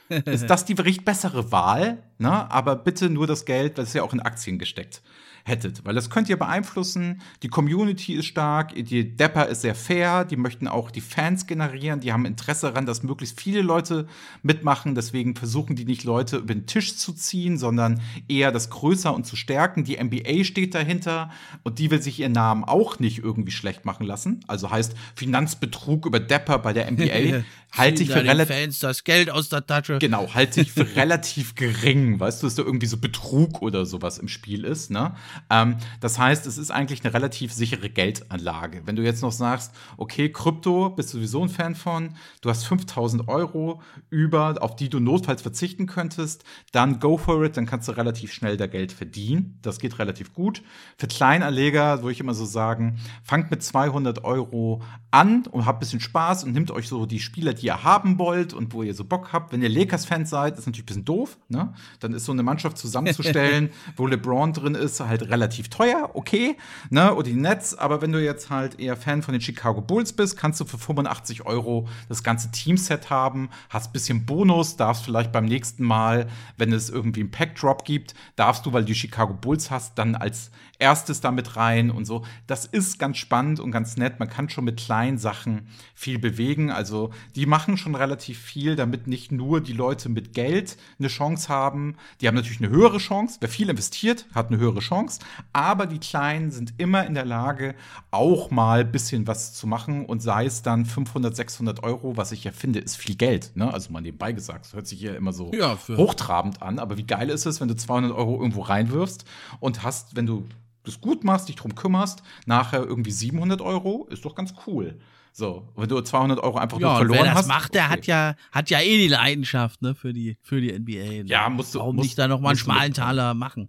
ist 0.08 0.46
das 0.50 0.64
die 0.64 0.74
recht 0.74 1.04
bessere 1.04 1.50
Wahl. 1.50 2.02
Ne? 2.18 2.50
Aber 2.50 2.76
bitte 2.76 3.10
nur 3.10 3.26
das 3.26 3.44
Geld, 3.44 3.78
das 3.78 3.88
ist 3.88 3.94
ja 3.94 4.02
auch 4.02 4.12
in 4.12 4.20
Aktien 4.20 4.58
gesteckt 4.58 5.02
hättet. 5.44 5.84
Weil 5.84 5.94
das 5.94 6.08
könnt 6.08 6.28
ihr 6.30 6.38
beeinflussen. 6.38 7.20
Die 7.42 7.48
Community 7.48 8.14
ist 8.14 8.26
stark, 8.26 8.74
die 8.74 9.14
Depper 9.14 9.46
ist 9.46 9.60
sehr 9.60 9.74
fair, 9.74 10.24
die 10.24 10.36
möchten 10.36 10.66
auch 10.66 10.90
die 10.90 11.02
Fans 11.02 11.46
generieren, 11.46 12.00
die 12.00 12.12
haben 12.12 12.24
Interesse 12.24 12.68
daran, 12.68 12.86
dass 12.86 13.02
möglichst 13.02 13.38
viele 13.38 13.60
Leute 13.60 14.06
mitmachen. 14.42 14.94
Deswegen 14.94 15.36
versuchen 15.36 15.76
die 15.76 15.84
nicht 15.84 16.04
Leute 16.04 16.38
über 16.38 16.54
den 16.54 16.66
Tisch 16.66 16.96
zu 16.96 17.12
ziehen, 17.12 17.58
sondern 17.58 18.00
eher 18.26 18.52
das 18.52 18.70
größer 18.70 19.14
und 19.14 19.26
zu 19.26 19.36
stärken. 19.36 19.84
Die 19.84 20.02
NBA 20.02 20.44
steht 20.44 20.74
dahinter 20.74 21.30
und 21.62 21.78
die 21.78 21.90
will 21.90 22.00
sich 22.00 22.20
ihren 22.20 22.32
Namen 22.32 22.64
auch 22.64 22.98
nicht 22.98 23.18
irgendwie 23.18 23.52
schlecht 23.52 23.84
machen 23.84 24.06
lassen. 24.06 24.40
Also 24.48 24.70
heißt 24.70 24.94
Finanzbetrug 25.14 26.06
über 26.06 26.20
Depper 26.20 26.58
bei 26.58 26.72
der 26.72 26.90
NBA 26.90 27.44
halte 27.76 28.02
ich 28.02 28.10
für 28.10 28.24
relativ 28.24 28.54
Fans 28.54 28.78
das 28.78 29.04
Geld 29.04 29.30
aus 29.30 29.48
der 29.48 29.66
Tasche. 29.66 29.98
Genau, 29.98 30.32
halte 30.34 30.60
ich 30.60 30.72
für 30.72 30.86
relativ 30.96 31.54
gering, 31.54 32.20
weißt 32.20 32.42
du, 32.42 32.46
dass 32.46 32.54
da 32.54 32.62
irgendwie 32.62 32.86
so 32.86 32.96
Betrug 32.96 33.62
oder 33.62 33.86
sowas 33.86 34.18
im 34.18 34.28
Spiel 34.28 34.64
ist, 34.64 34.90
ne? 34.90 35.14
Ähm, 35.50 35.76
das 36.00 36.18
heißt, 36.18 36.46
es 36.46 36.58
ist 36.58 36.70
eigentlich 36.70 37.04
eine 37.04 37.14
relativ 37.14 37.52
sichere 37.52 37.90
Geldanlage. 37.90 38.82
Wenn 38.84 38.96
du 38.96 39.02
jetzt 39.02 39.22
noch 39.22 39.32
sagst, 39.32 39.72
okay, 39.96 40.30
Krypto, 40.30 40.90
bist 40.90 41.12
du 41.12 41.18
sowieso 41.18 41.42
ein 41.42 41.48
Fan 41.48 41.74
von, 41.74 42.10
du 42.40 42.50
hast 42.50 42.64
5000 42.64 43.28
Euro 43.28 43.82
über, 44.10 44.56
auf 44.60 44.76
die 44.76 44.88
du 44.88 45.00
notfalls 45.00 45.42
verzichten 45.42 45.86
könntest, 45.86 46.44
dann 46.72 47.00
go 47.00 47.18
for 47.18 47.44
it, 47.44 47.56
dann 47.56 47.66
kannst 47.66 47.88
du 47.88 47.92
relativ 47.92 48.32
schnell 48.32 48.56
da 48.56 48.66
Geld 48.66 48.92
verdienen. 48.92 49.58
Das 49.62 49.78
geht 49.78 49.98
relativ 49.98 50.32
gut. 50.32 50.62
Für 50.96 51.06
Kleinanleger 51.06 52.02
würde 52.02 52.12
ich 52.12 52.20
immer 52.20 52.34
so 52.34 52.44
sagen, 52.44 52.98
fangt 53.22 53.50
mit 53.50 53.62
200 53.62 54.24
Euro 54.24 54.82
an 55.10 55.46
und 55.46 55.66
habt 55.66 55.78
ein 55.78 55.80
bisschen 55.80 56.00
Spaß 56.00 56.44
und 56.44 56.52
nimmt 56.52 56.70
euch 56.70 56.88
so 56.88 57.06
die 57.06 57.20
Spieler, 57.20 57.54
die 57.54 57.63
ihr 57.64 57.82
haben 57.82 58.18
wollt 58.18 58.52
und 58.52 58.72
wo 58.72 58.82
ihr 58.82 58.94
so 58.94 59.04
Bock 59.04 59.32
habt. 59.32 59.52
Wenn 59.52 59.62
ihr 59.62 59.68
Lakers-Fans 59.68 60.30
seid, 60.30 60.58
ist 60.58 60.66
natürlich 60.66 60.84
ein 60.84 60.86
bisschen 60.86 61.04
doof, 61.04 61.38
ne? 61.48 61.72
Dann 62.00 62.12
ist 62.12 62.24
so 62.24 62.32
eine 62.32 62.42
Mannschaft 62.42 62.78
zusammenzustellen, 62.78 63.70
wo 63.96 64.06
LeBron 64.06 64.52
drin 64.52 64.74
ist, 64.74 65.00
halt 65.00 65.22
relativ 65.28 65.68
teuer, 65.68 66.10
okay, 66.14 66.56
ne? 66.90 67.14
Oder 67.14 67.24
die 67.24 67.34
Nets, 67.34 67.76
aber 67.76 68.02
wenn 68.02 68.12
du 68.12 68.22
jetzt 68.22 68.50
halt 68.50 68.78
eher 68.78 68.96
Fan 68.96 69.22
von 69.22 69.32
den 69.32 69.40
Chicago 69.40 69.80
Bulls 69.80 70.12
bist, 70.12 70.36
kannst 70.36 70.60
du 70.60 70.64
für 70.64 70.78
85 70.78 71.46
Euro 71.46 71.88
das 72.08 72.22
ganze 72.22 72.50
Teamset 72.50 73.10
haben, 73.10 73.48
hast 73.70 73.88
ein 73.88 73.92
bisschen 73.92 74.26
Bonus, 74.26 74.76
darfst 74.76 75.04
vielleicht 75.04 75.32
beim 75.32 75.46
nächsten 75.46 75.84
Mal, 75.84 76.28
wenn 76.56 76.72
es 76.72 76.90
irgendwie 76.90 77.20
einen 77.20 77.30
Pack-Drop 77.30 77.84
gibt, 77.84 78.14
darfst 78.36 78.66
du, 78.66 78.72
weil 78.72 78.82
du 78.82 78.88
die 78.88 78.94
Chicago 78.94 79.34
Bulls 79.34 79.70
hast, 79.70 79.98
dann 79.98 80.14
als 80.14 80.50
erstes 80.78 81.20
damit 81.20 81.56
rein 81.56 81.90
und 81.90 82.04
so. 82.04 82.24
Das 82.46 82.66
ist 82.66 82.98
ganz 82.98 83.16
spannend 83.16 83.60
und 83.60 83.70
ganz 83.70 83.96
nett. 83.96 84.18
Man 84.18 84.28
kann 84.28 84.48
schon 84.48 84.64
mit 84.64 84.78
kleinen 84.78 85.18
Sachen 85.18 85.68
viel 85.94 86.18
bewegen. 86.18 86.70
Also 86.70 87.10
die 87.34 87.46
machen 87.54 87.76
schon 87.76 87.94
relativ 87.94 88.40
viel, 88.40 88.74
damit 88.74 89.06
nicht 89.06 89.30
nur 89.30 89.60
die 89.60 89.74
Leute 89.74 90.08
mit 90.08 90.34
Geld 90.34 90.76
eine 90.98 91.06
Chance 91.06 91.48
haben. 91.48 91.94
Die 92.20 92.26
haben 92.26 92.34
natürlich 92.34 92.58
eine 92.58 92.68
höhere 92.68 92.98
Chance. 92.98 93.36
Wer 93.38 93.48
viel 93.48 93.70
investiert, 93.70 94.26
hat 94.34 94.48
eine 94.48 94.58
höhere 94.58 94.80
Chance. 94.80 95.20
Aber 95.52 95.86
die 95.86 96.00
Kleinen 96.00 96.50
sind 96.50 96.74
immer 96.78 97.06
in 97.06 97.14
der 97.14 97.24
Lage, 97.24 97.76
auch 98.10 98.50
mal 98.50 98.80
ein 98.80 98.90
bisschen 98.90 99.28
was 99.28 99.54
zu 99.54 99.68
machen 99.68 100.04
und 100.04 100.20
sei 100.20 100.46
es 100.46 100.62
dann 100.62 100.84
500, 100.84 101.36
600 101.36 101.84
Euro, 101.84 102.16
was 102.16 102.32
ich 102.32 102.42
ja 102.42 102.50
finde, 102.50 102.80
ist 102.80 102.96
viel 102.96 103.14
Geld. 103.14 103.52
Ne? 103.54 103.72
Also 103.72 103.92
mal 103.92 104.00
nebenbei 104.00 104.32
gesagt, 104.32 104.64
das 104.64 104.72
hört 104.72 104.88
sich 104.88 104.98
hier 104.98 105.14
immer 105.14 105.32
so 105.32 105.52
Ja, 105.54 105.78
hochtrabend 105.96 106.60
an. 106.60 106.80
Aber 106.80 106.96
wie 106.96 107.06
geil 107.06 107.30
ist 107.30 107.46
es, 107.46 107.60
wenn 107.60 107.68
du 107.68 107.76
200 107.76 108.10
Euro 108.10 108.34
irgendwo 108.34 108.62
reinwirfst 108.62 109.24
und 109.60 109.84
hast, 109.84 110.16
wenn 110.16 110.26
du 110.26 110.48
das 110.82 111.00
gut 111.00 111.22
machst, 111.22 111.48
dich 111.48 111.54
drum 111.54 111.76
kümmerst, 111.76 112.24
nachher 112.46 112.82
irgendwie 112.82 113.12
700 113.12 113.60
Euro, 113.60 114.08
ist 114.10 114.24
doch 114.24 114.34
ganz 114.34 114.54
cool. 114.66 114.98
So, 115.36 115.68
wenn 115.74 115.88
du 115.88 116.00
200 116.00 116.38
Euro 116.38 116.58
einfach 116.58 116.78
nur 116.78 116.88
Ja, 116.88 116.92
und 116.92 116.98
verloren 116.98 117.18
wer 117.18 117.30
das 117.30 117.38
hast. 117.40 117.48
macht, 117.48 117.74
der 117.74 117.86
okay. 117.86 117.92
hat 117.92 118.06
ja, 118.06 118.34
hat 118.52 118.70
ja 118.70 118.80
eh 118.80 118.98
die 118.98 119.08
Leidenschaft, 119.08 119.82
ne, 119.82 119.96
für 119.96 120.12
die, 120.12 120.38
für 120.42 120.60
die 120.60 120.72
NBA. 120.72 121.26
Ja, 121.26 121.48
musst 121.48 121.74
du- 121.74 121.80
Warum 121.80 121.96
musst- 121.96 122.04
nicht 122.06 122.18
da 122.20 122.28
noch 122.28 122.38
mal 122.38 122.50
einen 122.50 122.58
schmalen. 122.58 122.92
Taler 122.94 123.34
machen? 123.34 123.68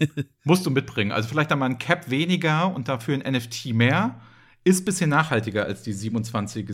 Musst 0.44 0.66
du 0.66 0.70
mitbringen. 0.70 1.10
Also 1.12 1.28
vielleicht 1.30 1.50
dann 1.50 1.60
mal 1.60 1.66
ein 1.70 1.78
Cap 1.78 2.10
weniger 2.10 2.74
und 2.74 2.88
dafür 2.88 3.14
ein 3.14 3.32
NFT 3.34 3.72
mehr. 3.72 4.20
Ist 4.64 4.82
ein 4.82 4.84
bisschen 4.84 5.08
nachhaltiger 5.08 5.64
als 5.64 5.82
die 5.82 5.94
27. 5.94 6.66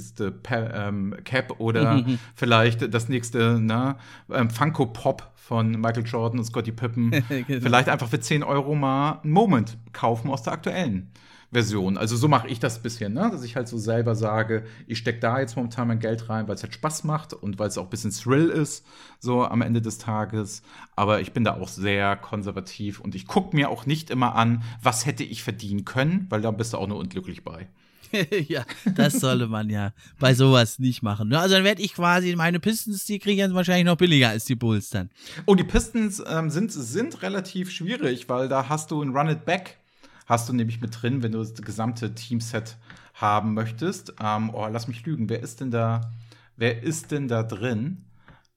Pa 0.42 0.88
ähm, 0.88 1.14
Cap 1.24 1.60
oder 1.60 2.04
vielleicht 2.34 2.92
das 2.92 3.08
nächste 3.08 3.60
ne, 3.60 3.96
ähm, 4.32 4.50
Funko 4.50 4.86
Pop 4.86 5.30
von 5.36 5.70
Michael 5.80 6.04
Jordan 6.04 6.40
und 6.40 6.44
Scottie 6.44 6.72
Pippen. 6.72 7.10
Genau. 7.28 7.60
Vielleicht 7.60 7.88
einfach 7.88 8.08
für 8.08 8.18
10 8.18 8.42
Euro 8.42 8.74
mal 8.74 9.20
einen 9.22 9.32
Moment 9.32 9.78
kaufen 9.92 10.28
aus 10.30 10.42
der 10.42 10.54
aktuellen 10.54 11.12
Version. 11.54 11.96
Also 11.96 12.16
so 12.16 12.28
mache 12.28 12.48
ich 12.48 12.60
das 12.60 12.82
bisschen, 12.82 13.14
ne? 13.14 13.30
dass 13.32 13.42
ich 13.42 13.56
halt 13.56 13.68
so 13.68 13.78
selber 13.78 14.14
sage, 14.14 14.64
ich 14.86 14.98
stecke 14.98 15.20
da 15.20 15.40
jetzt 15.40 15.56
momentan 15.56 15.88
mein 15.88 16.00
Geld 16.00 16.28
rein, 16.28 16.46
weil 16.46 16.56
es 16.56 16.62
halt 16.62 16.74
Spaß 16.74 17.04
macht 17.04 17.32
und 17.32 17.58
weil 17.58 17.68
es 17.68 17.78
auch 17.78 17.84
ein 17.84 17.90
bisschen 17.90 18.10
Thrill 18.10 18.50
ist, 18.50 18.84
so 19.20 19.44
am 19.44 19.62
Ende 19.62 19.80
des 19.80 19.98
Tages. 19.98 20.62
Aber 20.96 21.20
ich 21.20 21.32
bin 21.32 21.44
da 21.44 21.54
auch 21.54 21.68
sehr 21.68 22.16
konservativ 22.16 23.00
und 23.00 23.14
ich 23.14 23.26
gucke 23.26 23.56
mir 23.56 23.70
auch 23.70 23.86
nicht 23.86 24.10
immer 24.10 24.34
an, 24.34 24.62
was 24.82 25.06
hätte 25.06 25.24
ich 25.24 25.42
verdienen 25.42 25.84
können, 25.84 26.26
weil 26.28 26.42
da 26.42 26.50
bist 26.50 26.74
du 26.74 26.78
auch 26.78 26.86
nur 26.86 26.98
unglücklich 26.98 27.44
bei. 27.44 27.68
ja, 28.48 28.64
das 28.94 29.14
sollte 29.14 29.46
man 29.46 29.70
ja 29.70 29.92
bei 30.18 30.34
sowas 30.34 30.78
nicht 30.78 31.02
machen. 31.02 31.28
ne? 31.28 31.38
Also 31.38 31.54
dann 31.54 31.64
werde 31.64 31.82
ich 31.82 31.94
quasi 31.94 32.34
meine 32.36 32.60
Pistons, 32.60 33.04
die 33.04 33.18
kriegen 33.18 33.38
jetzt 33.38 33.54
wahrscheinlich 33.54 33.86
noch 33.86 33.96
billiger 33.96 34.28
als 34.28 34.44
die 34.44 34.54
Bulls 34.54 34.90
dann. 34.90 35.10
Oh, 35.46 35.54
die 35.54 35.64
Pistons 35.64 36.22
ähm, 36.26 36.50
sind, 36.50 36.72
sind 36.72 37.22
relativ 37.22 37.70
schwierig, 37.70 38.28
weil 38.28 38.48
da 38.48 38.68
hast 38.68 38.90
du 38.90 39.02
ein 39.02 39.16
Run 39.16 39.28
It 39.28 39.44
Back, 39.44 39.78
hast 40.26 40.48
du 40.48 40.52
nämlich 40.52 40.80
mit 40.80 41.02
drin, 41.02 41.22
wenn 41.22 41.32
du 41.32 41.38
das 41.38 41.54
gesamte 41.54 42.14
Teamset 42.14 42.76
haben 43.14 43.54
möchtest. 43.54 44.14
Ähm, 44.20 44.50
oh, 44.52 44.66
lass 44.70 44.88
mich 44.88 45.04
lügen, 45.06 45.28
wer 45.28 45.40
ist 45.40 45.60
denn 45.60 45.70
da, 45.70 46.12
wer 46.56 46.82
ist 46.82 47.10
denn 47.10 47.28
da 47.28 47.42
drin? 47.42 48.04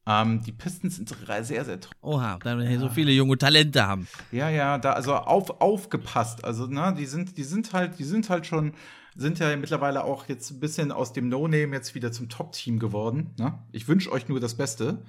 Ähm, 0.07 0.41
die 0.41 0.53
Pistons 0.53 0.95
sind 0.95 1.09
sehr, 1.09 1.65
sehr 1.65 1.79
teuer. 1.81 1.91
Oha, 2.01 2.39
dann 2.41 2.59
wir 2.59 2.79
so 2.79 2.87
viele 2.87 3.11
junge 3.11 3.37
Talente 3.37 3.85
haben. 3.85 4.07
Ja, 4.31 4.49
ja, 4.49 4.77
da 4.77 4.93
also 4.93 5.15
auf, 5.15 5.61
aufgepasst. 5.61 6.45
Also, 6.45 6.65
ne, 6.65 6.95
die 6.97 7.05
sind, 7.05 7.37
die 7.37 7.43
sind 7.43 7.73
halt, 7.73 7.99
die 7.99 8.05
sind 8.05 8.29
halt 8.29 8.45
schon, 8.45 8.73
sind 9.17 9.39
ja 9.39 9.53
mittlerweile 9.57 10.05
auch 10.05 10.29
jetzt 10.29 10.49
ein 10.51 10.61
bisschen 10.61 10.93
aus 10.93 11.11
dem 11.11 11.27
No-Name 11.27 11.75
jetzt 11.75 11.93
wieder 11.93 12.13
zum 12.13 12.29
Top-Team 12.29 12.79
geworden. 12.79 13.31
Ne? 13.37 13.59
Ich 13.73 13.89
wünsche 13.89 14.09
euch 14.11 14.29
nur 14.29 14.39
das 14.39 14.55
Beste. 14.55 15.03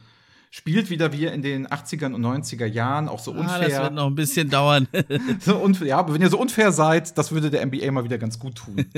Spielt 0.50 0.88
wieder 0.88 1.12
wie 1.12 1.26
in 1.26 1.42
den 1.42 1.66
80ern 1.66 2.14
und 2.14 2.22
90er 2.24 2.64
Jahren, 2.66 3.08
auch 3.08 3.18
so 3.18 3.32
Ah, 3.34 3.42
das 3.58 3.66
unfair. 3.66 3.82
wird 3.82 3.94
noch 3.94 4.06
ein 4.06 4.14
bisschen 4.14 4.48
dauern. 4.48 4.88
so 5.40 5.56
unfair. 5.58 5.86
Ja, 5.88 5.98
aber 5.98 6.14
wenn 6.14 6.22
ihr 6.22 6.30
so 6.30 6.40
unfair 6.40 6.72
seid, 6.72 7.16
das 7.18 7.32
würde 7.32 7.50
der 7.50 7.64
NBA 7.66 7.90
mal 7.92 8.04
wieder 8.04 8.16
ganz 8.18 8.38
gut 8.38 8.54
tun. 8.56 8.86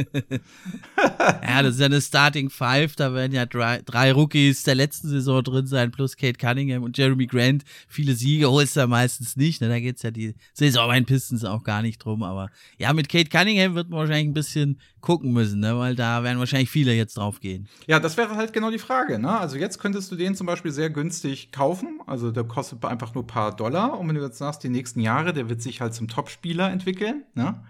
ja, 1.43 1.63
das 1.63 1.75
ist 1.75 1.81
ja 1.81 1.87
eine 1.87 2.01
Starting 2.01 2.51
Five, 2.51 2.97
da 2.97 3.15
werden 3.15 3.33
ja 3.33 3.47
drei, 3.47 3.81
drei 3.85 4.13
Rookies 4.13 4.63
der 4.63 4.75
letzten 4.75 5.09
Saison 5.09 5.43
drin 5.43 5.67
sein, 5.67 5.91
plus 5.91 6.17
Kate 6.17 6.39
Cunningham 6.39 6.83
und 6.83 6.97
Jeremy 6.97 7.27
Grant. 7.27 7.65
Viele 7.89 8.15
Siege 8.15 8.51
holst 8.51 8.77
du 8.77 8.81
ja 8.81 8.87
meistens 8.87 9.37
nicht, 9.37 9.61
ne? 9.61 9.69
Da 9.69 9.81
geht's 9.81 10.03
ja 10.03 10.11
die 10.11 10.35
Saison 10.53 10.89
bei 10.89 10.95
den 11.01 11.07
Pistons 11.07 11.45
auch 11.45 11.63
gar 11.65 11.83
nicht 11.83 11.99
drum, 12.05 12.23
aber 12.23 12.51
ja, 12.79 12.93
mit 12.93 13.09
Kate 13.09 13.29
Cunningham 13.29 13.75
wird 13.75 13.91
man 13.91 14.01
wahrscheinlich 14.01 14.29
ein 14.29 14.35
bisschen 14.35 14.81
gucken 15.01 15.33
müssen, 15.33 15.61
ne? 15.61 15.79
Weil 15.79 15.95
da 15.97 16.23
werden 16.23 16.39
wahrscheinlich 16.39 16.71
viele 16.71 16.93
jetzt 16.95 17.17
drauf 17.17 17.41
gehen. 17.41 17.69
ja, 17.87 18.01
das 18.01 18.17
wäre 18.17 18.37
halt 18.37 18.53
genau 18.53 18.71
die 18.71 18.79
Frage. 18.79 19.19
Ne? 19.19 19.39
Also 19.39 19.57
jetzt 19.57 19.79
könntest 19.79 20.11
du 20.13 20.17
den 20.17 20.35
zum 20.35 20.47
Beispiel 20.47 20.71
sehr 20.73 20.91
günstig 20.91 21.53
kaufen. 21.53 22.01
Also 22.07 22.31
der 22.31 22.45
kostet 22.45 22.85
einfach 22.85 23.15
nur 23.15 23.25
ein 23.25 23.29
paar 23.29 23.55
Dollar. 23.57 23.99
Und 23.99 24.09
wenn 24.09 24.15
du 24.15 24.23
jetzt 24.23 24.39
sagst, 24.39 24.63
die 24.65 24.69
nächsten 24.69 25.01
Jahre, 25.01 25.33
der 25.33 25.49
wird 25.49 25.63
sich 25.63 25.81
halt 25.81 25.95
zum 25.95 26.09
Top-Spieler 26.09 26.71
entwickeln, 26.71 27.25
ne? 27.35 27.63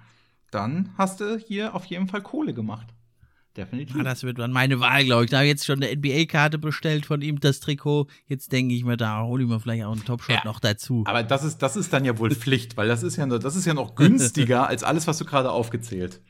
dann 0.51 0.91
hast 0.99 1.21
du 1.21 1.37
hier 1.39 1.75
auf 1.75 1.85
jeden 1.87 2.09
Fall 2.09 2.23
Kohle 2.23 2.53
gemacht. 2.55 2.89
Definitiv. 3.57 3.97
Ah, 3.99 4.05
das 4.05 4.23
wird 4.23 4.39
dann 4.39 4.53
meine 4.53 4.79
Wahl, 4.79 5.05
glaube 5.05 5.25
ich. 5.25 5.31
Da 5.31 5.39
habe 5.39 5.47
ich 5.47 5.51
jetzt 5.51 5.67
schon 5.67 5.83
eine 5.83 5.93
NBA-Karte 5.97 6.57
bestellt 6.59 7.05
von 7.05 7.21
ihm, 7.21 7.41
das 7.41 7.59
Trikot. 7.59 8.07
Jetzt 8.27 8.53
denke 8.53 8.75
ich 8.75 8.85
mir, 8.85 8.97
da 8.97 9.23
hole 9.25 9.43
ich 9.43 9.49
mir 9.49 9.59
vielleicht 9.59 9.85
auch 9.85 9.93
einen 9.93 10.05
Topshot 10.05 10.37
Ja. 10.37 10.43
noch 10.45 10.61
dazu. 10.61 11.03
Aber 11.07 11.25
das 11.25 11.43
ist, 11.43 11.59
das 11.59 11.75
ist 11.77 11.93
dann 11.93 12.05
ja 12.05 12.17
wohl 12.19 12.31
Pflicht, 12.31 12.77
weil 12.77 12.87
das 12.87 13.03
ist 13.03 13.17
ja, 13.17 13.27
das 13.27 13.57
ist 13.57 13.67
ja 13.67 13.75
noch 13.75 13.97
günstiger 13.97 14.67
als 14.69 14.85
alles, 14.85 15.09
was 15.09 15.19
du 15.19 15.25
gerade 15.25 15.51
aufgezählt 15.51 16.15
hast. 16.15 16.23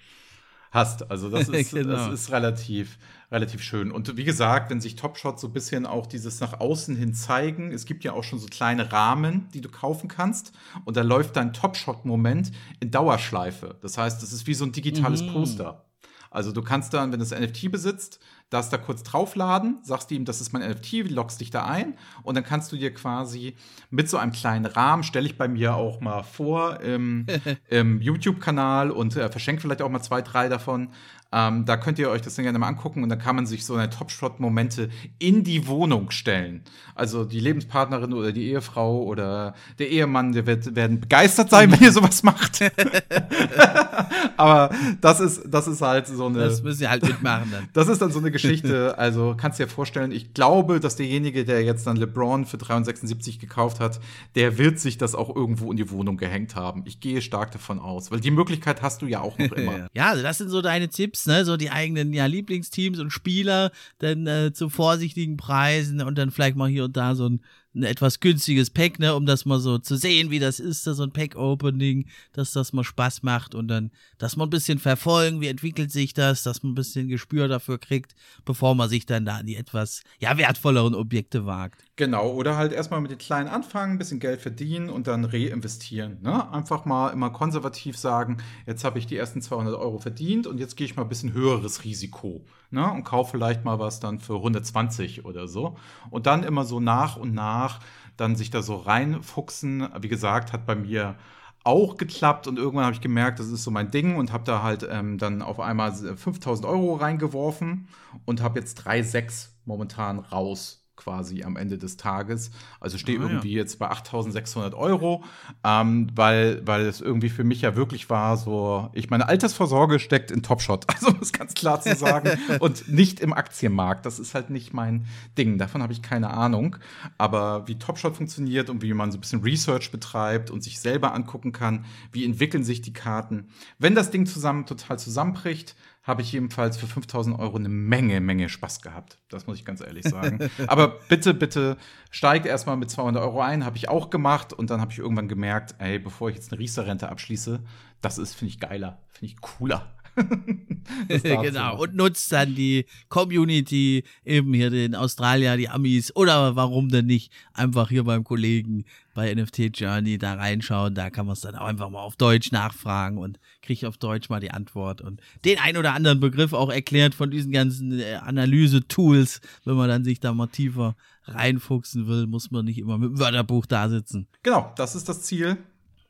Also 0.73 1.29
das 1.31 1.49
ist, 1.49 1.73
Genau. 1.73 1.95
das 1.95 2.13
ist 2.13 2.31
relativ, 2.31 2.99
relativ 3.31 3.63
schön. 3.63 3.91
Und 3.91 4.17
wie 4.17 4.25
gesagt, 4.25 4.71
wenn 4.71 4.81
sich 4.81 4.97
Topshot 4.97 5.41
so 5.41 5.49
ein 5.49 5.53
bisschen 5.53 5.85
auch 5.87 6.07
dieses 6.07 6.41
nach 6.41 6.61
außen 6.61 6.97
hin 6.97 7.13
zeigen, 7.15 7.73
es 7.73 7.87
gibt 7.87 8.05
ja 8.05 8.13
auch 8.13 8.25
schon 8.25 8.39
so 8.39 8.47
kleine 8.47 8.93
Rahmen, 8.93 9.49
die 9.53 9.61
du 9.61 9.69
kaufen 9.69 10.09
kannst. 10.09 10.53
Und 10.85 10.97
da 10.97 11.03
läuft 11.03 11.37
dein 11.37 11.53
Topshot-Moment 11.53 12.53
in 12.81 12.91
Dauerschleife. 12.91 13.77
Das 13.81 13.99
heißt, 13.99 14.23
das 14.23 14.33
ist 14.33 14.47
wie 14.47 14.55
so 14.55 14.65
ein 14.65 14.73
digitales 14.73 15.27
Poster. 15.27 15.85
Also 16.33 16.53
du 16.53 16.63
kannst 16.63 16.95
dann, 16.95 17.11
wenn 17.11 17.19
du 17.19 17.27
das 17.27 17.39
NFT 17.39 17.73
besitzt, 17.73 18.21
das 18.51 18.69
da 18.69 18.77
kurz 18.77 19.03
draufladen, 19.05 19.79
sagst 19.83 20.11
ihm, 20.11 20.25
das 20.25 20.41
ist 20.41 20.53
mein 20.53 20.69
NFT, 20.69 21.09
loggst 21.11 21.41
dich 21.41 21.51
da 21.51 21.65
ein 21.65 21.95
und 22.23 22.35
dann 22.35 22.45
kannst 22.45 22.71
du 22.73 22.77
dir 22.77 22.93
quasi 22.93 23.55
mit 23.91 24.11
so 24.11 24.19
einem 24.19 24.33
kleinen 24.33 24.67
Rahmen, 24.67 25.05
stelle 25.05 25.27
ich 25.27 25.39
bei 25.39 25.49
mir 25.49 25.77
auch 25.77 26.01
mal 26.01 26.25
vor 26.25 26.81
im, 26.81 27.27
im 27.71 28.03
YouTube-Kanal 28.03 28.91
und 28.91 29.17
äh, 29.17 29.31
verschenke 29.31 29.63
vielleicht 29.63 29.83
auch 29.83 29.89
mal 29.89 30.03
zwei, 30.03 30.21
drei 30.21 30.49
davon, 30.49 30.91
Ähm, 31.33 31.65
da 31.65 31.77
könnt 31.77 31.99
ihr 31.99 32.11
euch 32.11 32.23
das 32.23 32.35
Ding 32.35 32.45
gerne 32.45 32.59
mal 32.59 32.69
angucken 32.69 33.03
und 33.03 33.09
dann 33.09 33.19
kann 33.19 33.37
man 33.37 33.47
sich 33.47 33.65
so 33.65 33.75
eine 33.75 33.89
Top-Shot-Momente 33.89 34.91
in 35.19 35.45
die 35.45 35.67
Wohnung 35.67 36.11
stellen. 36.11 36.63
Also 36.95 37.25
die 37.25 37.41
Lebenspartnerin 37.41 38.13
oder 38.13 38.33
die 38.33 38.49
Ehefrau 38.51 39.03
oder 39.03 39.55
der 39.79 39.89
Ehemann, 39.89 40.33
der 40.33 40.47
wird, 40.47 40.75
werden 40.75 41.01
begeistert 41.01 41.51
sein, 41.51 41.71
wenn 41.71 41.81
ihr 41.81 41.93
sowas 41.93 42.23
macht. 42.23 42.61
Aber 44.37 44.71
das 45.01 45.21
ist, 45.21 45.43
das 45.47 45.69
ist 45.69 45.83
halt 45.83 46.07
so 46.07 46.27
eine. 46.27 46.39
Das 46.39 46.63
müssen 46.63 46.83
ihr 46.83 46.91
halt 46.91 47.03
mitmachen 47.03 47.51
dann. 47.51 47.69
Das 47.73 47.89
ist 47.89 48.03
dann 48.03 48.11
so 48.11 48.19
eine 48.19 48.31
Geschichte. 48.31 48.99
Also 48.99 49.35
kannst 49.37 49.59
dir 49.59 49.69
vorstellen, 49.69 50.13
ich 50.13 50.35
glaube, 50.35 50.81
dass 50.81 50.97
derjenige, 50.97 51.45
der 51.45 51.63
jetzt 51.63 51.87
dann 51.87 51.97
LeBron 51.97 52.47
für 52.47 52.59
376 52.59 53.39
gekauft 53.39 53.81
hat, 53.81 54.01
der 54.35 54.59
wird 54.59 54.79
sich 54.79 54.99
das 54.99 55.15
auch 55.15 55.35
irgendwo 55.35 55.71
in 55.71 55.77
die 55.77 55.91
Wohnung 55.91 56.17
gehängt 56.17 56.57
haben. 56.57 56.83
Ich 56.87 57.01
gehe 57.01 57.23
stark 57.23 57.53
davon 57.53 57.79
aus, 57.79 58.11
weil 58.11 58.21
die 58.21 58.31
Möglichkeit 58.31 58.83
hast 58.83 59.03
du 59.03 59.07
ja 59.07 59.21
auch 59.21 59.39
noch 59.39 59.53
immer. 59.57 59.89
ja, 59.93 60.09
also 60.09 60.23
das 60.23 60.39
sind 60.39 60.49
so 60.49 60.63
deine 60.63 60.89
Tipps, 60.89 61.20
ne? 61.27 61.45
So 61.45 61.57
die 61.57 61.71
eigenen 61.71 62.13
ja, 62.13 62.27
Lieblingsteams 62.27 62.99
und 62.99 63.11
Spieler, 63.11 63.71
dann 63.99 64.27
äh, 64.27 64.53
zu 64.53 64.69
vorsichtigen 64.69 65.37
Preisen 65.37 66.01
und 66.03 66.17
dann 66.17 66.31
vielleicht 66.31 66.57
mal 66.57 66.69
hier 66.69 66.85
und 66.85 66.97
da 66.97 67.15
so 67.15 67.29
ein 67.29 67.41
ein 67.75 67.85
etwas 67.85 68.21
günstiges 68.21 68.71
Pack, 68.71 68.99
ne, 68.99 69.15
um 69.15 69.27
das 69.27 69.45
mal 69.45 69.61
so 69.61 69.79
zu 69.79 69.97
sehen, 69.97 70.31
wie 70.31 70.41
das 70.41 70.59
ist, 70.59 70.83
so 70.83 71.03
ein 71.03 71.13
Pack-Opening, 71.13 72.07
dass 72.33 72.53
das 72.53 72.73
mal 72.73 72.83
Spaß 72.83 73.23
macht 73.23 73.55
und 73.55 73.69
dann, 73.69 73.93
dass 74.19 74.37
man 74.37 74.49
ein 74.49 74.51
bisschen 74.51 74.79
verfolgen, 74.79 75.41
wie 75.41 75.47
entwickelt 75.47 75.93
sich 75.93 76.13
das, 76.13 76.43
dass 76.43 76.63
man 76.63 76.73
ein 76.73 76.75
bisschen 76.75 77.09
Gespür 77.09 77.47
dafür 77.47 77.79
kriegt, 77.79 78.17
bevor 78.45 78.75
man 78.75 78.89
sich 78.89 79.07
dann 79.07 79.25
da 79.25 79.37
an 79.37 79.47
die 79.47 79.57
etwas, 79.57 80.03
ja, 80.19 80.37
wertvolleren 80.37 80.95
Objekte 80.95 81.47
wagt. 81.47 81.85
Genau, 82.01 82.31
oder 82.31 82.57
halt 82.57 82.73
erstmal 82.73 83.03
mit 83.03 83.11
den 83.11 83.19
kleinen 83.19 83.51
anfangen, 83.51 83.93
ein 83.93 83.99
bisschen 83.99 84.21
Geld 84.21 84.41
verdienen 84.41 84.89
und 84.89 85.07
dann 85.07 85.27
reinvestieren. 85.27 86.17
Ne? 86.23 86.51
Einfach 86.51 86.87
mal 86.87 87.11
immer 87.11 87.29
konservativ 87.29 87.99
sagen, 87.99 88.39
jetzt 88.65 88.85
habe 88.85 88.99
ich 88.99 89.07
die 89.07 89.19
ersten 89.19 89.43
200 89.43 89.75
Euro 89.75 89.99
verdient 89.99 90.47
und 90.47 90.57
jetzt 90.59 90.79
gehe 90.79 90.87
ich 90.87 90.97
mal 90.97 91.03
ein 91.03 91.11
bisschen 91.11 91.35
höheres 91.35 91.85
Risiko 91.85 92.47
ne? 92.71 92.91
und 92.91 93.05
kaufe 93.05 93.33
vielleicht 93.33 93.67
mal 93.67 93.79
was 93.79 94.01
dann 94.01 94.19
für 94.19 94.37
120 94.37 95.27
oder 95.27 95.47
so. 95.47 95.77
Und 96.09 96.25
dann 96.25 96.43
immer 96.43 96.65
so 96.65 96.81
nach 96.81 97.19
und 97.19 97.35
nach 97.35 97.81
dann 98.17 98.35
sich 98.35 98.49
da 98.49 98.63
so 98.63 98.77
reinfuchsen. 98.77 99.87
Wie 100.01 100.09
gesagt, 100.09 100.55
hat 100.55 100.65
bei 100.65 100.77
mir 100.77 101.17
auch 101.65 101.99
geklappt 101.99 102.47
und 102.47 102.57
irgendwann 102.57 102.87
habe 102.87 102.95
ich 102.95 103.03
gemerkt, 103.03 103.41
das 103.41 103.49
ist 103.49 103.63
so 103.63 103.71
mein 103.71 103.91
Ding 103.91 104.17
und 104.17 104.33
habe 104.33 104.45
da 104.45 104.63
halt 104.63 104.89
ähm, 104.91 105.19
dann 105.19 105.43
auf 105.43 105.61
einmal 105.61 105.93
5000 105.93 106.67
Euro 106.67 106.95
reingeworfen 106.95 107.89
und 108.25 108.41
habe 108.41 108.59
jetzt 108.59 108.87
3,6 108.87 109.51
momentan 109.67 110.19
raus 110.19 110.80
quasi 111.01 111.43
am 111.43 111.57
Ende 111.57 111.79
des 111.79 111.97
Tages. 111.97 112.51
Also 112.79 112.99
stehe 112.99 113.19
ah, 113.19 113.23
irgendwie 113.23 113.53
ja. 113.53 113.59
jetzt 113.59 113.79
bei 113.79 113.91
8.600 113.91 114.75
Euro, 114.75 115.25
ähm, 115.65 116.09
weil, 116.15 116.61
weil 116.67 116.83
es 116.83 117.01
irgendwie 117.01 117.31
für 117.31 117.43
mich 117.43 117.63
ja 117.63 117.75
wirklich 117.75 118.11
war, 118.11 118.37
so, 118.37 118.91
ich 118.93 119.09
meine 119.09 119.29
Altersvorsorge 119.29 119.99
steckt 119.99 120.31
in 120.31 120.43
Topshot, 120.43 120.85
also 120.95 121.09
um 121.09 121.19
es 121.21 121.33
ganz 121.33 121.55
klar 121.55 121.81
zu 121.81 121.95
sagen, 121.97 122.39
und 122.61 122.89
nicht 122.89 123.21
im 123.21 123.33
Aktienmarkt. 123.33 124.05
Das 124.05 124.19
ist 124.19 124.35
halt 124.35 124.51
nicht 124.51 124.75
mein 124.75 125.07
Ding. 125.39 125.57
Davon 125.57 125.83
habe 125.83 125.93
ich 125.93 126.03
keine 126.03 126.31
Ahnung. 126.31 126.77
Aber 127.17 127.67
wie 127.67 127.79
Topshot 127.79 128.17
funktioniert 128.17 128.69
und 128.69 128.83
wie 128.83 128.93
man 128.93 129.11
so 129.11 129.19
ein 129.19 129.21
bisschen 129.21 129.43
Research 129.43 129.91
betreibt 129.91 130.51
und 130.51 130.63
sich 130.63 130.81
selber 130.81 131.15
angucken 131.15 131.53
kann, 131.53 131.87
wie 132.13 132.25
entwickeln 132.25 132.63
sich 132.63 132.83
die 132.83 132.93
Karten. 132.93 133.49
Wenn 133.79 133.95
das 133.95 134.11
Ding 134.11 134.27
zusammen 134.27 134.67
total 134.67 134.99
zusammenbricht, 134.99 135.75
habe 136.11 136.23
ich 136.23 136.33
jedenfalls 136.33 136.77
für 136.77 136.87
5000 136.87 137.39
Euro 137.39 137.57
eine 137.57 137.69
Menge, 137.69 138.21
Menge 138.21 138.49
Spaß 138.49 138.83
gehabt. 138.83 139.19
Das 139.29 139.47
muss 139.47 139.59
ich 139.59 139.65
ganz 139.65 139.81
ehrlich 139.81 140.05
sagen. 140.05 140.51
Aber 140.67 140.99
bitte, 141.09 141.33
bitte 141.33 141.77
steigt 142.11 142.45
erstmal 142.45 142.77
mit 142.77 142.91
200 142.91 143.23
Euro 143.23 143.41
ein. 143.41 143.65
Habe 143.65 143.77
ich 143.77 143.89
auch 143.89 144.11
gemacht. 144.11 144.53
Und 144.53 144.71
dann 144.71 144.81
habe 144.81 144.93
ich 144.93 144.99
irgendwann 144.99 145.29
gemerkt, 145.29 145.77
ey, 145.79 145.99
bevor 145.99 146.29
ich 146.29 146.37
jetzt 146.37 146.53
eine 146.53 146.59
Riester-Rente 146.59 147.09
abschließe, 147.09 147.61
das 148.03 148.19
ist, 148.19 148.35
finde 148.35 148.53
ich, 148.53 148.61
geiler, 148.61 148.99
finde 149.13 149.33
ich 149.33 149.41
cooler. 149.41 149.95
genau. 151.09 151.83
Und 151.83 151.95
nutzt 151.95 152.33
dann 152.33 152.55
die 152.55 152.87
Community, 153.09 154.05
eben 154.25 154.53
hier 154.53 154.71
den 154.71 154.95
Australier, 154.95 155.57
die 155.57 155.69
Amis 155.69 156.15
oder 156.15 156.57
warum 156.57 156.89
denn 156.89 157.07
nicht 157.07 157.33
einfach 157.55 157.89
hier 157.89 158.05
beim 158.05 158.25
Kollegen 158.25 158.85
bei 159.21 159.35
NFT 159.35 159.79
Journey 159.79 160.17
da 160.17 160.33
reinschauen. 160.33 160.95
Da 160.95 161.11
kann 161.11 161.27
man 161.27 161.35
es 161.35 161.43
dann 161.43 161.55
auch 161.55 161.67
einfach 161.67 161.91
mal 161.91 162.01
auf 162.01 162.17
Deutsch 162.17 162.53
nachfragen 162.53 163.19
und 163.19 163.39
kriege 163.61 163.87
auf 163.87 163.99
Deutsch 163.99 164.31
mal 164.31 164.41
die 164.41 164.51
Antwort 164.51 165.03
und 165.03 165.21
den 165.45 165.59
ein 165.59 165.77
oder 165.77 165.93
anderen 165.93 166.21
Begriff 166.21 166.55
auch 166.55 166.71
erklärt 166.71 167.15
von 167.15 167.31
diesen 167.31 167.53
ganzen 167.53 168.01
äh, 168.01 168.15
Analyse-Tools. 168.15 169.43
Wenn 169.67 169.77
man 169.77 169.91
dann 169.91 170.05
sich 170.05 170.21
da 170.21 170.33
mal 170.33 170.47
tiefer 170.47 170.97
reinfuchsen 171.25 172.07
will, 172.07 172.27
muss 172.27 172.51
man 172.51 172.65
nicht 172.65 172.79
immer 172.79 172.97
mit 172.97 173.11
dem 173.11 173.19
Wörterbuch 173.19 173.67
da 173.67 173.91
sitzen. 173.91 174.27
Genau, 174.43 174.73
das 174.77 174.95
ist 174.95 175.07
das 175.07 175.21
Ziel 175.21 175.59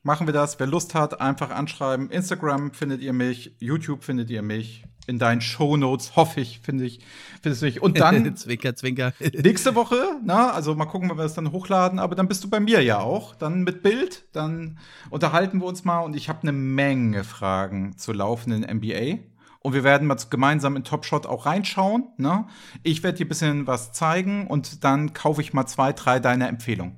machen 0.02 0.26
wir 0.26 0.32
das. 0.32 0.58
Wer 0.58 0.66
Lust 0.66 0.94
hat, 0.94 1.20
einfach 1.20 1.50
anschreiben. 1.50 2.10
Instagram 2.10 2.72
findet 2.72 3.00
ihr 3.00 3.12
mich, 3.12 3.54
YouTube 3.58 4.04
findet 4.04 4.30
ihr 4.30 4.42
mich. 4.42 4.84
In 5.06 5.18
deinen 5.18 5.40
Show 5.40 5.76
Notes 5.76 6.14
hoffe 6.14 6.40
ich, 6.40 6.60
finde 6.60 6.84
ich, 6.84 7.00
findest 7.42 7.62
du 7.62 7.66
mich. 7.66 7.82
Und 7.82 7.98
dann 7.98 8.36
zwinker, 8.36 8.76
zwinker. 8.76 9.12
nächste 9.18 9.74
Woche, 9.74 9.96
na, 10.24 10.50
also 10.52 10.74
mal 10.74 10.84
gucken, 10.84 11.10
wenn 11.10 11.18
wir 11.18 11.24
das 11.24 11.34
dann 11.34 11.50
hochladen. 11.50 11.98
Aber 11.98 12.14
dann 12.14 12.28
bist 12.28 12.44
du 12.44 12.50
bei 12.50 12.60
mir 12.60 12.80
ja 12.82 13.00
auch, 13.00 13.34
dann 13.34 13.62
mit 13.62 13.82
Bild. 13.82 14.24
Dann 14.32 14.78
unterhalten 15.08 15.60
wir 15.60 15.66
uns 15.66 15.84
mal. 15.84 16.00
Und 16.00 16.14
ich 16.14 16.28
habe 16.28 16.42
eine 16.42 16.52
Menge 16.52 17.24
Fragen 17.24 17.96
zur 17.96 18.14
laufenden 18.14 18.62
NBA. 18.62 19.18
Und 19.62 19.74
wir 19.74 19.84
werden 19.84 20.06
mal 20.06 20.16
gemeinsam 20.30 20.76
in 20.76 20.84
Top 20.84 21.04
Shot 21.04 21.26
auch 21.26 21.44
reinschauen. 21.44 22.08
Ne? 22.16 22.46
Ich 22.82 23.02
werde 23.02 23.18
dir 23.18 23.26
ein 23.26 23.28
bisschen 23.28 23.66
was 23.66 23.92
zeigen 23.92 24.46
und 24.46 24.84
dann 24.84 25.12
kaufe 25.12 25.42
ich 25.42 25.52
mal 25.52 25.66
zwei, 25.66 25.92
drei 25.92 26.18
deiner 26.20 26.48
Empfehlungen. 26.48 26.96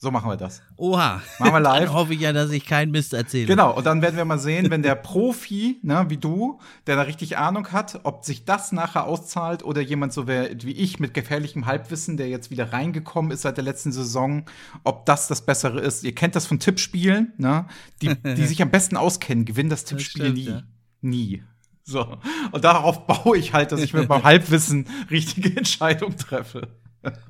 So 0.00 0.12
machen 0.12 0.30
wir 0.30 0.36
das. 0.36 0.62
Oha. 0.76 1.20
Machen 1.40 1.52
wir 1.52 1.60
live. 1.60 1.86
Dann 1.86 1.92
hoffe 1.92 2.14
ich 2.14 2.20
ja, 2.20 2.32
dass 2.32 2.52
ich 2.52 2.64
keinen 2.64 2.92
Mist 2.92 3.14
erzähle. 3.14 3.46
Genau, 3.46 3.76
und 3.76 3.84
dann 3.84 4.00
werden 4.00 4.16
wir 4.16 4.24
mal 4.24 4.38
sehen, 4.38 4.70
wenn 4.70 4.82
der 4.82 4.94
Profi, 4.94 5.80
ne, 5.82 6.06
wie 6.08 6.16
du, 6.16 6.60
der 6.86 6.94
da 6.94 7.02
richtig 7.02 7.36
Ahnung 7.36 7.72
hat, 7.72 8.00
ob 8.04 8.24
sich 8.24 8.44
das 8.44 8.70
nachher 8.70 9.06
auszahlt 9.06 9.64
oder 9.64 9.80
jemand 9.80 10.12
so 10.12 10.28
wie 10.28 10.70
ich 10.70 11.00
mit 11.00 11.14
gefährlichem 11.14 11.66
Halbwissen, 11.66 12.16
der 12.16 12.28
jetzt 12.28 12.52
wieder 12.52 12.72
reingekommen 12.72 13.32
ist 13.32 13.42
seit 13.42 13.56
der 13.56 13.64
letzten 13.64 13.90
Saison, 13.90 14.44
ob 14.84 15.04
das 15.04 15.26
das 15.26 15.44
Bessere 15.44 15.80
ist. 15.80 16.04
Ihr 16.04 16.14
kennt 16.14 16.36
das 16.36 16.46
von 16.46 16.60
Tippspielen, 16.60 17.32
ne? 17.36 17.66
Die, 18.00 18.14
die 18.14 18.46
sich 18.46 18.62
am 18.62 18.70
besten 18.70 18.96
auskennen, 18.96 19.46
gewinnen 19.46 19.70
das 19.70 19.84
Tippspiel 19.84 20.30
das 20.30 20.32
stimmt, 20.32 20.48
nie. 20.48 20.54
Ja. 20.54 20.62
Nie. 21.00 21.42
So. 21.82 22.18
Und 22.52 22.64
darauf 22.64 23.06
baue 23.06 23.36
ich 23.36 23.52
halt, 23.52 23.72
dass 23.72 23.80
ich 23.80 23.94
mit 23.94 24.08
meinem 24.08 24.22
Halbwissen 24.24 24.86
richtige 25.10 25.56
Entscheidungen 25.56 26.16
treffe. 26.16 26.68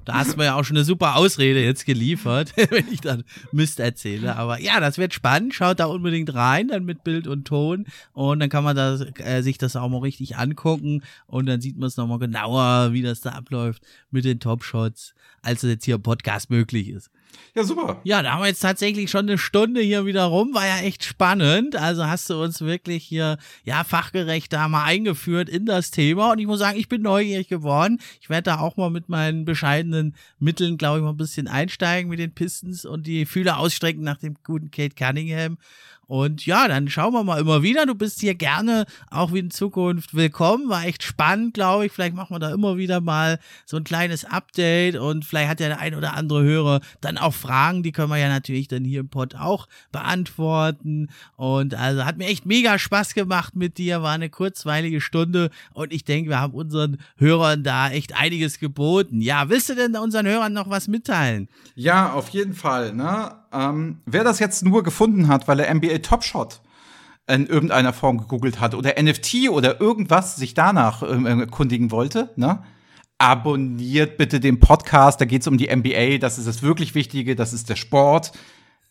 Da 0.04 0.14
hast 0.14 0.32
du 0.32 0.36
mir 0.38 0.44
ja 0.44 0.54
auch 0.54 0.64
schon 0.64 0.76
eine 0.76 0.84
super 0.84 1.16
Ausrede 1.16 1.62
jetzt 1.62 1.84
geliefert, 1.84 2.52
wenn 2.70 2.88
ich 2.90 3.00
dann 3.00 3.24
Mist 3.52 3.80
erzähle. 3.80 4.36
Aber 4.36 4.60
ja, 4.60 4.80
das 4.80 4.98
wird 4.98 5.12
spannend. 5.12 5.54
Schaut 5.54 5.80
da 5.80 5.86
unbedingt 5.86 6.34
rein, 6.34 6.68
dann 6.68 6.84
mit 6.84 7.04
Bild 7.04 7.26
und 7.26 7.44
Ton. 7.44 7.86
Und 8.12 8.40
dann 8.40 8.48
kann 8.48 8.64
man 8.64 8.74
das, 8.74 9.04
äh, 9.18 9.42
sich 9.42 9.58
das 9.58 9.76
auch 9.76 9.88
mal 9.88 9.98
richtig 9.98 10.36
angucken. 10.36 11.02
Und 11.26 11.46
dann 11.46 11.60
sieht 11.60 11.76
man 11.76 11.88
es 11.88 11.96
nochmal 11.96 12.18
genauer, 12.18 12.92
wie 12.92 13.02
das 13.02 13.20
da 13.20 13.30
abläuft 13.30 13.82
mit 14.10 14.24
den 14.24 14.40
Top-Shots, 14.40 15.14
als 15.42 15.62
es 15.62 15.70
jetzt 15.70 15.84
hier 15.84 15.96
im 15.96 16.02
Podcast 16.02 16.50
möglich 16.50 16.88
ist. 16.88 17.10
Ja, 17.54 17.64
super. 17.64 18.00
Ja, 18.04 18.22
da 18.22 18.32
haben 18.32 18.42
wir 18.42 18.46
jetzt 18.46 18.60
tatsächlich 18.60 19.10
schon 19.10 19.28
eine 19.28 19.38
Stunde 19.38 19.80
hier 19.80 20.06
wieder 20.06 20.24
rum. 20.24 20.54
War 20.54 20.66
ja 20.66 20.78
echt 20.78 21.04
spannend. 21.04 21.76
Also 21.76 22.06
hast 22.06 22.30
du 22.30 22.40
uns 22.40 22.60
wirklich 22.60 23.04
hier, 23.04 23.38
ja, 23.64 23.84
fachgerecht 23.84 24.52
da 24.52 24.68
mal 24.68 24.84
eingeführt 24.84 25.48
in 25.48 25.66
das 25.66 25.90
Thema. 25.90 26.32
Und 26.32 26.38
ich 26.38 26.46
muss 26.46 26.60
sagen, 26.60 26.78
ich 26.78 26.88
bin 26.88 27.02
neugierig 27.02 27.48
geworden. 27.48 28.00
Ich 28.20 28.30
werde 28.30 28.44
da 28.44 28.60
auch 28.60 28.76
mal 28.76 28.90
mit 28.90 29.08
meinen 29.08 29.44
bescheidenen 29.44 30.14
Mitteln, 30.38 30.78
glaube 30.78 30.98
ich, 30.98 31.04
mal 31.04 31.10
ein 31.10 31.16
bisschen 31.16 31.48
einsteigen 31.48 32.10
mit 32.10 32.18
den 32.18 32.32
Pistons 32.32 32.84
und 32.84 33.06
die 33.06 33.26
Fühler 33.26 33.58
ausstrecken 33.58 34.02
nach 34.02 34.18
dem 34.18 34.36
guten 34.44 34.70
Kate 34.70 34.94
Cunningham. 34.94 35.58
Und 36.08 36.46
ja, 36.46 36.68
dann 36.68 36.88
schauen 36.88 37.12
wir 37.12 37.22
mal 37.22 37.38
immer 37.38 37.62
wieder. 37.62 37.84
Du 37.84 37.94
bist 37.94 38.20
hier 38.20 38.34
gerne 38.34 38.86
auch 39.10 39.34
wie 39.34 39.40
in 39.40 39.50
Zukunft 39.50 40.14
willkommen. 40.14 40.70
War 40.70 40.86
echt 40.86 41.02
spannend, 41.02 41.52
glaube 41.52 41.84
ich. 41.84 41.92
Vielleicht 41.92 42.14
machen 42.14 42.34
wir 42.34 42.38
da 42.38 42.50
immer 42.50 42.78
wieder 42.78 43.02
mal 43.02 43.38
so 43.66 43.76
ein 43.76 43.84
kleines 43.84 44.24
Update 44.24 44.96
und 44.96 45.26
vielleicht 45.26 45.50
hat 45.50 45.60
ja 45.60 45.68
der 45.68 45.80
ein 45.80 45.94
oder 45.94 46.14
andere 46.14 46.42
Hörer 46.42 46.80
dann 47.02 47.18
auch 47.18 47.34
Fragen. 47.34 47.82
Die 47.82 47.92
können 47.92 48.08
wir 48.08 48.16
ja 48.16 48.30
natürlich 48.30 48.68
dann 48.68 48.84
hier 48.84 49.00
im 49.00 49.10
Pod 49.10 49.34
auch 49.34 49.68
beantworten. 49.92 51.10
Und 51.36 51.74
also 51.74 52.06
hat 52.06 52.16
mir 52.16 52.28
echt 52.28 52.46
mega 52.46 52.78
Spaß 52.78 53.12
gemacht 53.12 53.54
mit 53.54 53.76
dir. 53.76 54.00
War 54.00 54.14
eine 54.14 54.30
kurzweilige 54.30 55.02
Stunde 55.02 55.50
und 55.74 55.92
ich 55.92 56.04
denke, 56.04 56.30
wir 56.30 56.40
haben 56.40 56.54
unseren 56.54 56.96
Hörern 57.18 57.62
da 57.62 57.90
echt 57.90 58.16
einiges 58.16 58.58
geboten. 58.58 59.20
Ja, 59.20 59.50
willst 59.50 59.68
du 59.68 59.74
denn 59.74 59.94
unseren 59.94 60.26
Hörern 60.26 60.54
noch 60.54 60.70
was 60.70 60.88
mitteilen? 60.88 61.48
Ja, 61.74 62.14
auf 62.14 62.30
jeden 62.30 62.54
Fall. 62.54 62.94
Ne? 62.94 63.32
Ähm, 63.52 63.98
wer 64.06 64.24
das 64.24 64.38
jetzt 64.38 64.64
nur 64.64 64.82
gefunden 64.82 65.28
hat, 65.28 65.48
weil 65.48 65.60
er 65.60 65.74
NBA 65.74 65.98
Top 65.98 66.24
Shot 66.24 66.60
in 67.26 67.46
irgendeiner 67.46 67.92
Form 67.92 68.18
gegoogelt 68.18 68.60
hat 68.60 68.74
oder 68.74 68.94
NFT 69.00 69.48
oder 69.50 69.80
irgendwas 69.80 70.36
sich 70.36 70.54
danach 70.54 71.02
ähm, 71.02 71.26
erkundigen 71.26 71.90
wollte, 71.90 72.30
ne? 72.36 72.62
Abonniert 73.20 74.16
bitte 74.16 74.38
den 74.38 74.60
Podcast, 74.60 75.20
da 75.20 75.24
geht 75.24 75.42
es 75.42 75.48
um 75.48 75.58
die 75.58 75.74
NBA, 75.74 76.18
das 76.18 76.38
ist 76.38 76.46
das 76.46 76.62
wirklich 76.62 76.94
Wichtige, 76.94 77.34
das 77.34 77.52
ist 77.52 77.68
der 77.68 77.74
Sport. 77.74 78.30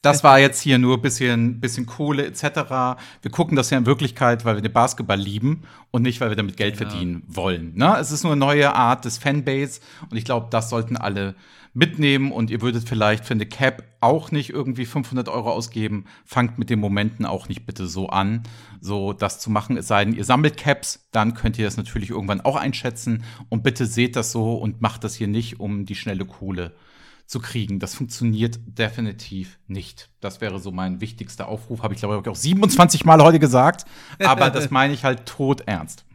Das 0.01 0.23
war 0.23 0.37
jetzt 0.37 0.61
hier 0.61 0.77
nur 0.77 0.97
ein 0.97 1.01
bisschen, 1.01 1.59
bisschen 1.61 1.85
Kohle 1.85 2.25
etc. 2.27 2.43
Wir 3.21 3.31
gucken 3.31 3.55
das 3.55 3.69
ja 3.69 3.77
in 3.77 3.85
Wirklichkeit, 3.85 4.45
weil 4.45 4.55
wir 4.55 4.61
den 4.61 4.73
Basketball 4.73 5.17
lieben 5.17 5.63
und 5.91 6.01
nicht, 6.03 6.19
weil 6.21 6.29
wir 6.29 6.35
damit 6.35 6.57
Geld 6.57 6.77
Genau. 6.77 6.89
verdienen 6.91 7.23
wollen. 7.27 7.73
Ne? 7.75 7.97
Es 7.99 8.11
ist 8.11 8.23
nur 8.23 8.33
eine 8.33 8.39
neue 8.39 8.75
Art 8.75 9.05
des 9.05 9.17
Fanbase 9.17 9.79
und 10.09 10.17
ich 10.17 10.25
glaube, 10.25 10.47
das 10.51 10.69
sollten 10.69 10.97
alle 10.97 11.33
mitnehmen 11.77 12.31
und 12.31 12.49
ihr 12.49 12.61
würdet 12.61 12.89
vielleicht 12.89 13.23
für 13.23 13.35
eine 13.35 13.45
Cap 13.45 13.83
auch 14.01 14.31
nicht 14.31 14.49
irgendwie 14.49 14.85
500 14.85 15.29
Euro 15.29 15.51
ausgeben. 15.51 16.05
Fangt 16.25 16.57
mit 16.57 16.71
den 16.71 16.79
Momenten 16.79 17.25
auch 17.25 17.49
nicht 17.49 17.67
bitte 17.67 17.87
so 17.87 18.09
an, 18.09 18.43
so 18.81 19.13
das 19.13 19.39
zu 19.39 19.51
machen. 19.51 19.77
Es 19.77 19.87
sei 19.87 20.03
denn, 20.03 20.15
ihr 20.15 20.25
sammelt 20.25 20.57
Caps, 20.57 21.07
dann 21.11 21.35
könnt 21.35 21.59
ihr 21.59 21.65
das 21.65 21.77
natürlich 21.77 22.09
irgendwann 22.09 22.41
auch 22.41 22.55
einschätzen 22.55 23.23
und 23.49 23.61
bitte 23.61 23.85
seht 23.85 24.15
das 24.15 24.31
so 24.31 24.55
und 24.55 24.81
macht 24.81 25.03
das 25.03 25.13
hier 25.13 25.27
nicht, 25.27 25.59
um 25.59 25.85
die 25.85 25.95
schnelle 25.95 26.25
Kohle 26.25 26.73
zu 27.27 27.39
kriegen. 27.39 27.77
Das 27.79 27.93
funktioniert 27.93 28.57
definitiv 28.65 29.59
nicht. 29.67 30.09
Das 30.19 30.41
wäre 30.41 30.57
so 30.59 30.71
mein 30.71 30.99
wichtigster 30.99 31.47
Aufruf. 31.47 31.83
Habe 31.83 31.93
ich 31.93 31.99
glaube 31.99 32.19
ich 32.19 32.27
auch 32.27 32.35
27 32.35 33.05
Mal 33.05 33.21
heute 33.21 33.37
gesagt. 33.37 33.85
Aber 34.23 34.49
das 34.49 34.69
meine 34.71 34.93
ich 34.95 35.03
halt 35.03 35.27
tot 35.27 35.61
ernst. 35.67 36.06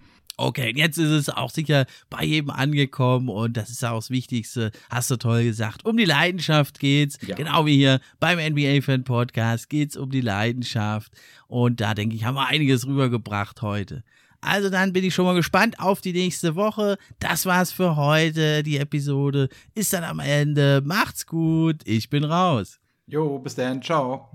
Okay, 0.43 0.71
und 0.71 0.77
jetzt 0.77 0.99
ist 0.99 1.11
es 1.11 1.29
auch 1.29 1.51
sicher 1.51 1.87
bei 2.11 2.25
jedem 2.25 2.51
angekommen 2.51 3.29
und 3.29 3.57
das 3.57 3.71
ist 3.71 3.85
auch 3.85 3.99
das 3.99 4.11
Wichtigste. 4.11 4.73
Hast 4.91 5.09
du 5.09 5.17
toll 5.17 5.45
gesagt. 5.45 5.85
Um 5.85 5.97
die 5.97 6.05
Leidenschaft 6.05 6.81
geht's. 6.81 7.17
Ja. 7.25 7.37
Genau 7.37 7.65
wie 7.65 7.77
hier 7.77 8.01
beim 8.19 8.41
NBA 8.41 8.81
Fan 8.83 9.05
Podcast 9.05 9.71
geht's 9.71 9.97
um 9.97 10.11
die 10.11 10.21
Leidenschaft. 10.21 11.13
Und 11.47 11.81
da 11.81 11.95
denke 11.95 12.17
ich, 12.17 12.25
haben 12.25 12.35
wir 12.35 12.49
einiges 12.49 12.89
rübergebracht 12.89 13.63
heute. 13.63 14.03
Also 14.41 14.69
dann 14.69 14.93
bin 14.93 15.05
ich 15.05 15.15
schon 15.15 15.27
mal 15.27 15.37
gespannt 15.37 15.79
auf 15.79 16.01
die 16.01 16.13
nächste 16.13 16.57
Woche. 16.57 16.99
Das 17.21 17.47
war's 17.47 17.71
für 17.71 17.95
heute. 17.95 18.65
Die 18.65 18.79
Episode 18.79 19.49
ist 19.77 19.93
dann 19.93 20.03
am 20.03 20.19
Ende. 20.19 20.83
Macht's 20.85 21.25
gut. 21.25 21.83
Ich 21.85 22.11
bin 22.11 22.25
raus. 22.25 22.81
Jo, 23.07 23.39
bis 23.39 23.55
dann. 23.55 23.81
Ciao. 23.81 24.29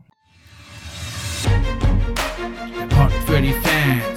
Pod 2.90 3.12
für 3.26 3.42
die 3.42 3.52
Fans, 3.52 4.17